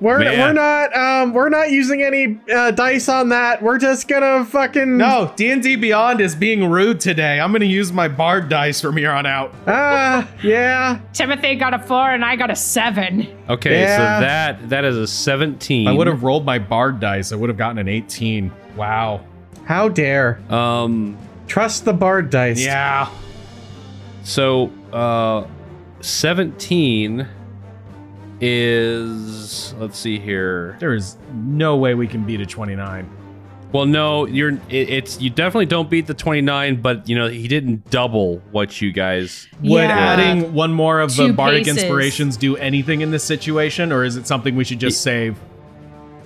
we're 0.00 0.18
Man. 0.18 0.40
we're 0.40 0.52
not 0.52 0.96
um 0.96 1.32
we're 1.32 1.48
not 1.48 1.70
using 1.70 2.02
any 2.02 2.40
uh, 2.52 2.72
dice 2.72 3.08
on 3.08 3.28
that. 3.28 3.62
We're 3.62 3.78
just 3.78 4.08
gonna 4.08 4.44
fucking 4.44 4.96
No, 4.96 5.32
D 5.36 5.48
and 5.52 5.62
D 5.62 5.76
Beyond 5.76 6.20
is 6.20 6.34
being 6.34 6.68
rude 6.68 6.98
today. 6.98 7.38
I'm 7.38 7.52
gonna 7.52 7.66
use 7.66 7.92
my 7.92 8.08
bard 8.08 8.48
dice 8.48 8.80
from 8.80 8.96
here 8.96 9.12
on 9.12 9.26
out. 9.26 9.54
Ah, 9.68 10.28
yeah. 10.42 10.98
Timothy 11.12 11.54
got 11.54 11.72
a 11.72 11.78
four 11.78 12.10
and 12.10 12.24
I 12.24 12.34
got 12.34 12.50
a 12.50 12.56
seven. 12.56 13.28
Okay, 13.48 13.82
Yeah. 13.82 13.96
so 13.96 14.20
that 14.26 14.68
that 14.70 14.84
is 14.84 14.96
a 14.96 15.06
17. 15.06 15.86
I 15.86 15.92
would 15.92 16.08
have 16.08 16.24
rolled 16.24 16.44
my 16.44 16.58
bard 16.58 16.98
dice. 16.98 17.30
I 17.32 17.36
would 17.36 17.48
have 17.48 17.56
gotten 17.56 17.78
an 17.78 17.86
18. 17.86 18.50
Wow. 18.74 19.24
How 19.66 19.88
dare. 19.88 20.40
um 20.52 21.16
Trust 21.46 21.84
the 21.84 21.92
bard 21.92 22.30
dice. 22.30 22.58
Yeah. 22.60 23.08
so 24.24 24.72
uh 24.92 25.46
17 26.00 27.28
is 28.40 29.74
let's 29.78 29.98
see 29.98 30.18
here. 30.18 30.76
There 30.80 30.94
is 30.94 31.16
no 31.32 31.76
way 31.76 31.94
we 31.94 32.06
can 32.06 32.24
beat 32.24 32.40
a 32.40 32.46
29. 32.46 33.10
Well, 33.72 33.84
no, 33.86 34.26
you're 34.26 34.50
it, 34.52 34.60
it's 34.90 35.20
you 35.20 35.28
definitely 35.28 35.66
don't 35.66 35.90
beat 35.90 36.06
the 36.06 36.14
29, 36.14 36.80
but 36.80 37.08
you 37.08 37.16
know, 37.16 37.28
he 37.28 37.48
didn't 37.48 37.90
double 37.90 38.38
what 38.52 38.80
you 38.80 38.92
guys 38.92 39.48
Would 39.62 39.82
adding 39.84 40.54
one 40.54 40.72
more 40.72 41.00
of 41.00 41.14
the 41.16 41.32
bardic 41.32 41.64
paces. 41.64 41.82
inspirations 41.82 42.36
do 42.36 42.56
anything 42.56 43.00
in 43.00 43.10
this 43.10 43.24
situation, 43.24 43.92
or 43.92 44.04
is 44.04 44.16
it 44.16 44.26
something 44.26 44.54
we 44.56 44.64
should 44.64 44.78
just 44.80 45.02
save? 45.02 45.36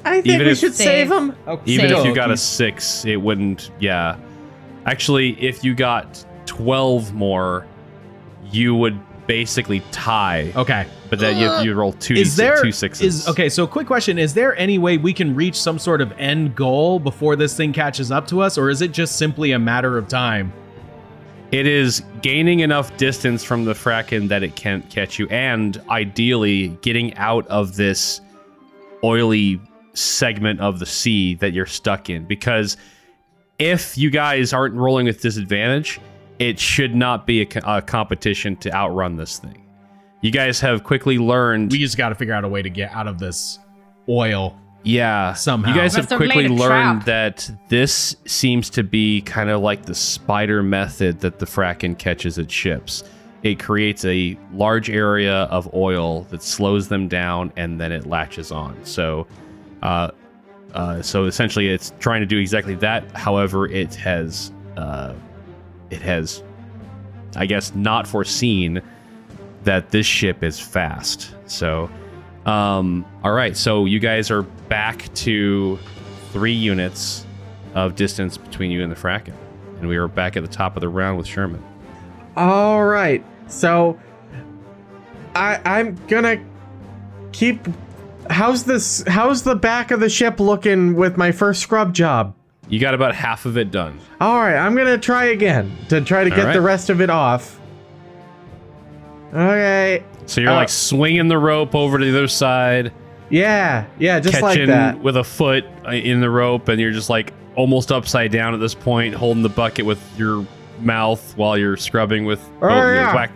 I 0.05 0.21
think 0.23 0.27
Even 0.35 0.47
we 0.47 0.53
if- 0.53 0.59
should 0.59 0.75
Save. 0.75 1.09
save 1.09 1.13
him. 1.13 1.35
Even 1.67 1.89
Save. 1.91 1.99
if 1.99 2.05
you 2.07 2.15
got 2.15 2.31
a 2.31 2.37
six, 2.37 3.05
it 3.05 3.17
wouldn't. 3.17 3.71
Yeah, 3.81 4.17
actually, 4.87 5.31
if 5.43 5.65
you 5.65 5.75
got 5.75 6.25
twelve 6.47 7.13
more, 7.15 7.67
you 8.53 8.75
would 8.77 8.99
basically 9.31 9.79
tie. 9.93 10.53
Okay. 10.57 10.85
But 11.09 11.21
then 11.21 11.37
you 11.37 11.71
you 11.71 11.75
roll 11.77 11.93
two. 11.93 12.15
Is 12.15 12.35
d6 12.35 12.37
there 12.37 12.63
two 12.63 12.73
sixes? 12.73 13.03
is 13.23 13.29
okay? 13.29 13.49
So, 13.49 13.65
quick 13.67 13.87
question: 13.87 14.19
Is 14.19 14.35
there 14.35 14.57
any 14.57 14.77
way 14.79 14.99
we 14.99 15.13
can 15.13 15.37
reach 15.37 15.61
some 15.61 15.79
sort 15.79 16.01
of 16.01 16.13
end 16.19 16.57
goal 16.57 16.99
before 16.99 17.37
this 17.37 17.57
thing 17.57 17.73
catches 17.73 18.11
up 18.11 18.27
to 18.29 18.41
us, 18.41 18.59
or 18.59 18.71
is 18.71 18.83
it 18.83 18.91
just 18.91 19.17
simply 19.17 19.53
a 19.53 19.59
matter 19.59 19.97
of 19.97 20.09
time? 20.09 20.53
It 21.53 21.67
is 21.67 22.03
gaining 22.23 22.61
enough 22.61 22.97
distance 22.97 23.45
from 23.45 23.65
the 23.65 23.75
Kraken 23.75 24.29
that 24.29 24.43
it 24.43 24.57
can't 24.57 24.89
catch 24.91 25.19
you, 25.19 25.29
and 25.29 25.81
ideally 25.89 26.69
getting 26.83 27.17
out 27.17 27.47
of 27.47 27.77
this 27.77 28.21
oily 29.05 29.61
segment 29.95 30.61
of 30.61 30.81
the 30.81 30.87
sea 30.87 31.35
that 31.37 31.53
you're 31.53 31.67
stuck 31.67 32.11
in. 32.11 32.25
Because 32.25 32.77
if 33.61 33.97
you 33.97 34.11
guys 34.11 34.53
aren't 34.53 34.75
rolling 34.75 35.07
with 35.07 35.21
disadvantage, 35.21 36.01
it 36.41 36.59
should 36.59 36.97
not 36.97 37.27
be 37.27 37.43
a, 37.43 37.49
a 37.65 37.83
competition 37.83 38.57
to 38.57 38.73
outrun 38.75 39.15
this 39.17 39.39
thing. 39.39 39.65
You 40.23 40.33
guys 40.33 40.59
have 40.61 40.83
quickly 40.83 41.19
learned. 41.19 41.71
We 41.71 41.79
just 41.79 41.97
got 41.97 42.09
to 42.09 42.15
figure 42.15 42.35
out 42.35 42.45
a 42.45 42.49
way 42.49 42.63
to 42.63 42.71
get 42.71 42.91
out 42.93 43.07
of 43.07 43.19
this 43.19 43.59
oil. 44.09 44.59
Yeah. 44.83 45.35
Somehow. 45.35 45.69
You 45.71 45.79
guys 45.79 45.95
have 45.95 46.09
have 46.09 46.17
quickly 46.19 46.49
learned 46.49 47.03
trap. 47.03 47.05
that 47.05 47.51
this 47.69 48.17
seems 48.27 48.71
to 48.71 48.83
be 48.83 49.21
kind 49.21 49.51
of 49.51 49.61
like 49.61 49.85
the 49.85 49.95
spider 49.95 50.63
method 50.63 51.21
that 51.21 51.39
the 51.39 51.47
Kraken 51.47 51.95
catches 51.95 52.39
its 52.39 52.53
ships. 52.53 53.05
It 53.43 53.59
creates 53.59 54.05
a 54.05 54.39
large 54.53 54.91
area 54.91 55.43
of 55.45 55.73
oil 55.75 56.23
that 56.25 56.43
slows 56.43 56.89
them 56.89 57.09
down 57.09 57.53
and 57.57 57.81
then 57.81 57.93
it 57.93 58.07
latches 58.07 58.51
on. 58.51 58.83
So, 58.85 59.27
uh, 59.83 60.11
uh, 60.75 61.03
so 61.03 61.25
essentially, 61.25 61.69
it's 61.69 61.93
trying 61.99 62.21
to 62.21 62.27
do 62.27 62.39
exactly 62.39 62.75
that. 62.77 63.11
However, 63.17 63.67
it 63.67 63.95
has, 63.97 64.53
uh, 64.77 65.15
it 65.91 66.03
has, 66.03 66.43
I 67.37 67.47
guess, 67.47 67.75
not 67.75 68.07
foreseen 68.07 68.83
that 69.65 69.91
this 69.91 70.07
ship 70.07 70.43
is 70.43 70.59
fast. 70.59 71.35
So, 71.47 71.91
um, 72.47 73.05
all 73.23 73.33
right. 73.33 73.57
So 73.57 73.85
you 73.85 73.99
guys 73.99 74.31
are 74.31 74.43
back 74.43 75.13
to 75.15 75.79
three 76.33 76.53
units 76.53 77.27
of 77.75 77.95
distance 77.95 78.37
between 78.37 78.71
you 78.71 78.83
and 78.83 78.91
the 78.91 78.97
Fracken. 78.97 79.35
and 79.79 79.89
we 79.89 79.97
are 79.97 80.09
back 80.09 80.37
at 80.37 80.43
the 80.43 80.49
top 80.49 80.77
of 80.77 80.81
the 80.81 80.89
round 80.89 81.19
with 81.19 81.27
Sherman. 81.27 81.63
All 82.37 82.85
right. 82.85 83.25
So 83.49 83.99
I 85.35 85.61
I'm 85.65 85.97
gonna 86.07 86.45
keep 87.33 87.67
How's 88.29 88.63
this 88.63 89.03
how's 89.09 89.43
the 89.43 89.57
back 89.57 89.91
of 89.91 89.99
the 89.99 90.09
ship 90.09 90.39
looking 90.39 90.95
with 90.95 91.17
my 91.17 91.33
first 91.33 91.61
scrub 91.63 91.93
job? 91.93 92.35
You 92.71 92.79
got 92.81 92.95
about 92.95 93.15
half 93.15 93.45
of 93.47 93.59
it 93.59 93.71
done. 93.71 93.99
All 94.21 94.39
right, 94.41 94.57
I'm 94.57 94.75
going 94.75 94.87
to 94.87 94.97
try 94.99 95.27
again 95.27 95.77
to 95.91 96.01
try 96.01 96.25
to 96.25 96.31
All 96.31 96.37
get 96.37 96.45
right. 96.47 96.53
the 96.55 96.61
rest 96.63 96.89
of 96.89 97.01
it 97.03 97.11
off. 97.11 97.61
Okay. 99.35 100.03
So 100.27 100.41
you're 100.41 100.51
Uh, 100.51 100.55
like 100.57 100.69
swinging 100.69 101.29
the 101.29 101.39
rope 101.39 101.75
over 101.75 101.99
to 101.99 102.05
the 102.05 102.11
other 102.17 102.29
side, 102.29 102.93
Yeah. 103.29 103.85
Yeah, 103.99 104.21
just 104.21 104.41
like 104.43 104.65
that. 104.67 104.99
with 105.01 105.17
a 105.17 105.25
foot 105.25 105.65
uh, 105.87 105.91
in 105.91 106.21
the 106.21 106.31
rope, 106.31 106.69
and 106.69 106.81
you're 106.81 106.91
just 106.93 107.11
like 107.11 107.33
almost 107.57 107.93
upside 107.93 108.31
down 108.33 108.55
at 108.55 108.61
this 108.61 108.75
point, 108.75 109.15
holding 109.15 109.43
the 109.43 109.49
bucket 109.49 109.85
with 109.85 110.01
your 110.19 110.47
mouth 110.81 111.37
while 111.37 111.59
you're 111.59 111.77
scrubbing 111.77 112.25
with 112.25 112.41
Oh, 112.63 112.69
your 112.69 112.95
yeah. 112.95 113.29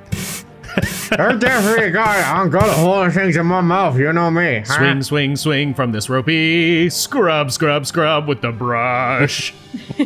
Whack- 0.77 1.21
I'm 1.21 1.39
definitely 1.39 1.91
got 1.91 2.19
it. 2.19 2.27
I'm 2.27 2.51
gonna 2.51 2.73
hold 2.73 3.13
things 3.13 3.37
in 3.37 3.47
my 3.47 3.61
mouth. 3.61 3.99
You 3.99 4.13
know 4.13 4.31
me. 4.31 4.63
huh? 4.67 4.75
Swing, 4.75 5.03
swing, 5.03 5.37
swing 5.37 5.75
from 5.75 5.93
this 5.93 6.09
ropey. 6.09 6.89
Scrub, 6.91 7.51
scrub, 7.51 7.87
scrub 7.87 8.29
with 8.29 8.41
the 8.41 8.53
brush. 8.53 9.53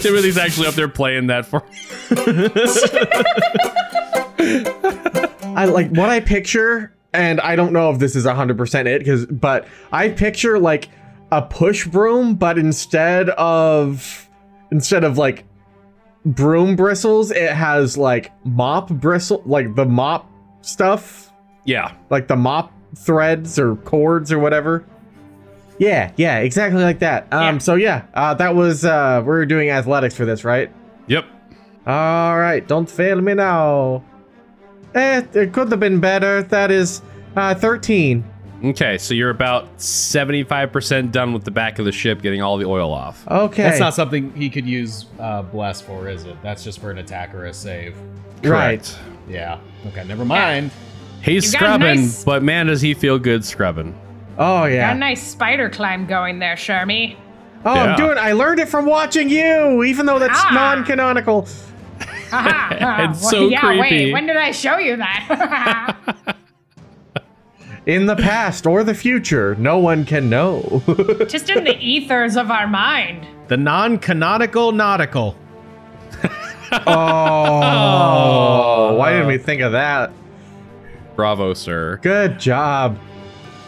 Timothy's 0.00 0.38
actually 0.38 0.66
up 0.68 0.74
there 0.74 0.88
playing 0.88 1.26
that 1.28 1.46
for. 1.46 1.62
I 5.56 5.66
like 5.66 5.90
what 5.90 6.10
I 6.10 6.20
picture, 6.20 6.94
and 7.12 7.40
I 7.40 7.56
don't 7.56 7.72
know 7.72 7.90
if 7.90 7.98
this 7.98 8.16
is 8.16 8.24
100% 8.26 8.86
it, 8.86 8.98
because 9.00 9.26
but 9.26 9.66
I 9.92 10.08
picture 10.10 10.58
like 10.58 10.88
a 11.30 11.42
push 11.42 11.86
broom, 11.86 12.34
but 12.34 12.58
instead 12.58 13.30
of 13.30 14.28
instead 14.70 15.04
of 15.04 15.16
like 15.18 15.44
broom 16.24 16.76
bristles, 16.76 17.30
it 17.30 17.50
has 17.52 17.96
like 17.98 18.32
mop 18.44 18.88
bristle, 18.88 19.42
like 19.46 19.74
the 19.74 19.84
mop 19.84 20.30
stuff, 20.62 21.32
Yeah, 21.64 21.92
like 22.10 22.28
the 22.28 22.36
mop 22.36 22.72
threads 22.96 23.58
or 23.58 23.76
cords 23.76 24.30
or 24.32 24.38
whatever. 24.38 24.84
Yeah, 25.78 26.12
yeah, 26.16 26.38
exactly 26.38 26.82
like 26.82 27.00
that. 27.00 27.26
Um, 27.32 27.54
Yeah. 27.56 27.58
so 27.58 27.74
yeah, 27.74 28.02
uh, 28.14 28.34
that 28.34 28.54
was 28.54 28.84
uh, 28.84 29.20
we 29.22 29.26
were 29.28 29.46
doing 29.46 29.70
athletics 29.70 30.14
for 30.16 30.24
this, 30.24 30.44
right? 30.44 30.70
yep. 31.06 31.24
All 31.86 32.38
right, 32.38 32.66
don't 32.66 32.88
fail 32.88 33.20
me 33.20 33.34
now. 33.34 34.02
Eh, 34.94 35.22
it 35.34 35.52
could 35.52 35.70
have 35.70 35.80
been 35.80 36.00
better. 36.00 36.42
That 36.42 36.70
is 36.70 37.02
uh, 37.36 37.54
13. 37.54 38.24
Okay, 38.64 38.96
so 38.98 39.12
you're 39.14 39.30
about 39.30 39.76
75% 39.78 41.12
done 41.12 41.32
with 41.34 41.44
the 41.44 41.50
back 41.50 41.78
of 41.78 41.84
the 41.84 41.92
ship, 41.92 42.22
getting 42.22 42.40
all 42.40 42.56
the 42.56 42.64
oil 42.64 42.92
off. 42.92 43.26
Okay. 43.28 43.62
That's 43.62 43.78
not 43.80 43.94
something 43.94 44.32
he 44.34 44.48
could 44.48 44.64
use 44.66 45.06
uh, 45.18 45.42
bless 45.42 45.80
for, 45.82 46.08
is 46.08 46.24
it? 46.24 46.36
That's 46.42 46.64
just 46.64 46.78
for 46.80 46.90
an 46.90 46.98
attack 46.98 47.34
or 47.34 47.44
a 47.46 47.52
save. 47.54 47.94
right. 48.42 48.98
Yeah. 49.28 49.58
Okay, 49.88 50.04
never 50.04 50.24
mind. 50.24 50.70
He's 51.22 51.52
You 51.52 51.58
got 51.60 51.62
a 51.62 51.66
scrubbing, 51.78 52.00
nice- 52.02 52.24
but 52.24 52.42
man, 52.42 52.66
does 52.66 52.80
he 52.80 52.94
feel 52.94 53.18
good 53.18 53.44
scrubbing. 53.44 53.98
Oh 54.38 54.64
yeah. 54.64 54.64
Got 54.64 54.68
a 54.68 54.70
yeah. 54.70 54.92
nice 54.94 55.22
spider 55.26 55.70
climb 55.70 56.06
going 56.06 56.38
there, 56.38 56.54
Shermy. 56.56 57.16
Oh, 57.64 57.74
Yeah. 57.74 57.82
I'm 57.84 57.96
doing. 57.96 58.18
I 58.18 58.32
learned 58.32 58.60
it 58.60 58.68
from 58.68 58.84
watching 58.86 59.28
you, 59.30 59.84
even 59.84 60.04
though 60.06 60.18
that's 60.18 60.38
Ah. 60.38 60.50
non-canonical. 60.52 61.48
Haha. 62.30 62.74
And 63.02 63.12
Well, 63.12 63.14
so 63.14 63.48
yeah, 63.48 63.60
creepy. 63.60 63.80
wait, 63.80 64.12
when 64.12 64.26
did 64.26 64.36
I 64.36 64.50
show 64.50 64.76
you 64.78 64.96
that? 64.96 66.36
In 67.86 68.06
the 68.06 68.16
past 68.16 68.66
or 68.66 68.82
the 68.82 68.94
future, 68.94 69.54
no 69.56 69.78
one 69.78 70.06
can 70.06 70.30
know. 70.30 70.82
Just 71.28 71.50
in 71.50 71.64
the 71.64 71.76
ethers 71.78 72.34
of 72.36 72.50
our 72.50 72.66
mind. 72.66 73.26
The 73.48 73.58
non-canonical 73.58 74.72
nautical. 74.72 75.36
oh, 76.86 78.94
why 78.96 79.12
didn't 79.12 79.26
we 79.26 79.36
think 79.36 79.60
of 79.60 79.72
that? 79.72 80.12
Bravo, 81.14 81.52
sir. 81.52 81.98
Good 82.02 82.40
job. 82.40 82.98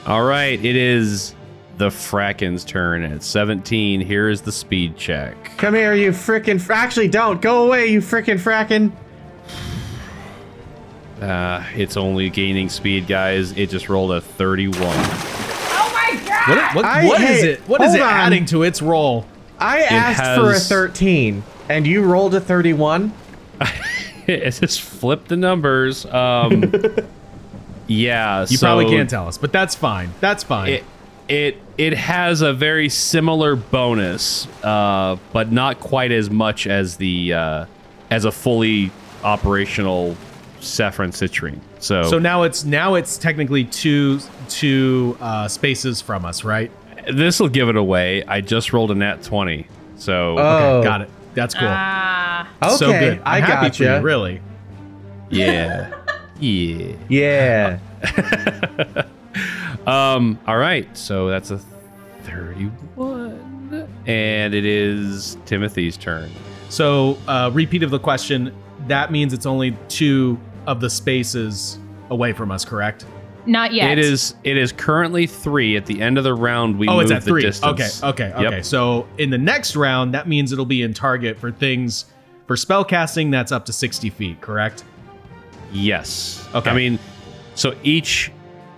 All 0.06 0.24
right, 0.24 0.64
it 0.64 0.76
is 0.76 1.34
the 1.76 1.90
Fracken's 1.90 2.64
turn 2.64 3.02
at 3.02 3.22
17. 3.22 4.00
Here 4.00 4.30
is 4.30 4.40
the 4.40 4.52
speed 4.52 4.96
check. 4.96 5.36
Come 5.58 5.74
here, 5.74 5.92
you 5.94 6.10
frickin' 6.10 6.58
fr- 6.58 6.72
Actually, 6.72 7.08
don't 7.08 7.42
go 7.42 7.66
away, 7.66 7.88
you 7.88 8.00
frickin' 8.00 8.38
frackin'. 8.38 8.92
Uh, 11.20 11.64
it's 11.74 11.96
only 11.96 12.28
gaining 12.30 12.68
speed, 12.68 13.06
guys. 13.06 13.52
It 13.52 13.70
just 13.70 13.88
rolled 13.88 14.12
a 14.12 14.20
31. 14.20 14.82
Oh 14.84 15.92
my 15.94 16.20
god! 16.28 16.48
What, 16.48 16.74
what, 16.76 16.84
I- 16.84 17.06
what 17.06 17.20
is 17.20 17.42
hey, 17.42 17.50
it? 17.52 17.60
What 17.60 17.80
is 17.80 17.94
it 17.94 18.00
on. 18.02 18.08
adding 18.08 18.44
to 18.46 18.62
its 18.62 18.82
roll? 18.82 19.26
I 19.58 19.82
asked 19.82 20.38
for 20.38 20.52
a 20.52 20.58
13, 20.58 21.42
and 21.70 21.86
you 21.86 22.02
rolled 22.02 22.34
a 22.34 22.40
31. 22.40 23.12
it 24.26 24.50
just 24.50 24.82
flipped 24.82 25.28
the 25.28 25.36
numbers. 25.36 26.04
Um, 26.04 26.72
yeah, 27.86 28.40
You 28.42 28.58
so 28.58 28.66
probably 28.66 28.86
can't 28.86 29.08
tell 29.08 29.26
us, 29.28 29.38
but 29.38 29.52
that's 29.52 29.74
fine. 29.74 30.12
That's 30.20 30.44
fine. 30.44 30.68
It, 30.70 30.84
it 31.28 31.56
it 31.78 31.94
has 31.94 32.40
a 32.42 32.52
very 32.52 32.88
similar 32.88 33.56
bonus, 33.56 34.46
uh, 34.62 35.16
but 35.32 35.50
not 35.50 35.80
quite 35.80 36.12
as 36.12 36.30
much 36.30 36.66
as 36.66 36.98
the 36.98 37.32
uh, 37.32 37.66
as 38.10 38.24
a 38.26 38.30
fully 38.30 38.90
operational 39.24 40.16
Saffron 40.66 41.10
Citrine. 41.10 41.60
So, 41.78 42.02
so 42.04 42.18
now 42.18 42.42
it's 42.42 42.64
now 42.64 42.94
it's 42.94 43.16
technically 43.18 43.64
two 43.64 44.20
two 44.48 45.16
uh, 45.20 45.48
spaces 45.48 46.00
from 46.00 46.24
us, 46.24 46.44
right? 46.44 46.70
this 47.12 47.38
will 47.38 47.48
give 47.48 47.68
it 47.68 47.76
away. 47.76 48.24
I 48.24 48.40
just 48.40 48.72
rolled 48.72 48.90
a 48.90 48.94
nat 48.96 49.22
20. 49.22 49.68
So 49.96 50.36
Oh, 50.38 50.82
Got 50.82 51.02
it. 51.02 51.10
That's 51.34 51.54
cool. 51.54 51.68
Ah, 51.70 52.48
Okay, 52.62 52.74
so 52.76 52.86
good. 52.90 53.20
I 53.24 53.36
I'm 53.36 53.42
happy 53.44 53.66
got 53.68 53.76
for 53.76 53.82
you, 53.84 53.94
you. 53.94 54.00
really. 54.00 54.40
yeah. 55.30 55.92
yeah. 56.40 56.92
Yeah. 57.08 57.78
Um 59.86 60.38
all 60.48 60.56
right. 60.56 60.88
So 60.96 61.28
that's 61.28 61.52
a 61.52 61.58
31 62.24 63.88
and 64.06 64.54
it 64.54 64.64
is 64.64 65.36
Timothy's 65.46 65.96
turn. 65.96 66.30
So, 66.68 67.18
uh, 67.28 67.50
repeat 67.52 67.82
of 67.84 67.90
the 67.90 67.98
question. 68.00 68.52
That 68.88 69.12
means 69.12 69.32
it's 69.32 69.46
only 69.46 69.76
two 69.88 70.40
of 70.66 70.80
the 70.80 70.90
spaces 70.90 71.78
away 72.10 72.32
from 72.32 72.50
us, 72.50 72.64
correct? 72.64 73.04
not 73.48 73.72
yet. 73.72 73.92
It 73.92 74.00
is 74.00 74.34
it 74.42 74.56
is 74.56 74.72
currently 74.72 75.24
3 75.24 75.76
at 75.76 75.86
the 75.86 76.02
end 76.02 76.18
of 76.18 76.24
the 76.24 76.34
round 76.34 76.76
we 76.80 76.88
oh, 76.88 76.98
it's 76.98 77.10
move 77.10 77.18
at 77.18 77.24
the 77.24 77.30
three. 77.30 77.42
distance. 77.42 78.02
Okay, 78.02 78.26
okay, 78.28 78.42
Yep. 78.42 78.52
okay. 78.52 78.62
So 78.62 79.06
in 79.18 79.30
the 79.30 79.38
next 79.38 79.76
round, 79.76 80.12
that 80.14 80.26
means 80.26 80.50
it'll 80.52 80.64
be 80.66 80.82
in 80.82 80.92
target 80.92 81.38
for 81.38 81.52
things 81.52 82.06
for 82.48 82.56
spell 82.56 82.84
casting 82.84 83.30
that's 83.30 83.52
up 83.52 83.64
to 83.66 83.72
sixty 83.72 84.10
feet, 84.10 84.40
correct? 84.40 84.82
Yes. 85.72 86.46
Okay. 86.54 86.70
I 86.70 86.74
mean, 86.74 86.98
so 87.54 87.74
each 87.84 88.32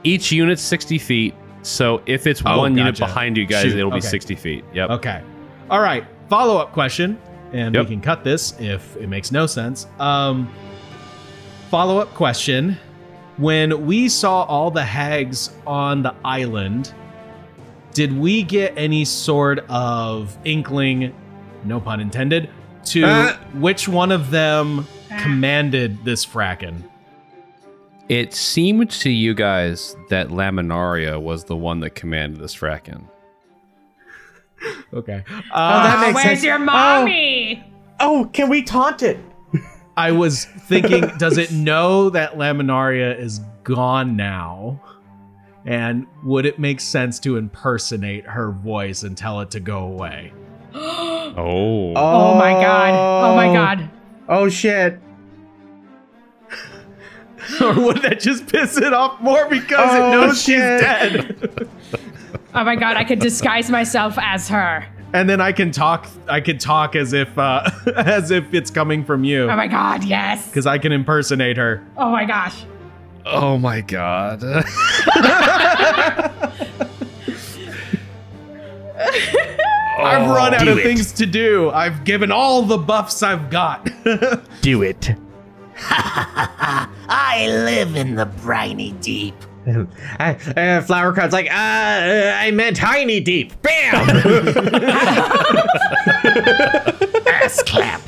each 0.04 0.30
unit's 0.32 0.62
60 0.62 0.98
feet. 0.98 1.34
So 1.62 2.02
if 2.06 2.26
it's 2.26 2.42
Oh, 2.46 2.58
one 2.58 2.76
unit 2.76 2.98
behind 2.98 3.36
you 3.36 3.46
guys, 3.46 3.64
Shoot, 3.64 3.76
it'll 3.78 3.90
be 3.90 3.96
okay. 3.98 4.06
60 4.06 4.34
feet. 4.36 4.64
Yep. 4.72 4.90
Okay. 4.90 5.22
All 5.70 5.80
right. 5.80 6.04
Follow 6.28 6.56
up 6.58 6.72
question, 6.72 7.18
and 7.52 7.74
Yep. 7.74 7.84
we 7.86 7.90
can 7.94 8.00
cut 8.00 8.22
this 8.22 8.54
if 8.60 8.96
it 8.96 9.08
makes 9.08 9.32
no 9.32 9.46
sense. 9.46 9.86
Um, 9.98 10.48
follow 11.70 11.98
up 11.98 12.12
question: 12.14 12.76
When 13.36 13.86
we 13.86 14.08
saw 14.08 14.42
all 14.44 14.70
the 14.70 14.84
hags 14.84 15.50
on 15.66 16.02
the 16.02 16.14
island, 16.24 16.92
did 17.94 18.16
we 18.18 18.42
get 18.42 18.74
any 18.76 19.04
sort 19.04 19.60
of 19.68 20.36
inkling, 20.44 21.14
no 21.64 21.80
pun 21.80 22.00
intended, 22.00 22.48
to 22.86 23.04
Uh. 23.04 23.36
which 23.54 23.88
one 23.88 24.12
of 24.12 24.30
them 24.30 24.86
commanded 25.22 26.04
this 26.04 26.24
Fracken? 26.24 26.82
It 28.08 28.32
seemed 28.32 28.90
to 28.92 29.10
you 29.10 29.34
guys 29.34 29.94
that 30.08 30.28
Laminaria 30.28 31.20
was 31.20 31.44
the 31.44 31.56
one 31.56 31.80
that 31.80 31.90
commanded 31.90 32.40
this 32.40 32.54
Fracken. 32.56 33.02
Okay. 34.94 35.22
Oh, 35.30 35.40
Uh, 35.52 35.82
that 35.82 35.96
Oh, 35.98 36.00
makes 36.00 36.14
where's 36.14 36.26
sense. 36.38 36.44
your 36.44 36.58
mommy? 36.58 37.62
Oh, 38.00 38.28
can 38.32 38.48
we 38.48 38.62
taunt 38.62 39.02
it? 39.02 39.18
I 39.98 40.12
was 40.12 40.44
thinking, 40.44 41.06
does 41.18 41.38
it 41.38 41.50
know 41.50 42.10
that 42.10 42.34
Laminaria 42.34 43.18
is 43.18 43.40
gone 43.64 44.14
now? 44.16 44.80
And 45.66 46.06
would 46.22 46.46
it 46.46 46.58
make 46.58 46.80
sense 46.80 47.18
to 47.20 47.36
impersonate 47.36 48.24
her 48.26 48.52
voice 48.52 49.02
and 49.02 49.16
tell 49.18 49.40
it 49.40 49.50
to 49.52 49.60
go 49.60 49.78
away? 49.80 50.32
Oh. 51.36 51.92
Oh 51.94 52.34
my 52.38 52.52
god. 52.52 52.94
Oh 52.94 53.36
my 53.36 53.52
god. 53.52 53.90
Oh 54.28 54.48
shit. 54.48 54.98
or 57.60 57.74
would 57.74 57.98
that 58.02 58.18
just 58.20 58.46
piss 58.48 58.76
it 58.78 58.92
off 58.94 59.20
more 59.20 59.46
because 59.48 59.90
Oh, 59.92 60.08
it 60.08 60.10
knows 60.12 60.42
shit. 60.42 60.54
she's 60.54 60.58
dead? 60.80 61.68
Oh 62.54 62.64
my 62.64 62.76
god, 62.76 62.96
I 62.96 63.04
could 63.04 63.18
disguise 63.18 63.70
myself 63.70 64.14
as 64.18 64.48
her. 64.48 64.86
And 65.12 65.28
then 65.28 65.40
I 65.40 65.52
can 65.52 65.70
talk. 65.70 66.06
I 66.28 66.40
could 66.40 66.60
talk 66.60 66.94
as 66.96 67.12
if 67.12 67.36
uh, 67.38 67.68
as 67.96 68.30
if 68.30 68.52
it's 68.54 68.70
coming 68.70 69.04
from 69.04 69.24
you 69.24 69.50
Oh 69.50 69.56
my 69.56 69.66
god, 69.68 70.04
yes. 70.04 70.46
because 70.48 70.66
I 70.66 70.78
can 70.78 70.92
impersonate 70.92 71.56
her. 71.56 71.84
Oh 71.96 72.10
my 72.10 72.24
gosh. 72.24 72.64
Oh 73.26 73.58
my 73.58 73.80
god. 73.82 74.42
I've 80.00 80.28
run 80.30 80.54
out 80.54 80.60
do 80.64 80.72
of 80.72 80.78
it. 80.78 80.82
things 80.84 81.12
to 81.14 81.26
do. 81.26 81.70
I've 81.70 82.04
given 82.04 82.30
all 82.30 82.62
the 82.62 82.78
buffs 82.78 83.22
I've 83.22 83.50
got. 83.50 83.88
Do 84.62 84.82
it. 84.82 85.14
I 85.80 87.46
live 87.48 87.96
in 87.96 88.14
the 88.14 88.26
briny 88.26 88.92
deep. 89.00 89.34
Uh, 89.68 89.80
uh, 90.20 90.34
Flowerkraut's 90.82 91.32
like, 91.32 91.50
uh, 91.50 91.54
uh, 91.54 92.36
I 92.38 92.50
meant 92.52 92.76
tiny 92.76 93.20
deep. 93.20 93.52
Bam! 93.62 94.08
Ass 97.26 97.62
clap. 97.64 98.00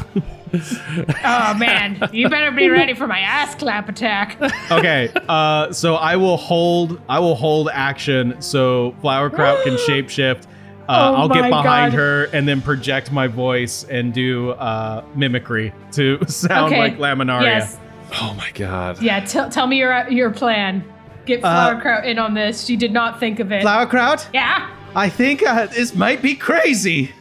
Oh 1.24 1.54
man, 1.54 2.08
you 2.12 2.28
better 2.28 2.50
be 2.50 2.68
ready 2.68 2.92
for 2.94 3.06
my 3.06 3.20
ass 3.20 3.54
clap 3.54 3.88
attack. 3.88 4.36
okay, 4.72 5.08
uh, 5.28 5.72
so 5.72 5.94
I 5.94 6.16
will 6.16 6.36
hold. 6.36 7.00
I 7.08 7.20
will 7.20 7.36
hold 7.36 7.68
action 7.72 8.40
so 8.42 8.94
Flowerkraut 9.02 9.62
can 9.62 9.74
shapeshift. 9.76 10.46
Uh, 10.88 11.12
Oh 11.12 11.14
I'll 11.14 11.28
get 11.28 11.48
behind 11.48 11.92
God. 11.92 11.98
her 11.98 12.24
and 12.32 12.48
then 12.48 12.60
project 12.60 13.12
my 13.12 13.28
voice 13.28 13.84
and 13.84 14.12
do 14.12 14.50
uh, 14.52 15.04
mimicry 15.14 15.72
to 15.92 16.18
sound 16.26 16.72
Okay. 16.72 16.80
like 16.80 16.98
Laminaria. 16.98 17.42
Yes. 17.42 17.78
Oh 18.20 18.34
my 18.36 18.50
god. 18.54 19.00
Yeah. 19.00 19.24
Tell 19.24 19.48
tell 19.48 19.68
me 19.68 19.78
your 19.78 20.08
your 20.10 20.30
plan. 20.32 20.82
Get 21.30 21.44
Uh, 21.44 21.48
Flowerkraut 21.48 22.04
in 22.04 22.18
on 22.18 22.34
this. 22.34 22.64
She 22.64 22.74
did 22.76 22.92
not 22.92 23.20
think 23.20 23.38
of 23.38 23.52
it. 23.52 23.62
Flowerkraut, 23.62 24.26
yeah. 24.34 24.68
I 24.96 25.08
think 25.08 25.44
uh, 25.44 25.66
this 25.66 25.94
might 25.94 26.20
be 26.22 26.34
crazy. 26.34 27.12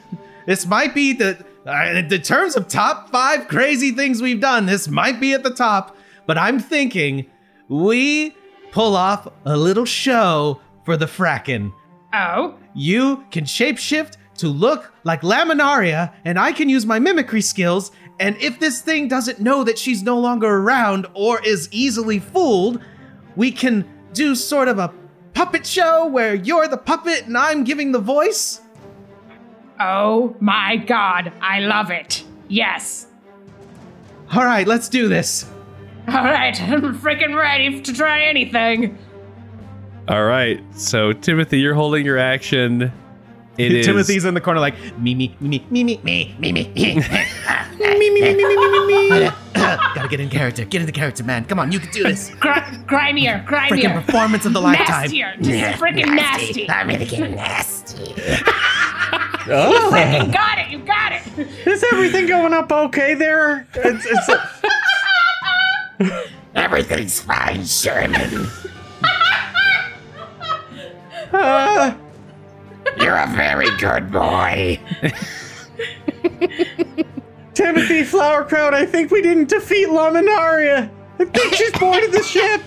This 0.48 0.66
might 0.66 0.96
be 0.96 1.14
the 1.14 1.46
uh, 1.68 1.92
in 1.96 2.08
the 2.08 2.18
terms 2.18 2.56
of 2.56 2.68
top 2.68 3.12
five 3.12 3.48
crazy 3.48 3.92
things 3.92 4.20
we've 4.20 4.42
done. 4.42 4.66
This 4.66 4.88
might 4.88 5.20
be 5.20 5.34
at 5.34 5.44
the 5.44 5.52
top, 5.52 5.96
but 6.26 6.40
I'm 6.40 6.60
thinking 6.60 7.28
we 7.68 8.36
pull 8.72 8.96
off 8.96 9.28
a 9.46 9.56
little 9.56 9.86
show 9.86 10.60
for 10.86 10.98
the 10.98 11.06
Fracken. 11.06 11.72
Oh. 12.12 12.56
You 12.74 13.24
can 13.30 13.44
shapeshift 13.44 14.14
to 14.38 14.48
look 14.48 14.92
like 15.04 15.22
Laminaria, 15.22 16.14
and 16.26 16.40
I 16.40 16.52
can 16.52 16.68
use 16.68 16.84
my 16.84 16.98
mimicry 16.98 17.42
skills. 17.42 17.92
And 18.20 18.36
if 18.38 18.60
this 18.60 18.82
thing 18.82 19.08
doesn't 19.08 19.40
know 19.40 19.64
that 19.66 19.78
she's 19.78 20.02
no 20.02 20.18
longer 20.18 20.48
around 20.48 21.06
or 21.14 21.40
is 21.46 21.70
easily 21.72 22.18
fooled, 22.18 22.82
we 23.36 23.52
can 23.52 23.86
do 24.14 24.36
sort 24.36 24.68
of 24.68 24.80
a 24.80 24.94
puppet 25.34 25.66
show 25.66 26.06
where 26.06 26.36
you're 26.36 26.68
the 26.68 26.78
puppet 26.78 27.26
and 27.26 27.38
I'm 27.38 27.64
giving 27.64 27.92
the 27.92 28.00
voice. 28.00 28.62
Oh 29.80 30.36
my 30.40 30.76
God. 30.76 31.32
I 31.42 31.62
love 31.62 31.92
it. 31.92 32.24
Yes. 32.48 33.08
All 34.32 34.44
right, 34.44 34.68
let's 34.68 34.90
do 34.90 35.08
this. 35.08 35.50
All 36.08 36.24
right. 36.24 36.60
I'm 36.62 36.98
freaking 37.00 37.36
ready 37.36 37.82
to 37.82 37.94
try 37.94 38.24
anything. 38.24 38.98
All 40.08 40.26
right. 40.26 40.62
So 40.74 41.14
Timothy, 41.14 41.60
you're 41.60 41.76
holding 41.76 42.06
your 42.06 42.18
action. 42.18 42.92
It 43.60 43.72
is 43.74 43.86
Timothy's 43.86 44.24
in 44.26 44.34
the 44.34 44.42
corner 44.42 44.60
like 44.62 44.76
me, 44.98 45.14
me, 45.16 45.36
me, 45.42 45.66
me, 45.70 45.84
me, 45.84 46.00
Me, 46.04 46.36
me, 46.40 46.52
me. 46.52 46.64
me, 46.74 46.74
me, 46.74 48.10
me, 48.10 48.34
me, 48.34 48.46
me, 48.46 48.88
me, 48.88 49.10
me. 49.10 49.30
Gotta 49.54 50.08
get 50.10 50.20
in 50.22 50.30
character. 50.30 50.64
Get 50.66 50.80
into 50.82 50.94
character, 50.94 51.24
man. 51.26 51.44
Come 51.46 51.60
on, 51.60 51.72
you 51.72 51.80
can 51.80 51.92
do 51.92 52.04
this. 52.04 52.30
Gr- 52.40 52.50
grimier, 52.88 53.44
Freaking 53.46 53.68
grimier. 53.70 53.94
performance 54.06 54.46
of 54.46 54.54
the 54.54 54.62
lifetime. 54.62 55.04
Nastier. 55.04 55.36
Just 55.42 55.80
freaking 55.82 56.16
nasty. 56.16 56.70
I'm 56.70 56.88
gonna 56.88 57.06
get 57.06 57.32
nasty. 57.32 58.14
Freaking 59.44 60.32
got 60.34 60.60
it. 60.60 60.70
You 60.70 60.80
got 60.80 61.12
it. 61.12 61.22
Is 61.68 61.84
everything 61.92 62.28
going 62.28 62.54
up 62.54 62.72
okay 62.72 63.14
there? 63.14 63.68
It's, 63.76 64.06
it's, 64.06 64.30
Everything's 66.56 67.20
fine, 67.20 67.66
Sherman. 67.66 68.48
uh, 71.34 71.94
You're 73.00 73.18
a 73.18 73.28
very 73.36 73.70
good 73.78 74.12
boy. 74.12 74.80
Timothy 77.54 78.04
Flowerkraut, 78.04 78.74
I 78.74 78.86
think 78.86 79.12
we 79.12 79.22
didn't 79.22 79.50
defeat 79.50 79.88
Laminaria. 79.88 80.90
I 81.20 81.26
think 81.26 81.54
she's 81.54 81.72
boarded 81.74 82.12
the 82.12 82.24
ship. 82.24 82.62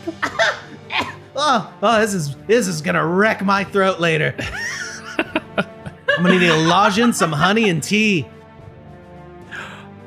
Oh, 1.35 1.73
oh, 1.83 2.01
this 2.01 2.13
is 2.13 2.37
this 2.47 2.69
is 2.69 2.83
gonna 2.83 3.05
wreck 3.07 3.43
my 3.43 3.65
throat 3.65 4.01
later. 4.01 4.35
I'm 5.59 6.23
gonna 6.23 6.39
need 6.39 6.51
a 6.51 6.69
lozenge, 6.69 7.15
some 7.15 7.33
honey, 7.33 7.71
and 7.71 7.83
tea. 7.83 8.27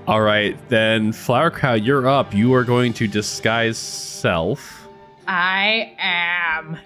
All 0.07 0.21
right, 0.21 0.55
then 0.69 1.11
Flowerkraut, 1.11 1.84
you're 1.84 2.07
up. 2.07 2.32
You 2.32 2.53
are 2.53 2.63
going 2.63 2.93
to 2.93 3.07
disguise 3.07 3.80
self. 3.80 4.88
I 5.28 5.95
am 5.97 6.78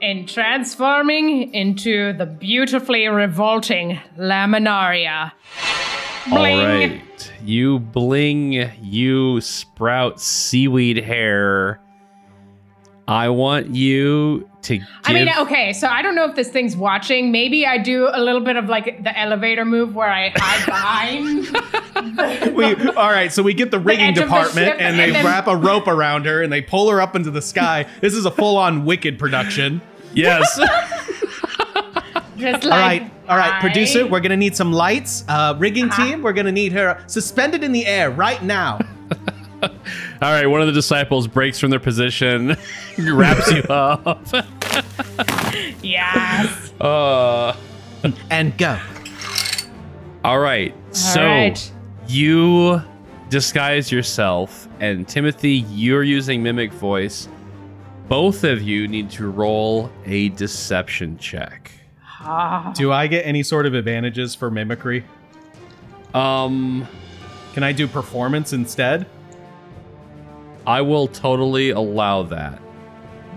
in 0.00 0.26
transforming 0.26 1.52
into 1.54 2.12
the 2.12 2.26
beautifully 2.26 3.08
revolting 3.08 3.98
Laminaria. 4.16 5.32
Bling. 6.28 6.58
All 6.60 6.64
right. 6.66 7.32
You 7.42 7.78
bling, 7.78 8.70
you 8.82 9.40
sprout 9.40 10.20
seaweed 10.20 10.98
hair. 10.98 11.80
I 13.08 13.30
want 13.30 13.74
you 13.74 14.48
to 14.62 14.76
give 14.78 14.86
I 15.04 15.12
mean, 15.14 15.30
okay, 15.38 15.72
so 15.72 15.86
I 15.88 16.02
don't 16.02 16.14
know 16.14 16.26
if 16.28 16.36
this 16.36 16.50
thing's 16.50 16.76
watching. 16.76 17.32
Maybe 17.32 17.64
I 17.66 17.78
do 17.78 18.06
a 18.12 18.20
little 18.20 18.42
bit 18.42 18.56
of 18.56 18.66
like 18.68 19.02
the 19.02 19.18
elevator 19.18 19.64
move 19.64 19.94
where 19.94 20.10
I 20.10 20.30
hide 20.36 20.66
behind. 21.56 22.54
We, 22.54 22.74
all 22.90 23.10
right, 23.10 23.32
so 23.32 23.42
we 23.42 23.54
get 23.54 23.70
the 23.70 23.78
rigging 23.80 24.04
edge 24.06 24.18
of 24.18 24.24
the 24.28 24.34
department, 24.34 24.66
ship 24.68 24.76
and 24.80 24.98
they 24.98 25.04
and 25.06 25.14
then- 25.14 25.24
wrap 25.24 25.46
a 25.46 25.56
rope 25.68 25.86
around 25.88 26.26
her, 26.26 26.42
and 26.42 26.52
they 26.52 26.60
pull 26.62 26.88
her 26.90 27.00
up 27.00 27.16
into 27.16 27.30
the 27.30 27.42
sky. 27.42 27.86
This 28.00 28.14
is 28.14 28.24
a 28.26 28.30
full-on 28.30 28.84
Wicked 28.84 29.18
production. 29.18 29.80
Yes. 30.14 30.58
Just 32.36 32.62
like, 32.64 32.64
All 32.64 32.70
right, 32.70 33.10
all 33.28 33.36
right, 33.36 33.54
I- 33.54 33.60
producer, 33.60 34.06
we're 34.06 34.20
gonna 34.20 34.36
need 34.36 34.54
some 34.54 34.72
lights. 34.72 35.24
Uh, 35.28 35.56
rigging 35.58 35.86
Uh-huh. 35.88 36.04
team, 36.04 36.22
we're 36.22 36.32
gonna 36.32 36.52
need 36.52 36.72
her 36.72 37.02
suspended 37.08 37.64
in 37.64 37.72
the 37.72 37.84
air 37.86 38.10
right 38.10 38.42
now. 38.42 38.78
All 39.62 40.32
right, 40.32 40.46
one 40.46 40.60
of 40.60 40.66
the 40.66 40.72
disciples 40.72 41.26
breaks 41.26 41.58
from 41.58 41.70
their 41.70 41.80
position, 41.80 42.56
wraps 42.98 43.50
you 43.52 43.62
up. 43.62 44.26
Yes. 45.82 46.72
Uh, 46.80 47.56
and 48.30 48.56
go. 48.58 48.78
all 50.24 50.38
right. 50.38 50.74
So 50.94 51.24
right. 51.24 51.72
you 52.06 52.82
disguise 53.28 53.90
yourself, 53.90 54.68
and 54.80 55.08
Timothy, 55.08 55.64
you're 55.70 56.02
using 56.02 56.42
mimic 56.42 56.72
voice. 56.72 57.28
Both 58.08 58.44
of 58.44 58.62
you 58.62 58.88
need 58.88 59.10
to 59.12 59.30
roll 59.30 59.90
a 60.06 60.30
deception 60.30 61.18
check. 61.18 61.72
Do 62.74 62.92
I 62.92 63.06
get 63.06 63.24
any 63.24 63.42
sort 63.42 63.66
of 63.66 63.74
advantages 63.74 64.34
for 64.34 64.50
mimicry? 64.50 65.04
Um, 66.14 66.86
Can 67.54 67.62
I 67.62 67.72
do 67.72 67.86
performance 67.86 68.52
instead? 68.52 69.06
I 70.68 70.82
will 70.82 71.08
totally 71.08 71.70
allow 71.70 72.24
that. 72.24 72.60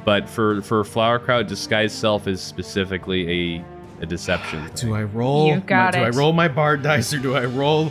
But 0.03 0.27
for 0.27 0.61
for 0.63 0.83
Flowerkraut, 0.83 1.47
disguise 1.47 1.93
self 1.93 2.27
is 2.27 2.41
specifically 2.41 3.55
a 3.57 3.65
a 4.01 4.05
deception. 4.05 4.69
Do 4.75 4.93
I 4.95 5.03
roll? 5.03 5.47
You 5.47 5.61
got 5.61 5.93
my, 5.93 5.99
Do 5.99 6.05
I 6.05 6.09
roll 6.09 6.33
my 6.33 6.49
bard 6.49 6.83
dice 6.83 7.13
or 7.13 7.19
do 7.19 7.35
I 7.35 7.45
roll? 7.45 7.89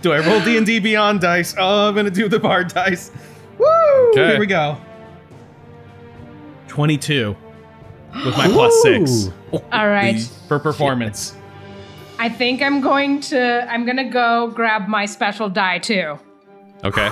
Do 0.00 0.12
I 0.12 0.24
roll 0.24 0.40
D 0.44 0.56
and 0.56 0.64
D 0.64 0.78
Beyond 0.90 1.20
dice? 1.20 1.56
Oh, 1.58 1.88
I'm 1.88 1.94
gonna 1.96 2.10
do 2.10 2.28
the 2.28 2.38
bard 2.38 2.68
dice. 2.68 3.10
Woo! 3.58 3.66
Okay. 4.10 4.28
Here 4.28 4.38
we 4.38 4.46
go. 4.46 4.80
Twenty-two 6.68 7.34
with 8.24 8.36
my 8.36 8.46
plus 8.46 8.80
six 8.82 9.30
All 9.72 9.88
right. 9.88 10.20
for 10.46 10.60
performance. 10.60 11.34
I 12.20 12.28
think 12.28 12.62
I'm 12.62 12.80
going 12.80 13.20
to. 13.22 13.66
I'm 13.68 13.84
gonna 13.84 14.08
go 14.08 14.52
grab 14.54 14.86
my 14.86 15.04
special 15.04 15.48
die 15.48 15.80
too. 15.80 16.16
Okay. 16.84 17.10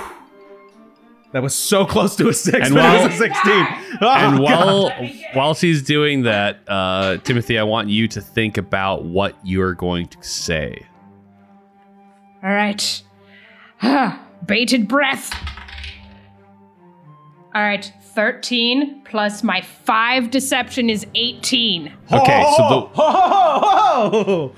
That 1.36 1.42
was 1.42 1.54
so 1.54 1.84
close 1.84 2.16
to 2.16 2.30
a 2.30 2.32
six, 2.32 2.66
And 2.66 2.74
but 2.74 2.80
it 2.82 2.88
while- 2.98 3.06
was 3.08 3.14
a 3.14 3.18
sixteen. 3.18 3.66
Oh, 4.00 4.08
and 4.08 4.38
God. 4.38 4.40
while 4.40 4.90
while 5.34 5.52
she's 5.52 5.82
doing 5.82 6.22
that, 6.22 6.60
uh, 6.66 7.18
Timothy, 7.18 7.58
I 7.58 7.62
want 7.62 7.90
you 7.90 8.08
to 8.08 8.22
think 8.22 8.56
about 8.56 9.04
what 9.04 9.34
you're 9.44 9.74
going 9.74 10.06
to 10.08 10.22
say. 10.22 10.86
All 12.42 12.48
right. 12.48 13.02
Bated 14.46 14.88
breath. 14.88 15.30
All 17.54 17.60
right. 17.62 17.92
13 18.14 19.02
plus 19.04 19.42
my 19.42 19.60
5 19.60 20.30
deception 20.30 20.88
is 20.88 21.06
18. 21.14 21.92
Okay, 22.12 22.44
so 22.56 22.62
the 22.68 22.80
Ho, 22.80 22.88
ho, 22.94 23.60
ho, 23.60 24.22
ho! 24.24 24.52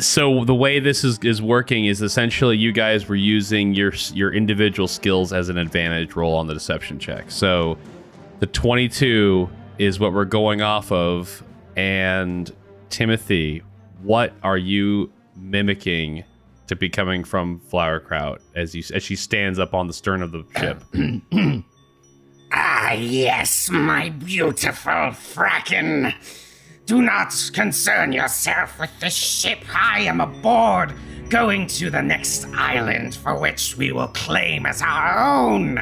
So 0.00 0.44
the 0.44 0.54
way 0.54 0.80
this 0.80 1.04
is 1.04 1.18
is 1.20 1.42
working 1.42 1.84
is 1.84 2.02
essentially 2.02 2.56
you 2.56 2.72
guys 2.72 3.08
were 3.08 3.16
using 3.16 3.74
your 3.74 3.92
your 4.12 4.32
individual 4.32 4.88
skills 4.88 5.32
as 5.32 5.48
an 5.48 5.58
advantage 5.58 6.16
roll 6.16 6.34
on 6.34 6.46
the 6.46 6.54
deception 6.54 6.98
check. 6.98 7.30
So 7.30 7.78
the 8.38 8.46
22 8.46 9.48
is 9.78 10.00
what 10.00 10.12
we're 10.12 10.24
going 10.24 10.62
off 10.62 10.90
of 10.90 11.42
and 11.76 12.50
Timothy, 12.88 13.62
what 14.02 14.32
are 14.42 14.58
you 14.58 15.12
mimicking 15.36 16.24
to 16.66 16.76
be 16.76 16.88
coming 16.88 17.24
from 17.24 17.60
Flowerkraut 17.70 18.40
as 18.54 18.74
you 18.74 18.82
as 18.94 19.02
she 19.02 19.16
stands 19.16 19.58
up 19.58 19.74
on 19.74 19.86
the 19.86 19.92
stern 19.92 20.22
of 20.22 20.32
the 20.32 20.44
ship? 20.58 21.64
Ah, 22.52 22.94
yes, 22.94 23.70
my 23.70 24.08
beautiful 24.08 25.12
Fracken. 25.12 26.12
Do 26.86 27.02
not 27.02 27.32
concern 27.52 28.12
yourself 28.12 28.78
with 28.78 28.90
the 29.00 29.10
ship. 29.10 29.58
I 29.72 30.00
am 30.00 30.20
aboard, 30.20 30.92
going 31.28 31.66
to 31.68 31.90
the 31.90 32.02
next 32.02 32.46
island 32.54 33.14
for 33.14 33.38
which 33.38 33.76
we 33.76 33.92
will 33.92 34.08
claim 34.08 34.66
as 34.66 34.82
our 34.82 35.18
own. 35.18 35.80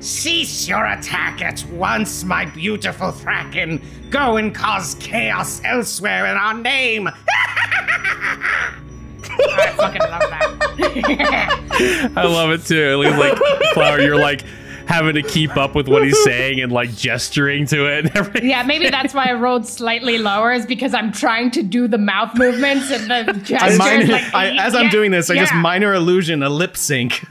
Cease 0.00 0.68
your 0.68 0.86
attack 0.86 1.42
at 1.42 1.64
once, 1.70 2.24
my 2.24 2.44
beautiful 2.46 3.08
Thraken. 3.08 3.82
Go 4.10 4.36
and 4.36 4.54
cause 4.54 4.94
chaos 5.00 5.60
elsewhere 5.64 6.26
in 6.26 6.36
our 6.36 6.54
name. 6.54 7.08
I 9.40 9.72
fucking 9.76 10.00
love 10.00 10.20
that. 10.20 12.12
I 12.16 12.24
love 12.24 12.50
it 12.50 12.64
too. 12.64 12.90
At 12.92 12.98
least 12.98 13.18
like 13.18 13.38
Flower, 13.74 14.00
you're 14.00 14.18
like 14.18 14.44
having 14.88 15.14
to 15.14 15.22
keep 15.22 15.56
up 15.56 15.74
with 15.74 15.86
what 15.86 16.02
he's 16.02 16.20
saying 16.24 16.60
and 16.60 16.72
like 16.72 16.90
gesturing 16.96 17.66
to 17.66 17.86
it 17.86 18.06
and 18.06 18.16
everything. 18.16 18.48
yeah, 18.50 18.62
maybe 18.62 18.88
that's 18.88 19.12
why 19.14 19.26
I 19.26 19.34
rolled 19.34 19.66
slightly 19.66 20.18
lower, 20.18 20.50
is 20.52 20.64
because 20.66 20.94
I'm 20.94 21.12
trying 21.12 21.50
to 21.52 21.62
do 21.62 21.86
the 21.86 21.98
mouth 21.98 22.36
movements 22.36 22.90
and 22.90 23.08
the 23.10 23.30
I 23.34 23.38
gestures. 23.38 23.78
minor, 23.78 24.06
like, 24.06 24.34
I, 24.34 24.56
as 24.66 24.74
I'm 24.74 24.84
yeah, 24.86 24.90
doing 24.90 25.10
this, 25.10 25.28
I 25.30 25.34
just 25.36 25.54
minor 25.54 25.92
illusion 25.94 26.42
a 26.42 26.48
lip 26.48 26.76
sync. 26.76 27.22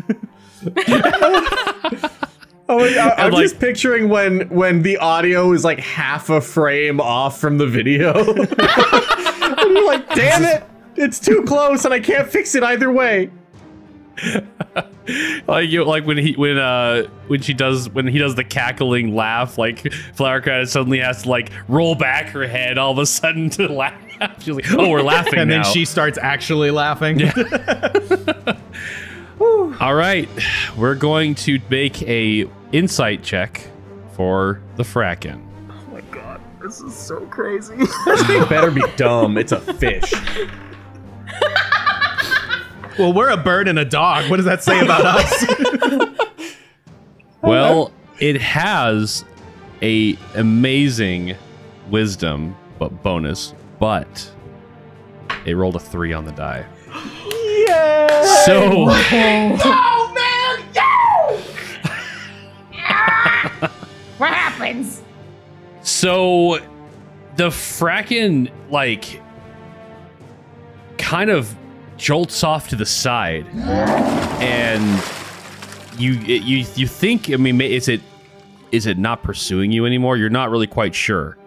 Oh, 2.69 2.79
I, 2.83 2.99
I'm 2.99 3.25
And, 3.27 3.33
like- 3.33 3.43
just 3.43 3.59
picturing 3.61 4.09
when 4.09 4.49
when 4.49 4.81
the 4.81 4.97
audio 4.97 5.53
is 5.53 5.63
like 5.63 5.79
half 5.79 6.29
a 6.29 6.41
frame 6.41 6.99
off 6.99 7.39
from 7.39 7.57
the 7.59 7.65
video. 7.65 8.13
and 8.33 9.71
you're 9.71 9.87
like, 9.87 10.05
damn 10.13 10.43
it, 10.43 10.63
it's 10.97 11.17
too 11.17 11.43
close, 11.43 11.85
and 11.85 11.93
I 11.93 12.01
can't 12.01 12.27
fix 12.29 12.55
it 12.55 12.63
either 12.63 12.91
way. 12.91 13.31
Like 15.47 15.69
you 15.69 15.85
like 15.85 16.05
when 16.05 16.17
he 16.17 16.33
when 16.33 16.57
uh 16.57 17.03
when 17.27 17.41
she 17.41 17.53
does 17.53 17.89
when 17.89 18.07
he 18.07 18.17
does 18.17 18.35
the 18.35 18.43
cackling 18.43 19.15
laugh, 19.15 19.57
like 19.57 19.91
Flower 20.13 20.41
kind 20.41 20.61
of 20.61 20.69
suddenly 20.69 20.99
has 20.99 21.23
to 21.23 21.29
like 21.29 21.49
roll 21.69 21.95
back 21.95 22.27
her 22.29 22.45
head 22.45 22.77
all 22.77 22.91
of 22.91 22.97
a 22.97 23.05
sudden 23.05 23.49
to 23.51 23.67
laugh. 23.73 23.93
She's 24.43 24.53
like, 24.55 24.69
oh, 24.73 24.89
we're 24.89 25.01
laughing 25.01 25.39
and 25.39 25.49
now. 25.49 25.63
then 25.63 25.73
she 25.73 25.85
starts 25.85 26.17
actually 26.17 26.71
laughing. 26.71 27.19
yeah. 27.21 28.57
All 29.79 29.93
right, 29.93 30.27
we're 30.75 30.95
going 30.95 31.35
to 31.35 31.59
make 31.69 32.01
a 32.03 32.45
insight 32.71 33.23
check 33.23 33.69
for 34.13 34.59
the 34.75 34.83
Fracken. 34.83 35.41
It 37.77 38.49
better 38.49 38.71
be 38.71 38.83
dumb. 38.97 39.37
It's 39.37 39.51
a 39.51 39.59
fish. 39.75 40.11
Well, 42.97 43.13
we're 43.13 43.29
a 43.29 43.37
bird 43.37 43.67
and 43.67 43.77
a 43.79 43.85
dog. 43.85 44.29
What 44.29 44.37
does 44.37 44.45
that 44.45 44.63
say 44.63 44.79
about 44.79 45.05
us? 45.05 45.45
Well, 47.41 47.91
it 48.19 48.41
has 48.41 49.23
a 49.81 50.17
amazing 50.35 51.35
wisdom 51.89 52.55
but 52.79 53.03
bonus, 53.03 53.53
but 53.79 54.31
it 55.45 55.53
rolled 55.55 55.75
a 55.75 55.79
three 55.79 56.13
on 56.13 56.25
the 56.25 56.31
die. 56.31 56.65
Yeah. 57.67 58.07
So 58.45 58.85
Oh 58.89 60.11
man! 60.15 60.67
What 64.17 64.33
happens? 64.33 65.03
So 65.83 66.57
the 67.35 67.49
Fracken 67.49 68.49
like 68.71 69.21
kind 70.97 71.29
of 71.29 71.55
jolts 71.97 72.43
off 72.43 72.67
to 72.69 72.75
the 72.75 72.85
side, 72.85 73.45
and 74.41 75.03
you 75.99 76.11
you 76.13 76.65
you 76.75 76.87
think 76.87 77.31
I 77.31 77.37
mean 77.37 77.59
is 77.61 77.87
it 77.87 78.01
is 78.71 78.85
it 78.85 78.97
not 78.97 79.23
pursuing 79.23 79.71
you 79.71 79.85
anymore? 79.85 80.17
You're 80.17 80.29
not 80.29 80.49
really 80.51 80.67
quite 80.67 80.93
sure. 80.95 81.37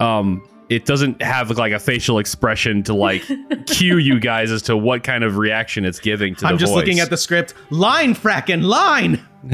Um, 0.00 0.42
it 0.68 0.84
doesn't 0.86 1.20
have 1.22 1.50
like 1.50 1.72
a 1.72 1.78
facial 1.78 2.18
expression 2.18 2.82
to 2.84 2.94
like 2.94 3.22
cue 3.66 3.98
you 3.98 4.18
guys 4.18 4.50
as 4.50 4.62
to 4.62 4.76
what 4.76 5.04
kind 5.04 5.22
of 5.22 5.36
reaction 5.36 5.84
it's 5.84 6.00
giving 6.00 6.34
to 6.36 6.40
the 6.42 6.46
I'm 6.48 6.54
the 6.54 6.60
just 6.60 6.72
voice. 6.72 6.78
looking 6.80 6.98
at 7.00 7.10
the 7.10 7.16
script. 7.16 7.54
Line, 7.70 8.14
Fracken, 8.14 8.64
line. 8.64 9.20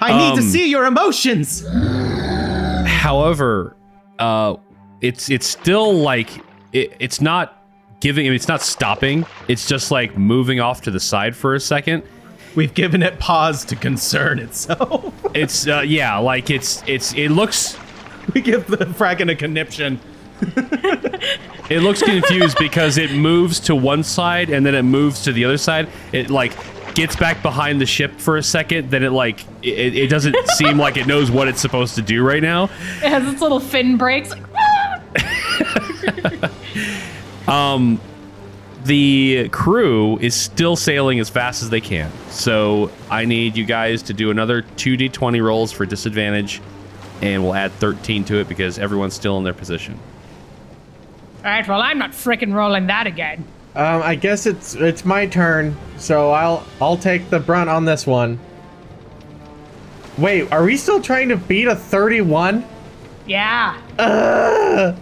I 0.00 0.16
need 0.16 0.36
to 0.36 0.42
Um, 0.42 0.48
see 0.48 0.70
your 0.70 0.84
emotions. 0.86 1.66
However, 2.86 3.76
uh, 4.18 4.56
it's 5.00 5.30
it's 5.30 5.46
still 5.46 5.92
like 5.94 6.30
it, 6.72 6.94
it's 7.00 7.20
not 7.20 7.57
giving. 8.00 8.26
I 8.26 8.30
mean, 8.30 8.36
it's 8.36 8.48
not 8.48 8.62
stopping. 8.62 9.26
It's 9.48 9.66
just 9.66 9.90
like 9.90 10.16
moving 10.16 10.60
off 10.60 10.82
to 10.82 10.90
the 10.90 11.00
side 11.00 11.36
for 11.36 11.54
a 11.54 11.60
second. 11.60 12.02
We've 12.54 12.74
given 12.74 13.02
it 13.02 13.18
pause 13.18 13.64
to 13.66 13.76
concern 13.76 14.38
itself. 14.38 15.14
It's 15.34 15.68
uh, 15.68 15.82
yeah, 15.82 16.16
like 16.16 16.48
it's 16.48 16.82
it's 16.86 17.12
it 17.12 17.28
looks 17.28 17.78
we 18.34 18.40
give 18.40 18.66
the 18.66 18.78
Fracken 18.78 19.30
a 19.30 19.36
conniption. 19.36 20.00
it 21.68 21.82
looks 21.82 22.02
confused 22.02 22.56
because 22.58 22.96
it 22.96 23.12
moves 23.12 23.60
to 23.60 23.76
one 23.76 24.02
side 24.02 24.48
and 24.48 24.64
then 24.64 24.74
it 24.74 24.84
moves 24.84 25.22
to 25.24 25.32
the 25.32 25.44
other 25.44 25.58
side. 25.58 25.86
It 26.12 26.30
like 26.30 26.54
gets 26.94 27.14
back 27.14 27.42
behind 27.42 27.80
the 27.80 27.86
ship 27.86 28.18
for 28.18 28.38
a 28.38 28.42
second. 28.42 28.90
Then 28.90 29.04
it 29.04 29.10
like 29.10 29.44
it, 29.62 29.94
it 29.94 30.08
doesn't 30.08 30.34
seem 30.56 30.78
like 30.78 30.96
it 30.96 31.06
knows 31.06 31.30
what 31.30 31.46
it's 31.46 31.60
supposed 31.60 31.94
to 31.96 32.02
do 32.02 32.24
right 32.26 32.42
now. 32.42 32.64
It 32.64 33.10
has 33.10 33.30
its 33.30 33.42
little 33.42 33.60
fin 33.60 33.98
brakes. 33.98 34.30
Like, 34.30 34.42
"Ah!" 34.56 35.00
Um, 37.48 38.00
the 38.84 39.48
crew 39.48 40.18
is 40.18 40.34
still 40.34 40.76
sailing 40.76 41.18
as 41.18 41.28
fast 41.28 41.62
as 41.62 41.70
they 41.70 41.80
can. 41.80 42.10
So 42.30 42.90
I 43.10 43.24
need 43.24 43.56
you 43.56 43.64
guys 43.64 44.02
to 44.04 44.14
do 44.14 44.30
another 44.30 44.62
2d20 44.62 45.42
rolls 45.42 45.72
for 45.72 45.84
disadvantage, 45.84 46.60
and 47.20 47.42
we'll 47.42 47.54
add 47.54 47.72
13 47.72 48.24
to 48.26 48.36
it 48.36 48.48
because 48.48 48.78
everyone's 48.78 49.14
still 49.14 49.36
in 49.38 49.44
their 49.44 49.54
position. 49.54 49.98
All 51.38 51.50
right, 51.50 51.66
well, 51.66 51.80
I'm 51.80 51.98
not 51.98 52.12
frickin' 52.12 52.54
rolling 52.54 52.86
that 52.88 53.06
again. 53.06 53.44
Um, 53.74 54.02
I 54.02 54.16
guess 54.16 54.46
it's 54.46 54.74
it's 54.74 55.04
my 55.04 55.26
turn, 55.26 55.76
so 55.98 56.32
I'll 56.32 56.64
I'll 56.80 56.96
take 56.96 57.30
the 57.30 57.38
brunt 57.38 57.70
on 57.70 57.84
this 57.84 58.06
one. 58.06 58.40
Wait, 60.16 60.50
are 60.50 60.64
we 60.64 60.76
still 60.76 61.00
trying 61.00 61.28
to 61.28 61.36
beat 61.36 61.68
a 61.68 61.76
31? 61.76 62.64
Yeah. 63.26 63.80
Ugh. 63.98 64.96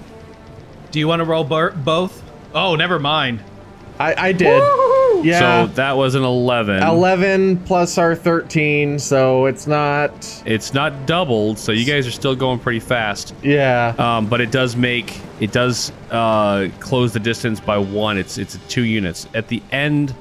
Do 0.90 0.98
you 0.98 1.08
want 1.08 1.20
to 1.20 1.24
roll 1.24 1.42
bur- 1.42 1.70
both? 1.70 2.22
Oh, 2.54 2.76
never 2.76 2.98
mind. 2.98 3.42
I 3.98 4.28
I 4.28 4.32
did. 4.32 4.62
Yeah. 5.24 5.66
So 5.66 5.72
that 5.74 5.96
was 5.96 6.14
an 6.14 6.22
11. 6.22 6.82
11 6.82 7.58
plus 7.64 7.98
our 7.98 8.14
13, 8.14 8.98
so 8.98 9.46
it's 9.46 9.66
not. 9.66 10.42
It's 10.44 10.74
not 10.74 11.06
doubled, 11.06 11.58
so 11.58 11.72
you 11.72 11.84
guys 11.84 12.06
are 12.06 12.10
still 12.12 12.36
going 12.36 12.58
pretty 12.58 12.80
fast. 12.80 13.34
Yeah. 13.42 13.94
Um, 13.98 14.26
but 14.26 14.40
it 14.40 14.50
does 14.50 14.76
make 14.76 15.18
it 15.40 15.52
does 15.52 15.90
uh, 16.10 16.68
close 16.80 17.12
the 17.12 17.20
distance 17.20 17.60
by 17.60 17.78
one. 17.78 18.18
It's 18.18 18.38
it's 18.38 18.58
two 18.68 18.84
units 18.84 19.26
at 19.34 19.48
the 19.48 19.62
end 19.72 20.14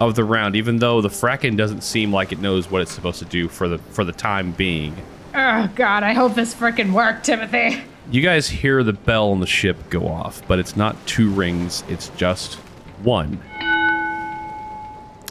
of 0.00 0.14
the 0.14 0.24
round. 0.24 0.56
Even 0.56 0.78
though 0.78 1.00
the 1.00 1.08
Fracken 1.08 1.56
doesn't 1.56 1.82
seem 1.82 2.12
like 2.12 2.32
it 2.32 2.38
knows 2.40 2.70
what 2.70 2.82
it's 2.82 2.92
supposed 2.92 3.18
to 3.18 3.24
do 3.26 3.48
for 3.48 3.68
the 3.68 3.78
for 3.78 4.04
the 4.04 4.12
time 4.12 4.52
being. 4.52 4.96
Oh, 5.34 5.70
God, 5.76 6.02
I 6.02 6.12
hope 6.12 6.34
this 6.34 6.52
frickin' 6.54 6.92
worked, 6.92 7.24
Timothy. 7.24 7.80
You 8.08 8.22
guys 8.22 8.48
hear 8.48 8.82
the 8.82 8.92
bell 8.92 9.30
on 9.30 9.40
the 9.40 9.46
ship 9.46 9.76
go 9.88 10.08
off, 10.08 10.46
but 10.48 10.58
it's 10.58 10.76
not 10.76 10.96
two 11.06 11.30
rings. 11.30 11.84
It's 11.88 12.08
just 12.16 12.54
one. 13.02 13.40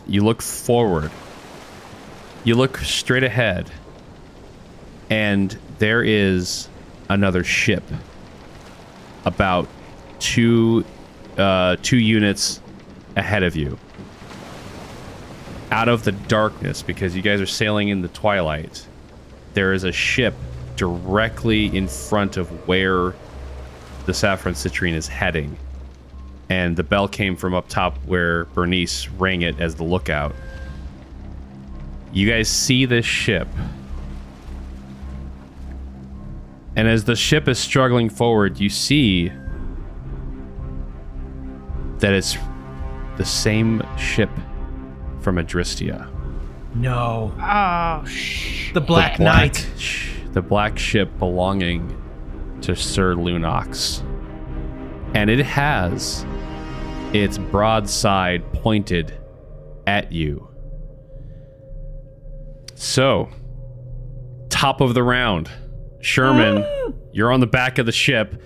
You 0.08 0.24
look 0.24 0.42
forward. 0.42 1.12
You 2.44 2.56
look 2.56 2.78
straight 2.78 3.24
ahead, 3.24 3.70
and 5.10 5.58
there 5.78 6.02
is 6.04 6.70
another 7.10 7.44
ship 7.44 7.84
about 9.26 9.68
two 10.20 10.86
uh, 11.38 11.76
two 11.82 11.98
units 11.98 12.62
ahead 13.16 13.44
of 13.44 13.56
you. 13.56 13.78
Out 15.72 15.90
of 15.90 16.04
the 16.04 16.12
darkness, 16.12 16.82
because 16.82 17.16
you 17.16 17.22
guys 17.22 17.42
are 17.42 17.46
sailing 17.46 17.90
in 17.90 18.02
the 18.02 18.08
twilight, 18.08 18.86
there 19.54 19.74
is 19.74 19.84
a 19.84 19.92
ship 19.92 20.34
directly 20.80 21.66
in 21.76 21.90
front 21.90 22.38
of 22.38 22.48
where 22.66 23.14
the 24.06 24.14
Saffron 24.14 24.54
Citrine 24.56 24.94
is 24.94 25.10
heading. 25.10 25.58
And 26.48 26.78
the 26.78 26.84
bell 26.84 27.08
came 27.10 27.36
from 27.36 27.54
up 27.54 27.68
top 27.68 27.98
where 28.06 28.46
Bernice 28.46 29.10
rang 29.10 29.42
it 29.42 29.60
as 29.60 29.76
the 29.76 29.84
lookout. 29.84 30.34
You 32.14 32.28
guys 32.30 32.48
see 32.48 32.86
this 32.86 33.06
ship. 33.06 33.48
And 36.78 36.88
as 36.88 37.04
the 37.04 37.16
ship 37.16 37.50
is 37.50 37.60
struggling 37.60 38.10
forward, 38.10 38.58
you 38.58 38.70
see 38.70 39.34
that 41.98 42.14
it's 42.14 42.38
the 43.18 43.26
same 43.26 43.84
ship 43.98 44.30
from 45.20 45.36
Adristia. 45.36 46.10
No. 46.74 47.34
Oh, 47.38 48.06
sh. 48.08 48.72
The 48.74 48.80
Black, 48.80 49.18
the 49.18 49.24
black 49.24 49.54
Knight. 49.54 49.68
sh- 49.78 50.14
the 50.34 50.42
black 50.42 50.78
ship 50.78 51.10
belonging 51.20 51.96
to 52.62 52.76
Sir 52.76 53.16
Lunox. 53.16 54.04
And 55.16 55.30
it 55.30 55.40
has 55.40 56.26
its 57.14 57.38
broadside 57.38 58.54
pointed 58.54 59.18
at 59.88 60.12
you. 60.12 60.48
So, 62.76 63.30
top 64.50 64.82
of 64.82 64.94
the 64.94 65.04
round, 65.04 65.50
Sherman 66.02 66.64
You're 67.12 67.32
on 67.32 67.40
the 67.40 67.48
back 67.48 67.78
of 67.78 67.86
the 67.86 67.92
ship. 67.92 68.42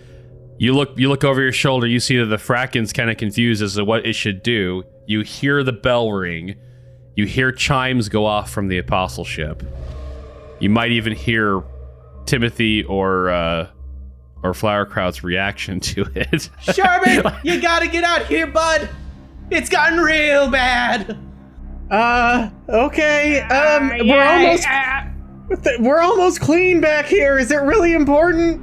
You 0.57 0.73
look 0.73 0.97
you 0.97 1.09
look 1.09 1.23
over 1.23 1.41
your 1.41 1.51
shoulder, 1.51 1.87
you 1.87 1.99
see 1.99 2.17
that 2.17 2.25
the 2.25 2.37
Fracken's 2.37 2.93
kind 2.93 3.09
of 3.09 3.17
confused 3.17 3.61
as 3.61 3.75
to 3.75 3.83
what 3.83 4.05
it 4.05 4.13
should 4.13 4.43
do. 4.43 4.83
You 5.05 5.21
hear 5.21 5.63
the 5.63 5.73
bell 5.73 6.11
ring. 6.11 6.55
You 7.15 7.25
hear 7.25 7.51
chimes 7.51 8.09
go 8.09 8.25
off 8.25 8.49
from 8.49 8.69
the 8.69 8.77
apostle 8.77 9.25
ship. 9.25 9.63
You 10.59 10.69
might 10.69 10.91
even 10.91 11.13
hear 11.13 11.63
Timothy 12.25 12.83
or 12.83 13.29
uh 13.29 13.67
or 14.43 14.51
Flowerkraut's 14.51 15.23
reaction 15.23 15.79
to 15.79 16.05
it. 16.15 16.49
Sherman, 16.61 17.33
you 17.43 17.61
gotta 17.61 17.87
get 17.87 18.03
out 18.03 18.25
here, 18.25 18.47
bud. 18.47 18.89
It's 19.49 19.69
gotten 19.69 19.99
real 19.99 20.49
bad. 20.49 21.17
Uh, 21.91 22.49
okay. 22.69 23.41
Um, 23.41 23.91
Uh, 23.91 23.97
we're 23.99 24.05
yeah, 24.05 24.35
almost 24.35 24.67
uh, 25.67 25.71
we're 25.79 26.01
almost 26.01 26.41
clean 26.41 26.81
back 26.81 27.05
here. 27.05 27.37
Is 27.37 27.51
it 27.51 27.57
really 27.57 27.93
important? 27.93 28.61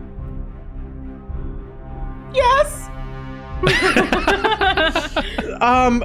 Yes. 2.34 2.88
Um, 5.60 6.02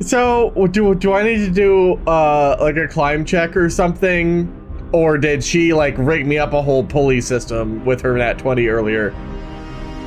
so 0.00 0.50
do 0.72 0.94
do 0.94 1.14
I 1.14 1.22
need 1.22 1.38
to 1.38 1.50
do 1.50 1.94
uh 2.06 2.58
like 2.60 2.76
a 2.76 2.86
climb 2.86 3.24
check 3.24 3.56
or 3.56 3.70
something, 3.70 4.46
or 4.92 5.18
did 5.18 5.42
she 5.44 5.72
like 5.74 5.94
rig 5.98 6.26
me 6.26 6.38
up 6.38 6.52
a 6.52 6.62
whole 6.62 6.84
pulley 6.84 7.20
system 7.20 7.84
with 7.84 8.00
her 8.02 8.16
nat 8.16 8.34
twenty 8.38 8.68
earlier? 8.68 9.12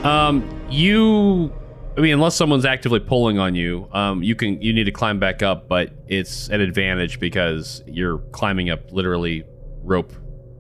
Um, 0.03 0.47
you, 0.69 1.53
I 1.97 2.01
mean, 2.01 2.13
unless 2.13 2.35
someone's 2.35 2.65
actively 2.65 2.99
pulling 2.99 3.39
on 3.39 3.55
you, 3.55 3.87
um, 3.93 4.21
you 4.23 4.35
can 4.35 4.61
you 4.61 4.73
need 4.73 4.83
to 4.85 4.91
climb 4.91 5.19
back 5.19 5.41
up, 5.41 5.67
but 5.69 5.91
it's 6.07 6.49
an 6.49 6.59
advantage 6.61 7.19
because 7.19 7.81
you're 7.87 8.17
climbing 8.31 8.69
up 8.69 8.91
literally 8.91 9.43
rope 9.83 10.11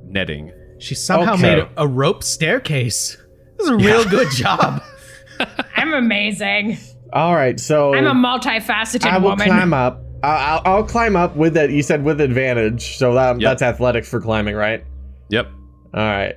netting. 0.05 0.51
She 0.79 0.95
somehow 0.95 1.33
Okay. 1.33 1.55
made 1.55 1.67
a 1.77 1.87
rope 1.87 2.23
staircase. 2.23 3.17
This 3.57 3.65
is 3.67 3.69
a 3.69 3.75
real 3.77 4.05
good 4.09 4.31
job. 4.31 4.81
I'm 5.75 5.93
amazing. 5.93 6.77
All 7.11 7.35
right, 7.35 7.59
so 7.59 7.93
I'm 7.93 8.07
a 8.07 8.13
multifaceted 8.13 9.05
I 9.05 9.17
will 9.17 9.29
woman. 9.31 9.47
climb 9.47 9.73
up. 9.73 10.02
I'll, 10.23 10.61
I'll, 10.65 10.75
I'll 10.77 10.83
climb 10.83 11.15
up 11.15 11.35
with 11.35 11.53
that. 11.55 11.69
You 11.71 11.83
said 11.83 12.03
with 12.03 12.19
advantage, 12.21 12.97
so 12.97 13.13
that 13.13 13.39
Yep. 13.41 13.49
that's 13.49 13.61
athletics 13.61 14.09
for 14.09 14.19
climbing, 14.21 14.55
right? 14.55 14.83
Yep. 15.29 15.47
All 15.93 16.01
right. 16.01 16.35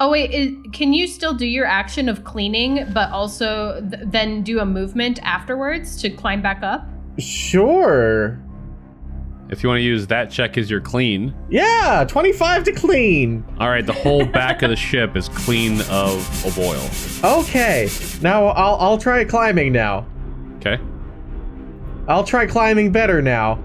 Oh 0.00 0.10
wait, 0.10 0.30
is, 0.32 0.54
can 0.72 0.92
you 0.92 1.06
still 1.06 1.32
do 1.32 1.46
your 1.46 1.64
action 1.66 2.08
of 2.08 2.24
cleaning, 2.24 2.86
but 2.92 3.10
also 3.10 3.80
th- 3.88 4.02
then 4.06 4.42
do 4.42 4.58
a 4.60 4.66
movement 4.66 5.20
afterwards 5.22 5.96
to 6.02 6.10
climb 6.10 6.42
back 6.42 6.62
up? 6.62 6.86
Sure. 7.18 8.38
If 9.50 9.62
you 9.62 9.68
want 9.68 9.78
to 9.80 9.82
use 9.84 10.06
that 10.06 10.30
check 10.30 10.56
as 10.56 10.70
your 10.70 10.80
clean, 10.80 11.34
Yeah, 11.50 12.04
twenty-five 12.08 12.64
to 12.64 12.72
clean. 12.72 13.44
all 13.60 13.68
right, 13.68 13.84
the 13.86 13.92
whole 13.92 14.24
back 14.24 14.62
of 14.62 14.70
the 14.70 14.76
ship 14.76 15.14
is 15.16 15.28
clean 15.28 15.80
of, 15.82 16.46
of 16.46 16.58
oil. 16.58 17.38
Okay. 17.40 17.88
Now 18.22 18.46
I'll 18.46 18.76
I'll 18.76 18.98
try 18.98 19.24
climbing 19.24 19.72
now. 19.72 20.06
Okay. 20.56 20.78
I'll 22.08 22.24
try 22.24 22.46
climbing 22.46 22.92
better 22.92 23.22
now. 23.22 23.62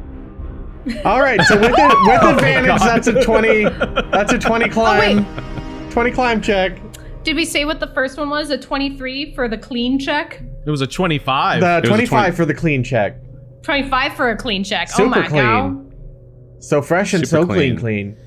All 1.06 1.22
right, 1.22 1.42
so 1.42 1.60
with 1.60 1.72
it, 1.72 2.08
with 2.08 2.20
oh 2.24 2.36
advantage, 2.36 2.80
that's 2.80 3.08
a 3.08 3.22
twenty. 3.22 3.64
That's 3.64 4.32
a 4.32 4.40
twenty 4.40 4.66
oh, 4.66 4.74
climb. 4.74 5.90
Twenty 5.90 6.12
climb 6.12 6.42
check. 6.42 6.80
Did 7.24 7.36
we 7.36 7.44
say 7.44 7.66
what 7.66 7.82
the 7.82 7.88
first 7.88 8.18
one 8.18 8.30
was? 8.30 8.52
A 8.52 8.58
23 8.58 9.36
for 9.36 9.50
the 9.50 9.58
clean 9.58 10.00
check? 10.00 10.42
It 10.66 10.70
was 10.70 10.80
a 10.80 10.88
25. 10.88 11.60
The 11.60 11.66
was 11.66 11.84
a 11.84 11.88
twenty-five 11.88 12.36
20 12.36 12.36
for 12.38 12.46
the 12.46 12.54
clean 12.54 12.86
check. 12.86 13.18
25 13.64 14.14
for 14.14 14.30
a 14.30 14.38
clean 14.38 14.64
check. 14.64 14.88
oh 14.98 15.08
my 15.10 15.28
clean. 15.28 15.42
god. 15.44 16.64
So 16.64 16.82
fresh 16.82 17.14
and 17.14 17.28
Super 17.28 17.42
so 17.42 17.46
clean, 17.46 17.78
clean. 17.78 18.16
clean. 18.16 18.18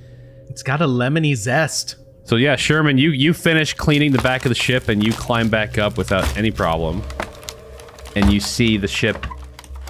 it's 0.50 0.62
got 0.62 0.82
a 0.82 0.86
lemony 0.86 1.34
zest. 1.34 1.96
So 2.24 2.36
yeah, 2.36 2.56
Sherman, 2.56 2.98
you 2.98 3.10
you 3.12 3.32
finish 3.32 3.72
cleaning 3.72 4.12
the 4.12 4.20
back 4.20 4.44
of 4.44 4.50
the 4.50 4.54
ship 4.54 4.88
and 4.88 5.02
you 5.02 5.14
climb 5.14 5.48
back 5.48 5.78
up 5.78 5.96
without 5.96 6.36
any 6.36 6.50
problem. 6.50 7.02
And 8.16 8.30
you 8.30 8.38
see 8.38 8.76
the 8.76 8.88
ship 8.88 9.26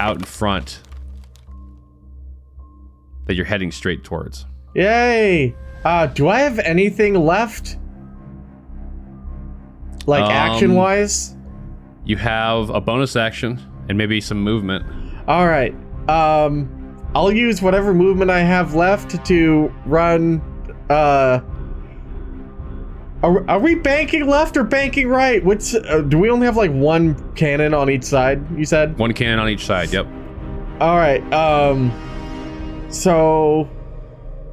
out 0.01 0.17
in 0.17 0.25
front 0.25 0.81
that 3.27 3.35
you're 3.35 3.45
heading 3.45 3.71
straight 3.71 4.03
towards. 4.03 4.47
Yay! 4.75 5.55
Uh, 5.85 6.07
do 6.07 6.29
I 6.29 6.41
have 6.41 6.59
anything 6.59 7.15
left? 7.15 7.77
Like 10.07 10.25
Um, 10.25 10.31
action 10.31 10.75
wise? 10.75 11.37
You 12.05 12.17
have 12.17 12.71
a 12.71 12.81
bonus 12.81 13.15
action 13.15 13.61
and 13.89 13.97
maybe 13.99 14.21
some 14.21 14.43
movement. 14.43 14.85
All 15.29 15.47
right. 15.47 15.75
Um, 16.09 16.69
I'll 17.15 17.31
use 17.33 17.61
whatever 17.61 17.93
movement 17.93 18.31
I 18.31 18.41
have 18.41 18.75
left 18.75 19.25
to 19.27 19.73
run. 19.85 20.41
Uh, 20.89 21.41
are, 23.23 23.49
are 23.51 23.59
we 23.59 23.75
banking 23.75 24.27
left 24.27 24.57
or 24.57 24.65
banking 24.65 25.09
right? 25.09 25.45
What's 25.45 25.75
uh, 25.75 26.03
do 26.09 26.19
we 26.19 26.31
only 26.31 26.47
have 26.47 26.57
like 26.57 26.71
one 26.71 27.33
cannon 27.35 27.75
on 27.75 27.91
each 27.91 28.05
side? 28.05 28.45
You 28.57 28.65
said. 28.65 28.99
One 28.99 29.13
cannon 29.13 29.39
on 29.39 29.49
each 29.49 29.67
side. 29.67 29.93
Yep. 29.93 30.07
All 30.81 30.97
right. 30.97 31.21
Um, 31.33 31.93
so 32.91 33.69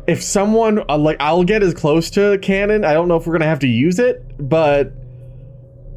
if 0.07 0.23
someone 0.23 0.83
uh, 0.89 0.97
like 0.97 1.17
I'll 1.19 1.43
get 1.43 1.63
as 1.63 1.73
close 1.73 2.09
to 2.11 2.31
the 2.31 2.37
cannon. 2.37 2.83
I 2.83 2.93
don't 2.93 3.07
know 3.07 3.17
if 3.17 3.27
we're 3.27 3.33
gonna 3.33 3.45
have 3.45 3.59
to 3.59 3.67
use 3.67 3.99
it, 3.99 4.23
but 4.37 4.91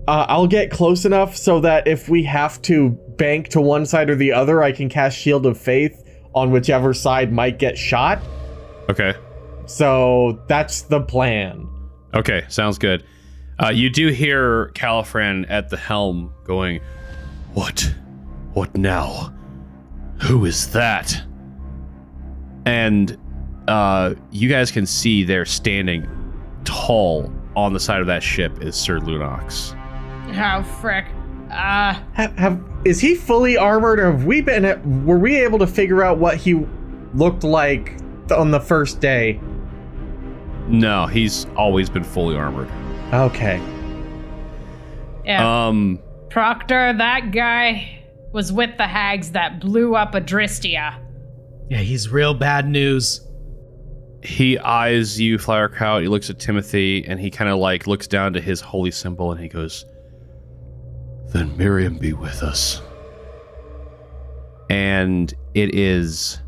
uh, 0.07 0.27
I'll 0.29 0.47
get 0.47 0.71
close 0.71 1.05
enough 1.05 1.37
so 1.37 1.61
that 1.61 1.87
if 1.87 2.09
we 2.09 2.25
have 2.25 2.61
to 2.63 2.91
bank 3.17 3.49
to 3.49 3.61
one 3.61 3.87
side 3.87 4.11
or 4.11 4.17
the 4.17 4.33
other, 4.33 4.63
I 4.63 4.73
can 4.73 4.89
cast 4.89 5.17
Shield 5.17 5.47
of 5.47 5.59
Faith 5.59 6.05
on 6.35 6.51
whichever 6.51 6.93
side 6.95 7.33
might 7.33 7.59
get 7.59 7.79
shot. 7.79 8.21
Okay. 8.89 9.15
So 9.67 10.43
that's 10.49 10.83
the 10.83 11.01
plan. 11.01 11.70
Okay. 12.15 12.45
Sounds 12.49 12.79
good. 12.79 13.05
Uh, 13.63 13.69
you 13.69 13.91
do 13.91 14.09
hear 14.09 14.69
Caliphran 14.75 15.45
at 15.51 15.69
the 15.69 15.77
helm 15.77 16.33
going, 16.45 16.81
"What? 17.55 17.95
What 18.55 18.75
now? 18.77 19.35
Who 20.23 20.45
is 20.45 20.73
that?" 20.73 21.23
And 22.65 23.17
uh, 23.69 24.15
you 24.31 24.49
guys 24.49 24.71
can 24.71 24.87
see 24.87 25.25
there 25.25 25.45
standing 25.45 26.09
tall 26.65 27.33
on 27.57 27.73
the 27.73 27.81
side 27.81 28.01
of 28.01 28.07
that 28.07 28.23
ship 28.23 28.63
is 28.63 28.77
Sir 28.77 28.99
Lunox. 28.99 29.77
Oh, 30.37 30.63
frick. 30.81 31.07
Uh, 31.51 31.95
Have, 32.15 32.39
have 32.39 32.61
is 32.85 33.01
he 33.01 33.15
fully 33.15 33.57
armored? 33.57 33.99
Or 34.01 34.13
have 34.13 34.25
we 34.25 34.41
been? 34.41 35.05
Were 35.05 35.19
we 35.19 35.37
able 35.37 35.59
to 35.59 35.67
figure 35.67 36.03
out 36.03 36.19
what 36.19 36.37
he 36.37 36.55
looked 37.13 37.45
like 37.45 37.97
on 38.31 38.51
the 38.51 38.61
first 38.61 39.01
day? 39.01 39.41
No, 40.69 41.07
he's 41.07 41.47
always 41.57 41.91
been 41.91 42.05
fully 42.05 42.37
armored. 42.37 42.71
Okay. 43.13 43.61
yeah. 45.25 45.67
Um, 45.67 45.99
Proctor, 46.31 46.93
that 46.97 47.33
guy 47.33 48.05
was 48.33 48.53
with 48.53 48.77
the 48.77 48.87
hags 48.87 49.33
that 49.33 49.61
blew 49.61 49.97
up 49.97 50.13
Adristia. 50.13 50.97
Yeah, 51.69 51.79
he's 51.79 52.09
real 52.09 52.35
bad 52.35 52.69
news. 52.69 53.21
he 54.23 54.59
eyes 54.59 55.21
you, 55.21 55.39
Flowerkraut. 55.39 56.03
He 56.03 56.09
looks 56.09 56.31
at 56.31 56.39
Timothy, 56.39 57.05
and 57.07 57.19
he 57.19 57.31
kind 57.31 57.51
of 57.51 57.59
like 57.59 57.87
looks 57.87 58.07
down 58.07 58.33
to 58.35 58.41
his 58.41 58.61
holy 58.61 58.91
symbol, 58.91 59.33
and 59.33 59.41
he 59.41 59.49
goes, 59.49 59.85
"Then 61.33 61.57
Miriam 61.57 61.97
be 61.99 62.13
with 62.13 62.43
us." 62.43 62.83
And 64.69 65.33
it 65.55 65.75
is 65.75 66.39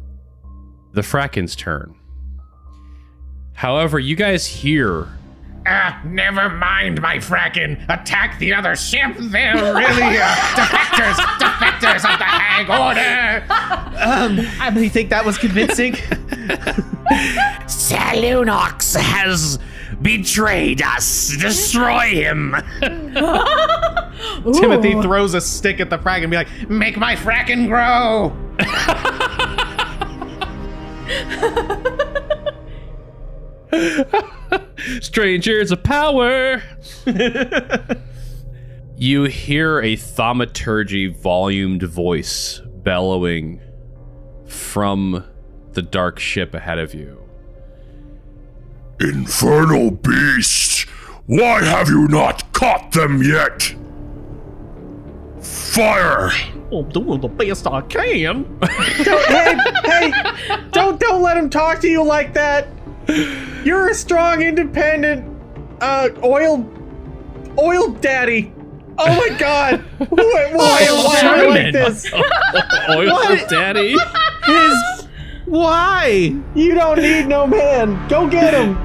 the 0.93 1.03
Fracken's 1.03 1.57
turn. 1.57 1.95
However, 3.63 4.01
you 4.01 4.17
guys 4.17 4.45
hear 4.45 5.07
Ah, 5.65 6.03
never 6.05 6.49
mind, 6.49 7.01
my 7.01 7.19
Fracken. 7.19 7.81
Attack 7.89 8.41
the 8.41 8.53
other 8.53 8.75
ship. 8.75 9.15
They're 9.17 9.55
really 9.55 10.19
uh, 10.19 10.35
defectors, 10.57 11.15
defectors 11.39 12.13
of 12.13 12.19
the 12.19 12.25
Hag 12.25 12.69
Order. 12.69 13.45
Um, 14.03 14.45
I 14.61 14.69
really 14.75 14.89
think 14.89 15.11
that 15.11 15.25
was 15.25 15.39
convincing. 15.39 15.95
Sir 17.69 17.97
Lunox 18.17 19.01
has 19.01 19.61
betrayed 20.03 20.83
us. 20.83 21.37
Destroy 21.37 22.09
him. 22.09 22.57
Timothy 24.55 25.01
throws 25.01 25.35
a 25.35 25.41
stick 25.41 25.79
at 25.79 25.89
the 25.89 25.99
frag 25.99 26.25
and 26.25 26.33
be 26.33 26.37
like, 26.37 26.69
Make 26.69 26.97
my 26.97 27.15
Fracken 27.15 27.69
grow. 27.69 28.37
Strangers 35.01 35.73
of 35.73 35.83
Power. 35.83 36.63
you 38.97 39.25
hear 39.25 39.81
a 39.81 39.97
thaumaturgy 39.97 41.07
volumed 41.09 41.83
voice 41.83 42.61
bellowing 42.83 43.61
from 44.47 45.25
the 45.73 45.83
dark 45.83 46.19
ship 46.19 46.55
ahead 46.55 46.79
of 46.79 46.95
you. 46.95 47.19
Infernal 49.01 49.91
beast, 49.91 50.89
why 51.27 51.63
have 51.65 51.89
you 51.89 52.07
not 52.09 52.53
caught 52.53 52.93
them 52.93 53.23
yet? 53.23 53.75
Fire! 55.41 56.31
I'm 56.71 56.89
doing 56.91 57.21
the 57.21 57.29
best 57.29 57.67
I 57.67 57.81
can. 57.83 58.59
Don't, 59.05 59.27
hey, 59.27 59.57
hey, 59.85 60.13
don't 60.71 60.99
don't 60.99 61.21
let 61.21 61.37
him 61.37 61.51
talk 61.51 61.81
to 61.81 61.89
you 61.89 62.03
like 62.03 62.33
that. 62.33 62.67
You're 63.65 63.89
a 63.91 63.95
strong, 63.95 64.43
independent, 64.43 65.25
uh, 65.81 66.09
oil 66.23 66.69
Oil 67.59 67.89
Daddy. 67.93 68.53
Oh 68.99 69.07
my 69.17 69.31
God. 69.39 69.81
Why, 69.99 70.07
why, 70.09 70.51
why 70.55 70.81
am 70.83 71.07
I 71.07 71.21
Sherman. 71.21 71.65
like 71.65 71.73
this? 71.73 72.13
Oil 72.91 73.37
Daddy. 73.49 73.97
His. 74.45 75.09
Why? 75.47 76.35
You 76.55 76.75
don't 76.75 76.99
need 77.01 77.27
no 77.27 77.47
man. 77.47 78.07
Go 78.09 78.29
get 78.29 78.53
him. 78.55 78.77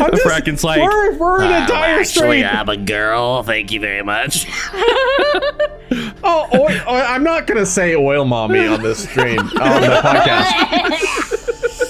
I'm 0.00 0.10
The 0.12 0.20
Fracken's 0.24 0.62
like, 0.64 0.80
we're, 0.80 1.18
we're 1.18 1.42
in 1.42 1.50
a 1.50 1.66
dire 1.66 1.98
Actually, 2.00 2.40
strait. 2.40 2.44
I'm 2.44 2.68
a 2.68 2.76
girl. 2.76 3.42
Thank 3.42 3.72
you 3.72 3.80
very 3.80 4.02
much. 4.02 4.46
Oh, 6.24 6.46
oil, 6.54 6.70
oil- 6.88 7.04
I'm 7.06 7.22
not 7.24 7.46
gonna 7.46 7.66
say 7.66 7.94
oil 7.96 8.24
mommy 8.24 8.66
on 8.66 8.80
this 8.82 9.02
stream 9.08 9.38
on 9.40 9.82
the 9.82 10.00
podcast. 10.02 11.01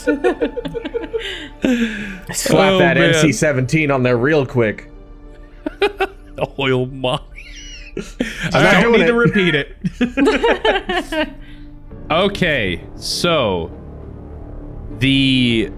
Slap 2.32 2.72
Oh, 2.72 2.78
that 2.78 2.96
man. 2.96 3.12
NC-17 3.14 3.94
on 3.94 4.02
there 4.02 4.16
real 4.16 4.44
quick. 4.46 4.90
Oil 6.58 6.86
not 6.86 7.24
I 8.54 8.80
don't 8.80 8.92
need 8.92 9.02
it. 9.02 9.06
to 9.06 9.14
repeat 9.14 9.54
it. 9.54 11.28
Okay, 12.10 12.84
so 12.96 13.70
the 14.98 15.70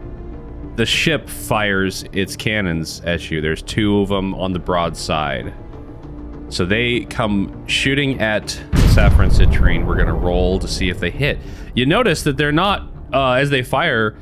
the 0.74 0.86
ship 0.86 1.28
fires 1.28 2.04
its 2.12 2.34
cannons 2.36 3.00
at 3.04 3.30
you. 3.30 3.40
There's 3.40 3.62
two 3.62 4.00
of 4.00 4.08
them 4.08 4.34
on 4.34 4.52
the 4.52 4.58
broadside. 4.58 5.54
So 6.48 6.64
they 6.64 7.04
come 7.04 7.64
shooting 7.68 8.20
at 8.20 8.50
Saffron 8.94 9.30
Citrine. 9.30 9.86
We're 9.86 9.94
gonna 9.96 10.12
roll 10.14 10.58
to 10.58 10.66
see 10.66 10.88
if 10.88 10.98
they 10.98 11.10
hit. 11.10 11.38
You 11.74 11.86
notice 11.86 12.22
that 12.24 12.36
they're 12.36 12.50
not, 12.50 12.88
uh, 13.14 13.32
as 13.32 13.50
they 13.50 13.62
fire, 13.62 14.16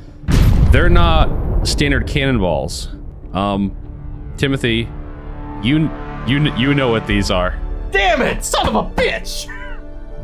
they're 0.70 0.90
not 0.90 1.66
standard 1.66 2.07
cannonballs. 2.07 2.88
Um, 3.32 3.74
Timothy, 4.36 4.88
you 5.62 5.90
you 6.26 6.55
you 6.57 6.74
know 6.74 6.90
what 6.90 7.07
these 7.07 7.30
are. 7.30 7.59
Damn 7.90 8.22
it, 8.22 8.45
son 8.45 8.68
of 8.68 8.74
a 8.74 8.90
bitch! 8.90 9.49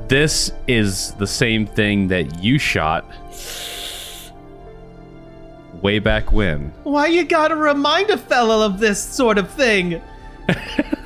This 0.08 0.52
is 0.66 1.12
the 1.14 1.26
same 1.26 1.66
thing 1.66 2.08
that 2.08 2.42
you 2.42 2.58
shot 2.58 3.04
way 5.82 5.98
back 5.98 6.32
when. 6.32 6.72
Why 6.84 7.06
you 7.06 7.24
gotta 7.24 7.56
remind 7.56 8.10
a 8.10 8.18
fella 8.18 8.66
of 8.66 8.78
this 8.78 9.02
sort 9.02 9.38
of 9.38 9.50
thing? 9.50 10.00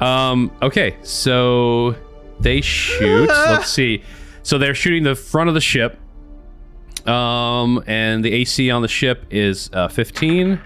Um, 0.00 0.50
okay, 0.60 0.96
so 1.02 1.96
they 2.40 2.60
shoot. 2.60 3.28
Let's 3.28 3.70
see. 3.70 4.02
So 4.42 4.58
they're 4.58 4.74
shooting 4.74 5.04
the 5.04 5.14
front 5.14 5.48
of 5.48 5.54
the 5.54 5.60
ship. 5.60 5.98
Um, 7.06 7.84
and 7.86 8.24
the 8.24 8.32
AC 8.32 8.70
on 8.70 8.82
the 8.82 8.88
ship 8.88 9.24
is 9.30 9.70
uh, 9.72 9.88
15. 9.88 10.60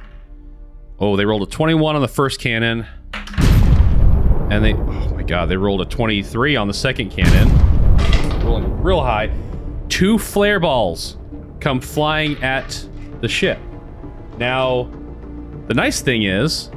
Oh, 1.01 1.17
they 1.17 1.25
rolled 1.25 1.43
a 1.43 1.51
21 1.51 1.97
on 1.97 2.03
the 2.03 2.09
first 2.09 2.41
cannon. 2.41 2.87
And 4.51 4.65
they, 4.65 4.73
oh 4.73 5.15
my 5.15 5.23
god, 5.23 5.47
they 5.47 5.57
rolled 5.57 5.81
a 5.81 5.85
23 5.85 6.57
on 6.57 6.69
the 6.69 6.75
second 6.75 7.11
cannon. 7.11 7.49
Rolling 8.45 8.83
real 8.83 9.03
high. 9.03 9.31
Two 9.89 10.19
flare 10.19 10.61
balls 10.61 11.19
come 11.61 11.81
flying 11.81 12.43
at 12.43 12.89
the 13.21 13.29
ship. 13.29 13.59
Now, 14.39 14.91
the 15.67 15.75
nice 15.75 16.01
thing 16.01 16.23
is, 16.23 16.71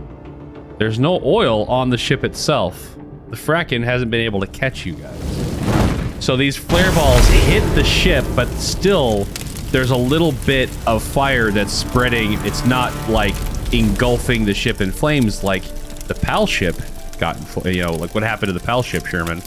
there's 0.79 0.99
no 0.99 1.21
oil 1.23 1.65
on 1.65 1.89
the 1.89 1.97
ship 1.97 2.23
itself. 2.23 2.97
The 3.29 3.37
Fracken 3.37 3.83
hasn't 3.83 4.11
been 4.11 4.21
able 4.21 4.39
to 4.41 4.47
catch 4.47 4.85
you 4.85 4.93
guys. 4.95 6.25
So 6.25 6.35
these 6.35 6.57
flare 6.57 6.91
balls 6.93 7.25
hit 7.27 7.61
the 7.75 7.83
ship, 7.83 8.25
but 8.35 8.47
still, 8.49 9.25
there's 9.71 9.91
a 9.91 9.97
little 9.97 10.33
bit 10.45 10.69
of 10.85 11.01
fire 11.01 11.51
that's 11.51 11.73
spreading. 11.73 12.33
It's 12.45 12.65
not 12.65 12.93
like 13.09 13.35
engulfing 13.73 14.45
the 14.45 14.53
ship 14.53 14.81
in 14.81 14.91
flames 14.91 15.43
like 15.43 15.63
the 16.07 16.15
PAL 16.15 16.45
ship 16.45 16.75
got, 17.17 17.37
you 17.65 17.83
know, 17.83 17.93
like 17.93 18.13
what 18.13 18.23
happened 18.23 18.47
to 18.47 18.53
the 18.53 18.65
PAL 18.65 18.83
ship, 18.83 19.05
Sherman. 19.05 19.41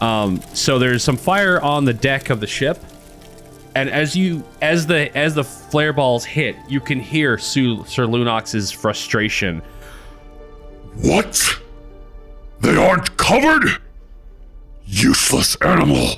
Um, 0.00 0.42
so 0.52 0.78
there's 0.78 1.02
some 1.02 1.16
fire 1.16 1.60
on 1.62 1.86
the 1.86 1.94
deck 1.94 2.28
of 2.28 2.40
the 2.40 2.46
ship, 2.46 2.78
and 3.74 3.88
as 3.88 4.14
you 4.14 4.44
as 4.60 4.86
the 4.86 5.16
as 5.16 5.34
the 5.34 5.44
flare 5.44 5.94
balls 5.94 6.24
hit, 6.24 6.56
you 6.68 6.80
can 6.80 7.00
hear 7.00 7.38
Sir 7.38 8.06
Lunox's 8.06 8.70
frustration. 8.70 9.62
What? 10.96 11.60
They 12.60 12.76
aren't 12.76 13.16
covered? 13.16 13.80
Useless 14.84 15.56
animal. 15.56 16.16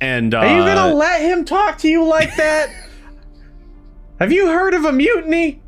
And 0.00 0.34
uh, 0.34 0.38
Are 0.38 0.46
you 0.46 0.64
gonna 0.64 0.94
let 0.94 1.20
him 1.20 1.44
talk 1.44 1.78
to 1.78 1.88
you 1.88 2.04
like 2.04 2.36
that? 2.36 2.70
Have 4.20 4.32
you 4.32 4.46
heard 4.46 4.74
of 4.74 4.84
a 4.84 4.92
mutiny? 4.92 5.62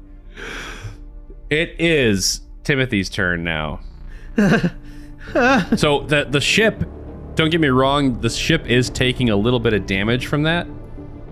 it 1.51 1.74
is 1.81 2.43
Timothy's 2.62 3.11
turn 3.11 3.43
now. 3.43 3.81
so 4.37 6.01
the 6.07 6.26
the 6.31 6.41
ship, 6.41 6.85
don't 7.35 7.51
get 7.51 7.61
me 7.61 7.68
wrong, 7.68 8.20
the 8.20 8.31
ship 8.31 8.66
is 8.66 8.89
taking 8.89 9.31
a 9.31 9.37
little 9.37 9.61
bit 9.61 9.72
of 9.72 9.87
damage 9.87 10.26
from 10.26 10.45
that. 10.45 10.66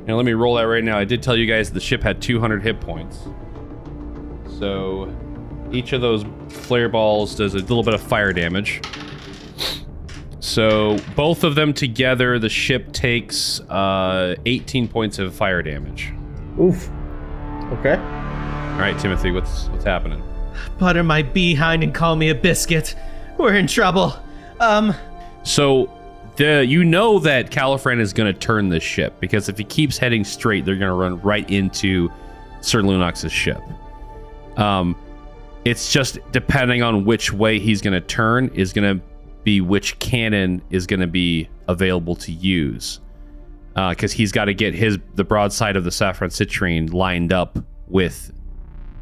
Now 0.07 0.17
let 0.17 0.25
me 0.25 0.33
roll 0.33 0.57
that 0.57 0.63
right 0.63 0.83
now. 0.83 0.99
I 0.99 1.05
did 1.05 1.23
tell 1.23 1.37
you 1.37 1.47
guys 1.47 1.71
the 1.71 1.81
ship 1.81 2.03
had 2.03 2.21
200 2.21 2.63
hit 2.63 2.81
points. 2.81 3.29
So 4.59 5.15
each 5.71 5.93
of 5.93 6.01
those 6.01 6.25
flare 6.49 6.89
balls 6.89 7.35
does 7.35 7.55
a 7.55 7.59
little 7.59 7.83
bit 7.83 7.95
of 7.95 8.03
fire 8.03 8.33
damage. 8.33 8.81
So 10.41 10.99
both 11.17 11.43
of 11.45 11.55
them 11.55 11.73
together, 11.73 12.39
the 12.39 12.49
ship 12.49 12.93
takes 12.93 13.61
uh, 13.61 14.37
18 14.47 14.89
points 14.89 15.19
of 15.19 15.35
fire 15.35 15.63
damage. 15.63 16.13
Oof. 16.61 16.89
Okay. 17.73 17.95
All 17.95 18.79
right, 18.85 18.97
Timothy, 18.99 19.31
what's 19.33 19.67
what's 19.69 19.85
happening? 19.85 20.23
Butter 20.79 21.03
my 21.03 21.23
behind 21.23 21.83
and 21.83 21.93
call 21.95 22.15
me 22.17 22.29
a 22.31 22.35
biscuit. 22.35 22.95
We're 23.37 23.55
in 23.55 23.67
trouble. 23.67 24.15
Um, 24.61 24.95
So 25.43 25.91
the 26.37 26.65
you 26.65 26.85
know 26.85 27.19
that 27.21 27.51
Caliphran 27.51 27.99
is 28.01 28.13
going 28.13 28.33
to 28.33 28.39
turn 28.39 28.69
this 28.69 28.83
ship 28.83 29.19
because 29.21 29.49
if 29.49 29.59
he 29.59 29.65
keeps 29.65 29.99
heading 29.99 30.25
straight, 30.25 30.65
they're 30.65 30.77
going 30.77 30.91
to 30.91 30.95
run 30.95 31.21
right 31.23 31.49
into 31.51 32.11
Sir 32.61 32.83
Lunox's 32.83 33.33
ship. 33.33 33.61
Um, 34.57 34.97
it's 35.65 35.93
just 35.93 36.19
depending 36.33 36.83
on 36.83 37.05
which 37.05 37.33
way 37.33 37.59
he's 37.59 37.83
going 37.83 37.95
to 37.95 38.01
turn 38.01 38.49
is 38.55 38.73
going 38.73 38.99
to 38.99 39.05
be 39.49 39.63
which 39.63 39.99
cannon 39.99 40.61
is 40.69 40.87
going 40.87 41.01
to 41.01 41.07
be 41.07 41.49
available 41.69 42.15
to 42.15 42.31
use. 42.33 43.01
Because 43.75 44.13
he's 44.13 44.31
got 44.31 44.45
to 44.47 44.53
get 44.53 44.75
his 44.75 44.99
the 45.15 45.25
broadside 45.25 45.75
of 45.75 45.85
the 45.85 45.91
Saffron 45.91 46.29
Citrine 46.31 46.93
lined 46.93 47.33
up 47.33 47.59
with 47.87 48.31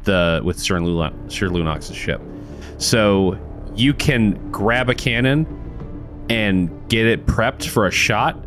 the 0.03 0.39
with 0.45 0.57
Sir, 0.57 0.79
Luna, 0.79 1.11
Sir 1.29 1.49
Lunox's 1.49 1.97
ship. 1.97 2.21
So 2.77 3.37
you 3.75 3.93
can 3.93 4.51
grab 4.51 4.89
a 4.89 4.95
cannon 4.95 5.45
and 6.29 6.69
get 6.87 7.05
it 7.07 7.25
prepped 7.25 7.67
for 7.67 7.85
a 7.85 7.91
shot, 7.91 8.37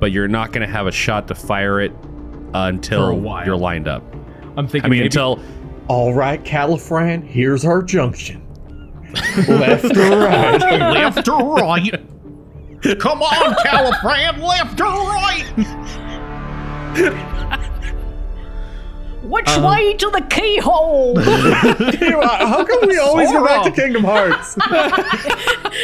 but 0.00 0.12
you're 0.12 0.28
not 0.28 0.52
going 0.52 0.66
to 0.66 0.72
have 0.72 0.86
a 0.86 0.92
shot 0.92 1.28
to 1.28 1.34
fire 1.34 1.78
it 1.80 1.92
uh, 2.54 2.70
until 2.72 3.20
you're 3.44 3.56
lined 3.56 3.86
up. 3.86 4.02
I'm 4.56 4.66
thinking. 4.66 4.84
I 4.84 4.88
mean, 4.88 5.00
maybe- 5.00 5.06
until 5.06 5.42
All 5.88 6.14
right, 6.14 6.42
Caliphran, 6.42 7.22
here's 7.22 7.66
our 7.66 7.82
junction. 7.82 8.46
Left 9.48 9.84
or 9.96 10.18
right? 10.18 10.60
left 10.94 11.28
or 11.28 11.54
right. 11.54 11.92
Come 12.98 13.22
on, 13.22 13.54
Caliphran, 13.64 14.38
left 14.42 14.80
or 14.80 14.86
right. 14.86 15.44
Which 19.22 19.54
way 19.58 19.94
to 19.94 20.10
the 20.10 20.22
keyhole? 20.30 21.16
How 21.20 22.64
come 22.64 22.88
we 22.88 22.98
always 22.98 23.30
go 23.30 23.44
back 23.44 23.64
to 23.64 23.70
Kingdom 23.70 24.02
Hearts? 24.02 24.56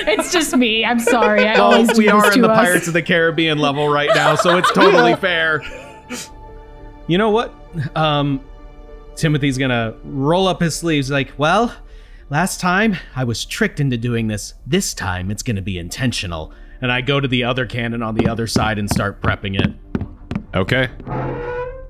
it's 0.09 0.33
just 0.33 0.57
me. 0.57 0.85
I'm 0.85 0.99
sorry. 0.99 1.47
I 1.47 1.55
Oh, 1.59 1.65
always 1.65 1.89
do 1.93 1.99
we 1.99 2.09
are 2.09 2.23
this 2.23 2.35
in 2.37 2.43
to 2.43 2.49
the 2.49 2.53
us. 2.55 2.59
Pirates 2.59 2.87
of 2.89 2.95
the 2.95 3.03
Caribbean 3.03 3.59
level 3.59 3.89
right 3.89 4.11
now, 4.15 4.35
so 4.37 4.57
it's 4.57 4.73
totally 4.73 5.15
fair. 5.17 5.63
You 7.07 7.19
know 7.19 7.31
what? 7.31 7.53
Um, 7.95 8.41
Timothy's 9.17 9.59
gonna 9.59 9.95
roll 10.03 10.49
up 10.49 10.61
his 10.61 10.75
sleeves 10.75 11.11
like, 11.11 11.33
well, 11.37 11.73
last 12.31 12.61
time 12.61 12.97
I 13.15 13.25
was 13.25 13.45
tricked 13.45 13.81
into 13.81 13.97
doing 13.97 14.27
this. 14.27 14.55
This 14.67 14.95
time 14.95 15.31
it's 15.31 15.43
gonna 15.43 15.63
be 15.63 15.79
intentional. 15.79 16.53
And 16.81 16.93
I 16.93 17.01
go 17.01 17.21
to 17.21 17.29
the 17.29 17.45
other 17.45 17.65
cannon 17.67 18.03
on 18.03 18.15
the 18.15 18.29
other 18.29 18.47
side 18.47 18.79
and 18.79 18.91
start 18.91 19.23
prepping 19.23 19.59
it. 19.59 19.75
okay. 20.55 20.89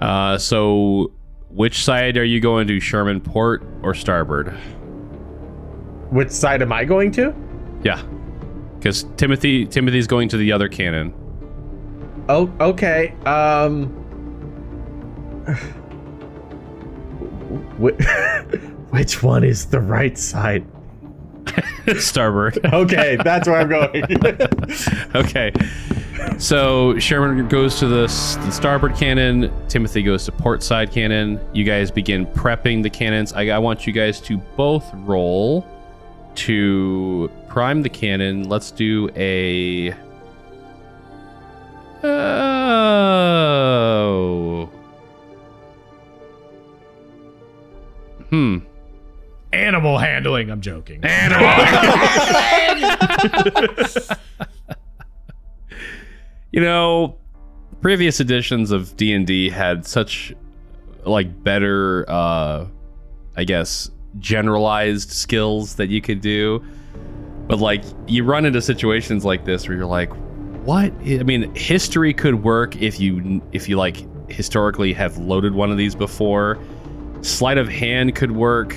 Uh, 0.01 0.39
so 0.39 1.13
which 1.51 1.85
side 1.85 2.17
are 2.17 2.25
you 2.25 2.41
going 2.41 2.69
to, 2.69 2.79
Sherman 2.79 3.21
Port 3.21 3.65
or 3.83 3.95
Starboard? 3.95 4.51
Which 6.11 6.31
side 6.31 6.63
am 6.63 6.73
I 6.73 6.85
going 6.85 7.11
to? 7.13 7.35
Yeah, 7.83 8.01
because 8.79 9.05
Timothy 9.17 9.67
Timothy's 9.67 10.07
going 10.07 10.29
to 10.29 10.37
the 10.37 10.53
other 10.53 10.69
cannon. 10.69 11.13
Oh, 12.29 12.53
okay. 12.61 13.15
Um. 13.25 14.03
wh- 18.89 18.93
Which 18.93 19.23
one 19.23 19.45
is 19.45 19.67
the 19.67 19.81
right 19.81 20.17
side? 20.19 20.65
Starboard. 21.99 22.59
Okay, 22.73 23.17
that's 23.23 23.47
where 23.49 23.59
I'm 23.61 23.69
going. 23.69 24.05
okay. 25.15 25.53
So 26.39 26.99
Sherman 26.99 27.47
goes 27.49 27.79
to 27.79 27.87
the, 27.87 28.05
s- 28.05 28.37
the 28.37 28.51
starboard 28.51 28.97
cannon. 28.97 29.53
Timothy 29.69 30.03
goes 30.03 30.25
to 30.25 30.33
port 30.33 30.63
side 30.63 30.91
cannon. 30.91 31.41
You 31.55 31.63
guys 31.65 31.91
begin 31.91 32.27
prepping 32.27 32.83
the 32.83 32.91
cannons. 32.91 33.33
I, 33.33 33.49
I 33.49 33.59
want 33.59 33.87
you 33.87 33.93
guys 33.93 34.21
to 34.23 34.39
both 34.57 34.85
roll 34.95 35.65
to 36.37 37.31
prime 37.49 37.83
the 37.83 37.89
cannon. 37.89 38.49
Let's 38.49 38.71
do 38.73 39.09
a. 39.17 39.95
Oh. 42.97 44.71
Hmm. 48.31 48.59
Animal 49.57 49.99
handling. 49.99 50.51
I'm 50.51 50.61
joking. 50.61 51.05
Animal. 51.05 51.47
you 56.53 56.61
know 56.61 57.17
previous 57.81 58.21
editions 58.21 58.71
of 58.71 58.97
d&d 58.97 59.51
had 59.51 59.87
such 59.87 60.35
like 61.05 61.43
better 61.45 62.05
uh 62.09 62.67
i 63.37 63.45
guess 63.45 63.91
generalized 64.19 65.11
skills 65.11 65.75
that 65.75 65.89
you 65.89 66.01
could 66.01 66.21
do 66.21 66.65
but 67.47 67.59
like 67.59 67.83
you 68.07 68.25
run 68.25 68.47
into 68.47 68.63
situations 68.63 69.25
like 69.25 69.45
this 69.45 69.69
where 69.69 69.77
you're 69.77 69.87
like 69.87 70.11
what 70.65 70.93
i 71.05 71.23
mean 71.23 71.55
history 71.55 72.15
could 72.15 72.43
work 72.43 72.77
if 72.77 72.99
you 72.99 73.43
if 73.53 73.69
you 73.69 73.77
like 73.77 74.07
historically 74.31 74.93
have 74.93 75.17
loaded 75.19 75.55
one 75.55 75.71
of 75.71 75.77
these 75.77 75.95
before 75.95 76.59
sleight 77.21 77.59
of 77.59 77.69
hand 77.69 78.15
could 78.15 78.33
work 78.33 78.77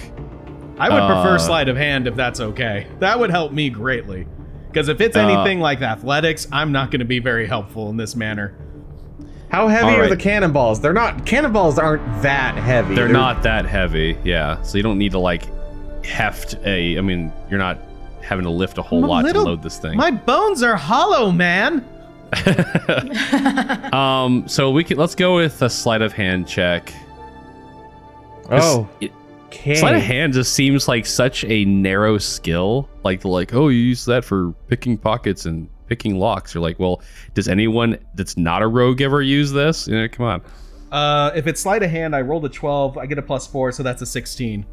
I 0.80 0.89
would 0.89 1.06
prefer 1.14 1.35
Uh, 1.35 1.39
sleight 1.39 1.69
of 1.69 1.77
hand 1.77 2.07
if 2.07 2.15
that's 2.15 2.39
okay. 2.39 2.88
That 2.99 3.19
would 3.19 3.30
help 3.31 3.51
me 3.51 3.69
greatly. 3.69 4.27
Because 4.72 4.88
if 4.88 5.01
it's 5.01 5.18
Uh, 5.18 5.22
anything 5.22 5.60
like 5.60 5.81
athletics, 5.81 6.47
I'm 6.51 6.72
not 6.72 6.91
going 6.91 6.99
to 6.99 7.06
be 7.06 7.19
very 7.19 7.47
helpful 7.47 7.89
in 7.89 7.97
this 7.97 8.15
manner. 8.15 8.53
How 9.49 9.68
heavy 9.68 9.88
All 9.95 10.01
are 10.01 10.07
the 10.10 10.15
cannonballs? 10.15 10.80
They're 10.80 10.93
not. 10.93 11.26
Cannonballs 11.26 11.80
aren't 11.80 12.22
that 12.22 12.56
heavy. 12.56 12.93
they're 12.93 13.07
not 13.10 13.41
that 13.43 13.65
heavy 13.65 14.15
yeah 14.23 14.61
so 14.61 14.77
you 14.77 14.84
don't 14.84 14.99
need 14.99 15.11
to 15.14 15.18
like 15.19 15.43
heft 16.06 16.56
a 16.65 16.97
i 16.97 17.01
mean 17.01 17.31
you're 17.49 17.60
not 17.60 17.80
having 18.22 18.43
to 18.45 18.51
lift 18.51 18.77
a 18.77 18.81
whole 18.84 18.99
I'm 18.99 19.06
a 19.06 19.07
lot 19.07 19.23
little- 19.23 19.43
to 19.45 19.49
load 19.49 19.64
this 19.64 19.80
thing 19.80 19.97
My 19.97 20.11
bones 20.11 20.61
are 20.64 20.76
hollow, 20.76 21.31
man. 21.31 21.84
um 23.93 24.47
so 24.47 24.69
we 24.72 24.84
can 24.84 24.97
let's 24.97 25.15
go 25.15 25.35
with 25.35 25.61
a 25.61 25.69
sleight 25.69 26.01
of 26.03 26.14
hand 26.14 26.47
check 26.47 26.93
Oh, 28.51 28.88
It- 29.01 29.11
okay. 29.49 29.76
sleight 29.76 29.95
of 29.95 30.01
hand 30.01 30.34
just 30.34 30.53
seems 30.53 30.88
like 30.88 31.05
such 31.05 31.43
a 31.45 31.65
narrow 31.65 32.17
skill 32.17 32.89
like 33.03 33.23
like 33.26 33.53
oh 33.53 33.67
you 33.67 33.80
use 33.80 34.05
that 34.05 34.23
for 34.26 34.53
picking 34.67 34.97
pockets 34.97 35.45
and 35.45 35.69
picking 35.88 36.17
locks 36.17 36.53
you're 36.53 36.63
like 36.63 36.80
well 36.80 37.01
does 37.34 37.47
anyone 37.47 37.97
that's 38.15 38.38
not 38.38 38.61
a 38.61 38.67
rogue 38.67 39.01
ever 39.01 39.21
use 39.21 39.51
this 39.51 39.88
you 39.88 39.99
know 39.99 40.07
come 40.07 40.26
on 40.26 40.41
Uh, 40.91 41.31
if 41.35 41.45
it's 41.45 41.61
sleight 41.61 41.84
of 41.84 41.91
hand, 41.91 42.15
I 42.15 42.21
rolled 42.21 42.45
a 42.45 42.49
12. 42.49 42.97
I 42.97 43.05
get 43.05 43.19
a 43.19 43.21
plus 43.21 43.45
four, 43.45 43.71
so 43.71 43.84
that's 43.84 44.01
a 44.01 44.07
16. 44.07 44.65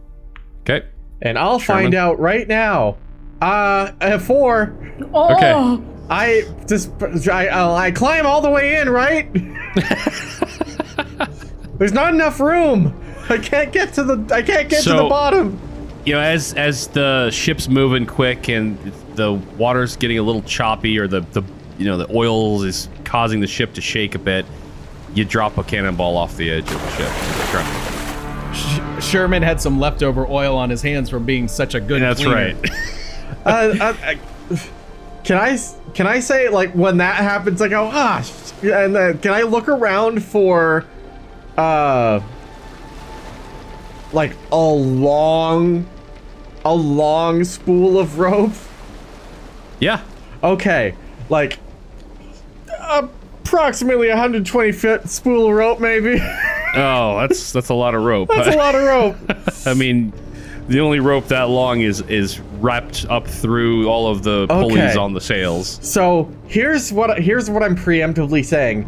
okay 0.62 0.86
And 1.20 1.38
I'll 1.38 1.58
Sherman? 1.58 1.82
find 1.84 1.94
out 1.94 2.18
right 2.18 2.48
now. 2.48 2.96
Uh, 3.42 3.92
I 4.00 4.06
have 4.08 4.24
four. 4.24 4.74
Oh, 5.12 5.34
Okay. 5.36 5.82
I 6.08 6.44
just 6.66 6.90
I 7.28 7.48
I 7.48 7.86
I 7.88 7.90
climb 7.90 8.24
all 8.24 8.40
the 8.40 8.48
way 8.50 8.80
in, 8.80 8.88
right? 8.88 9.28
There's 11.78 11.92
not 11.92 12.14
enough 12.14 12.40
room. 12.40 12.94
I 13.30 13.38
can't 13.38 13.72
get 13.72 13.92
to 13.94 14.02
the 14.04 14.34
I 14.34 14.42
can't 14.42 14.68
get 14.68 14.82
to 14.84 14.90
the 14.94 15.08
bottom. 15.08 15.58
you 16.04 16.12
know 16.14 16.20
as 16.20 16.54
as 16.54 16.86
the 16.88 17.30
ship's 17.30 17.68
moving 17.68 18.06
quick 18.06 18.48
and 18.48 18.78
the 19.14 19.32
water's 19.56 19.96
getting 19.96 20.18
a 20.18 20.22
little 20.22 20.42
choppy 20.42 20.98
or 20.98 21.08
the 21.08 21.20
the 21.32 21.42
you 21.78 21.84
know 21.84 21.96
the 21.96 22.06
oil 22.16 22.62
is 22.62 22.88
causing 23.04 23.40
the 23.40 23.46
ship 23.46 23.72
to 23.74 23.80
shake 23.80 24.14
a 24.14 24.18
bit 24.18 24.46
you 25.14 25.24
drop 25.24 25.56
a 25.58 25.64
cannonball 25.64 26.16
off 26.16 26.36
the 26.36 26.50
edge 26.50 26.70
of 26.70 26.80
the 26.80 26.90
ship 26.90 27.08
to 27.08 27.38
the 27.38 27.48
ground. 27.52 28.54
Sh- 29.00 29.04
Sherman 29.10 29.42
had 29.42 29.60
some 29.60 29.78
leftover 29.80 30.26
oil 30.26 30.56
on 30.56 30.68
his 30.70 30.82
hands 30.82 31.08
from 31.10 31.24
being 31.24 31.48
such 31.48 31.74
a 31.74 31.80
good 31.80 32.02
that's 32.02 32.20
cleaner. 32.22 32.34
right 32.34 32.70
Uh, 33.44 33.74
uh, 33.80 33.94
I- 34.02 34.18
can 35.24 35.36
I 35.38 35.50
s- 35.50 35.76
can 35.94 36.06
I 36.06 36.20
say 36.20 36.48
like 36.48 36.72
when 36.72 36.98
that 36.98 37.16
happens 37.16 37.60
I 37.62 37.68
go 37.68 37.88
ah 37.92 38.24
and 38.62 38.94
then 38.94 39.18
can 39.18 39.32
I 39.32 39.42
look 39.42 39.68
around 39.68 40.22
for 40.24 40.84
uh 41.56 42.20
like 44.12 44.32
a 44.52 44.56
long 44.56 45.86
a 46.64 46.74
long 46.74 47.44
spool 47.44 47.98
of 47.98 48.18
rope? 48.18 48.52
yeah 49.80 50.00
Okay, 50.42 50.94
like 51.28 51.58
approximately 52.90 54.08
120 54.08 54.72
foot 54.72 55.08
spool 55.08 55.48
of 55.50 55.54
rope, 55.56 55.80
maybe. 55.80 56.14
oh 56.74 57.18
that's 57.20 57.52
that's 57.52 57.68
a 57.70 57.74
lot 57.74 57.94
of 57.94 58.02
rope 58.02 58.28
That's 58.28 58.54
a 58.54 58.58
lot 58.58 58.74
of 58.74 58.82
rope. 58.82 59.16
i 59.66 59.72
mean 59.74 60.12
the 60.68 60.80
only 60.80 61.00
rope 61.00 61.26
that 61.28 61.44
long 61.48 61.80
is 61.80 62.00
is 62.02 62.38
wrapped 62.60 63.06
up 63.08 63.26
through 63.26 63.88
all 63.88 64.08
of 64.10 64.22
the 64.24 64.46
pulleys 64.48 64.78
Okay. 64.78 64.96
on 64.96 65.14
the 65.14 65.20
sails 65.20 65.78
So 65.82 66.30
here's 66.48 66.92
what 66.92 67.18
here's 67.22 67.48
what 67.48 67.62
I'm 67.62 67.76
preemptively 67.76 68.44
saying. 68.44 68.86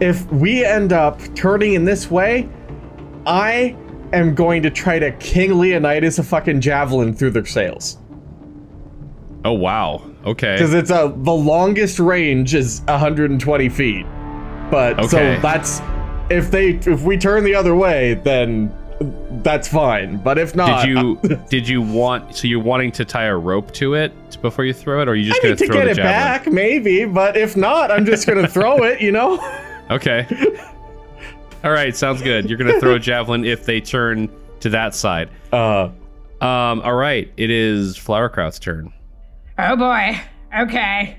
If 0.00 0.26
we 0.32 0.64
end 0.64 0.92
up 0.92 1.20
turning 1.36 1.74
in 1.74 1.84
this 1.84 2.10
way, 2.10 2.48
I 3.24 3.76
am 4.12 4.34
going 4.34 4.62
to 4.62 4.70
try 4.70 4.98
to 4.98 5.10
King 5.12 5.58
Leonidas 5.58 6.18
a 6.18 6.22
fucking 6.22 6.60
javelin 6.60 7.14
through 7.14 7.30
their 7.30 7.46
sails. 7.46 7.98
oh 9.44 9.52
wow 9.52 10.02
okay 10.24 10.54
Because 10.54 10.72
it's 10.74 10.90
a 10.90 11.12
the 11.16 11.32
longest 11.32 11.98
range 11.98 12.54
is 12.54 12.80
120 12.88 13.68
feet. 13.68 14.06
But 14.70 14.98
Okay. 14.98 15.08
so 15.08 15.40
that's 15.40 15.80
if 16.30 16.50
they 16.50 16.70
if 16.86 17.02
we 17.02 17.16
turn 17.18 17.44
the 17.44 17.54
other 17.54 17.74
way, 17.74 18.14
then 18.14 18.72
that's 19.42 19.66
fine. 19.66 20.18
But 20.18 20.38
if 20.38 20.54
not, 20.54 20.84
did 20.84 20.88
you 20.90 21.16
did 21.50 21.68
you 21.68 21.82
want 21.82 22.36
so 22.36 22.46
you're 22.46 22.62
wanting 22.62 22.92
to 22.92 23.04
tie 23.04 23.24
a 23.24 23.36
rope 23.36 23.72
to 23.72 23.94
it 23.94 24.12
before 24.40 24.64
you 24.64 24.72
throw 24.72 25.02
it 25.02 25.08
or 25.08 25.12
are 25.12 25.14
you 25.16 25.24
just 25.26 25.40
I 25.40 25.42
gonna 25.42 25.54
need 25.54 25.58
to 25.58 25.66
throw 25.66 25.76
get 25.76 25.88
it 25.88 25.94
javelin 25.96 26.12
back, 26.12 26.46
maybe. 26.52 27.04
But 27.04 27.36
if 27.36 27.56
not, 27.56 27.90
I'm 27.90 28.06
just 28.06 28.26
gonna 28.28 28.46
throw 28.48 28.84
it. 28.84 29.00
You 29.00 29.12
know. 29.12 29.38
Okay. 29.90 30.26
All 31.64 31.70
right, 31.70 31.94
sounds 31.96 32.22
good. 32.22 32.48
You're 32.48 32.58
gonna 32.58 32.80
throw 32.80 32.94
a 32.94 32.98
javelin 32.98 33.44
if 33.44 33.64
they 33.64 33.80
turn 33.80 34.28
to 34.60 34.68
that 34.70 34.94
side. 34.94 35.30
Uh. 35.52 35.90
Um. 36.40 36.80
All 36.82 36.94
right. 36.94 37.32
It 37.36 37.50
is 37.50 37.96
Flowerkraut's 37.96 38.58
turn. 38.58 38.92
oh 39.58 39.76
boy. 39.76 40.20
Okay. 40.58 41.18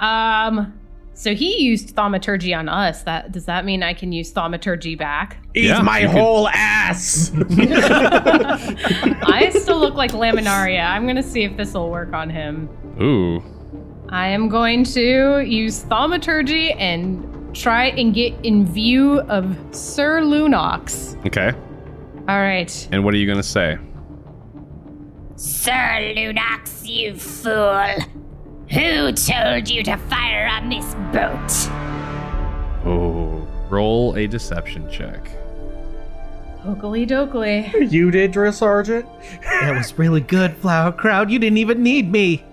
Um. 0.00 0.78
So 1.16 1.32
he 1.34 1.62
used 1.62 1.90
thaumaturgy 1.90 2.52
on 2.52 2.68
us. 2.68 3.04
That 3.04 3.30
does 3.32 3.44
that 3.46 3.64
mean 3.64 3.82
I 3.84 3.94
can 3.94 4.10
use 4.12 4.32
thaumaturgy 4.32 4.96
back? 4.96 5.38
Eat 5.54 5.66
Yeah, 5.66 5.80
my 5.80 6.00
you 6.00 6.08
could- 6.08 6.16
whole 6.18 6.48
ass. 6.48 7.30
I 7.38 9.50
still 9.54 9.78
look 9.78 9.94
like 9.94 10.10
Laminaria. 10.12 10.84
I'm 10.84 11.06
gonna 11.06 11.22
see 11.22 11.44
if 11.44 11.56
this 11.56 11.72
will 11.74 11.90
work 11.90 12.12
on 12.12 12.28
him. 12.30 12.68
Ooh. 13.00 13.42
I 14.10 14.26
am 14.28 14.48
going 14.48 14.84
to 14.84 15.40
use 15.40 15.82
thaumaturgy 15.82 16.72
and 16.72 17.24
try 17.54 17.86
and 17.86 18.14
get 18.14 18.34
in 18.42 18.66
view 18.66 19.20
of 19.20 19.56
Sir 19.70 20.20
Lunox. 20.20 21.16
Okay. 21.26 21.52
All 22.28 22.40
right. 22.40 22.88
And 22.92 23.04
what 23.04 23.14
are 23.14 23.16
you 23.16 23.26
gonna 23.26 23.42
say? 23.42 23.78
Sir 25.36 25.70
Lunox, 26.16 26.86
you 26.88 27.16
fool! 27.16 27.90
Who 28.70 29.12
told 29.12 29.68
you 29.68 29.82
to 29.84 29.96
fire 29.96 30.46
on 30.46 30.68
this 30.68 30.94
boat? 31.12 31.70
Oh. 32.86 33.24
Roll 33.70 34.14
a 34.16 34.26
deception 34.26 34.88
check. 34.90 35.30
Oakley 36.64 37.06
dokley. 37.06 37.90
you 37.90 38.10
did, 38.10 38.32
drill 38.32 38.52
sergeant, 38.52 39.06
That 39.42 39.74
was 39.74 39.98
really 39.98 40.20
good, 40.20 40.52
Flowerkraut. 40.60 41.30
You 41.30 41.38
didn't 41.38 41.58
even 41.58 41.82
need 41.82 42.10
me. 42.10 42.44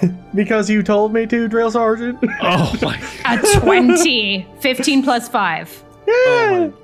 because 0.34 0.68
you 0.70 0.82
told 0.82 1.12
me 1.12 1.26
to, 1.26 1.48
drill 1.48 1.70
sergeant. 1.70 2.18
Oh 2.42 2.74
my 2.82 3.00
god. 3.24 3.44
A 3.44 3.60
20. 3.60 4.46
15 4.60 5.02
plus 5.02 5.28
5. 5.28 5.84
yeah. 6.06 6.12
Oh 6.14 6.74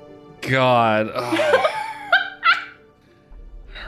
god. 0.41 1.11
Oh. 1.13 1.65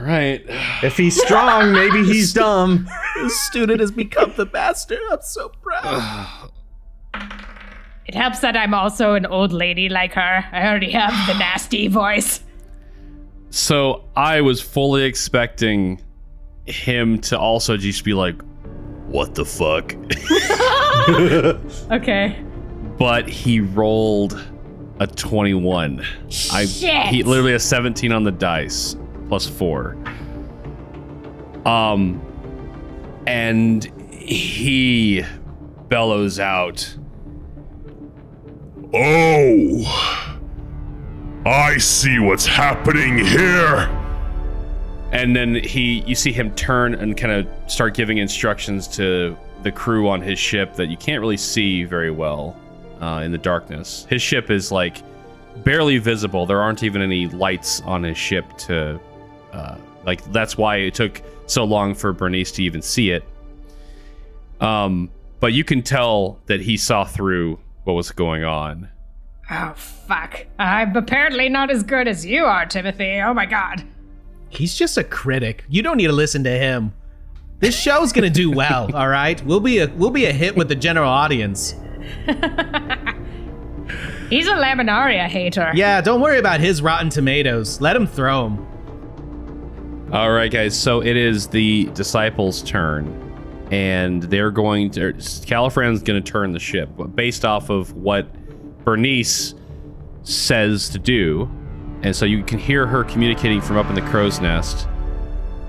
right. 0.00 0.44
If 0.82 0.96
he's 0.96 1.20
strong, 1.20 1.72
maybe 1.72 2.04
he's 2.12 2.32
dumb. 2.32 2.88
This 3.16 3.40
student 3.42 3.80
has 3.80 3.90
become 3.90 4.32
the 4.36 4.46
master. 4.46 4.98
I'm 5.10 5.22
so 5.22 5.50
proud. 5.62 6.50
It 8.04 8.16
helps 8.16 8.40
that 8.40 8.56
I'm 8.56 8.74
also 8.74 9.14
an 9.14 9.24
old 9.24 9.52
lady 9.52 9.88
like 9.88 10.12
her. 10.14 10.44
I 10.52 10.66
already 10.66 10.90
have 10.90 11.14
the 11.26 11.38
nasty 11.38 11.88
voice. 11.88 12.42
So 13.48 14.04
I 14.16 14.40
was 14.40 14.60
fully 14.60 15.04
expecting 15.04 15.98
him 16.66 17.18
to 17.20 17.38
also 17.38 17.76
just 17.76 18.04
be 18.04 18.12
like, 18.12 18.34
"What 19.12 19.34
the 19.34 19.44
fuck." 19.44 19.94
Okay. 21.90 22.36
but 22.98 23.28
he 23.28 23.60
rolled 23.60 24.40
a 25.00 25.06
21. 25.06 26.04
I 26.52 26.66
Shit. 26.66 27.06
he 27.06 27.22
literally 27.22 27.54
a 27.54 27.58
17 27.58 28.12
on 28.12 28.22
the 28.24 28.30
dice 28.30 28.94
plus 29.28 29.48
4. 29.48 29.96
Um 31.66 32.20
and 33.26 33.84
he 34.10 35.24
bellows 35.88 36.38
out. 36.38 36.96
Oh, 38.94 40.28
I 41.46 41.78
see 41.78 42.18
what's 42.18 42.46
happening 42.46 43.18
here. 43.18 43.88
And 45.12 45.36
then 45.36 45.54
he, 45.54 46.00
you 46.06 46.14
see 46.14 46.32
him 46.32 46.54
turn 46.54 46.94
and 46.94 47.16
kind 47.16 47.32
of 47.32 47.70
start 47.70 47.94
giving 47.94 48.18
instructions 48.18 48.88
to 48.88 49.36
the 49.62 49.70
crew 49.70 50.08
on 50.08 50.20
his 50.22 50.38
ship 50.38 50.74
that 50.74 50.86
you 50.86 50.96
can't 50.96 51.20
really 51.20 51.36
see 51.36 51.84
very 51.84 52.10
well 52.10 52.56
uh, 53.00 53.20
in 53.22 53.30
the 53.30 53.38
darkness. 53.38 54.06
His 54.08 54.22
ship 54.22 54.50
is 54.50 54.72
like 54.72 54.96
barely 55.64 55.98
visible. 55.98 56.46
There 56.46 56.60
aren't 56.60 56.82
even 56.82 57.02
any 57.02 57.28
lights 57.28 57.82
on 57.82 58.02
his 58.02 58.16
ship 58.16 58.56
to, 58.58 58.98
uh, 59.52 59.76
like, 60.04 60.24
that's 60.32 60.56
why 60.56 60.76
it 60.76 60.94
took 60.94 61.20
so 61.46 61.64
long 61.64 61.94
for 61.94 62.12
Bernice 62.12 62.50
to 62.52 62.62
even 62.62 62.80
see 62.80 63.10
it. 63.10 63.22
Um, 64.60 65.10
but 65.40 65.52
you 65.52 65.62
can 65.62 65.82
tell 65.82 66.40
that 66.46 66.62
he 66.62 66.76
saw 66.76 67.04
through 67.04 67.58
what 67.84 67.92
was 67.92 68.10
going 68.12 68.44
on. 68.44 68.88
Oh, 69.50 69.74
fuck. 69.76 70.46
I'm 70.58 70.96
apparently 70.96 71.50
not 71.50 71.70
as 71.70 71.82
good 71.82 72.08
as 72.08 72.24
you 72.24 72.44
are, 72.44 72.64
Timothy. 72.64 73.20
Oh 73.20 73.34
my 73.34 73.44
god. 73.44 73.84
He's 74.52 74.74
just 74.74 74.98
a 74.98 75.04
critic. 75.04 75.64
You 75.68 75.82
don't 75.82 75.96
need 75.96 76.08
to 76.08 76.12
listen 76.12 76.44
to 76.44 76.50
him. 76.50 76.92
This 77.60 77.78
show's 77.78 78.12
gonna 78.12 78.30
do 78.30 78.50
well, 78.50 78.90
all 78.94 79.08
right? 79.08 79.42
We'll 79.44 79.60
be 79.60 79.78
a 79.78 79.88
we'll 79.88 80.10
be 80.10 80.26
a 80.26 80.32
hit 80.32 80.56
with 80.56 80.68
the 80.68 80.74
general 80.74 81.08
audience. 81.08 81.74
He's 84.30 84.48
a 84.48 84.54
Laminaria 84.54 85.28
hater. 85.28 85.70
Yeah, 85.74 86.00
don't 86.00 86.20
worry 86.20 86.38
about 86.38 86.60
his 86.60 86.80
rotten 86.80 87.10
tomatoes. 87.10 87.80
Let 87.80 87.94
him 87.94 88.06
throw 88.06 88.44
them. 88.44 90.10
All 90.12 90.32
right, 90.32 90.50
guys. 90.50 90.78
So 90.78 91.02
it 91.02 91.16
is 91.16 91.48
the 91.48 91.84
disciples' 91.94 92.62
turn, 92.62 93.06
and 93.70 94.22
they're 94.24 94.50
going 94.50 94.90
to. 94.92 95.08
Er, 95.08 95.12
Caliphran's 95.44 96.02
going 96.02 96.22
to 96.22 96.32
turn 96.32 96.52
the 96.52 96.58
ship 96.58 96.90
based 97.14 97.44
off 97.44 97.70
of 97.70 97.92
what 97.92 98.26
Bernice 98.84 99.54
says 100.22 100.88
to 100.90 100.98
do, 100.98 101.50
and 102.02 102.14
so 102.14 102.24
you 102.24 102.42
can 102.42 102.58
hear 102.58 102.86
her 102.86 103.04
communicating 103.04 103.60
from 103.60 103.76
up 103.76 103.88
in 103.88 103.94
the 103.94 104.02
crow's 104.02 104.40
nest. 104.40 104.88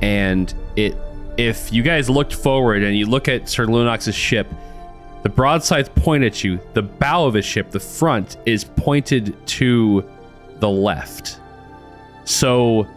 And 0.02 0.54
it, 0.76 0.96
if 1.38 1.72
you 1.72 1.84
guys 1.84 2.10
looked 2.10 2.34
forward 2.34 2.84
and 2.84 2.98
you 2.98 3.06
look 3.06 3.28
at 3.28 3.48
Sir 3.50 3.66
Lunox's 3.66 4.16
ship, 4.16 4.48
the 5.24 5.30
broadsides 5.30 5.90
point 5.90 6.24
at 6.24 6.44
you. 6.44 6.60
The 6.74 6.82
bow 6.82 7.26
of 7.26 7.34
his 7.34 7.46
ship, 7.46 7.72
the 7.72 7.80
front, 7.80 8.38
is 8.46 8.66
pointed 8.66 9.36
to 9.48 10.04
the 10.60 10.70
left. 10.70 11.40
So 12.26 12.88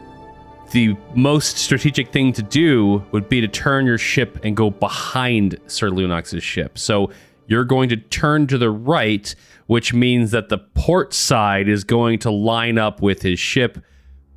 the 0.73 0.97
most 1.15 1.59
strategic 1.59 2.13
thing 2.13 2.33
to 2.33 2.43
do 2.43 3.05
would 3.13 3.29
be 3.29 3.41
to 3.41 3.49
turn 3.49 3.87
your 3.87 3.99
ship 3.99 4.41
and 4.45 4.57
go 4.57 4.71
behind 4.71 5.59
Sir 5.69 5.91
Lunox's 5.91 6.43
ship. 6.43 6.79
So 6.79 7.11
you're 7.47 7.65
going 7.65 7.89
to 7.91 7.97
turn 7.97 8.49
to 8.49 8.59
the 8.59 8.71
right, 8.71 9.33
which 9.67 9.93
means 9.93 10.31
that 10.31 10.49
the 10.49 10.59
port 10.59 11.13
side 11.13 11.69
is 11.69 11.85
going 11.85 12.19
to 12.21 12.31
line 12.31 12.79
up 12.79 13.03
with 13.03 13.23
his 13.23 13.39
ship, 13.39 13.79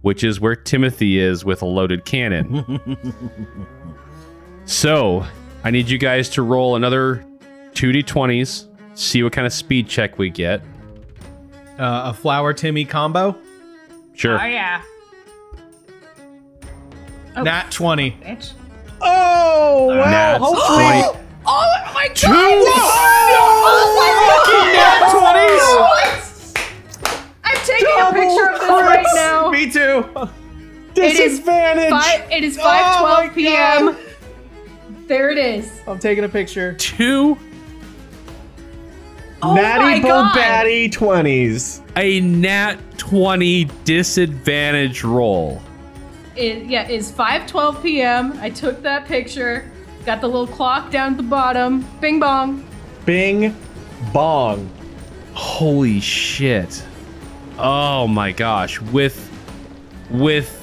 which 0.01 0.23
is 0.23 0.39
where 0.39 0.55
Timothy 0.55 1.19
is 1.19 1.43
with 1.45 1.61
a 1.61 1.65
loaded 1.65 2.05
cannon. 2.05 2.79
so 4.65 5.25
I 5.63 5.71
need 5.71 5.89
you 5.89 5.97
guys 5.97 6.29
to 6.31 6.41
roll 6.41 6.75
another 6.75 7.23
2d20s, 7.73 8.67
see 8.97 9.23
what 9.23 9.31
kind 9.33 9.45
of 9.47 9.53
speed 9.53 9.87
check 9.87 10.17
we 10.17 10.29
get. 10.29 10.61
Uh, 11.77 12.03
a 12.05 12.13
flower 12.13 12.53
Timmy 12.53 12.83
combo. 12.85 13.37
Sure. 14.13 14.39
Oh, 14.41 14.45
yeah. 14.45 14.81
Oh, 17.37 17.43
Nat 17.43 17.71
twenty. 17.71 18.11
bitch. 18.11 18.51
Oh, 19.01 19.85
wow. 19.87 19.95
Nat 20.09 20.37
hopefully- 20.39 21.13
20. 21.13 21.25
Oh 21.51 21.65
my 21.95 22.09
Two. 22.09 22.27
Oh 22.31 22.35
I'm 27.43 27.57
taking 27.65 27.87
a 27.87 28.11
picture 28.13 28.51
of 28.53 28.59
this 28.59 28.69
right 28.69 29.03
now. 29.15 29.49
Me 29.49 29.71
too. 29.71 30.05
It 30.95 31.13
is 31.13 31.17
Disadvantage. 31.17 31.89
Five, 31.89 32.31
it 32.31 32.43
is 32.43 32.59
Oh 32.59 32.63
my 32.63 33.29
5:12 33.29 33.35
p.m. 33.35 33.97
There 35.07 35.31
it 35.31 35.39
is. 35.39 35.81
I'm 35.87 35.97
taking 35.97 36.23
a 36.23 36.29
picture. 36.29 36.73
Two. 36.73 37.35
Oh 39.41 39.55
my 39.55 39.61
Natty 39.61 40.01
god. 40.01 40.35
Batty 40.35 40.87
20s. 40.89 41.81
A 41.95 42.21
nat 42.21 42.75
20 42.97 43.65
disadvantage 43.85 45.03
roll. 45.03 45.63
It, 46.35 46.65
yeah, 46.67 46.87
it's 46.87 47.11
5:12 47.11 47.81
p.m. 47.81 48.37
I 48.39 48.51
took 48.51 48.83
that 48.83 49.07
picture. 49.07 49.71
Got 50.05 50.21
the 50.21 50.27
little 50.27 50.47
clock 50.47 50.91
down 50.91 51.11
at 51.11 51.17
the 51.17 51.23
bottom. 51.23 51.85
Bing 51.99 52.19
bong. 52.19 52.65
Bing 53.05 53.55
bong. 54.13 54.69
Holy 55.33 55.99
shit. 55.99 56.83
Oh 57.57 58.07
my 58.07 58.31
gosh. 58.31 58.79
With 58.81 59.25
with 60.09 60.55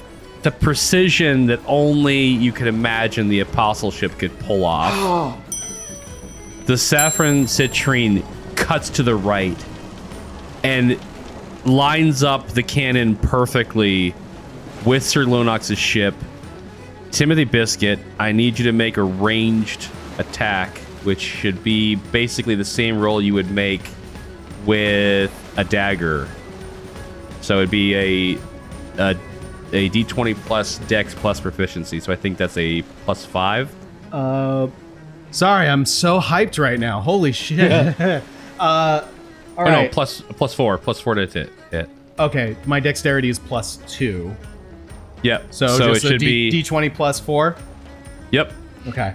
the 0.43 0.51
precision 0.51 1.47
that 1.47 1.61
only 1.67 2.19
you 2.19 2.53
could 2.53 2.67
imagine 2.67 3.29
the 3.29 3.41
apostleship 3.41 4.19
could 4.19 4.37
pull 4.41 4.65
off. 4.65 5.39
the 6.67 6.77
saffron 6.77 7.45
citrine 7.45 8.25
cuts 8.57 8.91
to 8.91 9.03
the 9.03 9.15
right 9.15 9.65
and 10.65 10.99
lines 11.65 12.23
up 12.23 12.49
the 12.49 12.63
cannon 12.63 13.17
perfectly 13.17 14.15
with 14.85 15.05
Sir 15.05 15.25
Lunox's 15.25 15.79
ship. 15.79 16.15
Timothy 17.17 17.45
Biscuit, 17.45 17.99
I 18.19 18.33
need 18.33 18.59
you 18.59 18.67
to 18.67 18.73
make 18.73 18.99
a 18.99 19.03
ranged 19.03 19.89
attack, 20.19 20.77
which 21.03 21.21
should 21.23 21.65
be 21.65 21.95
basically 21.95 22.55
the 22.57 22.65
same 22.65 22.99
roll 22.99 23.23
you 23.23 23.33
would 23.33 23.51
make 23.51 23.81
with 24.67 25.33
a 25.57 25.65
dagger. 25.65 26.29
So 27.41 27.57
it'd 27.57 27.71
be 27.71 27.95
a 27.95 28.39
a, 28.99 29.11
a 29.73 29.89
d20 29.89 30.37
plus 30.45 30.77
dex 30.81 31.15
plus 31.15 31.41
proficiency. 31.41 32.01
So 32.01 32.13
I 32.13 32.17
think 32.17 32.37
that's 32.37 32.59
a 32.59 32.83
plus 33.07 33.25
five. 33.25 33.73
Uh, 34.13 34.69
sorry, 35.31 35.69
I'm 35.71 35.87
so 35.87 36.21
hyped 36.21 36.59
right 36.59 36.79
now. 36.79 37.01
Holy 37.01 37.33
shit. 37.33 37.73
uh, 37.99 38.21
all 38.61 39.09
Oh, 39.59 39.63
right. 39.63 39.85
no, 39.85 39.89
plus 39.89 40.21
plus 40.21 40.53
four, 40.53 40.77
plus 40.77 41.01
four 41.01 41.15
to 41.15 41.27
hit. 41.27 41.51
hit. 41.71 41.89
okay, 42.19 42.59
my 42.67 42.79
dexterity 42.79 43.31
is 43.31 43.39
plus 43.39 43.79
two, 43.87 44.37
Yep. 45.27 45.47
so, 45.51 45.67
so 45.67 45.89
just 45.93 46.05
it 46.05 46.09
should 46.09 46.17
a 46.17 46.19
D- 46.19 46.51
be. 46.51 46.63
D20 46.63 46.95
plus 46.95 47.21
four. 47.21 47.57
Yep. 48.31 48.53
Okay. 48.89 49.15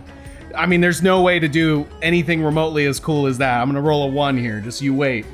I 0.56 0.66
mean, 0.66 0.82
there's 0.82 1.02
no 1.02 1.22
way 1.22 1.40
to 1.40 1.48
do 1.48 1.88
anything 2.02 2.44
remotely 2.44 2.86
as 2.86 3.00
cool 3.00 3.26
as 3.28 3.38
that. 3.38 3.62
I'm 3.62 3.68
gonna 3.68 3.82
roll 3.82 4.04
a 4.04 4.08
one 4.08 4.38
here. 4.38 4.60
Just 4.60 4.82
you 4.82 4.94
wait. 4.94 5.26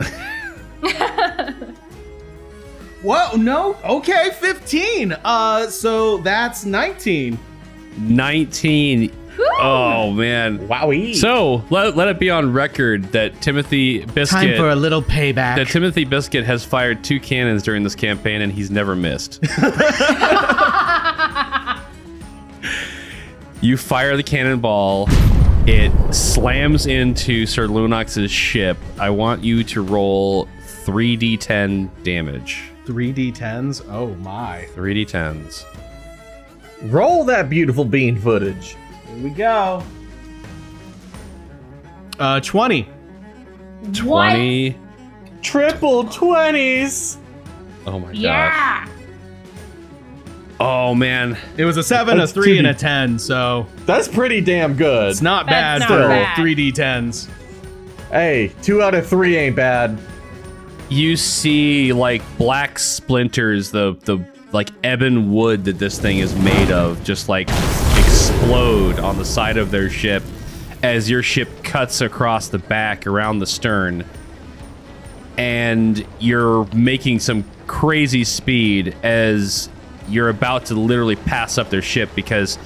Whoa, 3.02 3.34
no. 3.36 3.76
Okay, 3.84 4.30
15. 4.38 5.16
Uh, 5.24 5.68
so 5.68 6.18
that's 6.18 6.64
19. 6.66 7.38
19. 7.98 9.12
Oh 9.38 10.10
man. 10.12 10.58
Wowie. 10.68 11.14
So 11.14 11.64
let, 11.70 11.96
let 11.96 12.08
it 12.08 12.18
be 12.18 12.30
on 12.30 12.52
record 12.52 13.04
that 13.12 13.40
Timothy 13.40 14.04
Biscuit 14.04 14.40
Time 14.40 14.56
for 14.56 14.70
a 14.70 14.74
little 14.76 15.02
payback. 15.02 15.56
that 15.56 15.68
Timothy 15.68 16.04
Biscuit 16.04 16.44
has 16.44 16.64
fired 16.64 17.04
two 17.04 17.20
cannons 17.20 17.62
during 17.62 17.82
this 17.82 17.94
campaign 17.94 18.40
and 18.42 18.52
he's 18.52 18.70
never 18.70 18.96
missed. 18.96 19.42
you 23.60 23.76
fire 23.76 24.16
the 24.16 24.22
cannonball, 24.22 25.06
it 25.66 25.92
slams 26.14 26.86
into 26.86 27.46
Sir 27.46 27.66
Lunox's 27.66 28.30
ship. 28.30 28.78
I 28.98 29.10
want 29.10 29.44
you 29.44 29.62
to 29.64 29.82
roll 29.82 30.48
3d10 30.84 31.90
damage. 32.02 32.62
3d10s. 32.86 33.86
Oh 33.90 34.14
my. 34.16 34.66
3d10s. 34.74 35.64
Roll 36.90 37.24
that 37.24 37.50
beautiful 37.50 37.84
bean 37.84 38.18
footage. 38.18 38.76
Here 39.14 39.24
we 39.24 39.30
go. 39.30 39.82
Uh, 42.18 42.40
20. 42.40 42.86
20. 43.92 44.76
Triple 45.42 46.04
20s. 46.04 47.16
Oh 47.86 47.98
my 47.98 48.08
gosh. 48.08 48.16
Yeah. 48.16 48.88
Oh 50.60 50.94
man. 50.94 51.38
It 51.56 51.64
was 51.64 51.78
a 51.78 51.82
7, 51.82 52.18
That's 52.18 52.32
a 52.32 52.34
3, 52.34 52.58
and 52.58 52.66
2D. 52.66 52.70
a 52.70 52.74
10, 52.74 53.18
so 53.18 53.66
That's 53.86 54.06
pretty 54.06 54.42
damn 54.42 54.74
good. 54.74 55.10
it's 55.10 55.22
not 55.22 55.46
That's 55.46 55.52
bad 55.52 55.78
not 55.80 55.88
for 55.88 56.08
bad. 56.08 56.36
3d10s. 56.36 57.28
Hey, 58.10 58.52
two 58.60 58.82
out 58.82 58.94
of 58.94 59.06
three 59.06 59.36
ain't 59.36 59.54
bad. 59.56 59.96
you 60.90 61.16
see 61.16 61.92
like 61.92 62.20
black 62.38 62.76
splinters 62.78 63.70
the 63.70 63.96
the 64.04 64.18
like 64.52 64.70
ebon 64.84 65.32
wood 65.32 65.64
that 65.64 65.78
this 65.78 65.96
thing 65.98 66.18
is 66.18 66.34
made 66.34 66.72
of 66.72 67.02
just 67.04 67.28
like 67.28 67.48
explode 68.40 68.98
on 69.00 69.18
the 69.18 69.24
side 69.24 69.58
of 69.58 69.70
their 69.70 69.90
ship 69.90 70.22
as 70.82 71.10
your 71.10 71.22
ship 71.22 71.62
cuts 71.62 72.00
across 72.00 72.48
the 72.48 72.58
back 72.58 73.06
around 73.06 73.38
the 73.38 73.46
stern 73.46 74.02
and 75.36 76.06
you're 76.18 76.64
making 76.74 77.18
some 77.18 77.44
crazy 77.66 78.24
speed 78.24 78.96
as 79.02 79.68
you're 80.08 80.30
about 80.30 80.64
to 80.64 80.74
literally 80.74 81.16
pass 81.16 81.58
up 81.58 81.68
their 81.68 81.82
ship 81.82 82.08
because 82.14 82.58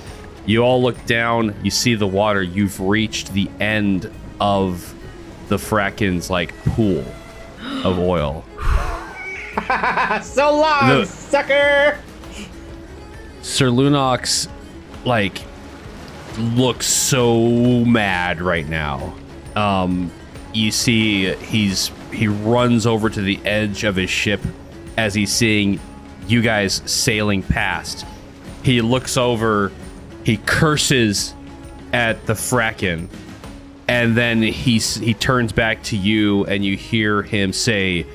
you 0.46 0.60
all 0.60 0.80
look 0.80 1.04
down 1.06 1.52
you 1.64 1.72
see 1.72 1.96
the 1.96 2.06
water 2.06 2.40
you've 2.40 2.78
reached 2.78 3.32
the 3.32 3.50
end 3.58 4.08
of 4.40 4.94
the 5.48 5.58
Fracken's 5.58 6.30
like 6.30 6.56
pool 6.64 7.04
of 7.84 7.98
oil. 7.98 8.44
so 10.22 10.56
long, 10.56 10.88
The- 11.00 11.04
sucker! 11.06 11.98
Sir 13.42 13.66
Lunox, 13.66 14.48
like, 15.04 15.42
looks 16.38 16.86
so 16.86 17.84
mad 17.84 18.40
right 18.40 18.68
now. 18.68 19.14
Um, 19.56 20.10
you 20.52 20.70
see, 20.70 21.34
he's 21.34 21.90
he 22.12 22.28
runs 22.28 22.86
over 22.86 23.10
to 23.10 23.20
the 23.20 23.38
edge 23.44 23.84
of 23.84 23.96
his 23.96 24.10
ship 24.10 24.40
as 24.96 25.14
he's 25.14 25.32
seeing 25.32 25.80
you 26.26 26.42
guys 26.42 26.82
sailing 26.86 27.42
past. 27.42 28.06
He 28.62 28.80
looks 28.80 29.16
over, 29.16 29.72
he 30.24 30.38
curses 30.38 31.34
at 31.92 32.24
the 32.26 32.34
Fracken, 32.34 33.08
and 33.88 34.16
then 34.16 34.42
he 34.42 34.78
he 34.78 35.14
turns 35.14 35.52
back 35.52 35.82
to 35.84 35.96
you, 35.96 36.44
and 36.46 36.64
you 36.64 36.76
hear 36.76 37.22
him 37.22 37.52
say, 37.52 38.06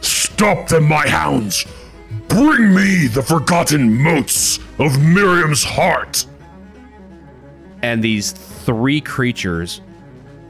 Stop 0.00 0.68
them, 0.68 0.84
my 0.84 1.08
hounds! 1.08 1.64
Bring 2.28 2.74
me 2.74 3.06
the 3.06 3.22
forgotten 3.22 4.02
motes 4.02 4.58
of 4.78 5.00
Miriam's 5.00 5.64
heart! 5.64 6.26
And 7.84 8.02
these 8.02 8.32
three 8.32 8.98
creatures 8.98 9.82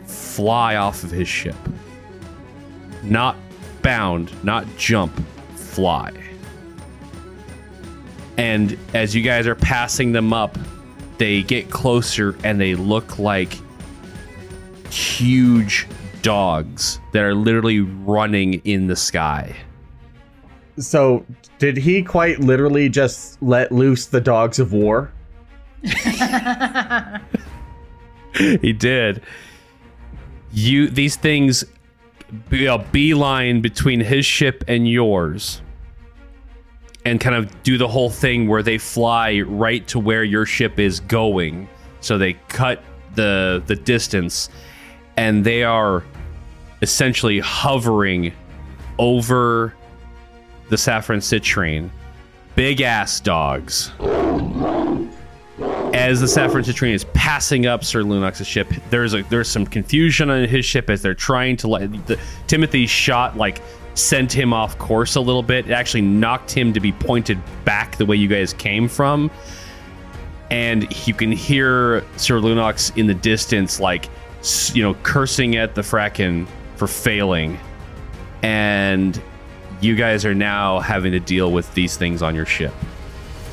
fly 0.05 0.77
off 0.77 1.03
of 1.03 1.11
his 1.11 1.27
ship. 1.27 1.57
Not 3.03 3.37
bound, 3.83 4.33
not 4.45 4.65
jump, 4.77 5.13
fly. 5.57 6.13
And 8.37 8.79
as 8.95 9.17
you 9.17 9.23
guys 9.23 9.49
are 9.49 9.57
passing 9.57 10.13
them 10.13 10.33
up, 10.33 10.57
they 11.19 11.43
get 11.43 11.71
closer 11.71 12.37
and 12.45 12.61
they 12.61 12.77
look 12.77 13.19
like 13.19 13.59
huge 14.89 15.89
dogs 16.23 17.01
that 17.11 17.25
are 17.25 17.35
literally 17.35 17.81
running 17.81 18.55
in 18.65 18.87
the 18.87 18.95
sky. 18.95 19.57
So, 20.79 21.27
did 21.59 21.79
he 21.79 22.05
quite 22.05 22.39
literally 22.39 22.89
just 22.89 23.43
let 23.43 23.73
loose 23.73 24.07
the 24.07 24.21
dogs 24.21 24.61
of 24.61 24.73
war? 24.73 25.13
he 28.35 28.73
did. 28.73 29.23
You 30.53 30.89
these 30.89 31.17
things 31.17 31.65
be 32.49 32.67
a 32.67 32.79
beeline 32.79 33.61
between 33.61 34.01
his 34.01 34.25
ship 34.25 34.65
and 34.67 34.89
yours. 34.89 35.61
And 37.05 37.21
kind 37.21 37.37
of 37.37 37.63
do 37.63 37.77
the 37.77 37.87
whole 37.87 38.09
thing 38.09 38.49
where 38.49 38.63
they 38.63 38.79
fly 38.79 39.41
right 39.41 39.87
to 39.89 39.99
where 39.99 40.25
your 40.25 40.47
ship 40.47 40.79
is 40.79 41.01
going. 41.01 41.69
So 42.01 42.17
they 42.17 42.33
cut 42.49 42.83
the 43.15 43.63
the 43.67 43.77
distance 43.77 44.49
and 45.17 45.45
they 45.45 45.65
are 45.65 46.03
essentially 46.81 47.41
hovering 47.41 48.33
over 48.99 49.75
the 50.71 50.79
saffron 50.79 51.21
citrine. 51.21 51.91
Big 52.57 52.81
ass 52.81 53.21
dogs 53.21 53.93
as 55.95 56.21
the 56.21 56.27
Saffron 56.27 56.65
Citrine 56.65 56.93
is 56.93 57.05
passing 57.15 57.67
up 57.67 57.85
Sir 57.85 58.03
Lunox's 58.03 58.49
ship, 58.49 58.69
there's 58.91 59.15
a 59.15 59.23
there's 59.23 59.49
some 59.49 59.65
confusion 59.65 60.29
on 60.29 60.49
his 60.49 60.65
ship 60.65 60.91
as 60.91 61.01
they're 61.01 61.15
trying 61.15 61.57
to 61.59 61.69
let 61.69 62.07
the, 62.07 62.19
Timothy's 62.49 62.91
shot 62.91 63.37
like 63.37 63.63
sent 63.95 64.33
him 64.33 64.53
off 64.53 64.77
course 64.77 65.15
a 65.15 65.21
little 65.21 65.43
bit. 65.43 65.67
It 65.67 65.73
actually 65.73 66.03
knocked 66.03 66.51
him 66.51 66.73
to 66.73 66.81
be 66.81 66.91
pointed 66.91 67.39
back 67.65 67.97
the 67.97 68.05
way 68.05 68.17
you 68.17 68.27
guys 68.27 68.53
came 68.53 68.89
from, 68.89 69.31
and 70.51 71.07
you 71.07 71.15
can 71.15 71.31
hear 71.31 72.05
Sir 72.17 72.41
Lunox 72.41 72.97
in 72.99 73.07
the 73.07 73.15
distance 73.15 73.79
like 73.79 74.09
you 74.73 74.83
know 74.83 74.95
cursing 75.05 75.55
at 75.55 75.77
the 75.77 75.83
Fracken 75.83 76.49
for 76.75 76.89
failing, 76.89 77.57
and 78.43 79.23
you 79.81 79.95
guys 79.95 80.25
are 80.25 80.35
now 80.35 80.81
having 80.81 81.13
to 81.13 81.21
deal 81.21 81.53
with 81.53 81.73
these 81.75 81.97
things 81.97 82.21
on 82.21 82.35
your 82.35 82.47
ship. 82.47 82.75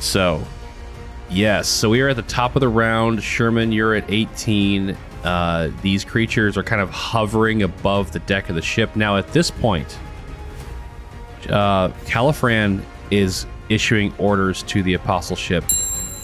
So. 0.00 0.44
Yes, 1.32 1.66
so 1.66 1.88
we 1.88 2.02
are 2.02 2.10
at 2.10 2.16
the 2.16 2.22
top 2.22 2.56
of 2.56 2.60
the 2.60 2.68
round. 2.68 3.22
Sherman, 3.22 3.72
you're 3.72 3.94
at 3.94 4.04
18. 4.10 4.94
Uh, 5.24 5.70
these 5.80 6.04
creatures 6.04 6.58
are 6.58 6.62
kind 6.62 6.82
of 6.82 6.90
hovering 6.90 7.62
above 7.62 8.12
the 8.12 8.18
deck 8.18 8.50
of 8.50 8.54
the 8.54 8.60
ship. 8.60 8.94
Now, 8.96 9.16
at 9.16 9.32
this 9.32 9.50
point, 9.50 9.98
uh, 11.48 11.88
Caliphran 12.04 12.82
is 13.10 13.46
issuing 13.70 14.12
orders 14.18 14.62
to 14.64 14.82
the 14.82 14.92
Apostleship 14.92 15.64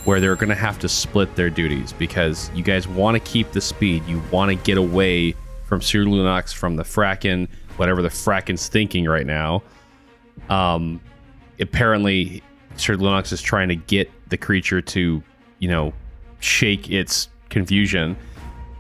where 0.05 0.21
they're 0.21 0.37
going 0.37 0.51
to 0.51 0.55
have 0.55 0.79
to 0.81 0.91
split 0.91 1.35
their 1.37 1.49
duties 1.49 1.95
because 1.95 2.51
you 2.55 2.63
guys 2.63 2.87
want 2.87 3.15
to 3.15 3.21
keep 3.21 3.51
the 3.53 3.63
speed. 3.63 4.05
You 4.07 4.23
want 4.31 4.51
to 4.51 4.57
get 4.57 4.77
away 4.77 5.35
from 5.65 5.81
Sir 5.81 6.01
Lunox, 6.01 6.53
from 6.53 6.77
the 6.77 6.83
Fracken, 6.83 7.49
whatever 7.77 8.03
the 8.03 8.11
Fracken's 8.11 8.69
thinking 8.69 9.07
right 9.07 9.27
now. 9.27 9.63
Um, 10.51 11.01
apparently, 11.61 12.43
Sir 12.77 12.97
Lunox 12.97 13.33
is 13.33 13.41
trying 13.41 13.69
to 13.69 13.77
get 13.77 14.11
the 14.29 14.37
creature 14.37 14.81
to, 14.81 15.23
you 15.59 15.69
know, 15.69 15.93
shake 16.41 16.91
its 16.91 17.29
confusion, 17.49 18.17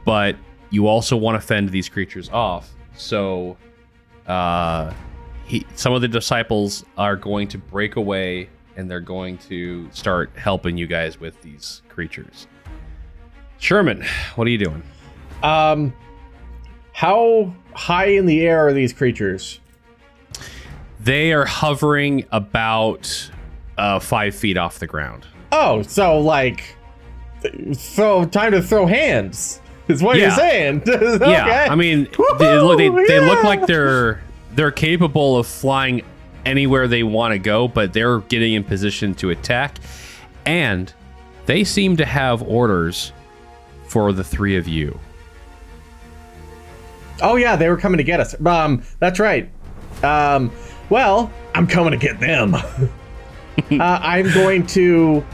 but 0.04 0.36
you 0.70 0.86
also 0.86 1.16
want 1.16 1.40
to 1.40 1.46
fend 1.46 1.70
these 1.70 1.88
creatures 1.88 2.28
off. 2.30 2.70
So, 2.94 3.56
uh, 4.26 4.92
he, 5.46 5.66
some 5.74 5.94
of 5.94 6.02
the 6.02 6.08
disciples 6.08 6.84
are 6.98 7.16
going 7.16 7.48
to 7.48 7.58
break 7.58 7.96
away 7.96 8.50
and 8.76 8.90
they're 8.90 9.00
going 9.00 9.38
to 9.38 9.90
start 9.90 10.30
helping 10.36 10.76
you 10.76 10.86
guys 10.86 11.18
with 11.18 11.40
these 11.42 11.82
creatures. 11.88 12.46
Sherman, 13.58 14.04
what 14.36 14.46
are 14.46 14.50
you 14.50 14.58
doing? 14.58 14.82
Um, 15.42 15.92
how 16.92 17.52
high 17.74 18.06
in 18.06 18.26
the 18.26 18.46
air 18.46 18.66
are 18.66 18.72
these 18.72 18.92
creatures? 18.92 19.60
They 21.00 21.32
are 21.32 21.44
hovering 21.44 22.24
about 22.30 23.30
uh, 23.78 23.98
five 24.00 24.34
feet 24.34 24.56
off 24.56 24.78
the 24.78 24.86
ground. 24.86 25.26
Oh, 25.52 25.82
so 25.82 26.18
like, 26.20 26.76
throw 27.74 28.24
time 28.24 28.52
to 28.52 28.62
throw 28.62 28.86
hands 28.86 29.60
is 29.88 30.02
what 30.02 30.18
you're 30.18 30.30
saying. 30.32 30.82
okay. 30.88 31.18
Yeah, 31.30 31.68
I 31.70 31.74
mean, 31.74 32.04
they, 32.38 32.58
look- 32.60 32.78
they, 32.78 32.88
Woohoo, 32.90 33.06
they 33.08 33.20
look 33.20 33.44
like 33.44 33.66
they're 33.66 34.20
they're 34.54 34.70
capable 34.72 35.36
of 35.38 35.46
flying 35.46 36.02
anywhere 36.44 36.88
they 36.88 37.02
want 37.02 37.32
to 37.32 37.38
go, 37.38 37.68
but 37.68 37.92
they're 37.92 38.18
getting 38.20 38.54
in 38.54 38.64
position 38.64 39.14
to 39.16 39.30
attack, 39.30 39.78
and 40.46 40.92
they 41.46 41.64
seem 41.64 41.96
to 41.96 42.04
have 42.04 42.42
orders 42.42 43.12
for 43.86 44.12
the 44.12 44.24
three 44.24 44.56
of 44.56 44.66
you. 44.68 44.98
Oh 47.22 47.36
yeah, 47.36 47.56
they 47.56 47.68
were 47.68 47.76
coming 47.76 47.98
to 47.98 48.04
get 48.04 48.20
us. 48.20 48.34
Um, 48.44 48.82
that's 48.98 49.18
right. 49.18 49.50
Um, 50.02 50.50
well, 50.90 51.30
I'm 51.54 51.66
coming 51.66 51.90
to 51.92 51.96
get 51.98 52.20
them. 52.20 52.54
uh, 53.80 53.98
I'm 54.02 54.32
going 54.34 54.66
to 54.68 55.24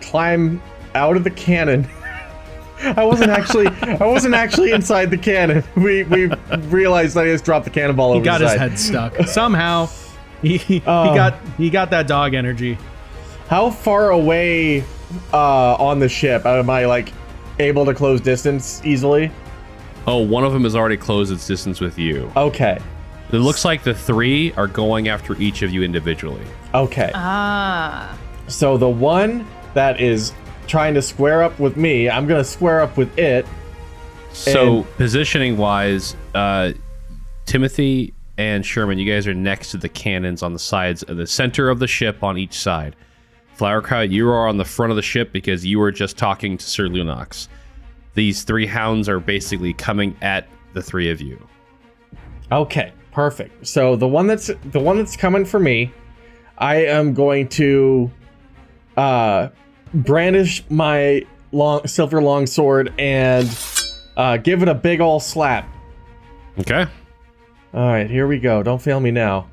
climb 0.00 0.60
out 0.94 1.16
of 1.16 1.24
the 1.24 1.30
cannon. 1.30 1.86
I 2.82 3.04
wasn't 3.04 3.30
actually 3.30 3.68
I 3.68 4.04
wasn't 4.06 4.34
actually 4.34 4.72
inside 4.72 5.10
the 5.10 5.16
cannon. 5.18 5.64
We 5.76 6.02
we 6.04 6.26
realized 6.68 7.16
that 7.16 7.24
I 7.24 7.28
just 7.28 7.44
dropped 7.44 7.64
the 7.64 7.70
cannonball 7.70 8.10
over 8.10 8.18
He 8.20 8.24
got 8.24 8.38
the 8.38 8.48
his 8.50 8.58
head 8.58 8.78
stuck 8.78 9.26
somehow. 9.26 9.88
He, 10.42 10.58
he 10.58 10.82
Oh. 10.86 11.14
got 11.14 11.34
he 11.56 11.70
got 11.70 11.90
that 11.90 12.06
dog 12.06 12.34
energy. 12.34 12.76
How 13.48 13.70
far 13.70 14.10
away 14.10 14.84
uh, 15.32 15.74
on 15.76 16.00
the 16.00 16.08
ship 16.08 16.44
am 16.44 16.68
I 16.68 16.84
like 16.84 17.12
able 17.58 17.86
to 17.86 17.94
close 17.94 18.20
distance 18.20 18.82
easily? 18.84 19.30
Oh, 20.06 20.18
one 20.18 20.44
of 20.44 20.52
them 20.52 20.64
has 20.64 20.76
already 20.76 20.96
closed 20.98 21.32
its 21.32 21.46
distance 21.46 21.80
with 21.80 21.98
you. 21.98 22.30
Okay. 22.36 22.78
It 23.32 23.38
looks 23.38 23.64
like 23.64 23.82
the 23.82 23.94
three 23.94 24.52
are 24.52 24.68
going 24.68 25.08
after 25.08 25.34
each 25.40 25.62
of 25.62 25.72
you 25.72 25.82
individually. 25.82 26.44
Okay. 26.74 27.10
Ah. 27.14 28.16
So 28.46 28.78
the 28.78 28.88
one 28.88 29.46
that 29.74 30.00
is 30.00 30.32
trying 30.68 30.94
to 30.94 31.02
square 31.02 31.42
up 31.42 31.58
with 31.58 31.76
me, 31.76 32.08
I'm 32.08 32.26
gonna 32.26 32.44
square 32.44 32.80
up 32.80 32.96
with 32.96 33.18
it. 33.18 33.46
So 34.32 34.78
And- 34.78 34.96
positioning 34.96 35.56
wise, 35.56 36.14
uh, 36.34 36.72
Timothy 37.46 38.12
and 38.38 38.64
Sherman, 38.64 38.98
you 38.98 39.10
guys 39.10 39.26
are 39.26 39.34
next 39.34 39.70
to 39.72 39.76
the 39.78 39.88
cannons 39.88 40.42
on 40.42 40.52
the 40.52 40.58
sides 40.58 41.02
of 41.04 41.16
the 41.16 41.26
center 41.26 41.68
of 41.70 41.78
the 41.78 41.86
ship 41.86 42.22
on 42.22 42.36
each 42.38 42.54
side. 42.58 42.94
Flowerkraut, 43.58 44.10
you 44.10 44.28
are 44.28 44.46
on 44.46 44.58
the 44.58 44.64
front 44.64 44.90
of 44.90 44.96
the 44.96 45.02
ship 45.02 45.32
because 45.32 45.64
you 45.64 45.78
were 45.78 45.90
just 45.90 46.16
talking 46.18 46.58
to 46.58 46.64
Sir 46.64 46.84
Lunox. 46.88 47.48
These 48.14 48.42
three 48.42 48.66
hounds 48.66 49.08
are 49.08 49.18
basically 49.20 49.72
coming 49.72 50.14
at 50.20 50.46
the 50.74 50.82
three 50.82 51.10
of 51.10 51.20
you. 51.20 51.38
Okay, 52.52 52.92
perfect. 53.16 53.66
So 53.66 53.96
the 53.96 54.06
one 54.06 54.26
that's 54.26 54.50
the 54.72 54.78
one 54.78 54.98
that's 54.98 55.16
coming 55.16 55.46
for 55.46 55.58
me, 55.58 55.90
I 56.58 56.84
am 56.84 57.14
going 57.14 57.48
to 57.48 58.10
uh 58.98 59.48
brandish 59.94 60.62
my 60.68 61.24
long 61.50 61.86
silver 61.86 62.20
long 62.20 62.46
sword 62.46 62.92
and 62.98 63.48
uh 64.18 64.36
give 64.36 64.62
it 64.62 64.68
a 64.68 64.74
big 64.74 65.00
ol' 65.00 65.18
slap. 65.18 65.66
Okay. 66.60 66.86
All 67.72 67.86
right, 67.88 68.08
here 68.08 68.26
we 68.26 68.38
go. 68.38 68.62
Don't 68.62 68.82
fail 68.82 69.00
me 69.00 69.10
now. 69.10 69.48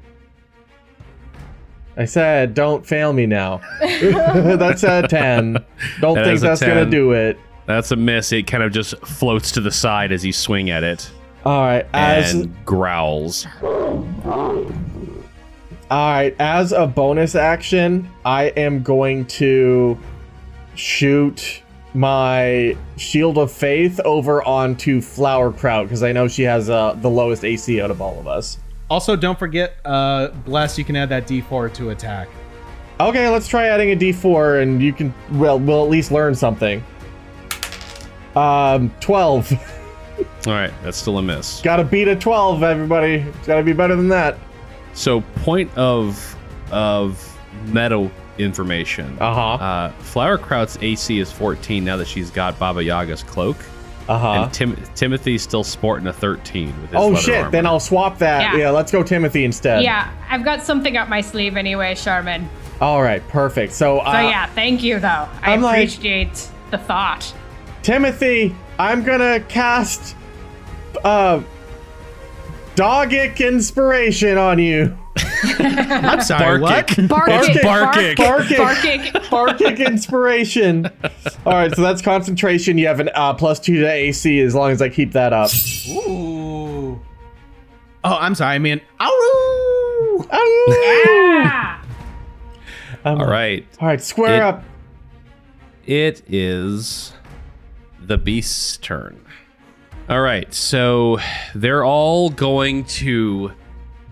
I 1.96 2.04
said, 2.04 2.54
don't 2.54 2.86
fail 2.86 3.14
me 3.14 3.26
now. 3.26 3.62
that's 3.82 4.84
a 4.84 5.08
10. 5.08 5.54
Don't 6.02 6.16
That 6.16 6.26
think 6.26 6.36
is 6.36 6.44
a 6.44 6.48
that's 6.48 6.62
going 6.62 6.84
to 6.84 6.90
do 6.90 7.12
it. 7.12 7.38
That's 7.66 7.92
a 7.92 7.96
miss. 7.96 8.32
It 8.32 8.48
kind 8.48 8.64
of 8.64 8.72
just 8.72 8.98
floats 9.06 9.52
to 9.52 9.62
the 9.62 9.72
side 9.72 10.12
as 10.12 10.26
you 10.26 10.34
swing 10.34 10.70
at 10.70 10.84
it 10.84 11.12
All 11.46 11.62
right, 11.62 11.86
as 11.94 12.34
and 12.34 12.66
growls. 12.66 13.46
all 13.62 14.72
right, 15.92 16.34
as 16.40 16.72
a 16.72 16.88
bonus 16.88 17.36
action, 17.36 18.10
I 18.24 18.46
am 18.46 18.82
going 18.82 19.26
to 19.26 19.98
shoot 20.76 21.62
my 21.94 22.76
shield 22.98 23.38
of 23.38 23.52
faith 23.52 24.00
over 24.06 24.42
onto 24.44 25.00
Flowerkraut 25.02 25.84
because 25.84 26.02
I 26.02 26.12
know 26.14 26.28
she 26.28 26.44
has 26.44 26.70
uh, 26.70 26.94
the 26.94 27.10
lowest 27.10 27.44
AC 27.44 27.82
out 27.82 27.92
of 27.92 28.02
all 28.02 28.20
of 28.20 28.28
us. 28.28 28.58
Also, 28.90 29.16
don't 29.16 29.38
forget, 29.38 29.76
uh, 29.86 30.30
bless. 30.46 30.78
You 30.78 30.86
can 30.86 30.96
add 30.96 31.10
that 31.10 31.28
D4 31.28 31.74
to 31.74 31.90
attack. 31.90 32.30
Okay, 33.00 33.28
let's 33.28 33.48
try 33.48 33.68
adding 33.68 33.92
a 33.92 33.96
D4, 33.96 34.62
and 34.62 34.82
you 34.82 34.94
can 34.94 35.14
well, 35.32 35.60
we'll 35.60 35.84
at 35.84 35.90
least 35.90 36.12
learn 36.12 36.36
something. 36.36 36.84
Um, 38.36 38.94
twelve. 39.00 39.52
All 40.46 40.54
right, 40.54 40.72
that's 40.84 40.98
still 40.98 41.18
a 41.18 41.22
miss. 41.22 41.62
Got 41.62 41.78
to 41.78 41.84
beat 41.84 42.08
a 42.08 42.16
twelve, 42.16 42.64
everybody. 42.64 43.16
It's 43.16 43.48
got 43.48 43.58
to 43.58 43.64
be 43.64 43.74
better 43.74 43.96
than 43.96 44.10
that. 44.10 44.38
So, 44.94 45.22
point 45.38 45.76
of 45.78 46.36
of 46.72 47.38
meta 47.68 48.10
information. 48.38 49.18
Uh 49.20 49.34
huh. 49.34 49.64
Uh, 49.64 49.92
Flowerkraut's 50.02 50.78
AC 50.82 51.20
is 51.20 51.32
14 51.32 51.84
now 51.84 51.98
that 51.98 52.08
she's 52.08 52.30
got 52.32 52.58
Baba 52.60 52.84
Yaga's 52.84 53.24
cloak, 53.24 53.58
Uh 54.10 54.18
huh. 54.18 54.32
and 54.44 54.54
Tim- 54.54 54.78
Timothy's 54.96 55.42
still 55.44 55.64
sporting 55.64 56.08
a 56.08 56.14
13 56.14 56.68
with 56.82 56.90
his 56.92 57.00
Oh 57.00 57.16
shit! 57.16 57.36
armor. 57.38 57.52
Then 57.52 57.66
I'll 57.66 57.80
swap 57.80 58.18
that. 58.20 58.42
Yeah. 58.54 58.60
Yeah. 58.60 58.70
let's 58.72 58.92
go 58.92 59.02
Timothy 59.04 59.46
instead. 59.46 59.84
Yeah, 59.84 60.12
I've 60.30 60.44
got 60.44 60.64
something 60.64 60.98
up 60.98 61.10
my 61.10 61.22
sleeve 61.22 61.56
anyway, 61.58 61.96
Charmin. 61.96 62.50
All 62.82 63.02
right, 63.02 63.26
perfect. 63.30 63.72
So, 63.74 64.00
uh, 64.00 64.12
So 64.14 64.20
yeah, 64.20 64.46
thank 64.48 64.84
you 64.84 65.00
though. 65.00 65.08
I 65.08 65.54
I'm 65.54 65.62
like- 65.62 65.88
appreciate 65.90 66.50
the 66.72 66.78
thought. 66.80 67.34
Timothy, 67.84 68.56
I'm 68.80 69.04
gonna 69.04 69.40
cast 69.42 70.16
uh 71.04 71.42
dogic 72.76 73.40
inspiration 73.46 74.38
on 74.38 74.60
you. 74.60 74.98
I'm 75.60 76.22
sorry, 76.22 76.60
what? 76.60 76.88
Barkick. 76.88 77.08
Barkick, 77.08 77.62
Barkick. 77.62 78.18
Barkick. 78.18 78.58
Barkick. 78.58 79.14
Barkick 79.30 79.80
inspiration. 79.80 80.88
All 81.46 81.54
right, 81.54 81.74
so 81.76 81.82
that's 81.82 82.02
concentration. 82.02 82.78
You 82.78 82.88
have 82.88 83.00
an 83.00 83.10
uh, 83.14 83.34
plus 83.36 83.60
two 83.60 83.82
to 83.82 83.92
AC 83.92 84.40
as 84.40 84.56
long 84.56 84.72
as 84.72 84.82
I 84.82 84.90
keep 84.90 85.12
that 85.12 85.34
up. 85.34 85.52
Ooh. 85.90 87.00
Oh, 88.06 88.18
I'm 88.18 88.34
sorry. 88.36 88.56
I 88.56 88.60
mean, 88.60 88.82
ow! 89.00 90.28
Ah! 90.32 91.82
Um, 93.06 93.20
All 93.20 93.28
right, 93.28 93.66
All 93.82 93.88
right, 93.88 94.02
square 94.02 94.36
It- 94.36 94.42
up. 94.42 94.64
it 95.86 96.24
is 96.28 97.14
the 98.08 98.18
beast's 98.18 98.78
turn. 98.78 99.20
All 100.10 100.22
right, 100.22 100.54
so 100.54 101.18
they're 101.56 101.86
all 101.86 102.30
going 102.30 102.84
to 102.86 103.52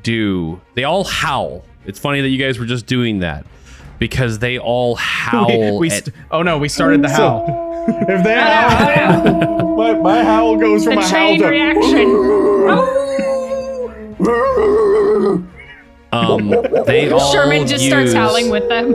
do. 0.04 0.62
They 0.74 0.84
all 0.86 1.04
howl. 1.04 1.64
It's 1.86 2.00
funny 2.00 2.22
that 2.22 2.30
you 2.30 2.38
guys 2.38 2.58
were 2.60 2.66
just 2.66 2.86
doing 2.86 3.20
that 3.20 3.46
because 4.00 4.40
they 4.40 4.58
all 4.58 4.96
howl. 5.00 5.78
we 5.80 5.90
at- 5.92 6.06
st- 6.06 6.16
oh 6.32 6.42
no, 6.44 6.58
we 6.58 6.70
started 6.70 7.02
the 7.02 7.10
So- 7.10 7.16
howl. 7.18 7.68
If 7.88 8.24
they 8.24 8.36
howl, 8.36 9.76
my, 9.76 9.94
my 9.96 10.24
howl 10.24 10.56
goes 10.56 10.84
from 10.86 10.96
The 10.96 11.02
a 11.02 11.04
howl 11.04 11.10
chain 11.10 11.40
to. 11.42 11.48
reaction. 11.48 12.08
um, 16.14 16.50
they 16.86 17.10
all 17.12 17.32
Sherman 17.34 17.66
just 17.66 17.86
starts 17.86 18.14
howling 18.14 18.50
with 18.52 18.68
them. 18.70 18.92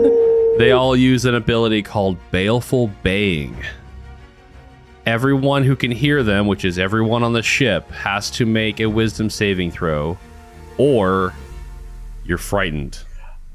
They 0.58 0.70
all 0.72 0.96
use 0.96 1.24
an 1.24 1.34
ability 1.34 1.82
called 1.82 2.16
Baleful 2.30 2.88
Baying. 3.02 3.56
Everyone 5.06 5.62
who 5.62 5.76
can 5.76 5.92
hear 5.92 6.22
them, 6.24 6.46
which 6.48 6.64
is 6.64 6.78
everyone 6.80 7.22
on 7.22 7.32
the 7.32 7.42
ship, 7.42 7.88
has 7.92 8.28
to 8.32 8.44
make 8.44 8.80
a 8.80 8.86
wisdom 8.86 9.30
saving 9.30 9.70
throw, 9.70 10.18
or 10.78 11.32
you're 12.24 12.38
frightened 12.38 12.98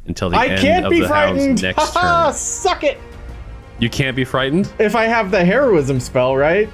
until 0.07 0.29
the 0.29 0.37
end 0.39 0.51
of 0.53 0.57
the 0.59 0.63
day. 0.63 0.69
I 0.71 0.75
end 0.75 0.81
can't 0.81 0.85
of 0.85 0.91
be 0.91 0.99
the 1.01 1.07
frightened. 1.07 1.39
hound's 1.41 1.61
next 1.61 1.93
turn. 1.93 2.33
suck 2.33 2.83
it. 2.85 2.97
You 3.79 3.89
can't 3.89 4.15
be 4.15 4.23
frightened? 4.23 4.71
If 4.79 4.95
I 4.95 5.05
have 5.05 5.29
the 5.29 5.43
heroism 5.43 5.99
spell, 5.99 6.37
right? 6.37 6.69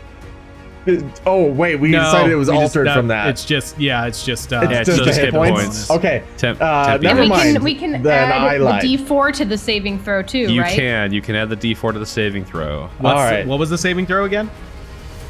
It- 0.85 1.03
oh 1.25 1.51
wait, 1.51 1.77
we 1.77 1.89
No, 1.89 1.99
decided 2.03 2.31
it 2.31 2.35
was 2.35 2.47
we 2.49 2.55
just- 2.57 2.77
altered 2.77 2.93
from 2.93 3.07
that. 3.07 3.27
It's 3.29 3.43
just 3.45 3.77
yeah, 3.79 4.05
it's 4.05 4.23
just 4.23 4.53
uh, 4.53 4.59
It's 4.63 4.71
Yeah, 4.71 4.79
it's 4.81 4.89
just, 4.89 5.03
just 5.03 5.15
the 5.19 5.25
hit 5.25 5.33
hit 5.33 5.37
points. 5.37 5.87
points. 5.87 5.91
Okay. 5.91 6.23
Temp- 6.37 6.61
uh, 6.61 6.85
temp- 6.91 7.03
never 7.03 7.21
we 7.21 7.27
mind. 7.27 7.55
can 7.55 7.63
we 7.63 7.75
can 7.75 8.01
then 8.03 8.31
I 8.31 8.53
add 8.55 8.59
the 8.61 8.63
lied. 8.63 8.83
D4 8.83 9.33
to 9.33 9.45
the 9.45 9.57
saving 9.57 9.99
throw 9.99 10.21
too, 10.21 10.37
You 10.37 10.61
right? 10.61 10.73
can. 10.73 11.11
You 11.11 11.21
can 11.21 11.35
add 11.35 11.49
the 11.49 11.57
d4 11.57 11.91
to 11.93 11.99
the 11.99 12.05
saving 12.05 12.45
throw. 12.45 12.89
What's 12.99 13.13
All 13.19 13.25
the- 13.25 13.31
right. 13.31 13.47
what 13.47 13.59
was 13.59 13.69
the 13.69 13.77
saving 13.77 14.05
throw 14.05 14.23
again? 14.25 14.49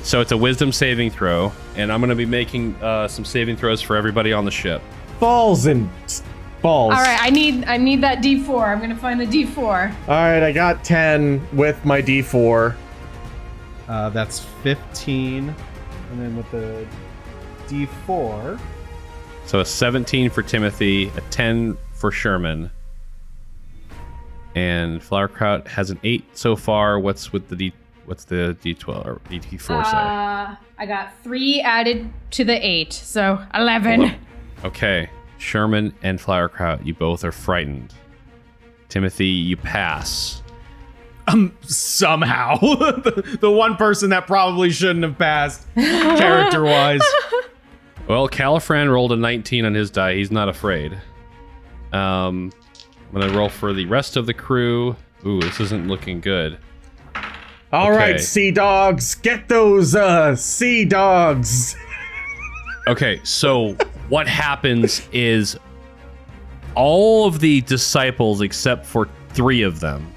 So 0.08 0.22
it's 0.22 0.32
a 0.32 0.38
wisdom 0.38 0.72
saving 0.72 1.12
throw, 1.12 1.52
and 1.76 1.92
I'm 1.92 2.00
going 2.00 2.12
to 2.12 2.16
be 2.16 2.26
making 2.26 2.76
uh, 2.76 3.10
some 3.10 3.26
saving 3.26 3.58
throws 3.58 3.82
for 3.82 3.98
everybody 3.98 4.32
on 4.32 4.46
the 4.46 4.52
ship. 4.52 4.82
balls 5.20 5.66
and 5.66 5.90
balls. 6.62 6.94
All 6.94 7.02
right, 7.02 7.20
I 7.22 7.30
need 7.30 7.66
I 7.66 7.76
need 7.76 8.00
that 8.04 8.20
D4. 8.20 8.70
I'm 8.70 8.80
gonna 8.80 8.96
find 8.96 9.20
the 9.20 9.26
D4. 9.26 9.58
All 9.58 10.08
right, 10.08 10.42
I 10.42 10.54
got 10.54 10.86
ten 10.86 11.46
with 11.52 11.84
my 11.84 12.02
D4. 12.02 12.74
Uh, 13.90 14.10
that's 14.12 14.40
15, 14.64 15.50
and 15.50 16.22
then 16.22 16.38
with 16.38 16.50
the 16.52 16.88
D4. 17.68 18.58
So 19.46 19.60
a 19.60 19.66
17 19.66 20.30
for 20.30 20.42
Timothy, 20.42 21.10
a 21.18 21.22
10 21.32 21.78
for 21.92 22.12
Sherman. 22.12 22.72
And 24.56 25.02
Flowerkraut 25.02 25.68
has 25.68 25.90
an 25.90 26.00
8 26.02 26.24
so 26.38 26.56
far. 26.56 26.98
What's 26.98 27.34
with 27.34 27.50
the 27.50 27.58
D 27.58 27.74
what's 28.08 28.26
the 28.26 28.58
D12 28.64 29.06
or 29.06 29.22
D4 29.30 29.60
say? 29.86 29.98
Uh, 29.98 30.56
I 30.80 30.86
got 30.88 31.12
three 31.24 31.62
added 31.62 32.12
to 32.32 32.44
the 32.44 32.66
eight, 32.66 32.92
so 32.94 33.40
eleven. 33.54 34.02
Ele- 34.04 34.12
Okay. 34.66 35.08
Sherman 35.38 35.94
and 36.02 36.18
Flowerkraut, 36.18 36.84
you 36.84 36.96
both 36.96 37.24
are 37.24 37.32
frightened. 37.32 37.94
Timothy, 38.90 39.28
you 39.28 39.56
pass. 39.56 40.42
Um, 41.28 41.56
somehow, 41.62 42.58
the, 42.60 43.38
the 43.40 43.52
one 43.52 43.76
person 43.76 44.10
that 44.10 44.26
probably 44.26 44.72
shouldn't 44.72 45.04
have 45.04 45.18
passed, 45.18 45.68
character-wise. 45.76 47.02
Well, 48.08 48.28
Caliphran 48.30 48.90
rolled 48.92 49.12
a 49.12 49.16
19 49.18 49.66
on 49.66 49.74
his 49.76 49.92
die. 49.92 50.16
He's 50.16 50.32
not 50.32 50.50
afraid. 50.50 50.94
Um, 51.94 52.52
I'm 53.14 53.20
gonna 53.22 53.38
roll 53.38 53.50
for 53.50 53.74
the 53.74 53.86
rest 53.86 54.18
of 54.18 54.26
the 54.26 54.34
crew. 54.34 54.96
Ooh, 55.26 55.40
this 55.42 55.60
isn't 55.60 55.88
looking 55.88 56.20
good. 56.22 56.58
All 57.74 57.92
right, 57.92 58.12
Okay. 58.16 58.18
sea 58.20 58.52
dogs, 58.52 59.16
get 59.16 59.48
those 59.50 59.94
uh 59.96 60.36
sea 60.36 60.86
dogs. 60.86 61.76
Okay, 62.88 63.20
so 63.24 63.76
what 64.10 64.28
happens 64.28 65.02
is 65.12 65.58
all 66.76 67.28
of 67.28 67.40
the 67.40 67.62
disciples, 67.62 68.40
except 68.42 68.86
for 68.86 69.10
three 69.30 69.64
of 69.64 69.80
them, 69.82 70.08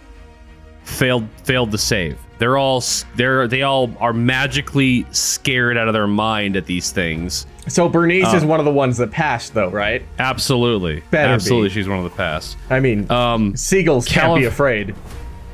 failed 0.84 1.26
failed 1.44 1.72
to 1.72 1.78
save. 1.78 2.18
They're 2.38 2.56
all 2.56 2.82
they're 3.16 3.48
they 3.48 3.62
all 3.62 3.90
are 3.98 4.12
magically 4.12 5.04
scared 5.10 5.76
out 5.76 5.88
of 5.88 5.94
their 5.94 6.06
mind 6.06 6.56
at 6.56 6.66
these 6.66 6.92
things. 6.92 7.46
So 7.66 7.88
Bernice 7.88 8.32
Uh, 8.32 8.36
is 8.36 8.44
one 8.44 8.60
of 8.60 8.64
the 8.64 8.72
ones 8.72 8.96
that 8.98 9.10
passed, 9.10 9.52
though, 9.54 9.68
right? 9.68 10.02
Absolutely, 10.20 11.02
Better 11.10 11.32
absolutely, 11.34 11.68
be. 11.70 11.74
she's 11.74 11.88
one 11.88 11.98
of 11.98 12.04
the 12.04 12.10
past. 12.10 12.56
I 12.70 12.78
mean, 12.80 13.10
Um, 13.10 13.56
seagulls 13.56 14.06
can't 14.06 14.36
be 14.38 14.44
afraid. 14.44 14.94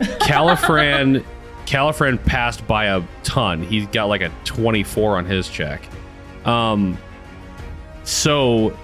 Caliphran 0.00 1.24
Caliphran 1.66 2.24
passed 2.24 2.66
by 2.66 2.86
a 2.86 3.02
ton. 3.22 3.62
He's 3.62 3.86
got 3.88 4.04
like 4.04 4.22
a 4.22 4.32
24 4.44 5.16
on 5.16 5.24
his 5.24 5.48
check. 5.48 5.88
Um 6.44 6.96
so 8.04 8.76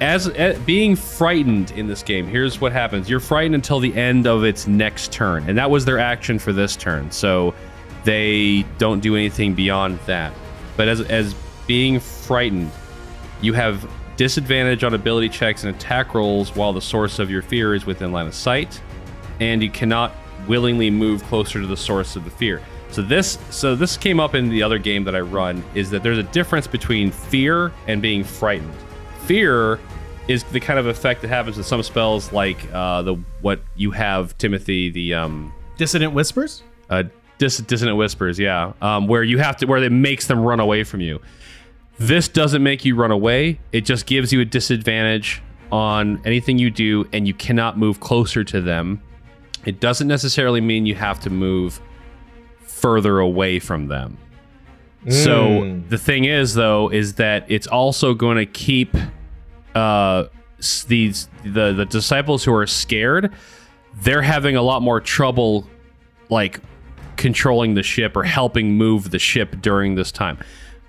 as, 0.00 0.28
as 0.28 0.56
being 0.60 0.94
frightened 0.94 1.72
in 1.72 1.88
this 1.88 2.04
game, 2.04 2.28
here's 2.28 2.60
what 2.60 2.70
happens. 2.70 3.10
You're 3.10 3.18
frightened 3.18 3.56
until 3.56 3.80
the 3.80 3.92
end 3.96 4.28
of 4.28 4.44
its 4.44 4.68
next 4.68 5.10
turn, 5.10 5.48
and 5.48 5.58
that 5.58 5.68
was 5.68 5.84
their 5.84 5.98
action 5.98 6.38
for 6.38 6.52
this 6.52 6.76
turn. 6.76 7.10
So 7.10 7.52
they 8.04 8.64
don't 8.78 9.00
do 9.00 9.16
anything 9.16 9.54
beyond 9.54 9.98
that. 10.06 10.32
But 10.76 10.86
as 10.86 11.00
as 11.00 11.34
being 11.66 11.98
frightened, 11.98 12.70
you 13.40 13.52
have 13.54 13.90
disadvantage 14.16 14.84
on 14.84 14.94
ability 14.94 15.28
checks 15.28 15.64
and 15.64 15.74
attack 15.74 16.14
rolls 16.14 16.54
while 16.54 16.72
the 16.72 16.80
source 16.80 17.18
of 17.18 17.30
your 17.30 17.42
fear 17.42 17.74
is 17.74 17.86
within 17.86 18.10
line 18.10 18.26
of 18.26 18.34
sight 18.34 18.82
and 19.40 19.62
you 19.62 19.70
cannot 19.70 20.12
willingly 20.46 20.90
move 20.90 21.22
closer 21.24 21.60
to 21.60 21.66
the 21.66 21.76
source 21.76 22.16
of 22.16 22.24
the 22.24 22.30
fear. 22.30 22.62
So 22.90 23.02
this 23.02 23.38
so 23.50 23.74
this 23.74 23.96
came 23.96 24.18
up 24.20 24.34
in 24.34 24.48
the 24.48 24.62
other 24.62 24.78
game 24.78 25.04
that 25.04 25.14
I 25.14 25.20
run 25.20 25.62
is 25.74 25.90
that 25.90 26.02
there's 26.02 26.18
a 26.18 26.22
difference 26.22 26.66
between 26.66 27.10
fear 27.10 27.72
and 27.86 28.00
being 28.00 28.24
frightened. 28.24 28.72
Fear 29.26 29.78
is 30.26 30.44
the 30.44 30.60
kind 30.60 30.78
of 30.78 30.86
effect 30.86 31.20
that 31.22 31.28
happens 31.28 31.56
with 31.56 31.66
some 31.66 31.82
spells 31.82 32.32
like 32.32 32.58
uh, 32.72 33.02
the 33.02 33.14
what 33.42 33.60
you 33.76 33.90
have 33.90 34.36
Timothy 34.38 34.90
the 34.90 35.14
um 35.14 35.52
Dissonant 35.76 36.12
whispers. 36.12 36.62
uh, 36.90 37.04
dis- 37.38 37.58
dissonant 37.58 37.96
whispers, 37.96 38.38
yeah, 38.38 38.72
um, 38.80 39.06
where 39.06 39.22
you 39.22 39.38
have 39.38 39.56
to 39.58 39.66
where 39.66 39.82
it 39.82 39.92
makes 39.92 40.26
them 40.26 40.40
run 40.40 40.58
away 40.60 40.82
from 40.82 41.00
you. 41.00 41.20
This 41.98 42.28
doesn't 42.28 42.62
make 42.62 42.84
you 42.84 42.94
run 42.96 43.10
away. 43.10 43.60
It 43.72 43.82
just 43.82 44.06
gives 44.06 44.32
you 44.32 44.40
a 44.40 44.44
disadvantage 44.44 45.42
on 45.70 46.20
anything 46.24 46.58
you 46.58 46.70
do, 46.70 47.08
and 47.12 47.26
you 47.28 47.34
cannot 47.34 47.76
move 47.78 48.00
closer 48.00 48.42
to 48.44 48.60
them. 48.60 49.02
It 49.64 49.80
doesn't 49.80 50.08
necessarily 50.08 50.60
mean 50.60 50.86
you 50.86 50.94
have 50.94 51.20
to 51.20 51.30
move 51.30 51.80
further 52.60 53.18
away 53.18 53.58
from 53.58 53.88
them. 53.88 54.16
So 55.08 55.42
Mm. 55.62 55.88
the 55.88 55.98
thing 55.98 56.24
is, 56.24 56.54
though, 56.54 56.90
is 56.90 57.14
that 57.14 57.44
it's 57.48 57.66
also 57.66 58.14
going 58.14 58.36
to 58.36 58.46
keep 58.46 58.96
uh, 59.74 60.24
these 60.88 61.28
the 61.44 61.72
the 61.72 61.84
disciples 61.86 62.42
who 62.44 62.52
are 62.52 62.66
scared. 62.66 63.32
They're 64.02 64.22
having 64.22 64.56
a 64.56 64.62
lot 64.62 64.82
more 64.82 65.00
trouble, 65.00 65.66
like 66.30 66.60
controlling 67.16 67.74
the 67.74 67.82
ship 67.82 68.16
or 68.16 68.24
helping 68.24 68.72
move 68.76 69.10
the 69.10 69.18
ship 69.18 69.56
during 69.62 69.94
this 69.94 70.10
time. 70.10 70.38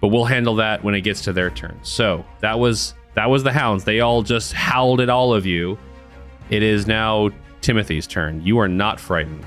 But 0.02 0.08
we'll 0.08 0.26
handle 0.26 0.56
that 0.56 0.84
when 0.84 0.96
it 0.96 1.02
gets 1.02 1.22
to 1.24 1.34
their 1.34 1.50
turn. 1.52 1.78
So 1.84 2.26
that 2.40 2.58
was 2.60 2.94
that 3.16 3.30
was 3.30 3.44
the 3.44 3.52
hounds. 3.52 3.84
They 3.84 4.00
all 4.00 4.24
just 4.24 4.54
howled 4.54 5.02
at 5.02 5.10
all 5.10 5.34
of 5.34 5.46
you. 5.46 5.78
It 6.50 6.64
is 6.64 6.88
now 6.88 7.30
Timothy's 7.62 8.08
turn. 8.08 8.42
You 8.44 8.60
are 8.60 8.68
not 8.68 9.00
frightened. 9.00 9.44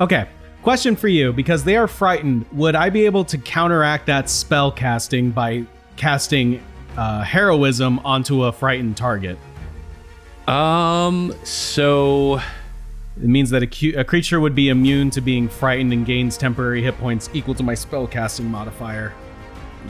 Okay. 0.00 0.28
Question 0.62 0.96
for 0.96 1.08
you 1.08 1.32
because 1.32 1.62
they 1.64 1.76
are 1.76 1.86
frightened. 1.86 2.44
Would 2.52 2.74
I 2.74 2.90
be 2.90 3.06
able 3.06 3.24
to 3.26 3.38
counteract 3.38 4.06
that 4.06 4.28
spell 4.28 4.72
casting 4.72 5.30
by 5.30 5.64
casting 5.96 6.60
uh, 6.96 7.22
heroism 7.22 8.00
onto 8.00 8.44
a 8.44 8.52
frightened 8.52 8.96
target? 8.96 9.38
Um. 10.48 11.32
So 11.44 12.40
It 13.16 13.28
means 13.28 13.50
that 13.50 13.62
a, 13.62 13.66
cu- 13.66 13.94
a 13.96 14.04
creature 14.04 14.40
would 14.40 14.54
be 14.54 14.68
immune 14.68 15.10
to 15.10 15.20
being 15.20 15.48
frightened 15.48 15.92
and 15.92 16.04
gains 16.04 16.36
temporary 16.36 16.82
hit 16.82 16.98
points 16.98 17.30
equal 17.32 17.54
to 17.54 17.62
my 17.62 17.74
spell 17.74 18.06
casting 18.06 18.50
modifier. 18.50 19.14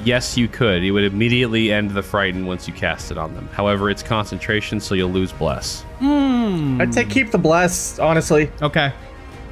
Yes, 0.04 0.36
you 0.36 0.48
could. 0.48 0.82
It 0.84 0.90
would 0.90 1.04
immediately 1.04 1.72
end 1.72 1.90
the 1.90 2.02
frighten 2.02 2.46
once 2.46 2.66
you 2.68 2.74
cast 2.74 3.10
it 3.10 3.18
on 3.18 3.34
them. 3.34 3.48
However, 3.52 3.90
it's 3.90 4.02
concentration, 4.02 4.80
so 4.80 4.94
you'll 4.94 5.10
lose 5.10 5.32
bless. 5.32 5.84
I'd 6.00 6.92
say 6.92 7.04
keep 7.04 7.30
the 7.30 7.38
bless, 7.38 7.98
honestly. 7.98 8.50
Okay. 8.62 8.92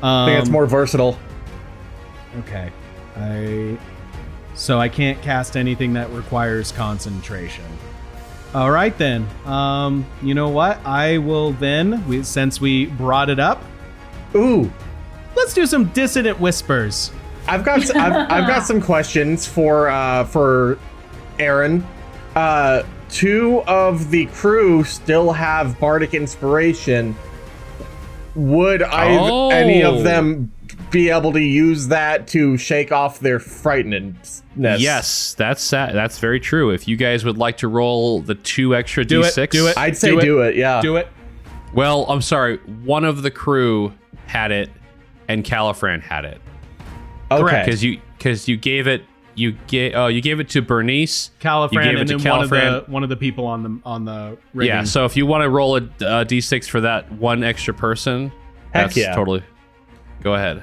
I 0.03 0.27
think 0.27 0.39
it's 0.39 0.49
Um, 0.49 0.53
more 0.53 0.67
versatile. 0.67 1.19
Okay. 2.41 2.71
I 3.17 3.79
so 4.55 4.79
I 4.79 4.89
can't 4.89 5.21
cast 5.23 5.57
anything 5.57 5.95
that 5.95 6.11
requires 6.11 6.71
concentration. 6.73 7.65
All 8.55 8.71
right 8.71 8.97
then. 8.99 9.27
Um, 9.47 10.07
you 10.23 10.35
know 10.35 10.49
what? 10.49 10.79
I 10.87 11.19
will 11.19 11.53
then, 11.53 12.07
we, 12.07 12.23
since 12.23 12.61
we 12.61 12.87
brought 12.87 13.31
it 13.31 13.41
up, 13.41 13.63
Ooh, 14.37 14.71
let's 15.37 15.55
do 15.55 15.67
some 15.67 15.87
dissonant 15.87 16.39
whispers. 16.41 17.11
I've 17.47 17.65
got 17.65 17.95
I've, 17.97 18.31
I've 18.31 18.47
got 18.47 18.65
some 18.65 18.81
questions 18.93 19.47
for 19.47 19.89
uh 19.89 20.25
for 20.25 20.79
Aaron. 21.39 21.87
Uh, 22.35 22.83
two 23.11 23.63
of 23.67 24.11
the 24.11 24.27
crew 24.27 24.83
still 24.85 25.33
have 25.33 25.79
bardic 25.79 26.15
inspiration. 26.15 27.15
Would 28.35 28.83
I 28.83 29.17
Oh. 29.17 29.51
any 29.51 29.83
of 29.85 30.03
them 30.03 30.51
be 30.91 31.11
able 31.11 31.33
to 31.33 31.41
use 31.41 31.89
that 31.89 32.27
to 32.29 32.57
shake 32.57 32.91
off 32.93 33.21
their 33.21 33.39
frightenedness? 33.39 34.43
Yes, 34.57 35.35
that's 35.35 35.63
sa- 35.63 35.93
that's 35.93 36.19
very 36.19 36.41
true. 36.41 36.71
If 36.71 36.89
you 36.89 36.97
guys 36.97 37.25
would 37.25 37.39
like 37.39 37.59
to 37.59 37.69
roll 37.69 38.21
the 38.21 38.35
two 38.35 38.75
extra 38.75 39.05
Do 39.05 39.21
d6, 39.23 39.51
do 39.51 39.67
it. 39.69 39.79
I'd 39.79 39.97
say 39.97 40.11
Do 40.11 40.21
do 40.21 40.41
it. 40.43 40.51
it. 40.51 40.57
yeah. 40.57 40.81
Do 40.81 40.97
it. 40.97 41.07
Well, 41.73 42.07
I'm 42.09 42.23
sorry. 42.23 42.57
One 42.85 43.05
of 43.05 43.23
the 43.23 43.31
crew 43.31 43.93
had 44.27 44.51
it, 44.51 44.71
and 45.29 45.45
Caliphran 45.45 46.01
had 46.01 46.25
it 46.25 46.41
Okay. 47.43 47.63
because 47.65 47.83
you 47.85 48.01
because 48.19 48.49
you 48.49 48.57
gave 48.57 48.87
it 48.87 49.05
you 49.37 49.53
gave 49.67 49.95
oh 49.95 50.05
uh, 50.05 50.09
you 50.09 50.21
gave 50.21 50.41
it 50.41 50.49
to 50.51 50.63
Bernice. 50.63 51.31
Caliphran 51.41 51.73
You 51.73 51.83
gave 51.83 52.01
and 52.01 52.11
it 52.11 52.19
to 52.19 52.19
then 52.19 52.31
one 52.31 52.43
of 52.45 52.51
the 52.51 52.85
one 52.87 53.03
of 53.03 53.09
the 53.09 53.17
people 53.17 53.47
on 53.47 53.63
the 53.63 53.81
on 53.85 54.05
the 54.05 54.39
rigging. 54.53 54.75
Yeah. 54.75 54.85
So 54.85 55.05
if 55.05 55.17
you 55.17 55.27
want 55.27 55.43
to 55.43 55.49
roll 55.51 55.77
a, 55.77 55.81
uh, 55.81 56.23
a 56.23 56.25
d6 56.25 56.69
for 56.69 56.81
that 56.83 57.11
one 57.13 57.43
extra 57.43 57.75
person, 57.75 58.31
Heck 58.73 58.85
that's 58.85 58.97
yeah. 58.97 59.15
totally. 59.15 59.43
Go 60.23 60.35
ahead. 60.35 60.63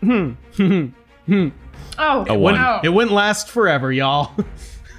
Hmm. 0.00 0.30
Hmm. 0.54 0.86
Hmm. 1.26 1.48
Oh, 1.98 2.24
A 2.28 2.38
one. 2.38 2.54
no. 2.54 2.80
it 2.82 2.88
wouldn't 2.88 3.12
last 3.14 3.48
forever, 3.48 3.92
y'all. 3.92 4.32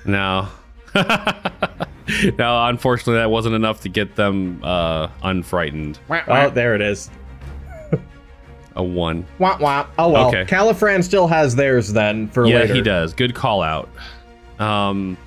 No. 0.03 0.47
no, 0.95 2.65
unfortunately, 2.65 3.13
that 3.13 3.29
wasn't 3.29 3.53
enough 3.53 3.81
to 3.81 3.89
get 3.89 4.15
them 4.15 4.59
uh, 4.63 5.09
unfrightened. 5.23 5.99
Oh, 6.27 6.49
there 6.49 6.73
it 6.73 6.81
is. 6.81 7.11
A 8.75 8.83
one. 8.83 9.25
Womp 9.39 9.57
womp. 9.57 9.87
Oh 9.97 10.09
well. 10.09 10.27
Okay. 10.27 10.45
Caliphran 10.45 11.03
still 11.03 11.27
has 11.27 11.55
theirs 11.55 11.91
then 11.91 12.27
for 12.29 12.45
yeah, 12.45 12.55
later. 12.55 12.67
Yeah, 12.67 12.73
he 12.73 12.81
does. 12.81 13.13
Good 13.13 13.35
call 13.35 13.61
out. 13.61 13.89
Um. 14.59 15.17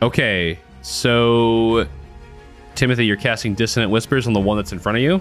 Okay, 0.00 0.58
so 0.80 1.86
Timothy, 2.74 3.06
you're 3.06 3.16
casting 3.16 3.54
dissonant 3.54 3.92
whispers 3.92 4.26
on 4.26 4.32
the 4.32 4.40
one 4.40 4.56
that's 4.56 4.72
in 4.72 4.78
front 4.78 4.98
of 4.98 5.02
you. 5.02 5.20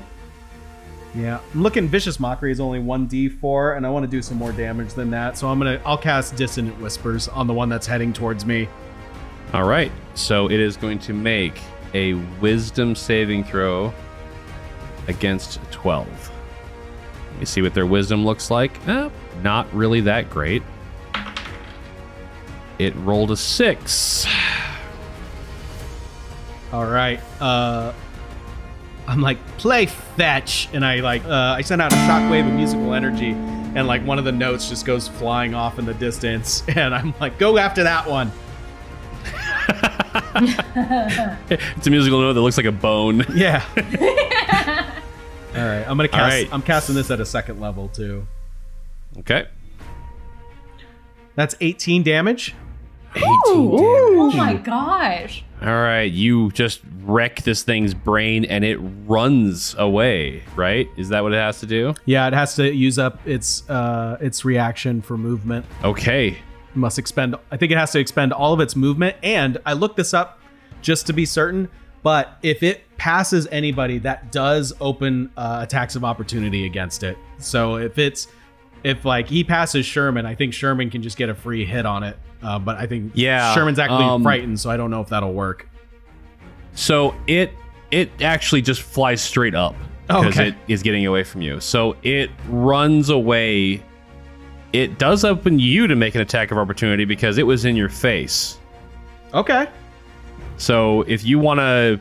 Yeah, 1.14 1.40
I'm 1.54 1.62
looking. 1.62 1.88
Vicious 1.88 2.20
mockery 2.20 2.52
is 2.52 2.60
only 2.60 2.80
one 2.80 3.08
d4, 3.08 3.76
and 3.76 3.86
I 3.86 3.90
want 3.90 4.04
to 4.04 4.10
do 4.10 4.22
some 4.22 4.38
more 4.38 4.54
damage 4.54 4.94
than 4.94 5.12
that. 5.12 5.38
So 5.38 5.48
I'm 5.50 5.60
gonna. 5.60 5.82
I'll 5.86 5.98
cast 5.98 6.36
dissonant 6.36 6.80
whispers 6.80 7.28
on 7.28 7.48
the 7.48 7.54
one 7.54 7.70
that's 7.70 7.86
heading 7.86 8.14
towards 8.14 8.46
me. 8.46 8.70
All 9.54 9.66
right. 9.66 9.92
So 10.16 10.50
it 10.50 10.60
is 10.60 10.78
going 10.78 11.00
to 11.00 11.14
make 11.14 11.60
a 11.94 12.14
wisdom 12.40 12.96
saving 12.96 13.44
throw 13.44 13.94
against 15.08 15.60
12 15.72 16.21
me 17.42 17.46
see 17.46 17.62
what 17.62 17.74
their 17.74 17.86
Wisdom 17.86 18.26
looks 18.26 18.50
like. 18.50 18.72
Eh, 18.88 19.10
not 19.42 19.72
really 19.74 20.02
that 20.02 20.30
great. 20.30 20.64
It 22.80 22.96
rolled 22.98 23.32
a 23.32 23.38
six. 23.38 24.26
All 26.72 26.86
right. 26.86 27.20
Uh, 27.42 27.92
I'm 29.08 29.22
like 29.22 29.46
play 29.58 29.88
fetch, 29.88 30.70
and 30.72 30.86
I 30.86 31.02
like 31.02 31.26
uh, 31.26 31.56
I 31.58 31.62
send 31.62 31.82
out 31.82 31.92
a 31.92 31.96
shockwave 31.96 32.48
of 32.48 32.54
musical 32.54 32.94
energy, 32.94 33.32
and 33.32 33.88
like 33.88 34.06
one 34.06 34.20
of 34.20 34.26
the 34.26 34.32
notes 34.32 34.70
just 34.70 34.86
goes 34.86 35.08
flying 35.08 35.54
off 35.54 35.80
in 35.80 35.86
the 35.86 35.94
distance, 35.96 36.64
and 36.70 36.96
I'm 36.96 37.14
like, 37.20 37.38
go 37.38 37.58
after 37.58 37.84
that 37.84 38.08
one. 38.08 38.32
It's 41.50 41.88
a 41.88 41.90
musical 41.90 42.22
note 42.22 42.34
that 42.34 42.42
looks 42.42 42.58
like 42.58 42.66
a 42.66 42.72
bone. 42.72 43.26
Yeah. 43.34 43.64
All 45.56 45.66
right. 45.66 45.86
I'm 45.88 45.98
gonna 45.98 46.08
cast. 46.08 46.22
right. 46.22 46.50
I'm 46.54 46.62
casting 46.62 46.96
this 46.96 47.12
at 47.12 47.20
a 47.20 47.26
second 47.26 47.60
level 47.60 47.90
too. 47.90 48.26
Okay. 49.20 49.48
That's 51.36 51.56
18 51.62 52.04
damage. 52.04 52.56
Oh 53.16 54.32
my 54.36 54.54
gosh. 54.56 55.44
All 55.62 55.68
right, 55.68 56.12
you 56.12 56.50
just 56.52 56.82
wreck 57.04 57.44
this 57.44 57.62
thing's 57.64 57.94
brain 57.94 58.46
and 58.46 58.64
it 58.64 58.78
runs 59.06 59.76
away, 59.78 60.44
right? 60.56 60.88
Is 60.98 61.10
that 61.10 61.22
what 61.22 61.34
it 61.34 61.38
has 61.38 61.60
to 61.60 61.66
do? 61.66 61.94
Yeah, 62.06 62.28
it 62.28 62.34
has 62.34 62.56
to 62.56 62.74
use 62.74 62.98
up 62.98 63.20
its 63.28 63.70
uh 63.70 64.18
its 64.22 64.44
reaction 64.46 65.02
for 65.02 65.18
movement. 65.18 65.66
Okay. 65.84 66.30
It 66.30 66.38
must 66.76 66.98
expend. 66.98 67.36
I 67.52 67.58
think 67.58 67.72
it 67.72 67.78
has 67.78 67.92
to 67.92 68.00
expend 68.00 68.32
all 68.34 68.54
of 68.54 68.60
its 68.62 68.76
movement. 68.76 69.18
And 69.22 69.58
I 69.66 69.74
looked 69.74 69.98
this 69.98 70.14
up 70.14 70.40
just 70.82 71.06
to 71.08 71.14
be 71.14 71.26
certain. 71.26 71.70
But 72.04 72.38
if 72.42 72.64
it 72.64 72.84
passes 72.98 73.48
anybody, 73.52 74.00
that 74.00 74.32
does 74.32 74.74
open 74.82 75.32
uh, 75.38 75.60
attacks 75.62 75.96
of 75.96 76.04
opportunity 76.04 76.66
against 76.66 77.04
it. 77.04 77.18
So 77.38 77.76
if 77.76 77.98
it's 78.00 78.28
if 78.84 79.06
like 79.06 79.28
he 79.28 79.44
passes 79.44 79.86
Sherman, 79.86 80.26
I 80.26 80.34
think 80.34 80.54
Sherman 80.54 80.90
can 80.90 81.04
just 81.04 81.18
get 81.18 81.30
a 81.30 81.36
free 81.36 81.66
hit 81.66 81.86
on 81.86 82.04
it. 82.04 82.18
Uh, 82.42 82.58
but 82.58 82.78
I 82.78 82.88
think 82.88 83.12
Yeah, 83.14 83.54
Sherman's 83.54 83.78
actually 83.78 84.06
um, 84.06 84.24
frightened, 84.24 84.60
so 84.60 84.72
I 84.72 84.78
don't 84.78 84.90
know 84.90 85.02
if 85.02 85.10
that'll 85.10 85.34
work. 85.34 85.68
So 86.74 87.14
it 87.28 87.52
it 87.92 88.10
actually 88.22 88.62
just 88.62 88.82
flies 88.82 89.22
straight 89.22 89.54
up 89.56 89.76
because 90.08 90.28
Okay. 90.38 90.48
it 90.50 90.56
is 90.68 90.82
getting 90.82 91.06
away 91.06 91.24
from 91.24 91.42
you. 91.42 91.60
So 91.60 91.96
it 92.04 92.32
runs 92.48 93.10
away. 93.10 93.84
It 94.74 94.98
does 94.98 95.24
open 95.26 95.60
you 95.60 95.86
to 95.88 95.96
make 95.96 96.16
an 96.16 96.22
attack 96.22 96.50
of 96.52 96.58
opportunity 96.58 97.04
because 97.06 97.38
it 97.38 97.46
was 97.46 97.66
in 97.66 97.76
your 97.76 97.90
face. 97.90 98.58
Okay. 99.34 99.68
So 100.62 101.02
if 101.08 101.26
you 101.26 101.40
want 101.40 101.60
to 101.60 102.00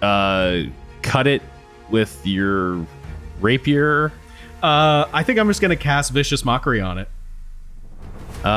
uh, 0.00 0.62
cut 1.02 1.26
it 1.26 1.42
with 1.90 2.18
your 2.26 2.86
rapier, 3.40 4.10
Uh, 4.62 5.04
I 5.12 5.22
think 5.24 5.38
I'm 5.38 5.46
just 5.48 5.60
gonna 5.60 5.76
cast 5.76 6.10
vicious 6.12 6.42
mockery 6.44 6.80
on 6.80 6.96
it. 6.98 7.08
uh, 8.44 8.48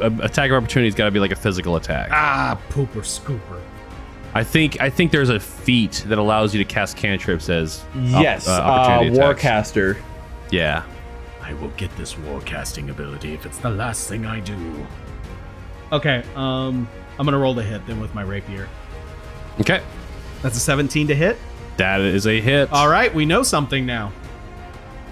a, 0.00 0.06
a 0.06 0.24
attack 0.24 0.50
of 0.50 0.56
opportunity's 0.56 0.94
got 0.94 1.04
to 1.04 1.10
be 1.10 1.20
like 1.20 1.30
a 1.32 1.36
physical 1.36 1.76
attack. 1.76 2.08
Ah, 2.10 2.58
pooper 2.70 3.02
scooper. 3.04 3.60
I 4.32 4.42
think 4.44 4.80
I 4.80 4.88
think 4.90 5.10
there's 5.12 5.28
a 5.28 5.38
feat 5.40 6.04
that 6.06 6.18
allows 6.18 6.54
you 6.54 6.64
to 6.64 6.64
cast 6.64 6.96
cantrips 6.96 7.48
as 7.50 7.84
op- 8.14 8.22
Yes, 8.22 8.48
uh, 8.48 8.52
uh, 8.52 8.60
opportunity 8.60 9.18
attacks. 9.18 9.42
Warcaster. 9.72 9.96
Yeah. 10.50 10.84
I 11.42 11.52
will 11.54 11.72
get 11.76 11.94
this 11.96 12.14
warcasting 12.14 12.88
ability 12.90 13.34
if 13.34 13.44
it's 13.44 13.58
the 13.58 13.70
last 13.70 14.08
thing 14.08 14.24
I 14.24 14.40
do. 14.40 14.86
Okay, 15.92 16.22
um, 16.36 16.88
I'm 17.20 17.26
gonna 17.26 17.36
roll 17.36 17.52
the 17.52 17.62
hit 17.62 17.86
then 17.86 18.00
with 18.00 18.14
my 18.14 18.22
rapier. 18.22 18.66
Okay. 19.60 19.82
That's 20.40 20.56
a 20.56 20.60
17 20.60 21.08
to 21.08 21.14
hit. 21.14 21.36
That 21.76 22.00
is 22.00 22.26
a 22.26 22.40
hit. 22.40 22.72
All 22.72 22.88
right, 22.88 23.14
we 23.14 23.26
know 23.26 23.42
something 23.42 23.84
now. 23.84 24.10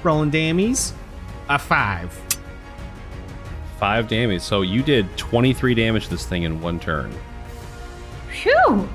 Rolling 0.02 0.30
dammies. 0.30 0.93
A 1.51 1.59
five. 1.59 2.18
Five 3.78 4.09
damage. 4.09 4.40
So 4.40 4.62
you 4.62 4.82
did 4.82 5.18
23 5.18 5.74
damage 5.74 6.05
to 6.05 6.10
this 6.10 6.24
thing 6.24 6.44
in 6.44 6.62
one 6.62 6.80
turn. 6.80 7.12
Phew. 8.30 8.89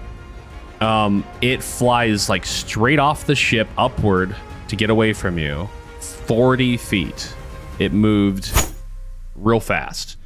Um, 0.81 1.23
it 1.39 1.61
flies 1.61 2.29
like 2.29 2.47
straight 2.47 2.97
off 2.97 3.27
the 3.27 3.35
ship 3.35 3.67
upward 3.77 4.35
to 4.69 4.75
get 4.75 4.89
away 4.89 5.13
from 5.13 5.37
you, 5.37 5.69
40 5.99 6.77
feet. 6.77 7.35
it 7.77 7.93
moved 7.93 8.51
real 9.35 9.59
fast. 9.59 10.17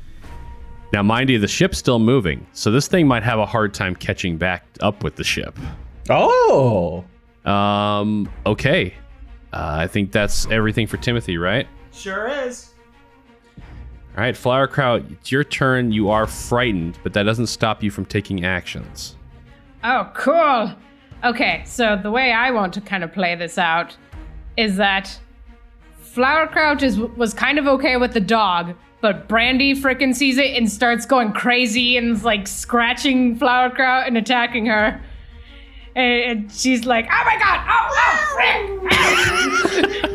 Now, 0.93 1.03
mind 1.03 1.29
you, 1.29 1.37
the 1.37 1.47
ship's 1.47 1.77
still 1.77 1.99
moving, 1.99 2.47
so 2.53 2.71
this 2.71 2.87
thing 2.87 3.07
might 3.07 3.23
have 3.23 3.39
a 3.39 3.45
hard 3.45 3.73
time 3.73 3.95
catching 3.95 4.37
back 4.37 4.65
up 4.79 5.03
with 5.03 5.15
the 5.15 5.23
ship. 5.23 5.57
Oh. 6.09 7.03
Um, 7.45 8.29
okay. 8.45 8.93
Uh, 9.51 9.75
I 9.79 9.87
think 9.87 10.11
that's 10.11 10.47
everything 10.47 10.87
for 10.87 10.97
Timothy, 10.97 11.37
right? 11.37 11.67
Sure 11.91 12.27
is. 12.27 12.73
All 13.57 14.23
right, 14.23 14.33
Flowerkraut, 14.33 15.11
it's 15.11 15.31
your 15.31 15.43
turn. 15.43 15.91
You 15.91 16.09
are 16.09 16.25
frightened, 16.25 16.97
but 17.03 17.13
that 17.13 17.23
doesn't 17.23 17.47
stop 17.47 17.83
you 17.83 17.91
from 17.91 18.05
taking 18.05 18.45
actions. 18.45 19.15
Oh, 19.83 20.09
cool. 20.15 20.73
Okay, 21.23 21.63
so 21.65 21.99
the 22.01 22.11
way 22.11 22.31
I 22.31 22.51
want 22.51 22.73
to 22.73 22.81
kind 22.81 23.03
of 23.03 23.13
play 23.13 23.35
this 23.35 23.57
out 23.57 23.95
is 24.55 24.75
that 24.77 25.19
Flowerkraut 26.01 26.81
is 26.81 26.97
was 26.97 27.33
kind 27.33 27.59
of 27.59 27.67
okay 27.67 27.97
with 27.97 28.13
the 28.13 28.19
dog, 28.19 28.73
but 29.01 29.27
Brandy 29.27 29.75
frickin' 29.75 30.15
sees 30.15 30.37
it 30.37 30.55
and 30.55 30.71
starts 30.71 31.05
going 31.05 31.31
crazy 31.33 31.97
and 31.97 32.11
is 32.11 32.23
like 32.23 32.47
scratching 32.47 33.37
Flowerkraut 33.37 34.07
and 34.07 34.17
attacking 34.17 34.65
her. 34.67 35.01
And, 35.95 36.23
and 36.23 36.51
she's 36.51 36.85
like, 36.85 37.07
"Oh 37.11 37.23
my 37.25 37.37
god! 37.39 37.65
Oh, 37.69 37.89
oh, 37.99 38.17
frick!" 38.35 40.07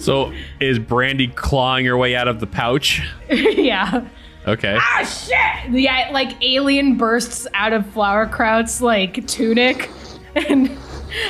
So, 0.00 0.32
is 0.60 0.78
Brandy 0.78 1.28
clawing 1.28 1.84
her 1.84 1.96
way 1.96 2.16
out 2.16 2.26
of 2.26 2.40
the 2.40 2.46
pouch? 2.46 3.02
yeah. 3.30 4.08
Okay. 4.48 4.78
Ah, 4.80 5.04
shit! 5.04 5.70
Yeah, 5.72 6.08
like 6.12 6.42
alien 6.42 6.96
bursts 6.96 7.46
out 7.52 7.74
of 7.74 7.84
Flowerkraut's 7.84 8.80
like 8.80 9.26
tunic 9.26 9.90
and 10.34 10.70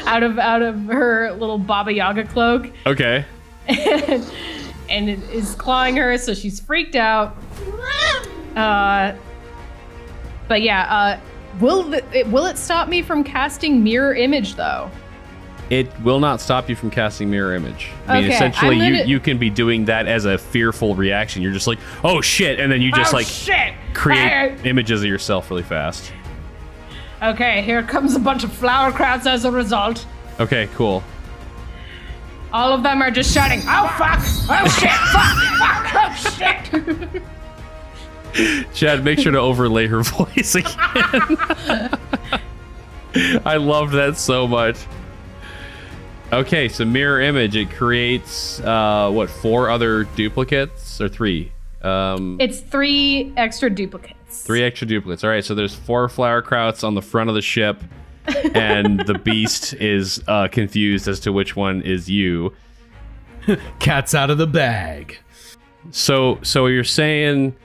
out 0.07 0.23
of 0.23 0.39
out 0.39 0.63
of 0.63 0.85
her 0.85 1.33
little 1.33 1.59
Baba 1.59 1.93
Yaga 1.93 2.25
cloak. 2.25 2.71
Okay. 2.87 3.25
and, 3.67 4.33
and 4.91 5.09
it 5.09 5.21
is 5.31 5.55
clawing 5.55 5.97
her, 5.97 6.17
so 6.19 6.35
she's 6.35 6.61
freaked 6.61 6.97
out. 6.97 7.37
Uh, 8.57 9.15
but 10.49 10.63
yeah, 10.63 10.83
uh, 10.93 11.21
will 11.61 11.85
the, 11.85 12.05
it, 12.19 12.27
will 12.29 12.47
it 12.47 12.59
stop 12.59 12.89
me 12.89 13.01
from 13.03 13.23
casting 13.25 13.83
mirror 13.85 14.15
image 14.15 14.57
though? 14.57 14.91
It 15.71 15.89
will 16.01 16.19
not 16.19 16.41
stop 16.41 16.69
you 16.69 16.75
from 16.75 16.91
casting 16.91 17.31
mirror 17.31 17.55
image. 17.55 17.91
I 18.09 18.15
mean, 18.17 18.25
Okay, 18.25 18.35
essentially, 18.35 18.81
I'm 18.81 18.83
you, 18.93 18.99
gonna- 18.99 19.09
you 19.09 19.21
can 19.21 19.39
be 19.39 19.51
doing 19.51 19.85
that 19.85 20.09
as 20.09 20.25
a 20.25 20.37
fearful 20.37 20.97
reaction. 20.97 21.43
You're 21.43 21.53
just 21.53 21.69
like, 21.69 21.79
oh 22.03 22.21
shit, 22.21 22.59
and 22.59 22.73
then 22.73 22.83
you 22.83 22.91
just 22.91 23.15
oh, 23.15 23.19
like 23.19 23.27
shit! 23.27 23.75
create 23.95 24.19
I- 24.19 24.57
images 24.65 25.03
of 25.03 25.09
yourself 25.09 25.49
really 25.49 25.63
fast. 25.63 26.13
okay, 27.23 27.63
here 27.63 27.85
comes 27.85 28.17
a 28.17 28.19
bunch 28.19 28.43
of 28.43 28.51
Flowerkrauts 28.51 29.27
as 29.27 29.45
a 29.45 29.51
result. 29.53 30.05
Okay, 30.41 30.69
cool. 30.75 31.05
All 32.53 32.73
of 32.75 32.83
them 32.83 33.01
are 33.03 33.11
just 33.11 33.33
shouting, 33.33 33.61
"Oh 33.67 33.87
fuck! 33.97 34.21
Oh 34.49 34.69
shit! 34.69 34.91
fuck! 35.13 35.37
Fuck! 35.59 35.95
Oh 35.95 36.15
shit!" 37.13 37.23
Chad, 38.75 39.05
make 39.05 39.19
sure 39.19 39.33
to 39.33 39.39
overlay 39.39 39.87
her 39.89 40.03
voice 40.05 40.55
again. 40.55 40.75
I 43.45 43.57
loved 43.57 43.93
that 43.95 44.17
so 44.17 44.47
much. 44.47 44.77
Okay, 46.33 46.69
so 46.69 46.85
mirror 46.85 47.21
image, 47.21 47.57
it 47.57 47.71
creates 47.73 48.61
uh 48.61 49.11
what, 49.11 49.29
four 49.31 49.69
other 49.69 50.05
duplicates 50.05 51.01
or 51.01 51.09
three? 51.09 51.51
Um 51.83 52.37
it's 52.41 52.61
three 52.61 53.33
extra 53.37 53.69
duplicates. 53.71 54.43
three 54.45 54.63
extra 54.63 54.87
duplicates. 54.87 55.25
All 55.25 55.31
right, 55.31 55.45
so 55.45 55.55
there's 55.57 55.75
four 55.75 56.07
Flowerkrauts 56.09 56.85
on 56.85 56.95
the 56.95 57.03
front 57.03 57.31
of 57.31 57.35
the 57.35 57.43
ship 57.43 57.83
and 58.55 59.01
the 59.01 59.15
beast 59.15 59.75
is 59.75 60.23
uh 60.29 60.49
confused 60.49 61.09
as 61.09 61.21
to 61.21 61.33
which 61.33 61.57
one 61.57 61.83
is 61.83 62.09
you. 62.09 62.55
Cat's 63.79 64.15
out 64.15 64.31
of 64.31 64.39
the 64.39 64.47
bag. 64.47 65.19
So, 65.91 66.39
so 66.43 66.67
you're 66.67 66.85
saying 66.85 67.57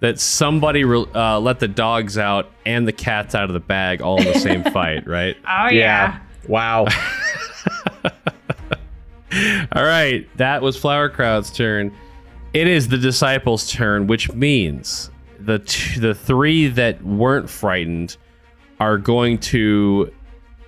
that 0.00 0.20
somebody 0.20 0.84
re- 0.84 1.06
uh, 1.14 1.40
let 1.40 1.58
the 1.58 1.68
dogs 1.68 2.18
out 2.18 2.50
and 2.66 2.86
the 2.86 2.92
cats 2.92 3.34
out 3.34 3.44
of 3.44 3.54
the 3.54 3.60
bag 3.60 4.02
all 4.02 4.18
in 4.20 4.24
the 4.24 4.38
same 4.38 4.62
fight, 4.72 5.06
right? 5.06 5.36
Oh 5.48 5.68
yeah. 5.70 6.18
Wow. 6.48 6.86
All 9.74 9.82
right, 9.84 10.28
that 10.36 10.60
was 10.60 10.76
Flowerkraut's 10.78 11.50
turn. 11.50 11.90
It 12.52 12.66
is 12.66 12.88
the 12.88 12.98
disciples' 12.98 13.70
turn, 13.70 14.06
which 14.06 14.30
means 14.32 15.10
the 15.40 15.60
t- 15.60 15.98
the 16.00 16.14
three 16.14 16.68
that 16.68 17.02
weren't 17.02 17.48
frightened 17.48 18.18
are 18.82 18.98
going 18.98 19.38
to, 19.38 20.12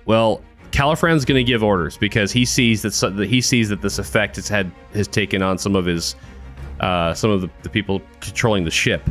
well, 0.05 0.41
Caliphran's 0.71 1.25
going 1.25 1.37
to 1.37 1.43
give 1.43 1.61
orders 1.63 1.97
because 1.97 2.31
he 2.31 2.45
sees 2.45 2.81
that, 2.81 2.93
so- 2.93 3.09
that 3.09 3.29
he 3.29 3.41
sees 3.41 3.67
that 3.67 3.81
this 3.81 3.99
effect 3.99 4.37
has 4.37 4.47
had 4.47 4.71
has 4.93 5.07
taken 5.07 5.41
on 5.41 5.57
some 5.57 5.75
of 5.75 5.85
his 5.85 6.15
uh, 6.79 7.13
some 7.13 7.29
of 7.29 7.41
the, 7.41 7.49
the 7.63 7.69
people 7.69 8.01
controlling 8.21 8.63
the 8.63 8.71
ship. 8.71 9.01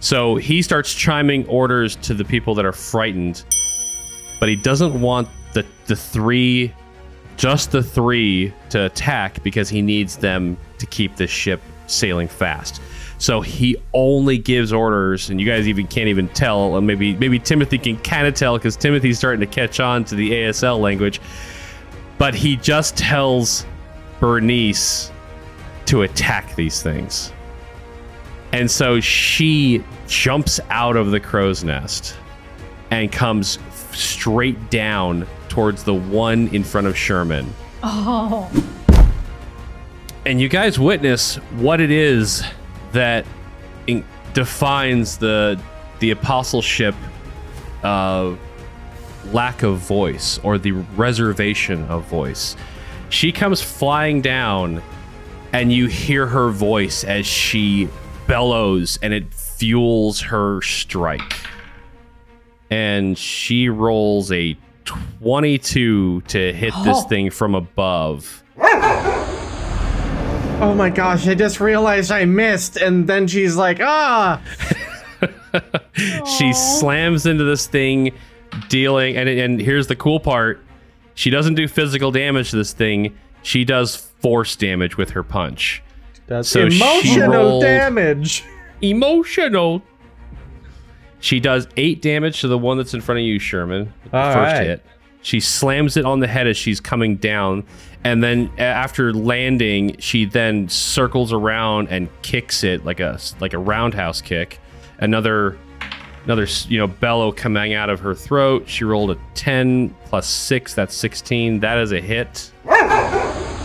So 0.00 0.34
he 0.34 0.62
starts 0.62 0.92
chiming 0.94 1.46
orders 1.46 1.94
to 1.96 2.14
the 2.14 2.24
people 2.24 2.54
that 2.56 2.64
are 2.64 2.72
frightened, 2.72 3.44
but 4.40 4.48
he 4.48 4.56
doesn't 4.56 5.00
want 5.00 5.28
the 5.52 5.64
the 5.86 5.96
three 5.96 6.74
just 7.36 7.70
the 7.70 7.84
three 7.84 8.52
to 8.70 8.86
attack 8.86 9.42
because 9.44 9.68
he 9.68 9.80
needs 9.80 10.16
them 10.16 10.56
to 10.78 10.86
keep 10.86 11.14
this 11.16 11.30
ship 11.30 11.60
sailing 11.86 12.26
fast. 12.28 12.82
So 13.20 13.42
he 13.42 13.76
only 13.92 14.38
gives 14.38 14.72
orders, 14.72 15.28
and 15.28 15.38
you 15.38 15.46
guys 15.46 15.68
even 15.68 15.86
can't 15.86 16.08
even 16.08 16.26
tell. 16.28 16.78
And 16.78 16.86
maybe 16.86 17.14
maybe 17.16 17.38
Timothy 17.38 17.76
can 17.76 17.98
kind 17.98 18.26
of 18.26 18.32
tell 18.32 18.56
because 18.56 18.76
Timothy's 18.76 19.18
starting 19.18 19.40
to 19.40 19.46
catch 19.46 19.78
on 19.78 20.04
to 20.06 20.14
the 20.14 20.30
ASL 20.30 20.80
language. 20.80 21.20
But 22.16 22.34
he 22.34 22.56
just 22.56 22.96
tells 22.96 23.66
Bernice 24.20 25.12
to 25.84 26.02
attack 26.02 26.56
these 26.56 26.82
things. 26.82 27.30
And 28.52 28.70
so 28.70 29.00
she 29.00 29.84
jumps 30.08 30.58
out 30.70 30.96
of 30.96 31.10
the 31.10 31.20
crow's 31.20 31.62
nest 31.62 32.16
and 32.90 33.12
comes 33.12 33.58
straight 33.92 34.70
down 34.70 35.26
towards 35.50 35.84
the 35.84 35.94
one 35.94 36.48
in 36.54 36.64
front 36.64 36.86
of 36.86 36.96
Sherman. 36.96 37.52
Oh. 37.82 38.50
And 40.24 40.40
you 40.40 40.48
guys 40.48 40.78
witness 40.78 41.36
what 41.58 41.82
it 41.82 41.90
is 41.90 42.42
that 42.92 43.24
in- 43.86 44.04
defines 44.34 45.18
the 45.18 45.60
the 46.00 46.10
apostleship 46.12 46.94
uh, 47.82 48.34
lack 49.32 49.62
of 49.62 49.78
voice 49.78 50.38
or 50.42 50.56
the 50.58 50.72
reservation 50.72 51.84
of 51.84 52.04
voice. 52.06 52.56
She 53.10 53.32
comes 53.32 53.60
flying 53.60 54.20
down, 54.22 54.82
and 55.52 55.72
you 55.72 55.88
hear 55.88 56.26
her 56.26 56.50
voice 56.50 57.04
as 57.04 57.26
she 57.26 57.88
bellows, 58.26 58.98
and 59.02 59.12
it 59.12 59.32
fuels 59.34 60.20
her 60.22 60.62
strike. 60.62 61.34
And 62.70 63.18
she 63.18 63.68
rolls 63.68 64.30
a 64.32 64.56
22 64.84 66.20
to 66.22 66.52
hit 66.52 66.72
this 66.84 66.98
Oh. 66.98 67.02
thing 67.08 67.30
from 67.30 67.54
above. 67.54 68.42
Oh 70.60 70.74
my 70.74 70.90
gosh, 70.90 71.26
I 71.26 71.34
just 71.34 71.60
realized 71.60 72.10
I 72.12 72.24
missed. 72.24 72.76
And 72.76 73.06
then 73.06 73.26
she's 73.26 73.56
like, 73.56 73.78
ah. 73.80 74.40
she 76.38 76.52
slams 76.52 77.26
into 77.26 77.44
this 77.44 77.66
thing 77.66 78.12
dealing 78.68 79.16
and 79.16 79.28
and 79.28 79.60
here's 79.60 79.86
the 79.86 79.94
cool 79.96 80.18
part 80.18 80.60
she 81.14 81.28
doesn't 81.30 81.54
do 81.54 81.68
physical 81.68 82.10
damage 82.10 82.50
to 82.50 82.56
this 82.56 82.72
thing 82.72 83.16
she 83.42 83.64
does 83.64 83.96
force 84.20 84.56
damage 84.56 84.96
with 84.96 85.10
her 85.10 85.22
punch 85.22 85.82
That's 86.26 86.48
So 86.48 86.68
she 86.68 86.76
emotional 86.80 87.30
rolled- 87.32 87.62
damage. 87.62 88.44
emotional 88.82 89.82
she 91.20 91.38
does 91.38 91.68
eight 91.76 92.00
damage 92.02 92.40
to 92.40 92.48
the 92.48 92.58
one 92.58 92.76
that's 92.76 92.94
in 92.94 93.00
front 93.00 93.18
of 93.20 93.24
you 93.24 93.38
sherman 93.38 93.92
the 94.10 94.16
All 94.16 94.32
first 94.32 94.54
right. 94.56 94.66
hit 94.66 94.86
she 95.22 95.40
slams 95.40 95.96
it 95.96 96.04
on 96.04 96.20
the 96.20 96.26
head 96.26 96.46
as 96.46 96.56
she's 96.56 96.80
coming 96.80 97.16
down 97.16 97.64
and 98.04 98.22
then 98.22 98.50
after 98.58 99.12
landing 99.12 99.96
she 99.98 100.24
then 100.24 100.68
circles 100.68 101.32
around 101.32 101.88
and 101.88 102.08
kicks 102.22 102.64
it 102.64 102.84
like 102.84 103.00
a 103.00 103.18
like 103.40 103.52
a 103.52 103.58
roundhouse 103.58 104.20
kick. 104.20 104.58
Another 104.98 105.58
another 106.24 106.46
you 106.68 106.78
know 106.78 106.86
bellow 106.86 107.30
coming 107.32 107.74
out 107.74 107.90
of 107.90 108.00
her 108.00 108.14
throat. 108.14 108.66
She 108.66 108.84
rolled 108.84 109.10
a 109.10 109.18
10 109.34 109.94
plus 110.06 110.26
6 110.26 110.74
that's 110.74 110.94
16 110.94 111.60
that 111.60 111.78
is 111.78 111.92
a 111.92 112.00
hit. 112.00 112.50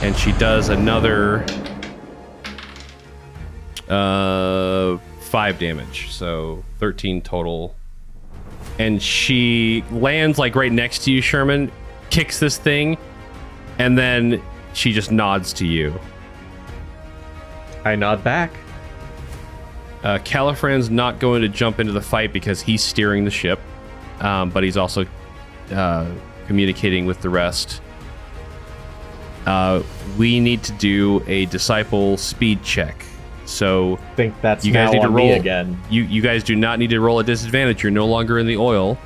And 0.02 0.16
she 0.18 0.34
does 0.34 0.70
another 0.70 1.46
uh 3.88 4.98
5 5.22 5.60
damage. 5.60 6.12
So 6.12 6.64
13 6.80 7.22
total 7.22 7.76
and 8.80 9.02
she 9.02 9.84
lands 9.92 10.38
like 10.38 10.56
right 10.56 10.72
next 10.72 11.04
to 11.04 11.12
you 11.12 11.22
sherman 11.22 11.72
kicks 12.10 12.40
this 12.40 12.58
thing 12.58 12.98
and 13.80 13.98
then 13.98 14.42
she 14.74 14.92
just 14.92 15.12
nods 15.12 15.54
to 15.54 15.66
you 15.66 15.98
I 17.86 17.96
nod 17.96 18.24
back. 18.24 18.52
Uh, 20.04 20.18
Caliphran's 20.24 20.90
not 20.90 21.20
going 21.20 21.44
to 21.44 21.48
jump 21.48 21.80
into 21.80 21.94
the 21.94 22.02
fight 22.02 22.34
because 22.34 22.60
he's 22.60 22.84
steering 22.84 23.26
the 23.26 23.32
ship, 23.32 23.60
um, 24.20 24.50
but 24.50 24.64
he's 24.64 24.76
also 24.76 25.06
uh, 25.72 26.12
communicating 26.48 27.06
with 27.06 27.22
the 27.22 27.30
rest. 27.30 27.82
uh, 29.46 29.84
we 30.18 30.40
need 30.40 30.64
to 30.64 30.72
do 30.74 31.24
a 31.28 31.46
disciple 31.46 32.18
speed 32.18 32.64
check. 32.64 33.06
So 33.46 33.98
I 33.98 34.16
think 34.16 34.42
that's 34.42 34.66
you 34.66 34.74
guys 34.74 34.92
need 34.92 35.02
to 35.02 35.10
roll 35.10 35.34
again. 35.34 35.80
You 35.90 36.04
you 36.04 36.22
guys 36.22 36.44
do 36.44 36.56
not 36.56 36.80
need 36.80 36.90
to 36.90 37.00
roll 37.00 37.20
a 37.20 37.24
disadvantage. 37.24 37.84
You're 37.84 37.92
no 37.92 38.08
longer 38.08 38.40
in 38.40 38.48
the 38.48 38.58
oil, 38.58 38.98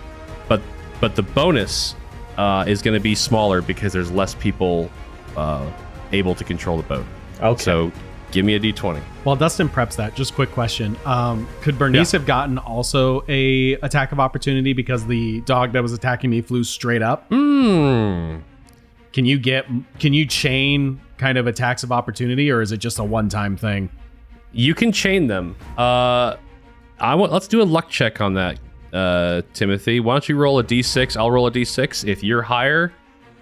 but 0.48 0.62
but 1.02 1.16
the 1.16 1.24
bonus 1.24 1.96
uh, 2.38 2.64
is 2.68 2.82
going 2.82 2.94
to 2.94 3.02
be 3.02 3.16
smaller 3.16 3.62
because 3.62 3.94
there's 3.94 4.12
less 4.12 4.36
people 4.36 4.90
uh, 5.36 5.70
able 6.12 6.36
to 6.36 6.44
control 6.44 6.78
the 6.78 6.84
boat. 6.84 7.06
Okay. 7.42 7.62
So 7.62 7.92
give 8.32 8.46
me 8.46 8.56
a 8.56 8.60
d20. 8.60 9.00
While 9.24 9.36
Dustin 9.36 9.68
preps 9.68 9.96
that, 9.98 10.16
just 10.16 10.34
quick 10.36 10.52
question: 10.52 10.98
um, 11.06 11.48
Could 11.62 11.78
Bernice 11.78 12.12
have 12.14 12.26
gotten 12.26 12.58
also 12.58 13.24
a 13.28 13.74
attack 13.76 14.12
of 14.12 14.20
opportunity 14.20 14.74
because 14.74 15.06
the 15.06 15.42
dog 15.42 15.74
that 15.74 15.84
was 15.84 15.94
attacking 15.94 16.30
me 16.30 16.42
flew 16.42 16.64
straight 16.64 17.02
up? 17.02 17.28
Hmm. 17.30 18.38
Can 19.12 19.26
you 19.26 19.40
get? 19.40 19.66
Can 20.00 20.14
you 20.14 20.26
chain 20.26 21.02
kind 21.18 21.38
of 21.38 21.48
attacks 21.48 21.84
of 21.84 21.92
opportunity, 21.92 22.50
or 22.52 22.62
is 22.62 22.72
it 22.72 22.78
just 22.78 23.00
a 23.00 23.04
one-time 23.04 23.58
thing? 23.58 23.90
You 24.52 24.74
can 24.76 24.92
chain 24.92 25.28
them. 25.28 25.56
Uh, 25.78 26.36
I 27.00 27.16
want. 27.16 27.32
Let's 27.32 27.48
do 27.48 27.62
a 27.62 27.64
luck 27.64 27.90
check 27.90 28.20
on 28.22 28.34
that, 28.34 28.60
uh, 28.94 29.42
Timothy. 29.54 30.00
Why 30.00 30.16
don't 30.16 30.28
you 30.28 30.36
roll 30.36 30.60
a 30.60 30.64
d6? 30.64 31.16
I'll 31.18 31.32
roll 31.32 31.48
a 31.48 31.52
d6. 31.52 32.08
If 32.08 32.24
you're 32.24 32.42
higher, 32.42 32.92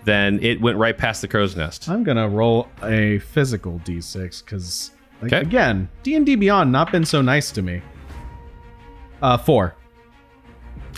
then 0.03 0.39
it 0.43 0.59
went 0.61 0.77
right 0.77 0.97
past 0.97 1.21
the 1.21 1.27
crow's 1.27 1.55
nest. 1.55 1.89
I'm 1.89 2.03
gonna 2.03 2.27
roll 2.27 2.67
a 2.83 3.19
physical 3.19 3.79
d6 3.85 4.43
because, 4.43 4.91
like, 5.21 5.31
Okay. 5.33 5.41
again, 5.41 5.89
D 6.03 6.15
and 6.15 6.25
D 6.25 6.35
Beyond 6.35 6.71
not 6.71 6.91
been 6.91 7.05
so 7.05 7.21
nice 7.21 7.51
to 7.51 7.61
me. 7.61 7.81
Uh, 9.21 9.37
four. 9.37 9.75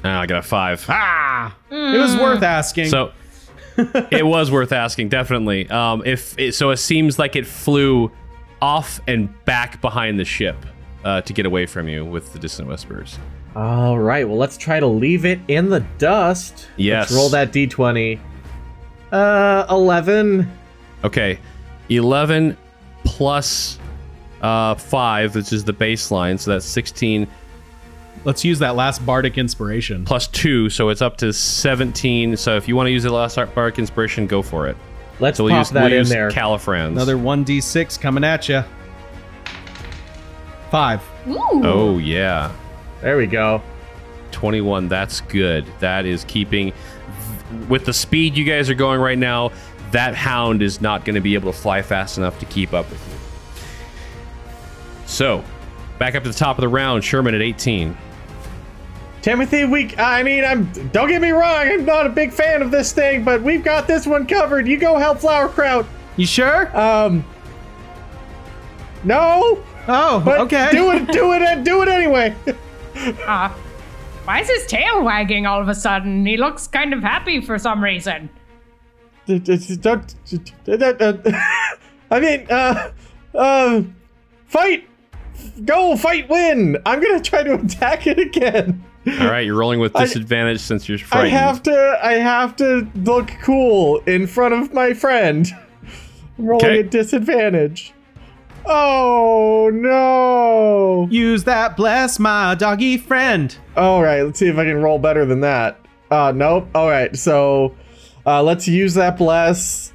Ah, 0.04 0.22
I 0.22 0.26
got 0.26 0.40
a 0.40 0.42
five. 0.42 0.86
Ah, 0.90 1.56
it 1.70 1.98
was 2.00 2.16
worth 2.18 2.42
asking. 2.44 2.88
So 2.88 3.12
it 3.78 4.26
was 4.26 4.52
worth 4.52 4.72
asking, 4.72 5.10
definitely. 5.10 5.70
Um, 5.70 6.04
if 6.06 6.38
it, 6.38 6.54
so, 6.56 6.72
it 6.72 6.78
seems 6.78 7.18
like 7.20 7.36
it 7.36 7.46
flew 7.48 8.12
off 8.62 9.00
and 9.08 9.30
back 9.46 9.82
behind 9.82 10.20
the 10.20 10.26
ship 10.26 10.58
uh, 11.04 11.22
to 11.22 11.34
get 11.34 11.46
away 11.46 11.66
from 11.66 11.88
you 11.88 12.06
with 12.06 12.34
the 12.34 12.40
distant 12.40 12.68
whispers. 12.68 13.18
All 13.56 13.98
right. 13.98 14.28
Well, 14.28 14.38
let's 14.38 14.58
try 14.58 14.80
to 14.80 14.88
leave 14.88 15.26
it 15.26 15.40
in 15.48 15.70
the 15.70 15.80
dust. 15.98 16.68
Yes. 16.78 17.10
Let's 17.10 17.14
roll 17.14 17.30
that 17.30 17.52
d20. 17.52 18.20
Uh, 19.12 19.66
11. 19.70 20.50
Okay, 21.04 21.40
eleven 21.90 22.56
plus 23.04 23.80
uh, 24.42 24.76
five, 24.76 25.34
which 25.36 25.52
is 25.54 25.64
the 25.64 25.74
baseline, 25.74 26.40
so 26.40 26.52
that's 26.52 26.66
sixteen 26.66 27.28
let's 28.26 28.44
use 28.44 28.60
that 28.60 28.76
last 28.76 29.06
bardic 29.06 29.38
inspiration. 29.38 30.04
plus 30.06 30.28
two, 30.28 30.70
so 30.70 30.90
it's 30.90 31.02
up 31.02 31.18
to 31.18 31.32
seventeen. 31.34 32.36
So 32.38 32.56
if 32.56 32.68
you 32.68 32.76
want 32.76 32.88
to 32.88 32.92
use 32.92 33.04
the 33.04 33.14
last 33.14 33.36
bardic 33.56 33.80
inspiration, 33.80 34.28
go 34.28 34.42
for 34.42 34.68
it. 34.68 34.78
Let's 35.20 35.38
So 35.38 35.44
we'll 35.44 35.54
pop 35.54 35.62
use, 35.66 35.70
that 35.72 35.84
we'll 35.84 35.94
in 35.94 36.00
use 36.00 36.10
there. 36.10 36.32
Caliphrans. 36.32 36.88
Another 36.88 37.18
one 37.18 37.44
d6 37.46 38.00
coming 38.00 38.24
at 38.24 38.48
you. 38.50 38.64
Five. 40.72 41.02
Ooh. 41.28 41.62
Oh 41.64 41.98
yeah. 41.98 42.52
there 43.02 43.18
we 43.18 43.28
go. 43.28 43.62
21 44.32 44.88
that's 44.88 45.22
good 45.22 45.66
that 45.80 46.06
is 46.06 46.24
keeping 46.26 46.72
with 47.68 47.84
the 47.86 47.92
speed 47.92 48.38
you 48.38 48.46
guys 48.46 48.70
are 48.70 48.76
going 48.76 49.02
right 49.02 49.18
now 49.18 49.52
that 49.92 50.14
hound 50.14 50.62
is 50.62 50.82
not 50.82 51.04
going 51.04 51.16
to 51.16 51.20
be 51.20 51.34
able 51.34 51.52
to 51.52 51.58
fly 51.58 51.82
fast 51.82 52.20
enough 52.20 52.38
to 52.40 52.46
keep 52.46 52.72
up 52.72 52.88
with 52.92 53.10
you 53.10 53.16
so 55.08 55.44
back 55.98 56.14
up 56.14 56.22
to 56.22 56.30
the 56.30 56.36
top 56.36 56.60
of 56.60 56.62
the 56.62 56.68
round 56.70 57.04
sherman 57.04 57.34
at 57.34 57.42
18 57.42 57.98
Timothy, 59.22 59.66
we. 59.66 59.94
I 59.98 60.24
mean, 60.24 60.46
I'm. 60.46 60.72
Don't 60.90 61.10
get 61.10 61.22
me 61.22 61.32
wrong. 61.32 61.68
I'm 61.68 61.86
not 61.86 62.06
a 62.06 62.10
big 62.10 62.32
fan 62.32 62.62
of 62.62 62.72
this 62.72 62.92
thing, 62.94 63.24
but 63.24 63.42
we've 63.42 63.64
got 63.64 63.86
this 63.88 64.08
one 64.08 64.26
covered. 64.26 64.68
You 64.68 64.78
go 64.78 64.98
help 64.98 65.20
Flowerkraut. 65.20 65.86
You 66.16 66.26
sure? 66.26 66.76
Um. 66.78 67.26
No, 69.04 69.64
Oh, 69.88 70.22
but 70.24 70.40
okay. 70.42 70.70
do 70.72 70.92
it. 70.92 71.08
Do 71.08 71.34
it. 71.34 71.64
Do 71.64 71.82
it 71.82 71.88
anyway. 71.88 72.36
Uh, 73.26 73.50
why 74.26 74.42
is 74.42 74.50
his 74.50 74.66
tail 74.68 75.04
wagging 75.04 75.46
all 75.46 75.62
of 75.62 75.68
a 75.70 75.76
sudden? 75.76 76.26
He 76.26 76.38
looks 76.38 76.68
kind 76.68 76.94
of 76.94 77.02
happy 77.02 77.42
for 77.42 77.58
some 77.58 77.84
reason. 77.84 78.30
I 82.12 82.20
mean, 82.20 82.48
uh, 82.50 82.92
uh, 83.36 83.82
fight. 84.48 84.88
Go 85.66 85.96
fight. 85.96 86.30
Win. 86.30 86.78
I'm 86.86 87.02
gonna 87.02 87.22
try 87.22 87.44
to 87.44 87.54
attack 87.56 88.08
it 88.08 88.20
again. 88.20 88.84
All 89.08 89.28
right 89.30 89.46
you're 89.46 89.58
rolling 89.58 89.80
with 89.80 89.96
I- 89.96 90.02
disadvantage 90.06 90.60
since 90.60 90.88
you're 90.90 91.00
I 91.12 91.28
have 91.28 91.64
to. 91.64 92.00
I 92.04 92.14
have 92.14 92.56
to 92.58 92.88
look 92.96 93.32
cool 93.42 93.98
in 94.06 94.28
front 94.28 94.54
of 94.54 94.74
my 94.74 94.94
friend. 94.94 95.48
I'm 96.38 96.46
rolling 96.46 96.66
Okay. 96.66 96.80
at 96.80 96.92
disadvantage. 96.92 97.94
Oh 98.66 99.72
no! 99.74 101.08
Use 101.10 101.46
that 101.46 101.76
bless 101.78 102.20
my 102.20 102.54
doggy 102.56 102.98
friend. 102.98 103.58
All 103.76 104.04
right, 104.04 104.22
let's 104.22 104.38
see 104.38 104.48
if 104.48 104.58
I 104.58 104.66
can 104.66 104.82
roll 104.82 105.00
better 105.00 105.26
than 105.26 105.42
that. 105.42 105.80
Uh, 106.12 106.32
nope. 106.36 106.68
All 106.76 106.88
right, 106.90 107.16
so 107.16 107.76
uh, 108.26 108.44
let's 108.44 108.68
use 108.68 108.94
that 108.96 109.18
bless. 109.18 109.94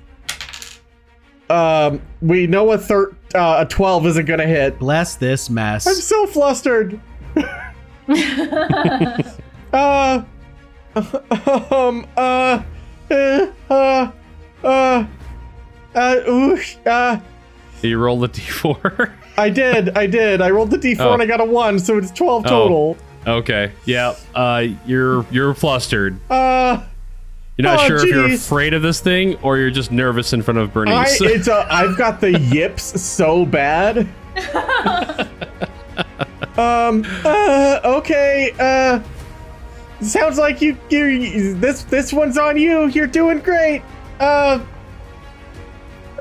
Um, 1.51 2.01
we 2.22 2.47
know 2.47 2.72
a 2.72 2.78
thir- 2.78 3.14
uh, 3.35 3.64
a 3.64 3.66
twelve 3.66 4.06
isn't 4.06 4.24
gonna 4.24 4.47
hit. 4.47 4.78
Bless 4.78 5.14
this 5.16 5.51
mess. 5.51 5.86
I'm 5.86 5.94
so 5.94 6.26
flustered. 6.26 7.01
uh, 8.09 9.22
um, 11.74 12.06
uh, 12.16 12.62
uh, 13.10 13.47
uh, 13.70 14.10
uh, 14.62 15.06
uh, 15.94 16.16
ooh, 16.28 16.59
uh, 16.86 17.18
you 17.82 17.98
roll 17.98 18.18
the 18.20 18.28
d4 18.28 19.12
I 19.36 19.51
did, 19.51 19.97
I 19.97 20.06
did. 20.06 20.40
I 20.40 20.51
rolled 20.51 20.70
the 20.70 20.78
d4 20.78 21.01
Oh. 21.01 21.12
and 21.14 21.22
I 21.22 21.26
got 21.26 21.40
a 21.40 21.44
one, 21.44 21.78
so 21.78 21.98
it's 21.98 22.10
12 22.12 22.47
Oh. 22.47 22.48
total. 22.48 22.97
okay 23.26 23.72
yeah 23.86 24.14
uh 24.35 24.62
you're 24.86 25.24
you're 25.31 25.55
flustered 25.55 26.18
Uh, 26.31 26.82
you're 27.56 27.62
not 27.64 27.81
Oh, 27.81 27.86
sure 27.86 27.97
if 27.98 28.05
you're 28.05 28.26
afraid 28.32 28.74
of 28.74 28.82
this 28.82 29.01
thing 29.01 29.36
or 29.36 29.56
you're 29.59 29.70
just 29.70 29.90
nervous 29.93 30.32
in 30.35 30.43
front 30.43 30.59
of 30.59 30.68
I, 30.70 30.72
bernice 30.72 31.20
it's 31.22 31.48
a, 31.48 31.66
I've 31.70 31.97
got 31.97 32.20
the 32.20 32.39
yips 32.39 33.01
so 33.01 33.47
bad. 33.47 34.06
um, 36.57 37.05
uh, 37.24 37.81
okay, 37.85 38.53
uh, 38.59 39.01
sounds 40.01 40.39
like 40.39 40.61
you, 40.61 40.77
you, 40.91 41.55
this, 41.55 41.85
this 41.85 42.12
one's 42.12 42.39
on 42.39 42.57
you. 42.57 42.86
You're 42.89 43.07
doing 43.07 43.41
great. 43.41 43.82
Uh, 44.20 44.65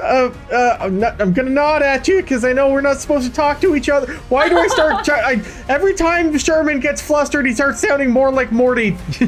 uh, 0.02 0.34
uh, 0.52 0.78
I'm, 0.82 0.99
not, 0.99 1.22
I'm 1.22 1.34
gonna 1.34 1.49
nod 1.49 1.82
at 1.82 2.07
you 2.07 2.22
because 2.22 2.44
I 2.44 2.52
know 2.52 2.72
we're 2.72 2.82
not 2.82 2.99
supposed 2.99 3.28
to 3.28 3.34
talk 3.34 3.61
to 3.61 3.76
each 3.76 3.90
other. 3.90 4.15
Why 4.30 4.49
do 4.49 4.57
I 4.57 4.68
start? 4.68 5.06
try, 5.06 5.20
I, 5.22 5.34
every 5.70 5.94
time 5.94 6.38
Sherman 6.38 6.80
gets 6.80 7.02
flustered, 7.02 7.45
he 7.45 7.53
starts 7.53 7.80
sounding 7.80 8.10
more 8.10 8.32
like 8.32 8.52
Morty. 8.52 8.98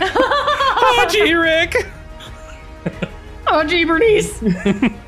oh 0.00 1.06
gee 1.10 1.32
rick 1.32 1.74
Oh, 3.48 3.62
gee, 3.62 3.84
Bernice. 3.84 4.42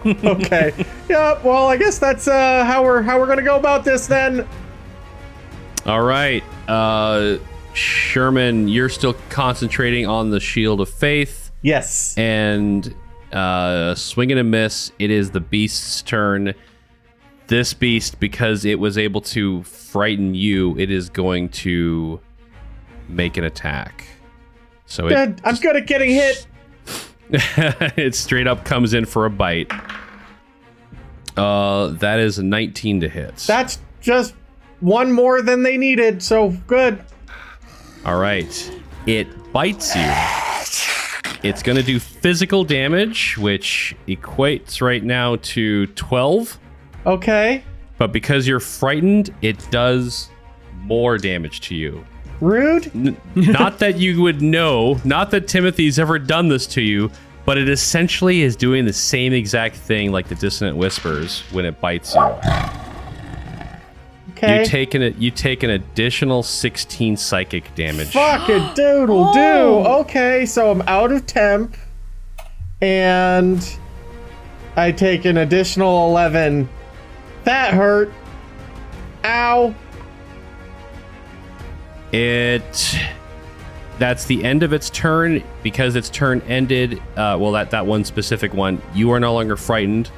okay. 0.06 0.72
yeah. 1.08 1.42
Well, 1.42 1.66
I 1.66 1.76
guess 1.76 1.98
that's 1.98 2.28
uh, 2.28 2.64
how 2.64 2.84
we're 2.84 3.02
how 3.02 3.18
we're 3.18 3.26
gonna 3.26 3.42
go 3.42 3.56
about 3.56 3.84
this 3.84 4.06
then. 4.06 4.46
All 5.88 6.02
right. 6.02 6.44
Uh, 6.68 7.38
Sherman, 7.72 8.68
you're 8.68 8.88
still 8.90 9.14
concentrating 9.30 10.06
on 10.06 10.30
the 10.30 10.38
Shield 10.40 10.80
of 10.82 10.88
Faith 10.90 11.50
Yes. 11.62 12.16
and 12.18 12.94
uh, 13.32 13.94
swing 13.94 14.30
and 14.30 14.38
a 14.38 14.44
miss. 14.44 14.92
It 14.98 15.10
is 15.10 15.30
the 15.30 15.40
beast's 15.40 16.02
turn. 16.02 16.54
This 17.46 17.72
beast, 17.72 18.20
because 18.20 18.66
it 18.66 18.78
was 18.78 18.98
able 18.98 19.22
to 19.22 19.62
frighten 19.62 20.34
you, 20.34 20.78
it 20.78 20.90
is 20.90 21.08
going 21.08 21.48
to 21.50 22.20
make 23.08 23.38
an 23.38 23.44
attack. 23.44 24.04
So 24.84 25.08
Uh, 25.08 25.32
I'm 25.44 25.54
good 25.56 25.74
at 25.76 25.86
getting 25.86 26.10
hit. 26.10 26.46
it 27.30 28.14
straight 28.14 28.46
up 28.46 28.66
comes 28.66 28.92
in 28.92 29.06
for 29.06 29.24
a 29.24 29.30
bite. 29.30 29.72
Uh, 31.38 31.88
that 32.00 32.18
is 32.18 32.38
a 32.38 32.42
19 32.42 33.00
to 33.00 33.08
hit. 33.08 33.36
That's 33.46 33.78
just 34.02 34.34
one 34.80 35.12
more 35.12 35.42
than 35.42 35.62
they 35.62 35.76
needed. 35.76 36.22
So 36.22 36.50
good. 36.66 37.02
All 38.04 38.18
right. 38.18 38.80
It 39.06 39.52
bites 39.52 39.94
you. 39.94 40.10
It's 41.42 41.62
going 41.62 41.76
to 41.76 41.82
do 41.82 42.00
physical 42.00 42.64
damage, 42.64 43.38
which 43.38 43.94
equates 44.08 44.80
right 44.80 45.02
now 45.02 45.36
to 45.36 45.86
12. 45.86 46.58
Okay. 47.06 47.62
But 47.96 48.12
because 48.12 48.46
you're 48.46 48.60
frightened, 48.60 49.34
it 49.42 49.70
does 49.70 50.28
more 50.82 51.18
damage 51.18 51.60
to 51.60 51.74
you. 51.74 52.04
Rude. 52.40 52.94
N- 52.94 53.16
not 53.34 53.78
that 53.78 53.98
you 53.98 54.20
would 54.22 54.42
know, 54.42 55.00
not 55.04 55.30
that 55.32 55.48
Timothy's 55.48 55.98
ever 55.98 56.18
done 56.18 56.48
this 56.48 56.66
to 56.68 56.82
you, 56.82 57.10
but 57.44 57.56
it 57.58 57.68
essentially 57.68 58.42
is 58.42 58.54
doing 58.56 58.84
the 58.84 58.92
same 58.92 59.32
exact 59.32 59.76
thing 59.76 60.12
like 60.12 60.28
the 60.28 60.34
dissonant 60.34 60.76
whispers 60.76 61.40
when 61.50 61.64
it 61.64 61.80
bites 61.80 62.14
you. 62.14 62.20
Okay. 64.38 64.60
You 64.60 64.66
take 64.66 64.94
an 64.94 65.14
you 65.18 65.32
take 65.32 65.64
an 65.64 65.70
additional 65.70 66.44
16 66.44 67.16
psychic 67.16 67.74
damage. 67.74 68.12
Fuck 68.12 68.48
a 68.48 68.72
doodle 68.76 69.32
do. 69.32 69.40
Okay, 69.40 70.46
so 70.46 70.70
I'm 70.70 70.82
out 70.82 71.10
of 71.10 71.26
temp, 71.26 71.76
and 72.80 73.78
I 74.76 74.92
take 74.92 75.24
an 75.24 75.38
additional 75.38 76.08
11. 76.10 76.68
That 77.42 77.74
hurt. 77.74 78.12
Ow. 79.24 79.74
It. 82.12 82.96
That's 83.98 84.24
the 84.26 84.44
end 84.44 84.62
of 84.62 84.72
its 84.72 84.88
turn 84.90 85.42
because 85.64 85.96
its 85.96 86.08
turn 86.10 86.42
ended. 86.42 87.02
Uh, 87.16 87.36
well, 87.40 87.50
that 87.50 87.72
that 87.72 87.86
one 87.86 88.04
specific 88.04 88.54
one, 88.54 88.80
you 88.94 89.10
are 89.10 89.18
no 89.18 89.34
longer 89.34 89.56
frightened. 89.56 90.12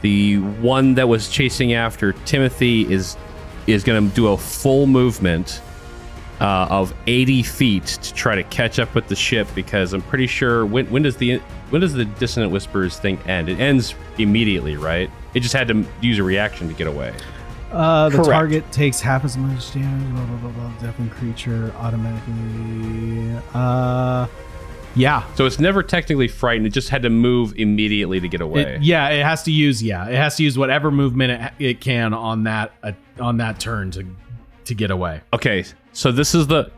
The 0.00 0.38
one 0.38 0.94
that 0.94 1.08
was 1.08 1.28
chasing 1.28 1.74
after 1.74 2.12
Timothy 2.24 2.92
is 2.92 3.16
is 3.66 3.84
going 3.84 4.08
to 4.08 4.14
do 4.14 4.28
a 4.28 4.36
full 4.36 4.86
movement 4.86 5.60
uh, 6.40 6.66
of 6.70 6.94
80 7.06 7.42
feet 7.44 7.86
to 7.86 8.14
try 8.14 8.34
to 8.34 8.42
catch 8.44 8.78
up 8.78 8.94
with 8.94 9.06
the 9.06 9.14
ship 9.14 9.46
because 9.54 9.92
I'm 9.92 10.02
pretty 10.02 10.26
sure 10.26 10.66
when 10.66 10.86
when 10.90 11.02
does 11.02 11.16
the 11.16 11.38
when 11.70 11.80
does 11.80 11.92
the 11.92 12.04
dissonant 12.04 12.50
whispers 12.50 12.98
thing 12.98 13.18
end? 13.26 13.48
It 13.48 13.60
ends 13.60 13.94
immediately, 14.18 14.76
right? 14.76 15.10
It 15.34 15.40
just 15.40 15.54
had 15.54 15.68
to 15.68 15.86
use 16.00 16.18
a 16.18 16.22
reaction 16.22 16.68
to 16.68 16.74
get 16.74 16.88
away. 16.88 17.14
Uh, 17.70 18.10
the 18.10 18.16
Correct. 18.16 18.30
target 18.30 18.72
takes 18.72 19.00
half 19.00 19.24
as 19.24 19.38
much 19.38 19.72
damage. 19.72 20.12
Blah 20.12 20.24
blah 20.26 20.36
blah 20.36 20.50
blah. 20.50 20.78
Deafened 20.80 21.12
creature 21.12 21.72
automatically. 21.78 23.40
Uh, 23.54 24.26
yeah. 24.94 25.34
So 25.34 25.46
it's 25.46 25.58
never 25.58 25.82
technically 25.82 26.28
frightened. 26.28 26.66
It 26.66 26.72
just 26.72 26.88
had 26.88 27.02
to 27.02 27.10
move 27.10 27.54
immediately 27.56 28.20
to 28.20 28.28
get 28.28 28.40
away. 28.40 28.62
It, 28.62 28.82
yeah, 28.82 29.08
it 29.08 29.24
has 29.24 29.42
to 29.44 29.52
use 29.52 29.82
yeah, 29.82 30.08
it 30.08 30.16
has 30.16 30.36
to 30.36 30.42
use 30.42 30.58
whatever 30.58 30.90
movement 30.90 31.32
it, 31.32 31.52
it 31.58 31.80
can 31.80 32.14
on 32.14 32.44
that 32.44 32.72
uh, 32.82 32.92
on 33.20 33.38
that 33.38 33.60
turn 33.60 33.90
to 33.92 34.06
to 34.64 34.74
get 34.74 34.90
away. 34.90 35.20
Okay, 35.32 35.64
so 35.92 36.12
this 36.12 36.34
is 36.34 36.46
the 36.46 36.70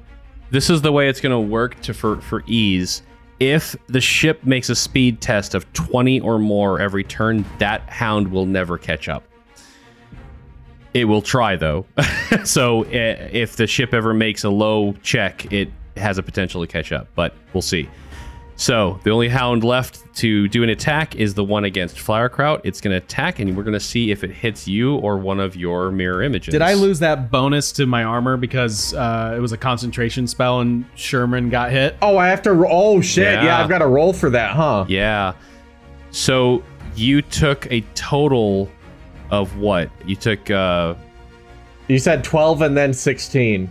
this 0.51 0.71
is 0.71 0.83
the 0.83 0.93
way 0.93 1.09
it's 1.09 1.21
going 1.21 1.33
to 1.33 1.53
work 1.53 1.81
to 1.83 1.95
for 1.95 2.21
for 2.21 2.43
ease. 2.47 3.03
If 3.41 3.75
the 3.89 4.01
ship 4.01 4.45
makes 4.45 4.71
a 4.71 4.77
speed 4.77 5.21
test 5.21 5.55
of 5.57 5.71
20 5.73 6.21
or 6.21 6.39
more 6.39 6.81
every 6.81 7.03
turn, 7.03 7.45
that 7.59 7.83
hound 7.91 8.29
will 8.29 8.47
never 8.47 8.79
catch 8.79 9.09
up. 9.09 9.25
It 10.95 11.07
will 11.07 11.21
try 11.21 11.57
though. 11.57 11.85
so 12.45 12.87
if 12.89 13.57
the 13.57 13.67
ship 13.67 13.93
ever 13.93 14.15
makes 14.15 14.45
a 14.45 14.51
low 14.51 14.93
check, 15.03 15.53
it 15.53 15.69
has 15.97 16.19
a 16.19 16.23
potential 16.23 16.61
to 16.61 16.67
catch 16.67 16.93
up, 16.93 17.09
but 17.15 17.35
we'll 17.53 17.63
see. 17.63 17.89
So 18.57 19.01
the 19.03 19.11
only 19.11 19.29
hound 19.29 19.65
left 19.65 20.15
to 20.17 20.47
do 20.47 20.63
an 20.63 20.69
attack 20.69 21.17
is 21.17 21.35
the 21.35 21.43
one 21.43 21.65
against 21.65 21.97
Flowerkraut. 21.97 22.61
It's 22.63 22.81
going 22.81 22.93
to 22.93 22.99
attack, 23.05 23.41
and 23.41 23.57
we're 23.57 23.65
going 23.65 23.75
to 23.75 23.81
see 23.81 24.13
if 24.13 24.23
it 24.23 24.31
hits 24.31 24.69
you 24.69 24.95
or 24.99 25.19
one 25.19 25.41
of 25.41 25.57
your 25.57 25.91
mirror 25.91 26.23
images. 26.23 26.53
Did 26.53 26.63
I 26.63 26.75
lose 26.75 27.01
that 27.01 27.33
bonus 27.33 27.73
to 27.73 27.87
my 27.87 28.05
armor 28.05 28.37
because 28.37 28.95
uh, 28.95 29.35
it 29.37 29.41
was 29.41 29.51
a 29.51 29.57
concentration 29.59 30.29
spell 30.29 30.61
and 30.61 30.85
Sherman 30.95 31.51
got 31.51 31.73
hit? 31.73 31.97
Oh, 32.01 32.17
I 32.17 32.29
have 32.29 32.43
to. 32.43 32.53
ro- 32.53 32.69
Oh 32.71 33.01
shit! 33.01 33.25
Yeah, 33.25 33.45
Yeah. 33.45 33.61
I've 33.61 33.69
got 33.69 33.79
to 33.79 33.89
roll 33.89 34.13
for 34.13 34.31
that, 34.31 34.53
huh? 34.55 34.85
Yeah. 34.89 35.33
So 36.13 36.63
you 36.95 37.23
took 37.23 37.71
a 37.73 37.81
total 37.97 38.71
of 39.33 39.57
what? 39.59 39.91
You 40.07 40.15
took 40.15 40.49
uh 40.49 40.95
You 41.89 41.99
said 41.99 42.23
12 42.23 42.63
and 42.63 42.77
then 42.77 42.95
16. 42.95 43.69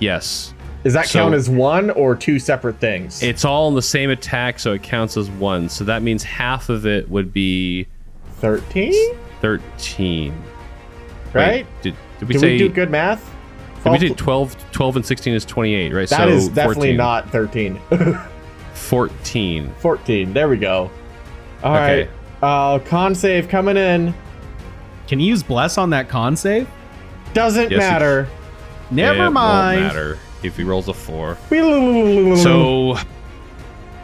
yes. 0.00 0.54
Does 0.84 0.92
that 0.92 1.06
So- 1.06 1.18
count 1.18 1.34
as 1.34 1.48
one 1.48 1.88
or 1.90 2.14
two 2.14 2.38
separate 2.38 2.78
things? 2.78 3.22
It's 3.22 3.44
all 3.44 3.68
in 3.68 3.74
the 3.74 3.82
same 3.82 4.10
attack, 4.10 4.58
so 4.58 4.74
it 4.74 4.82
counts 4.82 5.16
as 5.16 5.30
one. 5.30 5.70
So 5.70 5.82
that 5.84 6.02
means 6.02 6.22
half 6.22 6.68
of 6.68 6.86
it 6.86 7.10
would 7.10 7.32
be 7.32 7.86
13, 8.40 8.92
13. 9.40 10.32
Wait, 10.32 11.34
right? 11.34 11.66
did, 11.80 11.94
did 12.18 12.28
we 12.28 12.34
Did 12.34 12.40
say 12.40 12.52
we 12.52 12.58
do 12.58 12.68
good 12.68 12.90
math? 12.90 13.28
did 13.82 13.92
we 13.92 13.98
did 13.98 14.18
12, 14.18 14.56
12 14.72 14.96
and 14.96 15.06
16 15.06 15.34
is 15.34 15.44
28, 15.46 15.92
right? 15.94 16.08
That 16.08 16.16
so 16.18 16.28
is 16.28 16.48
definitely 16.48 16.88
14. 16.88 16.96
not 16.96 17.30
13. 17.30 17.80
14. 18.74 19.74
14. 19.78 20.32
There 20.34 20.48
we 20.48 20.56
go. 20.58 20.90
All 21.62 21.72
right. 21.72 21.90
Okay. 22.00 22.10
Uh, 22.42 22.78
con 22.80 23.14
save 23.14 23.48
coming 23.48 23.78
in. 23.78 24.12
Can 25.06 25.18
you 25.18 25.26
use 25.28 25.42
bless 25.42 25.78
on 25.78 25.90
that 25.90 26.10
con 26.10 26.36
save? 26.36 26.68
Doesn't 27.32 27.70
Yes, 27.70 27.78
matter. 27.78 28.28
Never 28.90 29.16
it 29.16 29.20
won't 29.22 29.34
mind. 29.34 29.80
matter 29.80 30.18
if 30.44 30.56
he 30.56 30.62
rolls 30.64 30.88
a 30.88 30.94
4. 30.94 31.36
So 31.50 32.36
So, 32.36 32.98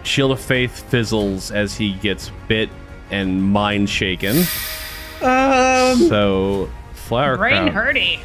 Shield 0.02 0.32
of 0.32 0.40
Faith 0.40 0.88
fizzles 0.90 1.50
as 1.50 1.76
he 1.76 1.92
gets 1.94 2.30
bit 2.48 2.68
and 3.10 3.42
mind 3.42 3.90
shaken. 3.90 4.38
um, 5.22 5.96
So, 6.08 6.70
Flower 6.94 7.36
Brain 7.36 7.70
Crown, 7.72 7.86
hurty. 7.94 8.20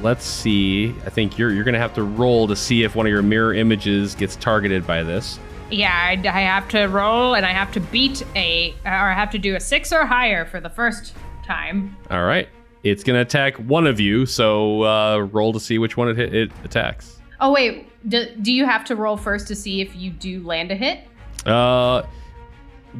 let's 0.00 0.24
see. 0.24 0.94
I 1.04 1.10
think 1.10 1.38
you're 1.38 1.50
you're 1.52 1.64
gonna 1.64 1.78
have 1.78 1.94
to 1.94 2.02
roll 2.02 2.46
to 2.48 2.56
see 2.56 2.82
if 2.84 2.94
one 2.94 3.06
of 3.06 3.10
your 3.10 3.22
mirror 3.22 3.52
images 3.54 4.14
gets 4.14 4.36
targeted 4.36 4.86
by 4.86 5.02
this. 5.02 5.38
Yeah, 5.70 5.92
I, 5.92 6.12
I 6.12 6.40
have 6.40 6.68
to 6.68 6.86
roll 6.86 7.34
and 7.34 7.44
I 7.44 7.50
have 7.52 7.72
to 7.72 7.80
beat 7.80 8.22
a, 8.34 8.74
or 8.86 8.90
I 8.92 9.12
have 9.12 9.30
to 9.32 9.38
do 9.38 9.54
a 9.56 9.60
six 9.60 9.92
or 9.92 10.06
higher 10.06 10.46
for 10.46 10.60
the 10.60 10.70
first 10.70 11.12
time. 11.44 11.94
All 12.10 12.24
right, 12.24 12.48
it's 12.84 13.02
gonna 13.04 13.20
attack 13.20 13.56
one 13.56 13.86
of 13.86 13.98
you. 14.00 14.24
So 14.24 14.82
uh, 14.84 15.18
roll 15.18 15.52
to 15.52 15.60
see 15.60 15.78
which 15.78 15.96
one 15.96 16.08
it 16.08 16.16
hit, 16.16 16.34
it 16.34 16.50
attacks. 16.64 17.17
Oh, 17.40 17.52
wait. 17.52 17.86
Do, 18.08 18.26
do 18.42 18.52
you 18.52 18.64
have 18.64 18.84
to 18.86 18.96
roll 18.96 19.16
first 19.16 19.48
to 19.48 19.54
see 19.54 19.80
if 19.80 19.94
you 19.94 20.10
do 20.10 20.42
land 20.44 20.70
a 20.70 20.74
hit? 20.76 21.00
Uh, 21.46 22.02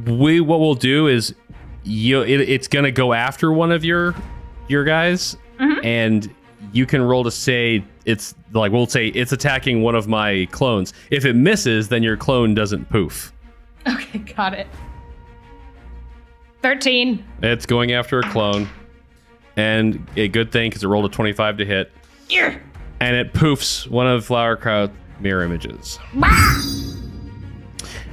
we 0.07 0.41
what 0.41 0.61
we'll 0.61 0.75
do 0.75 1.07
is 1.09 1.35
you 1.85 2.23
it, 2.23 2.41
it's 2.43 2.69
gonna 2.69 2.91
go 2.91 3.13
after 3.13 3.53
one 3.53 3.73
of 3.73 3.85
your 3.85 4.15
your 4.69 4.85
guys, 4.85 5.37
and 5.59 6.33
you 6.73 6.87
can 6.87 7.01
roll 7.03 7.25
to 7.25 7.31
say 7.31 7.85
it's 8.05 8.35
like 8.53 8.71
we'll 8.73 8.87
say 8.87 9.09
it's 9.09 9.33
attacking 9.33 9.83
one 9.83 9.95
of 9.95 10.07
my 10.09 10.47
clones. 10.51 10.93
If 11.11 11.25
it 11.25 11.35
misses, 11.35 11.89
then 11.89 12.03
your 12.03 12.17
clone 12.17 12.55
doesn't 12.55 12.89
poof. 12.91 13.33
Okay, 13.89 14.19
got 14.19 14.53
it. 14.53 14.67
13. 16.63 17.25
It's 17.43 17.65
going 17.65 17.93
after 17.93 18.19
a 18.19 18.23
clone, 18.31 18.69
and 19.57 20.07
a 20.17 20.29
good 20.29 20.53
thing 20.53 20.69
because 20.69 20.83
it 20.85 20.89
rolled 20.89 21.07
a 21.07 21.09
twenty-five 21.09 21.57
to 21.59 21.65
hit, 21.65 21.91
Ear. 22.29 22.63
And 23.01 23.15
it 23.17 23.33
poofs 23.33 23.89
one 23.89 24.07
of 24.07 24.27
Flowerkraut 24.27 24.91
mirror 25.21 25.45
images. 25.45 25.99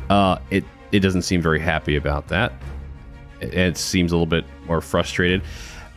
Uh, 0.09 0.37
it 0.51 0.63
it 0.91 0.99
doesn't 0.99 1.23
seem 1.23 1.41
very 1.41 1.59
happy 1.59 1.95
about 1.95 2.27
that. 2.27 2.53
It, 3.41 3.53
it 3.53 3.77
seems 3.77 4.11
a 4.11 4.15
little 4.15 4.27
bit 4.27 4.45
more 4.67 4.81
frustrated. 4.81 5.41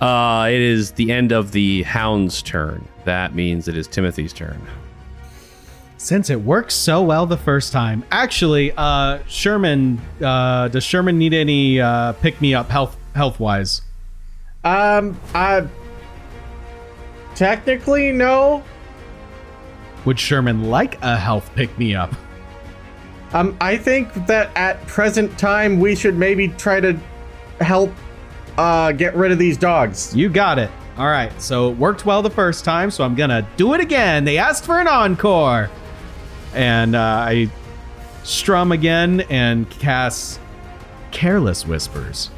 Uh, 0.01 0.49
it 0.49 0.61
is 0.61 0.93
the 0.93 1.13
end 1.13 1.33
of 1.33 1.53
the 1.53 1.83
hound's 1.83 2.41
turn. 2.43 2.87
That 3.05 3.35
means 3.35 3.69
it 3.69 3.77
is 3.77 3.87
Timothy's 3.87 4.33
turn. 4.33 4.61
Since 5.99 6.31
it 6.31 6.41
worked 6.41 6.71
so 6.73 7.03
well 7.03 7.27
the 7.27 7.37
first 7.37 7.73
time, 7.73 8.05
actually, 8.13 8.73
uh, 8.77 9.19
Sherman, 9.27 10.01
uh, 10.23 10.69
does 10.69 10.85
Sherman 10.85 11.19
need 11.19 11.35
any 11.35 11.81
uh, 11.81 12.13
pick 12.15 12.41
me 12.41 12.55
up 12.55 12.71
health 12.71 12.97
health 13.15 13.39
wise? 13.41 13.83
um, 14.65 15.19
I 15.35 15.67
technically 17.35 18.13
no. 18.13 18.63
Would 20.09 20.19
Sherman 20.19 20.71
like 20.71 20.99
a 21.03 21.19
health 21.19 21.51
pick 21.55 21.79
me 21.79 21.95
up? 21.95 22.15
Um, 23.35 23.55
I 23.61 23.77
think 23.77 24.11
that 24.27 24.51
at 24.57 24.81
present 24.87 25.39
time 25.39 25.79
we 25.79 25.95
should 25.95 26.17
maybe 26.17 26.49
try 26.49 26.81
to 26.81 26.99
help 27.61 27.93
uh 28.57 28.93
get 28.93 29.15
rid 29.15 29.33
of 29.33 29.39
these 29.39 29.59
dogs. 29.59 30.17
You 30.17 30.31
got 30.31 30.59
it. 30.59 30.71
All 30.97 31.09
right, 31.09 31.31
so 31.43 31.71
it 31.71 31.77
worked 31.77 32.07
well 32.07 32.23
the 32.23 32.31
first 32.31 32.65
time, 32.65 32.91
so 32.91 33.05
I'm 33.05 33.15
gonna 33.15 33.47
do 33.59 33.75
it 33.75 33.83
again. 33.83 34.25
They 34.25 34.39
asked 34.39 34.65
for 34.65 34.81
an 34.81 34.89
encore, 34.89 35.69
and 36.55 36.97
uh, 36.97 37.27
I 37.29 37.51
strum 38.23 38.73
again 38.73 39.21
and 39.29 39.69
cast 39.69 40.41
Careless 41.11 41.67
Whispers. 41.67 42.31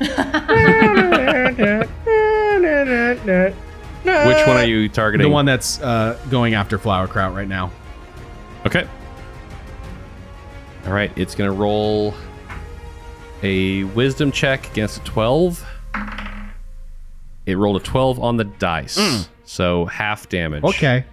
Which 4.04 4.46
one 4.46 4.56
are 4.56 4.64
you 4.64 4.88
targeting? 4.88 5.26
The 5.26 5.32
one 5.32 5.44
that's 5.44 5.80
uh, 5.80 6.18
going 6.30 6.54
after 6.54 6.78
Flowerkraut 6.78 7.34
right 7.34 7.48
now. 7.48 7.70
Okay. 8.66 8.86
All 10.86 10.92
right, 10.92 11.12
it's 11.16 11.34
gonna 11.34 11.52
roll 11.52 12.14
a 13.42 13.84
wisdom 13.84 14.32
check 14.32 14.70
against 14.70 14.98
a 14.98 15.04
twelve. 15.04 15.64
It 17.46 17.56
rolled 17.56 17.80
a 17.80 17.84
twelve 17.84 18.18
on 18.20 18.36
the 18.36 18.44
dice, 18.44 19.28
so 19.44 19.84
half 19.86 20.28
damage. 20.28 20.64
Okay. 20.64 21.04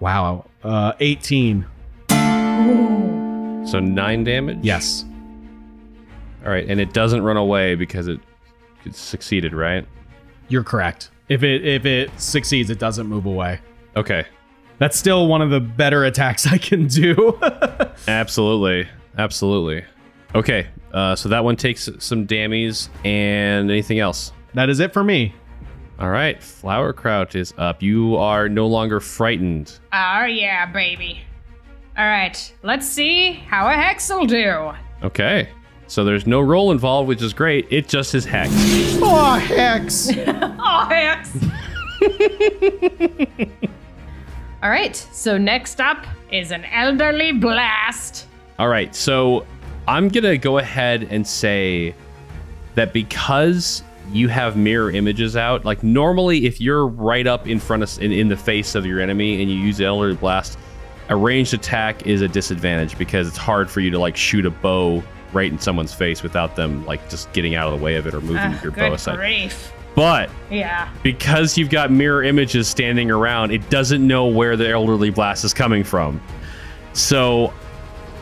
Wow. 0.00 0.46
Uh, 0.64 0.92
18. 0.98 1.64
So 2.08 3.78
nine 3.80 4.24
damage. 4.24 4.58
Yes. 4.62 5.04
All 6.44 6.50
right, 6.50 6.68
and 6.68 6.80
it 6.80 6.92
doesn't 6.92 7.22
run 7.22 7.36
away 7.36 7.76
because 7.76 8.08
it, 8.08 8.18
it 8.84 8.96
succeeded, 8.96 9.52
right? 9.54 9.86
You're 10.48 10.64
correct. 10.64 11.10
If 11.32 11.42
it 11.42 11.64
if 11.66 11.86
it 11.86 12.10
succeeds, 12.20 12.68
it 12.68 12.78
doesn't 12.78 13.06
move 13.06 13.24
away. 13.24 13.58
Okay. 13.96 14.26
That's 14.78 14.98
still 14.98 15.28
one 15.28 15.40
of 15.40 15.48
the 15.50 15.60
better 15.60 16.04
attacks 16.04 16.46
I 16.52 16.58
can 16.58 16.86
do. 16.88 17.38
Absolutely. 18.06 18.86
Absolutely. 19.16 19.84
Okay. 20.34 20.66
Uh, 20.92 21.16
so 21.16 21.28
that 21.30 21.42
one 21.42 21.56
takes 21.56 21.88
some 22.00 22.26
dammies 22.26 22.88
and 23.04 23.70
anything 23.70 23.98
else. 23.98 24.32
that 24.54 24.68
is 24.68 24.80
it 24.80 24.92
for 24.92 25.02
me. 25.02 25.34
All 25.98 26.10
right. 26.10 26.38
Flowerkraut 26.40 27.34
is 27.34 27.54
up. 27.56 27.82
You 27.82 28.16
are 28.16 28.48
no 28.48 28.66
longer 28.66 29.00
frightened. 29.00 29.78
Oh, 29.92 30.24
yeah, 30.24 30.70
baby. 30.70 31.20
All 31.96 32.04
right, 32.06 32.54
let's 32.62 32.88
see 32.88 33.32
how 33.32 33.68
a 33.68 33.74
hex 33.74 34.08
will 34.08 34.24
do. 34.26 34.72
Okay. 35.02 35.48
So 35.92 36.04
there's 36.04 36.26
no 36.26 36.40
roll 36.40 36.72
involved, 36.72 37.06
which 37.06 37.20
is 37.20 37.34
great. 37.34 37.66
It 37.68 37.86
just 37.86 38.14
is 38.14 38.24
hex. 38.24 38.50
Oh, 39.02 39.34
hex! 39.34 40.08
Oh, 40.64 40.86
hex. 40.86 41.36
All 44.62 44.70
right. 44.70 44.96
So 44.96 45.36
next 45.36 45.82
up 45.82 46.06
is 46.30 46.50
an 46.50 46.64
eldritch 46.64 47.38
blast. 47.42 48.26
All 48.58 48.68
right, 48.68 48.94
so 48.94 49.44
I'm 49.86 50.08
gonna 50.08 50.38
go 50.38 50.56
ahead 50.56 51.08
and 51.10 51.26
say 51.26 51.94
that 52.74 52.94
because 52.94 53.82
you 54.12 54.28
have 54.28 54.56
mirror 54.56 54.90
images 54.90 55.36
out, 55.36 55.66
like 55.66 55.82
normally 55.82 56.46
if 56.46 56.58
you're 56.58 56.86
right 56.86 57.26
up 57.26 57.46
in 57.46 57.60
front 57.60 57.82
of 57.82 58.00
in, 58.00 58.12
in 58.12 58.28
the 58.28 58.36
face 58.36 58.74
of 58.74 58.86
your 58.86 58.98
enemy 58.98 59.42
and 59.42 59.50
you 59.50 59.58
use 59.58 59.78
Eldritch 59.78 60.18
Blast, 60.20 60.58
a 61.10 61.16
ranged 61.16 61.52
attack 61.52 62.06
is 62.06 62.22
a 62.22 62.28
disadvantage 62.28 62.96
because 62.96 63.28
it's 63.28 63.36
hard 63.36 63.68
for 63.68 63.80
you 63.80 63.90
to 63.90 63.98
like 63.98 64.16
shoot 64.16 64.46
a 64.46 64.50
bow 64.50 65.02
right 65.32 65.50
in 65.50 65.58
someone's 65.58 65.94
face 65.94 66.22
without 66.22 66.56
them 66.56 66.84
like 66.86 67.08
just 67.08 67.32
getting 67.32 67.54
out 67.54 67.72
of 67.72 67.78
the 67.78 67.84
way 67.84 67.96
of 67.96 68.06
it 68.06 68.14
or 68.14 68.20
moving 68.20 68.36
Ugh, 68.38 68.62
your 68.62 68.72
bow 68.72 68.92
aside. 68.92 69.16
grief. 69.16 69.72
But 69.94 70.30
Yeah. 70.50 70.88
because 71.02 71.58
you've 71.58 71.68
got 71.70 71.90
mirror 71.90 72.22
images 72.22 72.66
standing 72.68 73.10
around, 73.10 73.50
it 73.50 73.68
doesn't 73.70 74.06
know 74.06 74.26
where 74.26 74.56
the 74.56 74.70
eldritch 74.70 75.14
blast 75.14 75.44
is 75.44 75.52
coming 75.54 75.84
from. 75.84 76.20
So 76.94 77.52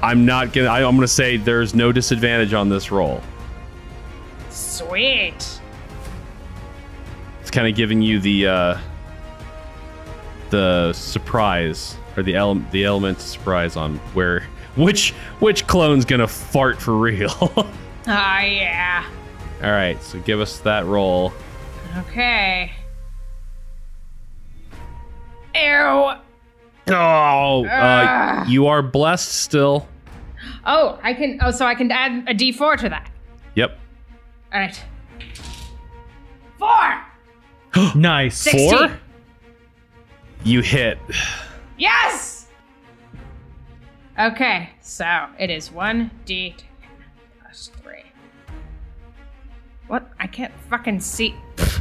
I'm 0.03 0.24
not 0.24 0.53
gonna. 0.53 0.69
I, 0.69 0.82
I'm 0.87 0.95
gonna 0.97 1.07
say 1.09 1.37
there's 1.37 1.74
no 1.74 1.93
disadvantage 1.93 2.55
on 2.55 2.69
this 2.69 2.91
roll. 2.91 3.20
Sweet. 4.49 5.61
It's 7.41 7.51
kind 7.51 7.69
of 7.69 7.74
giving 7.74 8.01
you 8.03 8.19
the 8.20 8.47
uh, 8.47 8.78
the 10.51 10.93
surprise 10.93 11.97
or 12.16 12.23
the 12.23 12.35
ele- 12.35 12.62
the 12.73 12.85
element 12.85 13.19
of 13.19 13.24
surprise 13.24 13.77
on 13.77 13.97
where 14.15 14.45
which 14.77 15.11
which 15.41 15.67
clone's 15.67 16.05
gonna 16.05 16.29
fart 16.29 16.81
for 16.81 16.95
real. 16.97 17.31
All 17.41 17.67
Ah, 18.07 18.41
yeah. 18.41 19.05
All 19.63 19.71
right, 19.71 20.03
so 20.03 20.19
give 20.21 20.41
us 20.41 20.59
that 20.61 20.87
roll. 20.87 21.33
Okay. 21.99 22.73
Ew. 25.55 26.13
Oh, 26.89 27.67
uh, 27.67 28.45
you 28.49 28.67
are 28.67 28.83
blessed 28.83 29.33
still. 29.33 29.87
Oh, 30.65 30.99
I 31.03 31.13
can. 31.15 31.39
Oh, 31.43 31.51
so 31.51 31.67
I 31.67 31.75
can 31.75 31.91
add 31.93 32.29
a 32.29 32.35
D4 32.35 32.79
to 32.79 32.89
that. 32.89 33.11
Yep. 33.55 33.79
All 34.53 34.61
right. 34.61 34.85
Four. 36.59 37.05
nice. 38.01 38.37
16. 38.39 38.71
Four. 38.71 38.99
You 40.45 40.61
hit. 40.63 40.99
Yes. 41.79 42.30
Okay, 44.21 44.69
so 44.81 45.27
it 45.39 45.49
is 45.51 45.73
one 45.73 46.11
D 46.27 46.55
plus 47.41 47.71
three. 47.83 48.03
What? 49.87 50.11
I 50.19 50.27
can't 50.27 50.53
fucking 50.69 51.01
see. 51.01 51.35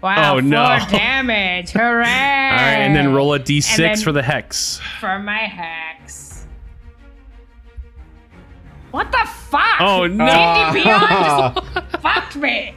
Wow, 0.00 0.36
Oh, 0.36 0.40
four 0.40 0.42
no. 0.42 0.78
damage. 0.90 1.70
Hooray! 1.72 1.98
All 2.00 2.02
right, 2.06 2.78
and 2.78 2.96
then 2.96 3.12
roll 3.12 3.34
a 3.34 3.38
d6 3.38 4.02
for 4.02 4.10
the 4.10 4.22
hex. 4.22 4.80
for 5.00 5.18
my 5.18 5.40
hex. 5.40 6.46
What 8.90 9.12
the 9.12 9.28
fuck? 9.50 9.80
Oh, 9.80 10.06
no. 10.06 10.24
D&D 10.72 10.82
Beyond 10.82 11.54
just 11.74 11.96
fucked 12.02 12.36
me. 12.36 12.74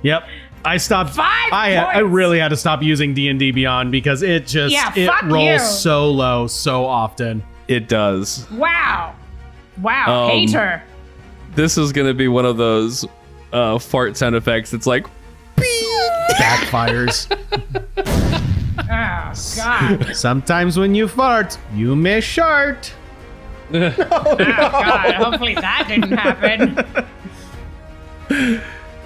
Yep. 0.00 0.26
I 0.64 0.78
stopped. 0.78 1.10
Five 1.10 1.52
I 1.52 1.74
I 1.76 1.98
really 1.98 2.38
had 2.38 2.48
to 2.48 2.56
stop 2.56 2.82
using 2.82 3.12
D 3.12 3.28
and 3.28 3.38
D 3.38 3.50
Beyond 3.50 3.92
because 3.92 4.22
it 4.22 4.46
just 4.46 4.72
Yeah, 4.72 4.90
it 4.96 5.10
rolls 5.24 5.44
you. 5.44 5.58
so 5.58 6.10
low 6.10 6.46
so 6.46 6.86
often. 6.86 7.42
It 7.72 7.88
does. 7.88 8.46
Wow. 8.50 9.14
Wow, 9.80 10.24
Um, 10.24 10.30
hater. 10.30 10.82
This 11.54 11.78
is 11.78 11.90
going 11.92 12.06
to 12.06 12.12
be 12.12 12.28
one 12.28 12.44
of 12.44 12.58
those 12.58 13.06
uh, 13.52 13.78
fart 13.78 14.16
sound 14.18 14.34
effects. 14.36 14.74
It's 14.74 14.86
like, 14.86 15.06
Backfires. 15.56 17.28
Oh, 18.94 19.32
God. 19.56 20.14
Sometimes 20.16 20.78
when 20.78 20.94
you 20.94 21.06
fart, 21.08 21.56
you 21.74 21.94
may 21.96 22.20
shart. 22.20 22.92
Oh, 23.72 23.90
God. 24.36 25.14
Hopefully 25.14 25.54
that 25.54 25.86
didn't 25.88 26.12
happen. 26.12 26.84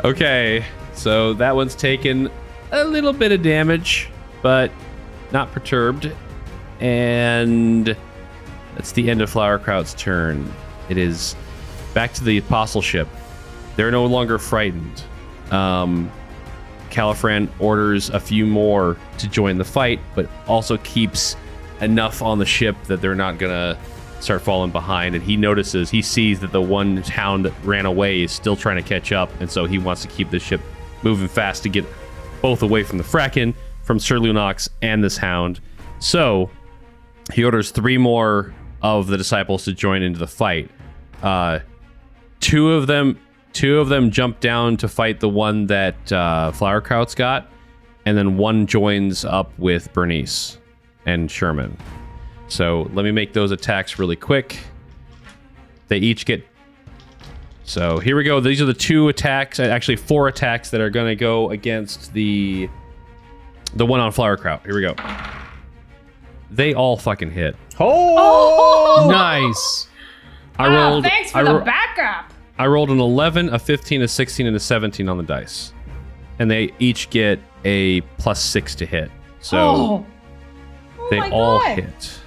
okay, 0.04 0.64
so 0.92 1.34
that 1.34 1.54
one's 1.54 1.74
taken 1.76 2.30
a 2.72 2.84
little 2.84 3.12
bit 3.12 3.30
of 3.32 3.42
damage, 3.42 4.08
but 4.42 4.70
not 5.30 5.52
perturbed. 5.52 6.10
And 6.80 7.96
that's 8.76 8.92
the 8.92 9.10
end 9.10 9.22
of 9.22 9.32
Flowerkraut's 9.32 9.94
turn. 9.94 10.52
It 10.88 10.98
is 10.98 11.34
back 11.94 12.12
to 12.14 12.24
the 12.24 12.38
Apostleship. 12.38 13.08
They're 13.74 13.90
no 13.90 14.06
longer 14.06 14.38
frightened. 14.38 15.02
Um, 15.50 16.12
Caliphran 16.90 17.48
orders 17.58 18.10
a 18.10 18.20
few 18.20 18.46
more 18.46 18.96
to 19.18 19.28
join 19.28 19.58
the 19.58 19.64
fight, 19.64 19.98
but 20.14 20.28
also 20.46 20.76
keeps 20.78 21.36
enough 21.80 22.22
on 22.22 22.38
the 22.38 22.46
ship 22.46 22.76
that 22.84 23.00
they're 23.00 23.14
not 23.14 23.38
gonna 23.38 23.78
start 24.20 24.42
falling 24.42 24.70
behind. 24.70 25.14
And 25.14 25.24
he 25.24 25.36
notices, 25.36 25.90
he 25.90 26.02
sees 26.02 26.40
that 26.40 26.52
the 26.52 26.60
one 26.60 26.98
hound 26.98 27.44
that 27.44 27.52
ran 27.64 27.86
away 27.86 28.22
is 28.22 28.32
still 28.32 28.56
trying 28.56 28.76
to 28.76 28.82
catch 28.82 29.12
up, 29.12 29.30
and 29.40 29.50
so 29.50 29.64
he 29.64 29.78
wants 29.78 30.02
to 30.02 30.08
keep 30.08 30.30
the 30.30 30.38
ship 30.38 30.60
moving 31.02 31.28
fast 31.28 31.62
to 31.62 31.68
get 31.68 31.84
both 32.42 32.62
away 32.62 32.82
from 32.82 32.98
the 32.98 33.04
Fracken, 33.04 33.54
from 33.82 33.98
Sir 33.98 34.18
Lunox, 34.18 34.68
and 34.82 35.02
this 35.02 35.16
hound. 35.16 35.60
So 35.98 36.50
he 37.32 37.44
orders 37.44 37.70
three 37.70 37.98
more 37.98 38.54
of 38.94 39.08
the 39.08 39.16
disciples 39.16 39.64
to 39.64 39.72
join 39.72 40.02
into 40.02 40.18
the 40.18 40.26
fight. 40.26 40.70
Uh, 41.22 41.60
two 42.40 42.72
of 42.72 42.86
them 42.86 43.18
two 43.52 43.80
of 43.80 43.88
them 43.88 44.10
jump 44.10 44.38
down 44.40 44.76
to 44.76 44.86
fight 44.86 45.18
the 45.18 45.28
one 45.28 45.66
that 45.66 45.94
uh, 46.12 46.52
Flowerkraut's 46.54 47.14
got, 47.14 47.50
and 48.04 48.16
then 48.16 48.36
one 48.36 48.66
joins 48.66 49.24
up 49.24 49.50
with 49.58 49.90
Bernice 49.94 50.58
and 51.06 51.30
Sherman. 51.30 51.76
So 52.48 52.90
let 52.92 53.04
me 53.04 53.12
make 53.12 53.32
those 53.32 53.50
attacks 53.52 53.98
really 53.98 54.14
quick. 54.14 54.58
They 55.88 55.96
each 55.98 56.26
get. 56.26 56.46
So 57.64 57.98
here 57.98 58.14
we 58.16 58.24
go. 58.24 58.40
These 58.40 58.60
are 58.60 58.66
the 58.66 58.74
two 58.74 59.08
attacks, 59.08 59.58
actually 59.58 59.96
four 59.96 60.28
attacks 60.28 60.70
that 60.70 60.80
are 60.80 60.90
going 60.90 61.08
to 61.08 61.16
go 61.16 61.50
against 61.50 62.12
the 62.12 62.68
the 63.74 63.86
one 63.86 64.00
on 64.00 64.12
Flower 64.12 64.36
Flowerkraut. 64.36 64.64
Here 64.64 64.74
we 64.74 64.82
go. 64.82 64.94
They 66.50 66.74
all 66.74 66.96
fucking 66.96 67.30
hit. 67.30 67.56
Oh, 67.78 69.06
nice. 69.10 69.88
I 70.58 70.66
Oh, 70.66 70.70
rolled. 70.90 71.04
thanks 71.04 71.30
for 71.32 71.38
I, 71.38 71.42
the 71.44 71.58
backup. 71.60 72.32
I 72.58 72.66
rolled 72.66 72.90
an 72.90 73.00
11, 73.00 73.50
a 73.50 73.58
15, 73.58 74.02
a 74.02 74.08
16, 74.08 74.46
and 74.46 74.56
a 74.56 74.60
17 74.60 75.08
on 75.08 75.18
the 75.18 75.22
dice. 75.22 75.72
And 76.38 76.50
they 76.50 76.72
each 76.78 77.10
get 77.10 77.38
a 77.64 78.00
plus 78.18 78.42
six 78.42 78.74
to 78.76 78.86
hit. 78.86 79.10
So 79.40 79.58
oh. 79.58 80.06
Oh 80.98 81.08
they 81.10 81.20
all 81.30 81.58
God. 81.58 81.78
hit. 81.78 82.20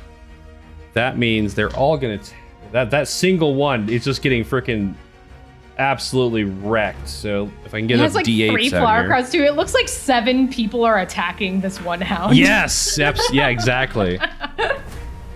That 0.94 1.18
means 1.18 1.54
they're 1.54 1.76
all 1.76 1.98
gonna. 1.98 2.18
T- 2.18 2.34
that 2.72 2.92
that 2.92 3.08
single 3.08 3.56
one 3.56 3.90
is 3.90 4.04
just 4.04 4.22
getting 4.22 4.44
freaking 4.44 4.94
absolutely 5.78 6.44
wrecked. 6.44 7.08
So 7.08 7.50
if 7.66 7.74
I 7.74 7.80
can 7.80 7.86
It 7.86 7.88
get 7.90 8.00
has 8.00 8.14
a 8.14 8.18
like 8.18 8.26
D8 8.26 8.52
three 8.52 8.70
Flowerkrauts 8.70 9.32
too. 9.32 9.44
It 9.44 9.56
looks 9.56 9.74
like 9.74 9.88
seven 9.88 10.48
people 10.48 10.84
are 10.86 11.00
attacking 11.00 11.62
this 11.62 11.80
one 11.82 12.02
hound. 12.02 12.36
Yes. 12.38 12.98
yeah. 13.32 13.48
Exactly. 13.48 14.20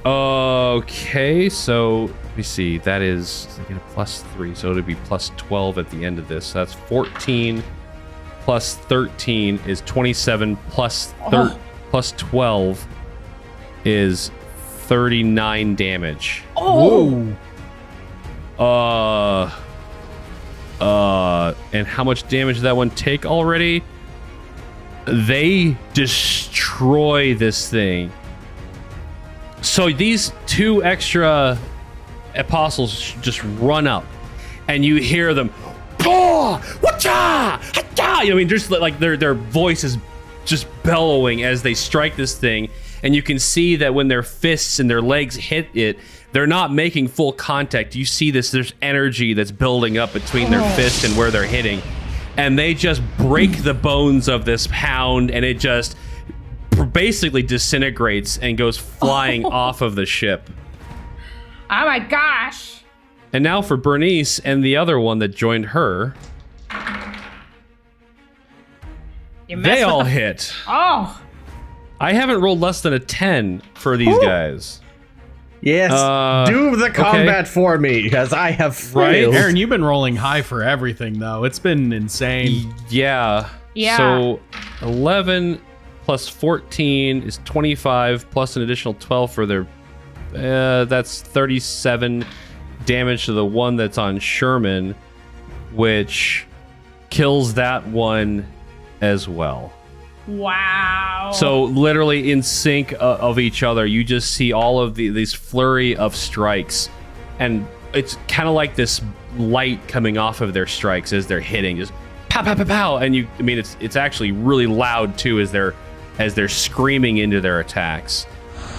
okay. 0.05 1.49
So 1.49 2.05
let 2.23 2.37
me 2.37 2.43
see. 2.43 2.77
That 2.79 3.01
is 3.01 3.47
I 3.59 3.63
get 3.69 3.77
a 3.77 3.79
plus 3.91 4.23
three, 4.33 4.53
so 4.55 4.71
it'll 4.71 4.81
be 4.83 4.95
plus 4.95 5.31
twelve 5.37 5.77
at 5.77 5.89
the 5.89 6.03
end 6.05 6.19
of 6.19 6.27
this. 6.27 6.47
So 6.47 6.59
that's 6.59 6.73
fourteen. 6.73 7.63
Plus 8.41 8.75
thirteen 8.75 9.59
is 9.65 9.81
twenty-seven. 9.81 10.57
Plus 10.69 11.13
thir- 11.31 11.51
Oh. 11.53 11.59
plus 11.89 12.13
twelve 12.17 12.85
is 13.85 14.31
thirty-nine 14.87 15.75
damage. 15.75 16.43
Oh. 16.57 17.25
Uh. 18.59 19.49
Uh. 20.83 21.53
And 21.71 21.87
how 21.87 22.03
much 22.03 22.27
damage 22.27 22.57
did 22.57 22.63
that 22.63 22.75
one 22.75 22.89
take 22.91 23.25
already? 23.25 23.83
They 25.05 25.77
destroy 25.93 27.33
this 27.35 27.69
thing. 27.69 28.11
So 29.63 29.89
these 29.89 30.33
two 30.45 30.83
extra 30.83 31.57
apostles 32.35 33.15
just 33.21 33.41
run 33.59 33.87
up, 33.87 34.05
and 34.67 34.83
you 34.83 34.97
hear 34.97 35.33
them. 35.33 35.51
"Oh, 36.01 36.57
whatcha, 36.81 37.09
hacha!" 37.09 38.23
You 38.23 38.29
know, 38.29 38.35
I 38.35 38.37
mean, 38.39 38.49
just 38.49 38.69
like 38.69 38.99
their 38.99 39.15
their 39.15 39.33
voice 39.33 39.85
is 39.85 39.97
just 40.45 40.67
bellowing 40.83 41.43
as 41.43 41.63
they 41.63 41.73
strike 41.73 42.17
this 42.17 42.37
thing, 42.37 42.67
and 43.03 43.15
you 43.15 43.21
can 43.21 43.39
see 43.39 43.77
that 43.77 43.93
when 43.93 44.09
their 44.09 44.21
fists 44.21 44.79
and 44.79 44.89
their 44.89 45.01
legs 45.01 45.37
hit 45.37 45.69
it, 45.73 45.97
they're 46.33 46.45
not 46.45 46.73
making 46.73 47.07
full 47.07 47.31
contact. 47.31 47.95
You 47.95 48.03
see 48.03 48.31
this, 48.31 48.51
there's 48.51 48.73
energy 48.81 49.33
that's 49.33 49.51
building 49.51 49.97
up 49.97 50.11
between 50.11 50.51
their 50.51 50.61
oh. 50.61 50.69
fists 50.75 51.05
and 51.05 51.15
where 51.15 51.31
they're 51.31 51.47
hitting, 51.47 51.81
and 52.35 52.59
they 52.59 52.73
just 52.73 53.01
break 53.17 53.63
the 53.63 53.73
bones 53.73 54.27
of 54.27 54.43
this 54.43 54.65
hound, 54.65 55.31
and 55.31 55.45
it 55.45 55.57
just 55.57 55.95
basically 56.91 57.43
disintegrates 57.43 58.37
and 58.37 58.57
goes 58.57 58.77
flying 58.77 59.45
off 59.45 59.81
of 59.81 59.95
the 59.95 60.05
ship. 60.05 60.49
Oh 61.69 61.85
my 61.85 61.99
gosh. 61.99 62.83
And 63.31 63.43
now 63.43 63.61
for 63.61 63.77
Bernice 63.77 64.39
and 64.39 64.63
the 64.63 64.77
other 64.77 64.99
one 64.99 65.19
that 65.19 65.29
joined 65.29 65.67
her. 65.67 66.13
They 69.47 69.83
all 69.83 70.03
the- 70.03 70.09
hit. 70.09 70.53
Oh, 70.67 71.19
I 71.99 72.13
haven't 72.13 72.41
rolled 72.41 72.59
less 72.59 72.81
than 72.81 72.93
a 72.93 72.99
10 72.99 73.61
for 73.75 73.97
these 73.97 74.17
guys. 74.19 74.81
Yes. 75.61 75.91
Uh, 75.93 76.45
Do 76.47 76.75
the 76.75 76.85
okay. 76.87 76.93
combat 77.01 77.47
for 77.47 77.77
me, 77.77 78.11
as 78.13 78.33
I 78.33 78.51
have 78.51 78.75
failed. 78.75 79.33
Right. 79.33 79.41
Aaron, 79.41 79.55
you've 79.55 79.69
been 79.69 79.83
rolling 79.83 80.15
high 80.17 80.41
for 80.41 80.61
everything 80.61 81.19
though. 81.19 81.45
It's 81.45 81.59
been 81.59 81.93
insane. 81.93 82.73
Yeah. 82.89 83.47
Yeah. 83.73 83.95
So 83.97 84.39
11 84.81 85.61
plus 86.03 86.27
14 86.27 87.23
is 87.23 87.39
25 87.45 88.29
plus 88.29 88.55
an 88.55 88.61
additional 88.61 88.93
12 88.95 89.31
for 89.31 89.45
their 89.45 89.67
uh, 90.35 90.85
that's 90.85 91.21
37 91.21 92.25
damage 92.85 93.25
to 93.25 93.33
the 93.33 93.45
one 93.45 93.75
that's 93.75 93.97
on 93.97 94.19
Sherman 94.19 94.95
which 95.73 96.45
kills 97.09 97.53
that 97.53 97.85
one 97.87 98.45
as 99.01 99.27
well. 99.27 99.73
wow. 100.27 101.31
So 101.33 101.63
literally 101.63 102.31
in 102.31 102.41
sync 102.41 102.93
uh, 102.93 103.17
of 103.19 103.39
each 103.39 103.63
other, 103.63 103.85
you 103.85 104.03
just 104.03 104.31
see 104.31 104.53
all 104.53 104.79
of 104.79 104.95
the, 104.95 105.09
these 105.09 105.33
flurry 105.33 105.95
of 105.95 106.15
strikes, 106.15 106.89
and 107.39 107.67
it's 107.93 108.17
kind 108.27 108.47
of 108.47 108.55
like 108.55 108.75
this 108.75 109.01
light 109.37 109.85
coming 109.87 110.17
off 110.17 110.41
of 110.41 110.53
their 110.53 110.67
strikes 110.67 111.11
as 111.11 111.27
they're 111.27 111.39
hitting, 111.39 111.77
just 111.77 111.91
pow 112.29 112.43
pow 112.43 112.55
pow 112.55 112.63
pow, 112.63 112.97
and 112.97 113.15
you. 113.15 113.27
I 113.39 113.41
mean, 113.41 113.57
it's 113.57 113.75
it's 113.79 113.95
actually 113.95 114.31
really 114.31 114.67
loud 114.67 115.17
too 115.17 115.39
as 115.39 115.51
they're 115.51 115.75
as 116.19 116.33
they're 116.35 116.47
screaming 116.49 117.17
into 117.17 117.41
their 117.41 117.59
attacks, 117.59 118.25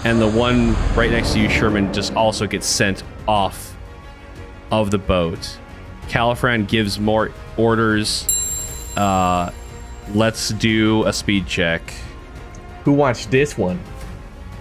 and 0.05 0.21
the 0.21 0.29
one 0.29 0.75
right 0.95 1.11
next 1.11 1.33
to 1.33 1.41
you, 1.41 1.49
Sherman, 1.49 1.93
just 1.93 2.15
also 2.15 2.47
gets 2.47 2.67
sent 2.67 3.03
off 3.27 3.75
of 4.71 4.91
the 4.91 4.99
boat. 4.99 5.59
Caliphran 6.09 6.69
gives 6.69 6.99
more 7.01 7.31
orders. 7.57 8.27
Uh, 8.97 9.51
let's 10.15 10.51
do 10.51 11.05
a 11.07 11.13
speed 11.13 11.47
check. 11.47 11.83
Who 12.85 12.93
watched 12.93 13.31
this 13.31 13.57
one? 13.57 13.81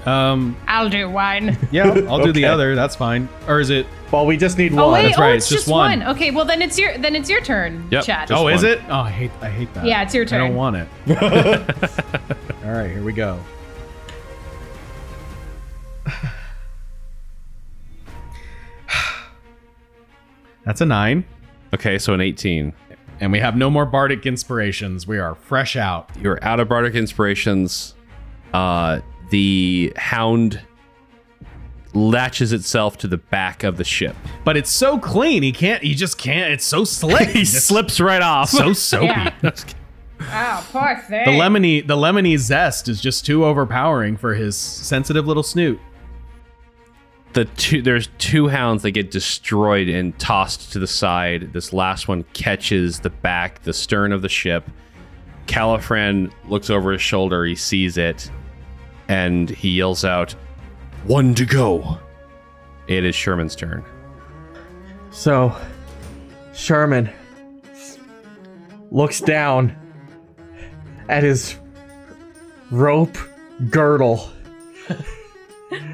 Um, 0.06 0.58
I'll 0.68 0.90
do 0.90 1.10
one. 1.10 1.58
yeah, 1.72 1.90
I'll 2.10 2.24
do 2.24 2.32
the 2.34 2.46
other. 2.46 2.76
That's 2.76 2.96
fine. 2.96 3.30
Or 3.48 3.60
is 3.60 3.70
it? 3.70 3.86
Well, 4.12 4.26
we 4.26 4.38
just 4.38 4.58
need 4.58 4.74
Oh 4.74 4.86
one. 4.90 4.94
wait, 4.94 5.04
that's 5.04 5.18
oh 5.18 5.22
right, 5.22 5.36
it's, 5.36 5.46
it's 5.46 5.50
just 5.52 5.66
just 5.66 5.72
one. 5.72 6.00
one. 6.00 6.16
Okay, 6.16 6.30
well 6.32 6.46
then 6.46 6.62
it's 6.62 6.78
your 6.78 6.98
then 6.98 7.16
it's 7.16 7.30
your 7.30 7.42
turn, 7.42 7.88
Yep, 7.90 8.04
chat. 8.04 8.28
just 8.28 8.40
oh, 8.40 8.48
is 8.48 8.64
it? 8.64 8.80
Oh, 8.90 9.00
I 9.00 9.10
hate 9.10 9.32
I 9.42 9.50
hate 9.50 9.74
that. 9.74 9.86
Yeah, 9.86 10.04
it's 10.04 10.14
your 10.14 10.26
turn. 10.26 10.42
I 10.42 10.48
don't 10.48 10.56
want 10.56 10.76
it. 10.76 10.88
All 12.64 12.72
right, 12.72 12.90
here 12.90 13.04
we 13.04 13.12
go. 13.14 13.40
That's 20.66 20.82
a 20.82 20.86
nine, 20.86 21.26
Okay, 21.74 21.98
so 21.98 22.14
an 22.14 22.22
18. 22.22 22.72
and 23.20 23.32
we 23.32 23.40
have 23.40 23.58
no 23.58 23.70
more 23.70 23.86
bardic 23.86 24.26
inspirations. 24.26 25.06
We 25.08 25.18
are 25.20 25.36
fresh 25.36 25.76
out. 25.76 26.10
You're 26.22 26.42
out 26.44 26.60
of 26.60 26.70
bardic 26.70 26.94
inspirations. 26.96 27.96
Uh, 28.54 29.00
the 29.30 29.92
hound 29.98 30.62
latches 31.94 32.54
itself 32.54 32.98
to 33.00 33.08
the 33.08 33.18
back 33.18 33.64
of 33.64 33.78
the 33.78 33.84
ship. 33.84 34.16
But 34.44 34.56
it's 34.58 34.72
so 34.72 34.98
clean. 35.00 35.44
He 35.44 35.52
can't. 35.52 35.84
He 35.84 35.96
just 35.96 36.18
can't. 36.18 36.54
It's 36.54 36.66
so 36.66 36.86
slick. 36.86 37.30
he 37.32 37.44
slips 37.46 38.00
right 38.00 38.22
off. 38.22 38.50
So 38.50 38.72
soapy. 38.74 39.08
Yeah. 39.08 39.32
Oh, 40.32 40.68
poor 40.72 40.98
thing. 41.08 41.26
The 41.26 41.32
lemony, 41.32 41.86
the 41.86 41.96
lemony 41.96 42.38
zest 42.38 42.88
is 42.88 43.02
just 43.02 43.26
too 43.26 43.46
overpowering 43.46 44.18
for 44.18 44.34
his 44.34 44.56
sensitive 44.58 45.28
little 45.28 45.44
snoot. 45.44 45.80
the 47.34 47.46
two 47.46 47.82
there's 47.82 48.10
two 48.20 48.48
hounds 48.48 48.84
that 48.84 48.92
get 48.92 49.10
destroyed 49.12 49.90
and 49.90 50.18
tossed 50.20 50.72
to 50.74 50.80
the 50.80 50.88
side. 50.88 51.52
This 51.54 51.74
last 51.74 52.08
one 52.08 52.24
catches 52.34 53.00
the 53.00 53.10
back, 53.10 53.64
the 53.64 53.74
stern 53.74 54.12
of 54.12 54.22
the 54.22 54.30
ship. 54.30 54.70
Caliphran 55.48 56.32
looks 56.48 56.70
over 56.70 56.92
his 56.92 57.02
shoulder, 57.02 57.44
he 57.44 57.56
sees 57.56 57.98
it, 57.98 58.32
and 59.10 59.50
he 59.50 59.70
yells 59.70 60.06
out, 60.06 60.32
One 61.06 61.36
to 61.36 61.46
go. 61.46 61.98
It 62.88 63.04
is 63.04 63.16
Sherman's 63.16 63.56
turn. 63.56 63.84
So, 65.12 65.56
Sherman 66.54 67.10
looks 68.92 69.20
down 69.22 69.76
at 71.14 71.22
his 71.24 71.56
rope 72.72 73.16
girdle, 73.70 74.32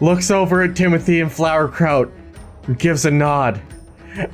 looks 0.00 0.30
over 0.30 0.62
at 0.62 0.74
Timothy 0.74 1.20
and 1.20 1.30
Flowerkraut, 1.30 2.10
and 2.66 2.78
gives 2.78 3.04
a 3.04 3.10
nod, 3.10 3.60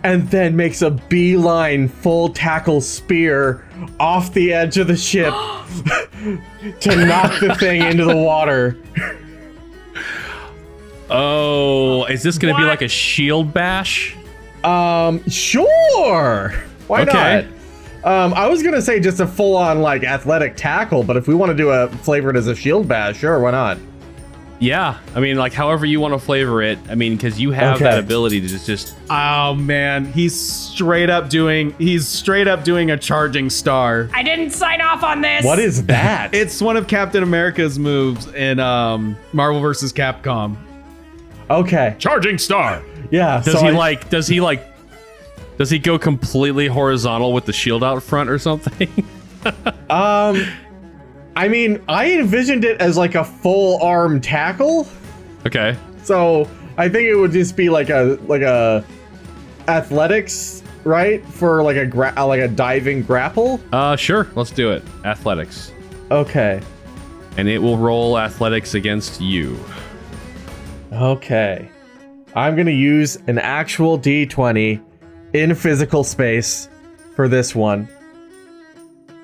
and 0.04 0.28
then 0.30 0.54
makes 0.54 0.80
a 0.82 0.90
beeline 0.92 1.88
full 1.88 2.28
tackle 2.28 2.80
spear 2.80 3.66
off 3.98 4.32
the 4.32 4.52
edge 4.52 4.78
of 4.78 4.86
the 4.86 4.96
ship 4.96 5.32
to 6.80 7.06
knock 7.06 7.40
the 7.40 7.56
thing 7.58 7.82
into 7.82 8.04
the 8.04 8.16
water. 8.16 8.76
Oh, 11.10 12.04
is 12.04 12.22
this 12.22 12.38
gonna 12.38 12.56
be 12.56 12.62
like 12.64 12.82
a 12.82 12.88
shield 12.88 13.52
bash? 13.52 14.14
Um, 14.62 15.28
sure. 15.28 16.54
Why 16.86 17.02
Okay. 17.02 17.46
not? 17.46 17.57
Um, 18.04 18.32
I 18.34 18.46
was 18.46 18.62
gonna 18.62 18.80
say 18.82 19.00
just 19.00 19.20
a 19.20 19.26
full-on 19.26 19.80
like 19.80 20.04
athletic 20.04 20.56
tackle, 20.56 21.02
but 21.02 21.16
if 21.16 21.26
we 21.26 21.34
want 21.34 21.50
to 21.50 21.56
do 21.56 21.70
a 21.70 21.88
flavor 21.88 22.30
it 22.30 22.36
as 22.36 22.46
a 22.46 22.54
shield 22.54 22.86
bash, 22.88 23.18
sure, 23.18 23.40
why 23.40 23.50
not? 23.50 23.78
Yeah, 24.60 24.98
I 25.14 25.20
mean, 25.20 25.36
like 25.36 25.52
however 25.52 25.86
you 25.86 26.00
want 26.00 26.14
to 26.14 26.18
flavor 26.18 26.62
it. 26.62 26.78
I 26.88 26.96
mean, 26.96 27.14
because 27.16 27.40
you 27.40 27.52
have 27.52 27.76
Okay. 27.76 27.84
that 27.84 27.98
ability 28.00 28.40
to 28.40 28.48
just, 28.48 28.66
just 28.66 28.96
Oh 29.08 29.54
man, 29.54 30.04
he's 30.12 30.38
straight 30.38 31.10
up 31.10 31.28
doing. 31.28 31.74
He's 31.78 32.06
straight 32.08 32.48
up 32.48 32.64
doing 32.64 32.90
a 32.90 32.96
charging 32.96 33.50
star. 33.50 34.08
I 34.14 34.22
didn't 34.24 34.50
sign 34.50 34.80
off 34.80 35.02
on 35.04 35.20
this. 35.20 35.44
What 35.44 35.58
is 35.60 35.84
that? 35.86 36.34
It's 36.38 36.60
one 36.60 36.76
of 36.76 36.86
Captain 36.88 37.22
America's 37.22 37.78
moves 37.78 38.26
in 38.34 38.58
um, 38.58 39.16
Marvel 39.32 39.60
vs. 39.60 39.92
Capcom. 39.92 40.56
okay. 41.50 41.94
Charging 41.98 42.38
star. 42.38 42.82
Yeah. 43.10 43.40
does 43.44 43.54
so 43.54 43.60
he 43.60 43.68
I- 43.68 43.72
like? 43.72 44.08
Does 44.10 44.26
he 44.26 44.40
like? 44.40 44.64
Does 45.58 45.70
he 45.70 45.78
go 45.78 45.98
completely 45.98 46.68
horizontal 46.68 47.32
with 47.32 47.44
the 47.44 47.52
shield 47.52 47.82
out 47.84 48.02
front 48.02 48.30
or 48.30 48.38
something? 48.38 48.88
Um, 49.88 50.44
I 51.36 51.48
mean, 51.48 51.80
I 51.88 52.10
envisioned 52.12 52.64
it 52.64 52.78
as 52.80 52.96
like 52.98 53.14
a 53.14 53.24
full 53.24 53.80
arm 53.82 54.20
tackle, 54.20 54.86
okay. 55.46 55.76
so 56.02 56.46
I 56.76 56.88
think 56.90 57.08
it 57.08 57.14
would 57.14 57.30
just 57.32 57.56
be 57.56 57.70
like 57.70 57.88
a 57.88 58.18
like 58.26 58.42
a 58.42 58.84
athletics, 59.68 60.62
right? 60.84 61.24
For 61.26 61.62
like 61.62 61.76
a 61.76 61.86
gra- 61.86 62.12
uh, 62.16 62.26
like 62.26 62.40
a 62.40 62.48
diving 62.48 63.02
grapple. 63.02 63.60
Uh, 63.72 63.96
sure. 63.96 64.28
Let's 64.34 64.50
do 64.50 64.72
it. 64.72 64.82
Athletics, 65.04 65.72
Okay. 66.10 66.60
and 67.38 67.48
it 67.48 67.58
will 67.62 67.78
roll 67.78 68.18
athletics 68.18 68.74
against 68.74 69.20
you. 69.22 69.58
Okay. 70.92 71.70
I'm 72.34 72.54
going 72.56 72.66
to 72.66 72.72
use 72.72 73.16
an 73.26 73.38
actual 73.38 73.98
d20 73.98 74.82
in 75.32 75.54
physical 75.54 76.04
space 76.04 76.68
for 77.14 77.28
this 77.28 77.54
one. 77.54 77.88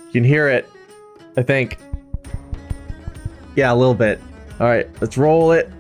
You 0.06 0.12
can 0.12 0.24
hear 0.24 0.48
it, 0.48 0.68
I 1.36 1.42
think. 1.42 1.78
Yeah, 3.56 3.72
a 3.72 3.74
little 3.76 3.94
bit. 3.94 4.20
All 4.60 4.66
right, 4.66 4.88
let's 5.00 5.16
roll 5.16 5.52
it. 5.52 5.70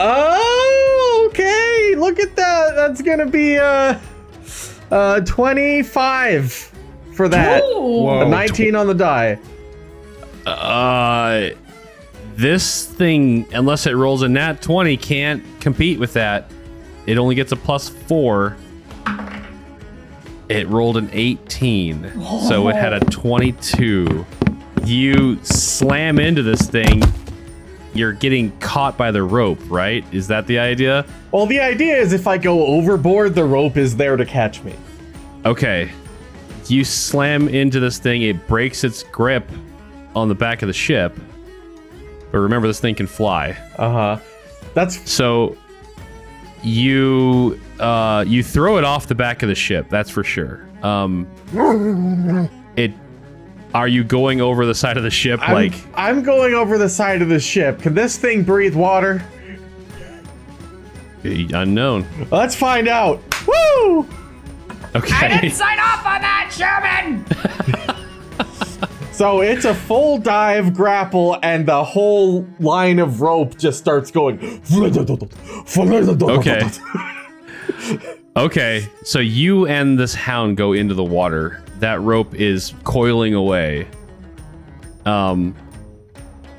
Oh, 0.00 1.28
okay. 1.30 1.94
Look 1.96 2.18
at 2.18 2.34
that. 2.36 2.74
That's 2.74 3.00
going 3.00 3.18
to 3.20 3.26
be 3.26 3.58
uh 3.58 3.98
uh 4.90 5.20
25 5.20 6.72
for 7.14 7.28
that. 7.28 7.62
A 7.62 8.28
19 8.28 8.74
on 8.74 8.86
the 8.86 8.94
die. 8.94 9.38
Uh, 10.46 11.50
this 12.36 12.84
thing, 12.84 13.46
unless 13.54 13.86
it 13.86 13.92
rolls 13.92 14.22
a 14.22 14.28
nat 14.28 14.60
twenty, 14.60 14.96
can't 14.96 15.42
compete 15.60 15.98
with 15.98 16.12
that. 16.14 16.50
It 17.06 17.18
only 17.18 17.34
gets 17.34 17.52
a 17.52 17.56
plus 17.56 17.88
four. 17.88 18.56
It 20.48 20.68
rolled 20.68 20.96
an 20.98 21.08
18, 21.12 22.12
so 22.48 22.68
it 22.68 22.76
had 22.76 22.92
a 22.92 23.00
22. 23.00 24.26
You 24.84 25.42
slam 25.42 26.18
into 26.18 26.42
this 26.42 26.68
thing, 26.68 27.02
you're 27.94 28.12
getting 28.12 28.50
caught 28.58 28.98
by 28.98 29.10
the 29.10 29.22
rope, 29.22 29.58
right? 29.68 30.04
Is 30.12 30.28
that 30.28 30.46
the 30.46 30.58
idea? 30.58 31.06
Well, 31.32 31.46
the 31.46 31.60
idea 31.60 31.96
is 31.96 32.12
if 32.12 32.26
I 32.26 32.36
go 32.36 32.66
overboard, 32.66 33.34
the 33.34 33.44
rope 33.44 33.76
is 33.76 33.96
there 33.96 34.16
to 34.16 34.26
catch 34.26 34.62
me. 34.62 34.74
Okay. 35.46 35.90
You 36.66 36.84
slam 36.84 37.48
into 37.48 37.80
this 37.80 37.98
thing, 37.98 38.22
it 38.22 38.46
breaks 38.46 38.84
its 38.84 39.02
grip 39.02 39.48
on 40.14 40.28
the 40.28 40.34
back 40.34 40.62
of 40.62 40.66
the 40.66 40.72
ship. 40.72 41.16
But 42.32 42.38
remember, 42.38 42.66
this 42.66 42.80
thing 42.80 42.94
can 42.94 43.06
fly. 43.06 43.56
Uh 43.76 43.90
huh. 43.90 44.18
That's 44.74 45.10
So 45.10 45.56
you 46.64 47.60
uh, 47.78 48.24
you 48.26 48.42
throw 48.42 48.78
it 48.78 48.84
off 48.84 49.06
the 49.06 49.14
back 49.14 49.42
of 49.42 49.48
the 49.48 49.54
ship. 49.54 49.88
That's 49.88 50.10
for 50.10 50.24
sure. 50.24 50.66
Um, 50.82 51.28
it. 52.76 52.92
Are 53.74 53.88
you 53.88 54.04
going 54.04 54.40
over 54.40 54.66
the 54.66 54.74
side 54.74 54.96
of 54.96 55.02
the 55.02 55.10
ship? 55.10 55.40
I'm, 55.42 55.52
like 55.52 55.74
I'm 55.94 56.22
going 56.22 56.54
over 56.54 56.78
the 56.78 56.88
side 56.88 57.22
of 57.22 57.28
the 57.28 57.40
ship. 57.40 57.80
Can 57.80 57.94
this 57.94 58.16
thing 58.16 58.44
breathe 58.44 58.74
water? 58.74 59.22
Unknown. 61.24 62.06
Let's 62.30 62.54
find 62.54 62.86
out. 62.86 63.20
Woo! 63.46 64.06
Okay. 64.94 65.14
I 65.14 65.40
didn't 65.40 65.54
sign 65.54 65.78
off 65.80 66.06
on 66.06 66.20
that, 66.20 66.50
Sherman! 66.52 67.94
So 69.14 69.42
it's 69.42 69.64
a 69.64 69.72
full 69.72 70.18
dive 70.18 70.74
grapple, 70.74 71.38
and 71.44 71.64
the 71.66 71.84
whole 71.84 72.44
line 72.58 72.98
of 72.98 73.20
rope 73.20 73.56
just 73.56 73.78
starts 73.78 74.10
going. 74.10 74.60
Okay. 76.30 76.68
Okay, 78.36 78.88
so 79.04 79.20
you 79.20 79.68
and 79.68 79.96
this 79.96 80.14
hound 80.14 80.56
go 80.56 80.72
into 80.72 80.94
the 80.94 81.04
water. 81.04 81.62
That 81.78 82.00
rope 82.00 82.34
is 82.34 82.74
coiling 82.82 83.34
away. 83.34 83.86
Um, 85.06 85.54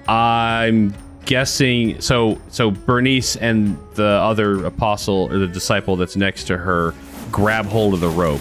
I'm 0.08 0.96
guessing. 1.26 2.00
So, 2.00 2.40
so 2.48 2.72
Bernice 2.72 3.36
and 3.36 3.78
the 3.96 4.06
other 4.06 4.64
apostle 4.64 5.28
or 5.30 5.40
the 5.40 5.48
disciple 5.48 5.98
that's 5.98 6.16
next 6.16 6.46
to 6.46 6.58
her 6.58 6.94
grab 7.34 7.66
hold 7.66 7.96
of 7.96 8.00
the 8.00 8.08
rope. 8.08 8.40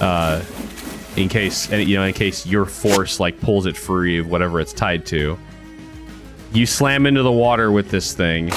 Uh, 0.00 0.44
in 1.16 1.28
case 1.28 1.70
you 1.70 1.96
know, 1.96 2.04
in 2.04 2.14
case 2.14 2.46
your 2.46 2.64
force 2.64 3.20
like 3.20 3.40
pulls 3.40 3.66
it 3.66 3.76
free 3.76 4.18
of 4.18 4.28
whatever 4.28 4.60
it's 4.60 4.72
tied 4.72 5.06
to. 5.06 5.38
You 6.52 6.66
slam 6.66 7.06
into 7.06 7.22
the 7.22 7.32
water 7.32 7.72
with 7.72 7.90
this 7.90 8.12
thing. 8.12 8.50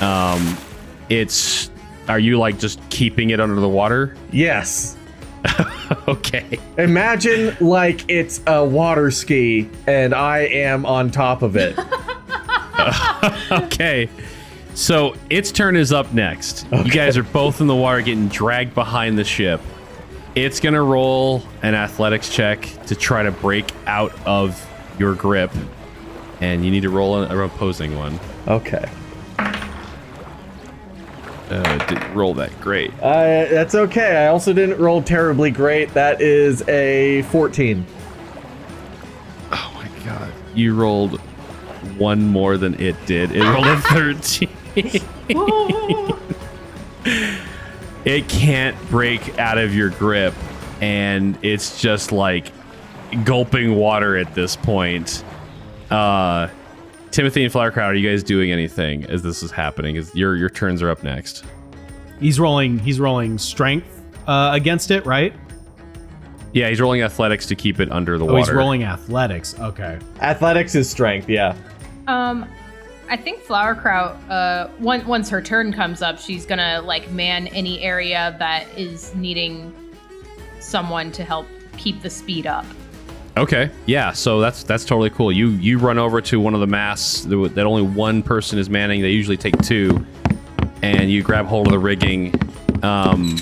Um, 0.00 0.56
it's. 1.08 1.70
Are 2.08 2.18
you 2.18 2.38
like 2.38 2.58
just 2.58 2.80
keeping 2.90 3.30
it 3.30 3.40
under 3.40 3.60
the 3.60 3.68
water? 3.68 4.16
Yes. 4.32 4.96
okay. 6.08 6.58
Imagine 6.78 7.56
like 7.60 8.04
it's 8.08 8.40
a 8.46 8.64
water 8.64 9.10
ski, 9.10 9.68
and 9.86 10.14
I 10.14 10.40
am 10.40 10.84
on 10.84 11.10
top 11.10 11.42
of 11.42 11.56
it. 11.56 11.78
Okay. 13.50 14.08
So 14.74 15.14
its 15.28 15.52
turn 15.52 15.76
is 15.76 15.92
up 15.92 16.12
next. 16.14 16.66
You 16.72 16.90
guys 16.90 17.16
are 17.18 17.22
both 17.22 17.60
in 17.60 17.66
the 17.66 17.76
water 17.76 18.00
getting 18.00 18.28
dragged 18.28 18.74
behind 18.74 19.18
the 19.18 19.24
ship. 19.24 19.60
It's 20.34 20.60
going 20.60 20.74
to 20.74 20.82
roll 20.82 21.42
an 21.62 21.74
athletics 21.74 22.30
check 22.30 22.62
to 22.86 22.94
try 22.94 23.22
to 23.22 23.30
break 23.30 23.70
out 23.86 24.14
of 24.26 24.66
your 24.98 25.14
grip. 25.14 25.50
And 26.40 26.64
you 26.64 26.70
need 26.70 26.80
to 26.82 26.90
roll 26.90 27.22
an, 27.22 27.30
an 27.30 27.38
opposing 27.38 27.96
one. 27.96 28.18
Okay. 28.48 28.88
Uh, 31.50 31.86
didn't 31.86 32.14
roll 32.14 32.32
that 32.32 32.58
great. 32.62 32.90
Uh, 32.94 33.44
that's 33.50 33.74
okay. 33.74 34.24
I 34.24 34.28
also 34.28 34.54
didn't 34.54 34.78
roll 34.78 35.02
terribly 35.02 35.50
great. 35.50 35.92
That 35.92 36.22
is 36.22 36.66
a 36.66 37.22
14. 37.22 37.84
Oh 39.52 39.72
my 39.74 39.88
god. 40.06 40.32
You 40.54 40.74
rolled 40.74 41.20
one 41.98 42.22
more 42.26 42.56
than 42.56 42.80
it 42.80 42.96
did. 43.04 43.32
It 43.32 43.42
rolled 43.42 43.66
a 43.66 43.76
13. 43.82 44.48
it 48.04 48.28
can't 48.28 48.76
break 48.88 49.38
out 49.38 49.58
of 49.58 49.74
your 49.74 49.90
grip, 49.90 50.34
and 50.80 51.38
it's 51.42 51.80
just 51.80 52.12
like 52.12 52.52
gulping 53.24 53.76
water 53.76 54.16
at 54.16 54.34
this 54.34 54.56
point. 54.56 55.24
Uh, 55.90 56.48
Timothy 57.10 57.44
and 57.44 57.52
Flowerkraut, 57.52 57.76
are 57.88 57.94
you 57.94 58.08
guys 58.08 58.22
doing 58.22 58.50
anything 58.52 59.04
as 59.06 59.22
this 59.22 59.42
is 59.42 59.50
happening? 59.50 59.96
Is 59.96 60.14
your 60.14 60.34
your 60.36 60.48
turns 60.48 60.82
are 60.82 60.88
up 60.90 61.02
next? 61.02 61.44
He's 62.20 62.40
rolling. 62.40 62.78
He's 62.78 62.98
rolling 63.00 63.36
strength 63.38 64.00
uh, 64.26 64.50
against 64.54 64.90
it, 64.90 65.04
right? 65.04 65.34
Yeah, 66.54 66.68
he's 66.68 66.80
rolling 66.80 67.02
athletics 67.02 67.46
to 67.46 67.54
keep 67.54 67.80
it 67.80 67.90
under 67.90 68.18
the 68.18 68.24
Oh, 68.24 68.34
water. 68.34 68.38
he's 68.38 68.50
rolling 68.50 68.84
athletics. 68.84 69.58
Okay. 69.58 69.98
Athletics 70.20 70.74
is 70.74 70.88
strength, 70.88 71.28
yeah. 71.28 71.56
Um, 72.06 72.46
I 73.12 73.16
think 73.18 73.42
Flowerkraut, 73.42 74.16
uh, 74.30 74.68
once 74.80 75.04
once 75.04 75.28
her 75.28 75.42
turn 75.42 75.70
comes 75.70 76.00
up, 76.00 76.18
she's 76.18 76.46
gonna 76.46 76.80
like 76.80 77.10
man 77.10 77.46
any 77.48 77.82
area 77.82 78.34
that 78.38 78.66
is 78.74 79.14
needing 79.14 79.74
someone 80.60 81.12
to 81.12 81.22
help 81.22 81.46
keep 81.76 82.00
the 82.00 82.08
speed 82.08 82.46
up. 82.46 82.64
Okay, 83.36 83.68
yeah, 83.84 84.12
so 84.12 84.40
that's 84.40 84.62
that's 84.62 84.86
totally 84.86 85.10
cool. 85.10 85.30
You 85.30 85.50
you 85.50 85.76
run 85.76 85.98
over 85.98 86.22
to 86.22 86.40
one 86.40 86.54
of 86.54 86.60
the 86.60 86.66
masts 86.66 87.24
that 87.26 87.54
that 87.54 87.66
only 87.66 87.82
one 87.82 88.22
person 88.22 88.58
is 88.58 88.70
manning. 88.70 89.02
They 89.02 89.10
usually 89.10 89.36
take 89.36 89.58
two, 89.60 90.06
and 90.80 91.10
you 91.10 91.22
grab 91.22 91.44
hold 91.44 91.66
of 91.66 91.72
the 91.72 91.78
rigging, 91.78 92.32
um, 92.82 93.36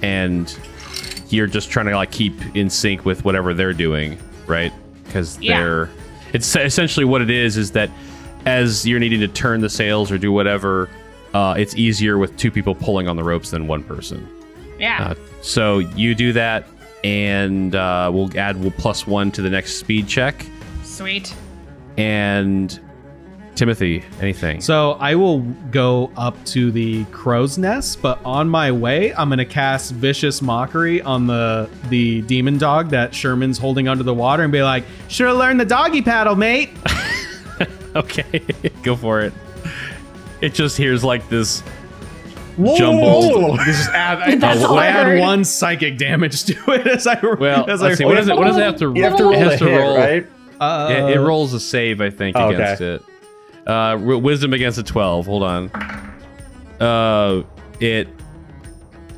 and 0.00 0.58
you're 1.28 1.46
just 1.46 1.68
trying 1.68 1.86
to 1.86 1.94
like 1.94 2.10
keep 2.10 2.32
in 2.56 2.70
sync 2.70 3.04
with 3.04 3.22
whatever 3.26 3.52
they're 3.52 3.74
doing, 3.74 4.18
right? 4.46 4.72
Because 5.04 5.38
Yeah. 5.42 5.60
they're 5.60 5.90
it's 6.32 6.56
essentially 6.56 7.04
what 7.04 7.20
it 7.20 7.30
is 7.30 7.58
is 7.58 7.70
that 7.72 7.90
as 8.48 8.86
you're 8.86 8.98
needing 8.98 9.20
to 9.20 9.28
turn 9.28 9.60
the 9.60 9.68
sails 9.68 10.10
or 10.10 10.16
do 10.16 10.32
whatever, 10.32 10.88
uh, 11.34 11.54
it's 11.58 11.76
easier 11.76 12.16
with 12.16 12.36
two 12.38 12.50
people 12.50 12.74
pulling 12.74 13.06
on 13.06 13.16
the 13.16 13.22
ropes 13.22 13.50
than 13.50 13.66
one 13.66 13.84
person. 13.84 14.26
Yeah. 14.78 15.10
Uh, 15.10 15.14
so 15.42 15.78
you 15.78 16.14
do 16.14 16.32
that, 16.32 16.66
and 17.04 17.74
uh, 17.74 18.10
we'll 18.12 18.36
add 18.38 18.58
we'll 18.58 18.70
plus 18.72 19.06
one 19.06 19.30
to 19.32 19.42
the 19.42 19.50
next 19.50 19.74
speed 19.76 20.08
check. 20.08 20.46
Sweet. 20.82 21.34
And 21.98 22.80
Timothy, 23.54 24.02
anything? 24.20 24.62
So 24.62 24.92
I 24.92 25.14
will 25.14 25.40
go 25.70 26.10
up 26.16 26.42
to 26.46 26.70
the 26.70 27.04
crow's 27.06 27.58
nest, 27.58 28.00
but 28.00 28.18
on 28.24 28.48
my 28.48 28.72
way, 28.72 29.12
I'm 29.14 29.28
gonna 29.28 29.44
cast 29.44 29.92
vicious 29.92 30.40
mockery 30.40 31.02
on 31.02 31.26
the 31.26 31.68
the 31.90 32.22
demon 32.22 32.56
dog 32.56 32.88
that 32.90 33.14
Sherman's 33.14 33.58
holding 33.58 33.88
under 33.88 34.04
the 34.04 34.14
water 34.14 34.42
and 34.42 34.52
be 34.52 34.62
like, 34.62 34.84
"Should 35.08 35.26
have 35.26 35.36
learned 35.36 35.60
the 35.60 35.66
doggy 35.66 36.00
paddle, 36.00 36.36
mate." 36.36 36.70
okay, 37.96 38.40
go 38.82 38.96
for 38.96 39.20
it. 39.20 39.32
It 40.40 40.54
just 40.54 40.76
hears 40.76 41.02
like 41.02 41.28
this 41.28 41.60
Whoa! 42.56 42.76
jumbled. 42.76 43.58
Just 43.64 43.88
add, 43.90 44.40
That's 44.40 44.60
I, 44.62 44.64
all 44.66 44.78
I 44.78 44.86
add 44.86 45.06
heard. 45.06 45.20
one 45.20 45.44
psychic 45.44 45.98
damage 45.98 46.44
to 46.44 46.54
it 46.72 46.86
as 46.86 47.06
I 47.06 47.18
Well, 47.20 47.68
as 47.70 47.80
let's 47.82 47.98
see. 47.98 48.04
What 48.04 48.14
does 48.16 48.28
it? 48.28 48.36
What 48.36 48.44
does 48.46 48.56
it 48.56 48.62
have 48.62 48.76
to? 48.78 48.92
You 48.94 49.02
have 49.04 49.16
to 49.16 49.24
roll 49.24 49.32
it 49.34 49.38
has 49.38 49.58
to 49.60 49.64
hit, 49.68 49.76
roll. 49.76 49.96
right? 49.96 50.26
Uh, 50.60 50.88
Yeah, 50.90 51.08
it 51.08 51.18
rolls 51.18 51.54
a 51.54 51.60
save, 51.60 52.00
I 52.00 52.10
think, 52.10 52.36
Okay. 52.36 52.54
against 52.54 52.80
it. 52.82 53.02
Uh, 53.66 53.96
wisdom 54.00 54.52
against 54.52 54.78
a 54.78 54.82
twelve. 54.82 55.26
Hold 55.26 55.42
on. 55.42 55.70
Uh, 56.80 57.42
it 57.80 58.08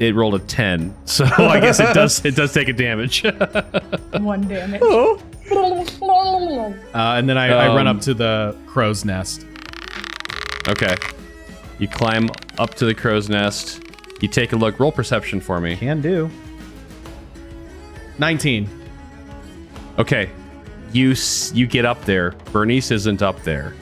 it 0.00 0.14
rolled 0.16 0.34
a 0.34 0.38
ten, 0.40 0.94
so 1.04 1.24
I 1.38 1.60
guess 1.60 1.78
it 1.78 1.94
does 1.94 2.24
it 2.24 2.34
does 2.34 2.52
take 2.52 2.68
a 2.68 2.72
damage. 2.72 3.22
One 4.12 4.48
damage. 4.48 4.80
Oh. 4.82 5.22
Uh, 5.52 7.14
and 7.18 7.28
then 7.28 7.36
I, 7.36 7.48
I 7.48 7.66
run 7.74 7.86
Um, 7.88 7.96
up 7.96 8.02
to 8.04 8.14
the 8.14 8.56
crow's 8.66 9.04
nest. 9.04 9.44
Okay. 10.68 10.94
You 11.80 11.88
climb 11.88 12.28
up 12.58 12.74
to 12.76 12.84
the 12.86 12.94
crow's 12.94 13.28
nest. 13.28 13.82
You 14.20 14.28
take 14.28 14.52
a 14.52 14.56
look. 14.56 14.78
Roll 14.78 14.92
perception 14.92 15.40
for 15.40 15.60
me. 15.60 15.76
Can 15.76 16.00
do. 16.00 16.30
Nineteen. 18.18 18.68
Okay. 19.98 20.30
You 20.92 21.14
you 21.52 21.66
get 21.66 21.84
up 21.84 22.04
there. 22.04 22.32
Bernice 22.52 22.90
isn't 22.90 23.22
up 23.22 23.42
there, 23.42 23.74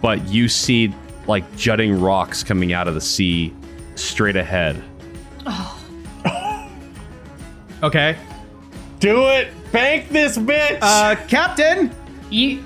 but 0.00 0.26
you 0.28 0.48
see 0.48 0.94
like 1.26 1.44
jutting 1.56 2.00
rocks 2.00 2.42
coming 2.44 2.72
out 2.72 2.88
of 2.88 2.94
the 2.94 3.00
sea 3.00 3.52
straight 3.96 4.36
ahead. 4.36 4.82
Okay. 7.82 8.16
Do 9.00 9.26
it! 9.28 9.48
Bank 9.72 10.08
this 10.08 10.38
bitch! 10.38 10.78
Uh, 10.80 11.14
Captain, 11.28 11.90
You 12.30 12.62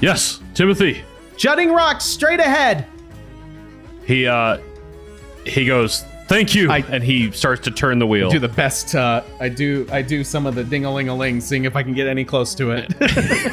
Yes, 0.00 0.40
Timothy. 0.54 1.02
jutting 1.36 1.72
rocks 1.72 2.04
straight 2.04 2.40
ahead. 2.40 2.86
He 4.06 4.26
uh 4.26 4.58
he 5.44 5.66
goes, 5.66 6.02
"Thank 6.26 6.54
you." 6.54 6.70
I- 6.70 6.78
and 6.90 7.04
he 7.04 7.30
starts 7.32 7.60
to 7.64 7.70
turn 7.70 7.98
the 7.98 8.06
wheel. 8.06 8.30
do 8.30 8.38
the 8.38 8.48
best. 8.48 8.94
Uh, 8.94 9.22
I 9.38 9.50
do. 9.50 9.86
I 9.92 10.00
do 10.02 10.24
some 10.24 10.46
of 10.46 10.54
the 10.54 10.64
ding 10.64 10.84
a 10.86 10.92
ling 10.92 11.08
a 11.10 11.14
ling, 11.14 11.40
seeing 11.40 11.64
if 11.66 11.76
I 11.76 11.82
can 11.82 11.92
get 11.92 12.06
any 12.06 12.24
close 12.24 12.54
to 12.56 12.70
it. 12.72 12.90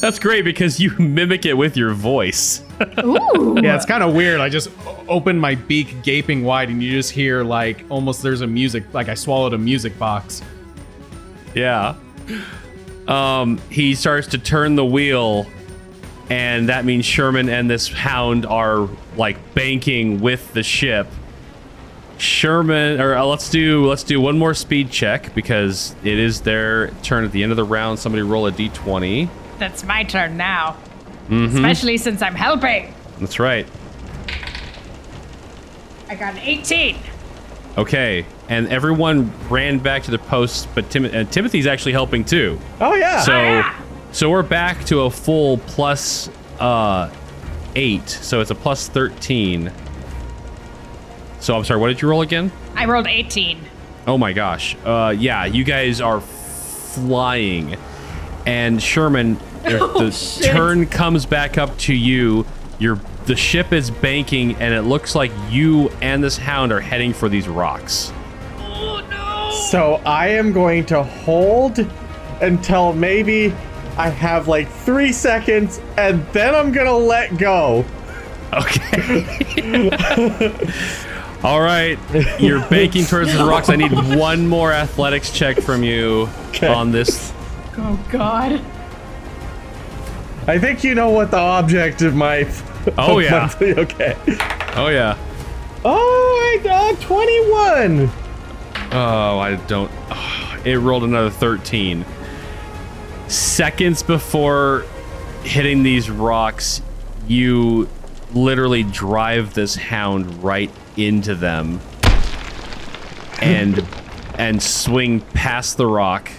That's 0.00 0.18
great 0.18 0.42
because 0.42 0.80
you 0.80 0.90
mimic 0.98 1.46
it 1.46 1.54
with 1.54 1.76
your 1.76 1.92
voice. 1.92 2.62
ooh. 3.04 3.58
yeah, 3.62 3.76
it's 3.76 3.86
kind 3.86 4.02
of 4.02 4.14
weird. 4.14 4.40
I 4.40 4.48
just 4.48 4.70
open 5.08 5.38
my 5.38 5.54
beak 5.54 6.02
gaping 6.02 6.44
wide, 6.44 6.68
and 6.68 6.82
you 6.82 6.92
just 6.92 7.10
hear 7.10 7.42
like 7.42 7.84
almost 7.88 8.22
there's 8.22 8.40
a 8.40 8.46
music 8.46 8.84
like 8.92 9.08
I 9.08 9.14
swallowed 9.14 9.54
a 9.54 9.58
music 9.58 9.98
box. 9.98 10.42
Yeah. 11.54 11.94
Um, 13.08 13.58
he 13.70 13.94
starts 13.94 14.28
to 14.28 14.38
turn 14.38 14.74
the 14.74 14.84
wheel, 14.84 15.46
and 16.28 16.68
that 16.68 16.84
means 16.84 17.04
Sherman 17.04 17.48
and 17.48 17.70
this 17.70 17.88
hound 17.88 18.46
are 18.46 18.88
like 19.16 19.54
banking 19.54 20.20
with 20.20 20.52
the 20.52 20.62
ship. 20.62 21.06
Sherman, 22.18 23.00
or 23.00 23.14
uh, 23.14 23.24
let's 23.24 23.50
do 23.50 23.86
let's 23.86 24.02
do 24.02 24.20
one 24.20 24.38
more 24.38 24.54
speed 24.54 24.90
check 24.90 25.34
because 25.34 25.94
it 26.02 26.18
is 26.18 26.40
their 26.40 26.88
turn 27.02 27.24
at 27.24 27.32
the 27.32 27.42
end 27.42 27.52
of 27.52 27.56
the 27.56 27.64
round. 27.64 27.98
Somebody 27.98 28.22
roll 28.22 28.46
a 28.46 28.52
d20. 28.52 29.28
That's 29.58 29.84
my 29.84 30.04
turn 30.04 30.36
now. 30.36 30.76
Especially 31.30 31.96
since 31.98 32.22
I'm 32.22 32.34
helping. 32.36 32.92
That's 33.18 33.38
right. 33.38 33.66
I 36.08 36.14
got 36.14 36.34
an 36.34 36.40
18. 36.40 36.96
Okay, 37.78 38.24
and 38.48 38.68
everyone 38.68 39.32
ran 39.50 39.78
back 39.80 40.04
to 40.04 40.10
the 40.10 40.18
posts, 40.18 40.66
but 40.74 40.88
Tim- 40.88 41.04
uh, 41.04 41.24
Timothy's 41.24 41.66
actually 41.66 41.92
helping 41.92 42.24
too. 42.24 42.58
oh, 42.80 42.94
yeah. 42.94 43.20
So, 43.22 43.32
Ah! 43.34 43.82
so 44.12 44.30
we're 44.30 44.42
back 44.42 44.84
to 44.86 45.00
a 45.00 45.10
full 45.10 45.58
plus 45.58 46.30
uh, 46.60 47.10
8, 47.74 48.08
so 48.08 48.40
it's 48.40 48.50
a 48.50 48.54
plus 48.54 48.88
13. 48.88 49.70
So 51.40 51.54
I'm 51.56 51.64
sorry, 51.64 51.80
what 51.80 51.88
did 51.88 52.00
you 52.00 52.08
roll 52.08 52.22
again? 52.22 52.50
I 52.76 52.86
rolled 52.86 53.06
18. 53.08 53.58
Oh 54.06 54.16
my 54.16 54.32
gosh. 54.32 54.76
Uh, 54.84 55.12
yeah, 55.16 55.44
you 55.44 55.64
guys 55.64 56.00
are 56.00 56.20
flying. 56.20 57.76
And 58.46 58.80
Sherman, 58.82 59.32
if 59.36 59.45
Oh, 59.80 60.04
the 60.04 60.10
shit. 60.12 60.46
turn 60.52 60.86
comes 60.86 61.26
back 61.26 61.58
up 61.58 61.76
to 61.78 61.94
you. 61.94 62.46
Your 62.78 62.98
the 63.26 63.34
ship 63.36 63.72
is 63.72 63.90
banking, 63.90 64.54
and 64.56 64.72
it 64.74 64.82
looks 64.82 65.14
like 65.14 65.32
you 65.50 65.88
and 66.00 66.22
this 66.22 66.36
hound 66.36 66.72
are 66.72 66.80
heading 66.80 67.12
for 67.12 67.28
these 67.28 67.48
rocks. 67.48 68.12
Oh 68.58 69.04
no! 69.10 69.50
So 69.70 69.94
I 70.06 70.28
am 70.28 70.52
going 70.52 70.84
to 70.86 71.02
hold 71.02 71.78
until 72.40 72.92
maybe 72.92 73.52
I 73.96 74.10
have 74.10 74.46
like 74.46 74.68
three 74.68 75.12
seconds, 75.12 75.80
and 75.96 76.24
then 76.32 76.54
I'm 76.54 76.70
gonna 76.70 76.96
let 76.96 77.36
go. 77.38 77.84
Okay. 78.52 79.90
All 81.42 81.60
right, 81.60 81.98
you're 82.40 82.60
banking 82.70 83.04
towards 83.04 83.32
the 83.36 83.44
rocks. 83.44 83.68
I 83.68 83.76
need 83.76 83.92
one 84.16 84.46
more 84.48 84.72
athletics 84.72 85.30
check 85.30 85.58
from 85.60 85.82
you 85.82 86.28
Okay. 86.50 86.66
on 86.68 86.92
this. 86.92 87.32
Oh 87.78 87.98
god. 88.10 88.60
I 90.46 90.58
think 90.58 90.84
you 90.84 90.94
know 90.94 91.10
what 91.10 91.30
the 91.30 91.38
object 91.38 92.02
of 92.02 92.14
my. 92.14 92.48
Oh, 92.98 93.18
of 93.18 93.24
yeah. 93.24 93.52
my- 93.60 93.66
okay. 93.82 94.16
Oh 94.76 94.88
yeah. 94.88 95.18
Oh, 95.84 96.58
I 96.58 96.62
got 96.62 97.00
21. 97.00 98.10
Oh, 98.92 99.38
I 99.38 99.56
don't. 99.66 99.90
Oh, 100.10 100.60
it 100.64 100.76
rolled 100.76 101.02
another 101.04 101.30
13. 101.30 102.04
Seconds 103.28 104.02
before 104.02 104.84
hitting 105.42 105.82
these 105.82 106.08
rocks, 106.10 106.80
you 107.26 107.88
literally 108.34 108.82
drive 108.84 109.54
this 109.54 109.74
hound 109.74 110.42
right 110.44 110.70
into 110.96 111.34
them 111.34 111.80
and 113.40 113.84
and 114.38 114.62
swing 114.62 115.20
past 115.20 115.76
the 115.76 115.86
rock 115.86 116.30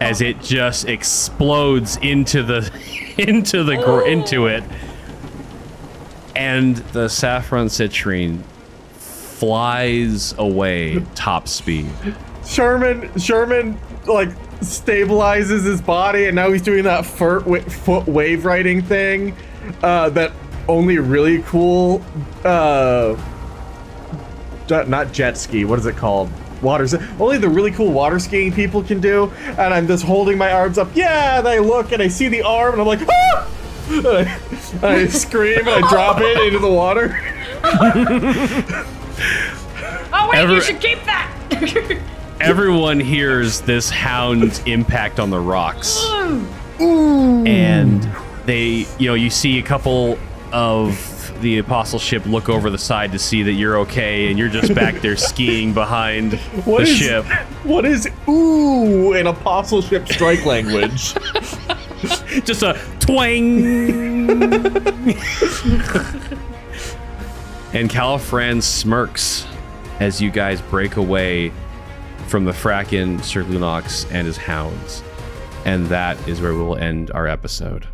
as 0.00 0.20
it 0.20 0.40
just 0.40 0.88
explodes 0.88 1.96
into 1.98 2.42
the 2.42 2.70
into 3.18 3.62
the 3.62 3.76
gr- 3.76 4.06
into 4.06 4.46
it 4.46 4.64
and 6.40 6.76
the 6.94 7.08
saffron 7.08 7.66
citrine 7.66 8.42
flies 8.94 10.34
away 10.38 11.04
top 11.14 11.48
speed. 11.48 11.90
Sherman, 12.46 13.10
Sherman, 13.18 13.78
like 14.06 14.30
stabilizes 14.60 15.64
his 15.64 15.80
body, 15.80 16.26
and 16.26 16.34
now 16.34 16.50
he's 16.50 16.62
doing 16.62 16.84
that 16.84 17.04
foot 17.04 17.46
wave 18.06 18.44
riding 18.44 18.82
thing 18.82 19.36
uh, 19.82 20.10
that 20.10 20.32
only 20.68 20.98
really 20.98 21.42
cool, 21.42 22.02
uh, 22.44 23.16
not 24.68 25.12
jet 25.12 25.36
ski. 25.36 25.64
What 25.64 25.78
is 25.78 25.86
it 25.86 25.96
called? 25.96 26.30
Water. 26.62 26.84
s- 26.84 26.94
Only 27.18 27.38
the 27.38 27.48
really 27.48 27.70
cool 27.70 27.90
water 27.92 28.18
skiing 28.18 28.52
people 28.52 28.82
can 28.82 29.00
do. 29.00 29.32
And 29.46 29.72
I'm 29.74 29.86
just 29.86 30.04
holding 30.04 30.36
my 30.38 30.52
arms 30.52 30.78
up. 30.78 30.88
Yeah, 30.94 31.38
and 31.38 31.48
I 31.48 31.58
look 31.58 31.92
and 31.92 32.02
I 32.02 32.08
see 32.08 32.28
the 32.28 32.42
arm, 32.42 32.72
and 32.72 32.80
I'm 32.82 32.86
like, 32.86 33.00
ah! 33.08 33.48
And 33.90 34.06
I, 34.06 34.20
and 34.72 34.84
I 34.84 35.06
scream 35.08 35.58
and 35.60 35.68
I 35.84 35.88
drop 35.90 36.20
it 36.20 36.38
into 36.46 36.58
the 36.58 36.70
water. 36.70 37.18
Oh 40.12 40.28
wait, 40.30 40.38
Ever- 40.38 40.54
you 40.54 40.60
should 40.60 40.80
keep 40.80 41.02
that. 41.04 41.30
Everyone 42.40 42.98
hears 43.00 43.60
this 43.60 43.90
hound's 43.90 44.60
impact 44.64 45.20
on 45.20 45.30
the 45.30 45.38
rocks. 45.38 46.02
And 46.80 48.02
they, 48.46 48.86
you 48.98 49.08
know, 49.08 49.14
you 49.14 49.28
see 49.30 49.58
a 49.58 49.62
couple 49.62 50.18
of 50.52 50.94
the 51.40 51.58
apostleship 51.58 52.24
look 52.26 52.48
over 52.48 52.70
the 52.70 52.78
side 52.78 53.12
to 53.12 53.18
see 53.18 53.42
that 53.42 53.52
you're 53.52 53.78
okay 53.78 54.28
and 54.28 54.38
you're 54.38 54.48
just 54.48 54.74
back 54.74 54.96
there 55.00 55.16
skiing 55.30 55.72
behind 55.74 56.34
What 56.64 56.84
the 56.84 56.90
is- 56.90 56.96
ship. 56.96 57.24
What 57.64 57.84
is 57.84 58.08
ooh 58.28 59.12
in 59.14 59.26
apostleship 59.26 60.08
strike 60.08 60.44
language? 60.46 61.14
Just 62.46 62.62
a 62.62 62.80
twang. 63.00 63.58
and 67.74 67.90
Caliphran 67.90 68.62
smirks 68.62 69.46
as 70.00 70.20
you 70.20 70.30
guys 70.30 70.60
break 70.62 70.96
away 70.96 71.52
from 72.28 72.44
the 72.46 72.52
Fracken, 72.52 73.22
Sir 73.22 73.42
Lunox, 73.44 74.10
and 74.10 74.26
his 74.26 74.36
hounds. 74.38 75.02
And 75.66 75.86
that 75.88 76.16
is 76.26 76.40
where 76.40 76.54
we 76.54 76.60
will 76.62 76.76
end 76.76 77.10
our 77.10 77.26
episode. 77.26 77.86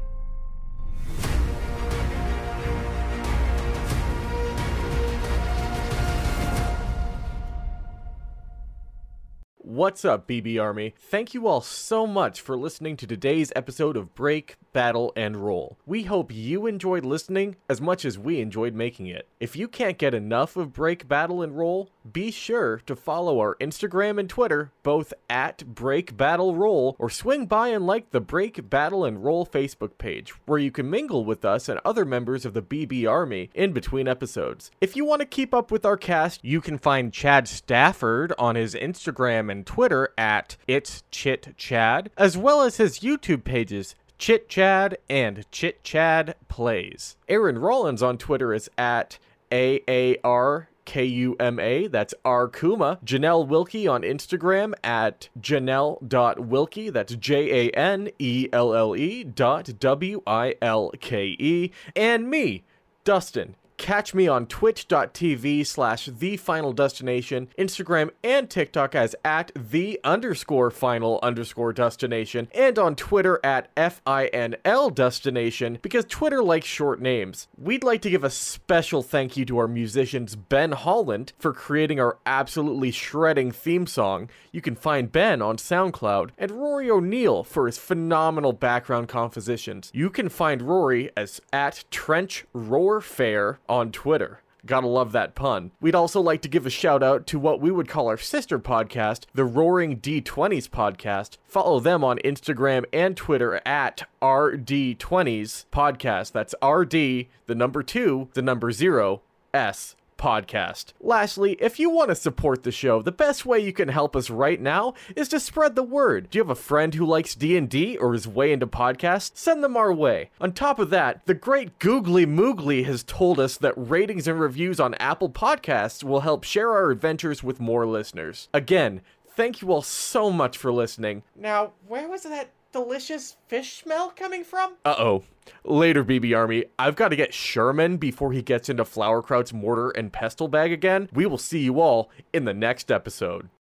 What's 9.76 10.06
up, 10.06 10.26
BB 10.26 10.58
Army? 10.58 10.94
Thank 10.96 11.34
you 11.34 11.46
all 11.46 11.60
so 11.60 12.06
much 12.06 12.40
for 12.40 12.56
listening 12.56 12.96
to 12.96 13.06
today's 13.06 13.52
episode 13.54 13.94
of 13.94 14.14
Break, 14.14 14.56
Battle, 14.72 15.12
and 15.14 15.36
Roll. 15.36 15.76
We 15.84 16.04
hope 16.04 16.34
you 16.34 16.66
enjoyed 16.66 17.04
listening 17.04 17.56
as 17.68 17.78
much 17.78 18.06
as 18.06 18.18
we 18.18 18.40
enjoyed 18.40 18.74
making 18.74 19.08
it. 19.08 19.28
If 19.38 19.54
you 19.54 19.68
can't 19.68 19.98
get 19.98 20.14
enough 20.14 20.56
of 20.56 20.72
Break, 20.72 21.06
Battle, 21.06 21.42
and 21.42 21.58
Roll, 21.58 21.90
be 22.10 22.30
sure 22.30 22.78
to 22.86 22.96
follow 22.96 23.38
our 23.38 23.54
Instagram 23.56 24.18
and 24.18 24.30
Twitter, 24.30 24.72
both 24.82 25.12
at 25.28 25.66
Break, 25.66 26.16
Battle, 26.16 26.54
Roll, 26.54 26.96
or 26.98 27.10
swing 27.10 27.44
by 27.44 27.68
and 27.68 27.86
like 27.86 28.12
the 28.12 28.20
Break, 28.20 28.70
Battle, 28.70 29.04
and 29.04 29.22
Roll 29.22 29.44
Facebook 29.44 29.98
page, 29.98 30.30
where 30.46 30.58
you 30.58 30.70
can 30.70 30.88
mingle 30.88 31.26
with 31.26 31.44
us 31.44 31.68
and 31.68 31.80
other 31.84 32.06
members 32.06 32.46
of 32.46 32.54
the 32.54 32.62
BB 32.62 33.06
Army 33.10 33.50
in 33.54 33.74
between 33.74 34.08
episodes. 34.08 34.70
If 34.80 34.96
you 34.96 35.04
want 35.04 35.20
to 35.20 35.26
keep 35.26 35.52
up 35.52 35.70
with 35.70 35.84
our 35.84 35.98
cast, 35.98 36.42
you 36.42 36.62
can 36.62 36.78
find 36.78 37.12
Chad 37.12 37.46
Stafford 37.46 38.32
on 38.38 38.54
his 38.54 38.74
Instagram 38.74 39.52
and 39.52 39.65
Twitter 39.66 40.08
at 40.16 40.56
It's 40.66 41.02
Chit 41.10 41.54
Chad, 41.58 42.10
as 42.16 42.38
well 42.38 42.62
as 42.62 42.78
his 42.78 43.00
YouTube 43.00 43.44
pages. 43.44 43.94
Chit 44.18 44.48
Chad 44.48 44.96
and 45.10 45.44
Chit 45.50 45.84
Chad 45.84 46.36
Plays. 46.48 47.16
Aaron 47.28 47.58
Rollins 47.58 48.02
on 48.02 48.16
Twitter 48.16 48.54
is 48.54 48.70
at 48.78 49.18
AAR 49.52 50.70
K 50.86 51.04
U 51.04 51.36
M 51.38 51.58
A. 51.58 51.88
That's 51.88 52.14
R 52.24 52.48
Kuma. 52.48 52.98
Janelle 53.04 53.46
Wilkie 53.46 53.86
on 53.86 54.02
Instagram 54.02 54.72
at 54.82 55.28
janelle.wilkie. 55.38 56.90
That's 56.90 57.14
J 57.16 57.68
A 57.68 57.70
N 57.72 58.08
E 58.18 58.48
L 58.52 58.74
L 58.74 58.96
E 58.96 59.22
dot 59.24 59.78
W 59.78 60.22
I 60.26 60.54
L 60.62 60.92
K 61.00 61.36
E. 61.38 61.72
And 61.94 62.30
me, 62.30 62.64
Dustin. 63.04 63.56
Catch 63.76 64.14
me 64.14 64.26
on 64.26 64.46
twitch.tv 64.46 65.66
slash 65.66 66.06
the 66.06 66.36
final 66.38 66.72
destination, 66.72 67.48
Instagram 67.58 68.10
and 68.24 68.48
TikTok 68.48 68.94
as 68.94 69.14
at 69.24 69.52
the 69.54 70.00
underscore 70.02 70.70
final 70.70 71.20
underscore 71.22 71.72
destination, 71.72 72.48
and 72.54 72.78
on 72.78 72.96
Twitter 72.96 73.38
at 73.44 73.74
FINL 73.76 74.94
destination 74.94 75.78
because 75.82 76.06
Twitter 76.06 76.42
likes 76.42 76.66
short 76.66 77.00
names. 77.00 77.48
We'd 77.58 77.84
like 77.84 78.00
to 78.02 78.10
give 78.10 78.24
a 78.24 78.30
special 78.30 79.02
thank 79.02 79.36
you 79.36 79.44
to 79.44 79.58
our 79.58 79.68
musicians 79.68 80.36
Ben 80.36 80.72
Holland 80.72 81.34
for 81.38 81.52
creating 81.52 82.00
our 82.00 82.18
absolutely 82.24 82.90
shredding 82.90 83.50
theme 83.52 83.86
song. 83.86 84.30
You 84.52 84.62
can 84.62 84.74
find 84.74 85.12
Ben 85.12 85.42
on 85.42 85.58
SoundCloud, 85.58 86.30
and 86.38 86.50
Rory 86.50 86.90
O'Neill 86.90 87.44
for 87.44 87.66
his 87.66 87.76
phenomenal 87.78 88.54
background 88.54 89.08
compositions. 89.08 89.90
You 89.92 90.08
can 90.08 90.30
find 90.30 90.62
Rory 90.62 91.10
as 91.16 91.40
at 91.52 91.84
Trench 91.90 92.46
Roar 92.54 93.00
Fair 93.02 93.58
on 93.68 93.92
Twitter. 93.92 94.42
Gotta 94.66 94.88
love 94.88 95.12
that 95.12 95.36
pun. 95.36 95.70
We'd 95.80 95.94
also 95.94 96.20
like 96.20 96.42
to 96.42 96.48
give 96.48 96.66
a 96.66 96.70
shout 96.70 97.02
out 97.02 97.26
to 97.28 97.38
what 97.38 97.60
we 97.60 97.70
would 97.70 97.88
call 97.88 98.08
our 98.08 98.18
sister 98.18 98.58
podcast, 98.58 99.26
the 99.32 99.44
Roaring 99.44 100.00
D20s 100.00 100.68
podcast. 100.68 101.36
Follow 101.46 101.78
them 101.78 102.02
on 102.02 102.18
Instagram 102.24 102.84
and 102.92 103.16
Twitter 103.16 103.60
at 103.64 104.08
RD20s 104.20 105.66
podcast. 105.72 106.32
That's 106.32 106.54
RD, 106.64 107.28
the 107.46 107.54
number 107.54 107.84
two, 107.84 108.28
the 108.34 108.42
number 108.42 108.72
zero, 108.72 109.22
S 109.54 109.94
podcast. 110.16 110.92
Lastly, 111.00 111.56
if 111.60 111.78
you 111.78 111.90
want 111.90 112.10
to 112.10 112.14
support 112.14 112.62
the 112.62 112.72
show, 112.72 113.02
the 113.02 113.12
best 113.12 113.46
way 113.46 113.58
you 113.58 113.72
can 113.72 113.88
help 113.88 114.16
us 114.16 114.30
right 114.30 114.60
now 114.60 114.94
is 115.14 115.28
to 115.28 115.40
spread 115.40 115.74
the 115.74 115.82
word. 115.82 116.30
Do 116.30 116.38
you 116.38 116.44
have 116.44 116.50
a 116.50 116.54
friend 116.54 116.94
who 116.94 117.06
likes 117.06 117.34
D&D 117.34 117.96
or 117.96 118.14
is 118.14 118.26
way 118.26 118.52
into 118.52 118.66
podcasts? 118.66 119.32
Send 119.34 119.62
them 119.62 119.76
our 119.76 119.92
way. 119.92 120.30
On 120.40 120.52
top 120.52 120.78
of 120.78 120.90
that, 120.90 121.24
the 121.26 121.34
great 121.34 121.78
Googly 121.78 122.26
Moogly 122.26 122.84
has 122.84 123.02
told 123.02 123.38
us 123.38 123.56
that 123.58 123.74
ratings 123.76 124.26
and 124.26 124.40
reviews 124.40 124.80
on 124.80 124.94
Apple 124.94 125.30
Podcasts 125.30 126.02
will 126.02 126.20
help 126.20 126.44
share 126.44 126.72
our 126.72 126.90
adventures 126.90 127.42
with 127.42 127.60
more 127.60 127.86
listeners. 127.86 128.48
Again, 128.52 129.02
thank 129.28 129.60
you 129.60 129.70
all 129.70 129.82
so 129.82 130.30
much 130.30 130.56
for 130.56 130.72
listening. 130.72 131.22
Now, 131.36 131.72
where 131.86 132.08
was 132.08 132.22
that 132.22 132.50
delicious 132.76 133.36
fish 133.46 133.80
smell 133.82 134.10
coming 134.10 134.44
from? 134.44 134.74
Uh 134.84 134.94
oh. 134.98 135.24
Later, 135.64 136.04
BB 136.04 136.36
Army. 136.36 136.66
I've 136.78 136.94
got 136.94 137.08
to 137.08 137.16
get 137.16 137.32
Sherman 137.32 137.96
before 137.96 138.32
he 138.32 138.42
gets 138.42 138.68
into 138.68 138.84
Flowerkraut's 138.84 139.54
mortar 139.54 139.90
and 139.90 140.12
pestle 140.12 140.48
bag 140.48 140.72
again. 140.72 141.08
We 141.12 141.24
will 141.24 141.38
see 141.38 141.60
you 141.60 141.80
all 141.80 142.10
in 142.34 142.44
the 142.44 142.52
next 142.52 142.90
episode. 142.90 143.48